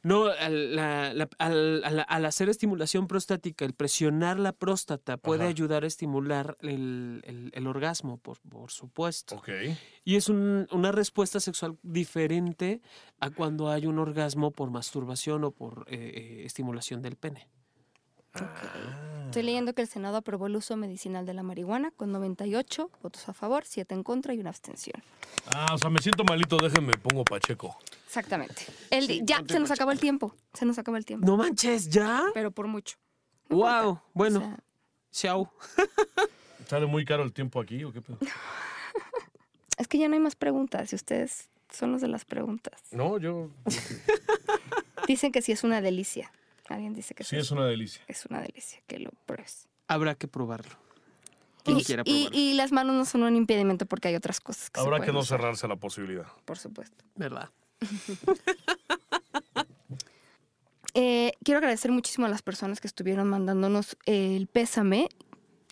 No, 0.02 0.26
al, 0.28 0.74
la- 0.76 1.12
la- 1.12 1.28
al- 1.38 2.04
al- 2.08 2.24
hacer 2.24 2.48
estimulación 2.48 3.06
prostática, 3.06 3.66
el 3.66 3.74
presionar 3.74 4.38
la 4.38 4.52
próstata 4.52 5.18
puede 5.18 5.42
Ajá. 5.42 5.50
ayudar 5.50 5.84
a 5.84 5.86
estimular 5.86 6.56
el, 6.60 7.20
el- 7.26 7.50
el 7.52 7.66
orgasmo, 7.66 8.16
por, 8.16 8.38
por 8.48 8.70
supuesto. 8.70 9.36
Ok. 9.36 9.50
Y 10.04 10.16
es 10.16 10.30
un- 10.30 10.66
una 10.72 10.90
respuesta 10.90 11.38
sexual 11.38 11.76
diferente 11.82 12.80
a 13.20 13.28
cuando 13.28 13.70
hay 13.70 13.84
un 13.86 13.98
orgasmo 13.98 14.52
por 14.52 14.70
masturbación 14.70 15.44
o 15.44 15.50
por 15.50 15.84
eh, 15.88 15.96
eh, 15.98 16.42
estimulación 16.46 17.02
del 17.02 17.16
pene. 17.16 17.48
Estoy 19.26 19.42
leyendo 19.44 19.74
que 19.74 19.82
el 19.82 19.88
Senado 19.88 20.16
aprobó 20.16 20.46
el 20.48 20.56
uso 20.56 20.76
medicinal 20.76 21.24
de 21.24 21.34
la 21.34 21.42
marihuana 21.42 21.92
con 21.92 22.10
98 22.12 22.90
votos 23.02 23.28
a 23.28 23.32
favor, 23.32 23.64
7 23.64 23.94
en 23.94 24.02
contra 24.02 24.34
y 24.34 24.38
una 24.40 24.50
abstención. 24.50 25.02
Ah, 25.54 25.68
o 25.72 25.78
sea, 25.78 25.88
me 25.90 26.00
siento 26.00 26.24
malito, 26.24 26.56
déjenme, 26.56 26.94
pongo 26.94 27.24
Pacheco. 27.24 27.76
Exactamente. 28.06 28.66
El, 28.90 29.06
Sí, 29.06 29.20
ya, 29.24 29.36
se 29.36 29.42
nos 29.42 29.68
Pacheco. 29.68 29.72
acabó 29.74 29.92
el 29.92 30.00
tiempo. 30.00 30.34
Se 30.52 30.64
nos 30.64 30.78
acabó 30.78 30.96
el 30.96 31.04
tiempo. 31.04 31.26
No 31.26 31.36
manches, 31.36 31.88
¿ya? 31.90 32.24
Pero 32.34 32.50
por 32.50 32.66
mucho. 32.66 32.96
¡Wow! 33.48 34.00
Bueno, 34.14 34.38
O 34.38 34.42
sea, 34.42 34.58
chao. 35.12 35.52
¿Sale 36.66 36.86
muy 36.86 37.04
caro 37.04 37.22
el 37.22 37.32
tiempo 37.32 37.60
aquí 37.60 37.82
o 37.84 37.92
qué 37.92 38.00
pedo? 38.00 38.18
es 39.78 39.86
que 39.88 39.98
ya 39.98 40.08
no 40.08 40.14
hay 40.14 40.20
más 40.20 40.34
preguntas 40.36 40.92
y 40.92 40.96
ustedes 40.96 41.48
son 41.70 41.92
los 41.92 42.00
de 42.00 42.08
las 42.08 42.24
preguntas. 42.24 42.80
No, 42.90 43.18
yo. 43.18 43.48
Dicen 45.06 45.30
que 45.32 45.40
sí 45.42 45.52
es 45.52 45.62
una 45.64 45.80
delicia. 45.80 46.32
Alguien 46.70 46.94
dice 46.94 47.14
que 47.14 47.24
Sí, 47.24 47.36
es 47.36 47.50
una 47.50 47.66
delicia. 47.66 48.02
es 48.08 48.26
una 48.26 48.40
delicia, 48.40 48.80
que 48.86 48.98
lo 48.98 49.10
pruebes. 49.26 49.68
Habrá 49.88 50.14
que 50.14 50.28
probarlo. 50.28 50.72
Quien 51.64 51.78
Y, 51.78 51.84
quiera 51.84 52.02
y- 52.06 52.24
probarlo. 52.24 52.38
y 52.38 52.52
las 52.54 52.72
manos 52.72 52.94
no 52.96 53.04
son 53.04 53.22
un 53.24 53.36
impedimento 53.36 53.84
porque 53.86 54.08
hay 54.08 54.14
otras 54.14 54.40
cosas 54.40 54.70
que 54.70 54.80
se 54.80 54.86
Habrá 54.86 55.04
que 55.04 55.12
no 55.12 55.18
usar, 55.20 55.40
cerrarse 55.40 55.66
a 55.66 55.68
la 55.68 55.76
posibilidad. 55.76 56.26
Por 56.44 56.58
supuesto. 56.58 57.04
¿Verdad? 57.16 57.50
Eh, 60.94 61.32
quiero 61.44 61.58
agradecer 61.58 61.92
muchísimo 61.92 62.26
a 62.26 62.28
las 62.28 62.42
personas 62.42 62.80
que 62.80 62.88
estuvieron 62.88 63.28
mandándonos 63.28 63.96
el 64.06 64.48
pésame. 64.48 65.08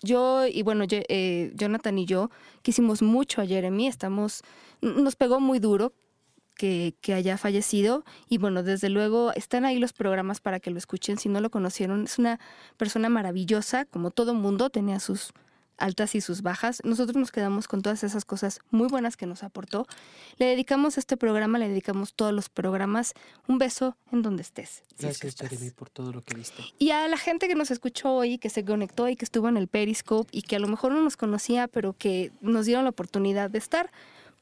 Yo 0.01 0.47
y 0.47 0.61
bueno, 0.61 0.85
yo- 0.85 1.01
eh, 1.09 1.51
Jonathan 1.55 1.97
y 1.99 2.05
yo 2.05 2.29
quisimos 2.61 3.01
mucho 3.01 3.41
a 3.41 3.45
Jeremy. 3.45 3.87
Estamos, 3.87 4.43
nos 4.81 5.17
pegó 5.17 5.41
muy 5.41 5.59
duro 5.59 5.91
que, 6.59 6.93
que 6.99 7.13
haya 7.13 7.37
fallecido. 7.37 8.03
Y 8.27 8.37
bueno, 8.37 8.63
desde 8.63 8.89
luego 8.89 9.31
están 9.33 9.63
ahí 9.63 9.79
los 9.79 9.93
programas 9.93 10.41
para 10.41 10.59
que 10.59 10.71
lo 10.71 10.77
escuchen. 10.77 11.17
Si 11.17 11.29
no 11.29 11.39
lo 11.39 11.49
conocieron, 11.49 12.03
es 12.03 12.19
una 12.19 12.37
persona 12.75 13.07
maravillosa, 13.07 13.85
como 13.85 14.11
todo 14.11 14.33
mundo, 14.33 14.69
tenía 14.69 14.99
sus 14.99 15.31
altas 15.77 16.15
y 16.15 16.19
sus 16.21 16.41
bajas. 16.41 16.81
Nosotros 16.83 17.15
nos 17.15 17.31
quedamos 17.31 17.69
con 17.69 17.81
todas 17.81 18.03
esas 18.03 18.25
cosas 18.25 18.59
muy 18.71 18.89
buenas 18.89 19.15
que 19.15 19.25
nos 19.25 19.41
aportó. 19.41 19.87
Le 20.35 20.47
dedicamos 20.47 20.97
este 20.97 21.15
programa, 21.15 21.59
le 21.59 21.69
dedicamos 21.69 22.13
todos 22.13 22.33
los 22.33 22.49
programas. 22.49 23.13
Un 23.47 23.57
beso 23.57 23.95
en 24.11 24.21
donde 24.21 24.41
estés. 24.41 24.83
si 24.97 25.07
es 25.07 25.17
que 25.17 25.27
Gracias. 25.27 25.49
Jeremy, 25.49 25.71
por 25.71 25.89
todo 25.89 26.11
lo 26.11 26.21
que 26.25 26.35
viste. 26.35 26.61
Y 26.77 26.89
a 26.91 27.07
la 27.07 27.17
gente 27.17 27.47
que 27.47 27.55
nos 27.55 27.71
escuchó 27.71 28.13
hoy, 28.13 28.37
que 28.37 28.49
se 28.49 28.65
conectó 28.65 29.07
y 29.07 29.15
que 29.15 29.23
estuvo 29.23 29.47
en 29.47 29.55
el 29.55 29.69
Periscope 29.69 30.29
y 30.33 30.41
que 30.41 30.57
a 30.57 30.59
lo 30.59 30.67
mejor 30.67 30.91
no 30.91 31.01
nos 31.01 31.15
conocía, 31.15 31.69
pero 31.69 31.93
que 31.93 32.33
nos 32.41 32.65
dieron 32.65 32.83
la 32.83 32.89
oportunidad 32.89 33.49
de 33.49 33.59
estar, 33.59 33.91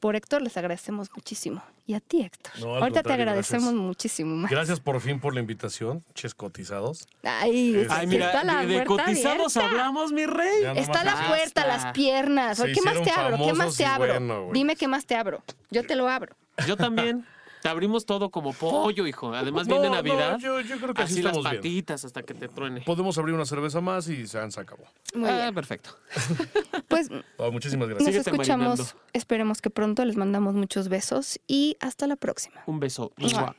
por 0.00 0.16
Héctor 0.16 0.42
les 0.42 0.56
agradecemos 0.56 1.08
muchísimo. 1.14 1.62
Y 1.86 1.94
a 1.94 2.00
ti, 2.00 2.22
Héctor. 2.22 2.52
No, 2.60 2.76
Ahorita 2.76 3.02
te 3.02 3.12
agradecemos 3.12 3.64
gracias. 3.70 3.82
muchísimo 3.82 4.36
más. 4.36 4.50
Gracias 4.50 4.78
por 4.78 5.00
fin 5.00 5.20
por 5.20 5.34
la 5.34 5.40
invitación, 5.40 6.04
ches 6.14 6.34
cotizados. 6.34 7.06
Ay, 7.22 7.74
es- 7.76 7.90
Ay, 7.90 8.06
mira, 8.06 8.26
está 8.26 8.44
la 8.44 8.64
de, 8.66 8.84
cotizados 8.84 9.56
abierta. 9.56 9.78
hablamos, 9.78 10.12
mi 10.12 10.26
rey. 10.26 10.62
Ya 10.62 10.72
Está 10.72 11.02
la 11.04 11.28
puerta, 11.28 11.66
las 11.66 11.92
piernas. 11.92 12.60
¿Qué 12.62 12.80
más 12.82 13.02
te 13.02 13.10
abro? 13.10 13.36
¿Qué 13.38 13.52
más 13.54 13.76
te 13.76 13.84
abro? 13.86 14.50
Dime 14.52 14.76
qué 14.76 14.86
más 14.86 15.06
te 15.06 15.16
abro. 15.16 15.42
Yo 15.70 15.84
te 15.86 15.94
lo 15.96 16.08
abro. 16.08 16.34
Yo 16.66 16.76
también. 16.76 17.24
Te 17.62 17.68
abrimos 17.68 18.06
todo 18.06 18.30
como 18.30 18.52
pollo, 18.52 19.06
hijo. 19.06 19.32
Además 19.34 19.66
No, 19.66 19.74
viene 19.74 19.88
no, 19.88 19.94
Navidad. 19.96 20.38
yo, 20.38 20.60
yo 20.60 20.76
creo 20.78 20.94
que 20.94 21.02
así, 21.02 21.14
así 21.14 21.22
las 21.22 21.32
bien. 21.34 21.44
patitas 21.44 22.04
hasta 22.04 22.22
que 22.22 22.34
te 22.34 22.48
truene. 22.48 22.82
Podemos 22.82 23.16
abrir 23.18 23.34
una 23.34 23.44
cerveza 23.46 23.80
más 23.80 24.08
y 24.08 24.26
se, 24.26 24.38
acabó. 24.38 24.84
Muy 25.14 25.28
ah, 25.28 25.42
bien. 25.42 25.54
perfecto. 25.54 25.90
Pues 26.88 27.10
Ah, 27.38 27.50
muchísimas 27.52 27.88
nos 27.88 27.98
gracias. 27.98 28.14
Síguete 28.14 28.30
escuchamos. 28.30 28.68
marinando. 28.78 29.00
Esperemos 29.12 29.60
que 29.60 29.68
pronto 29.70 30.04
les 30.04 30.16
mandamos 30.16 30.54
muchos 30.54 30.88
besos 30.88 31.38
y 31.46 31.76
hasta 31.80 32.06
la 32.06 32.16
próxima. 32.16 32.62
Un 32.66 32.80
beso. 32.80 33.12
Mua. 33.16 33.30
Mua. 33.40 33.56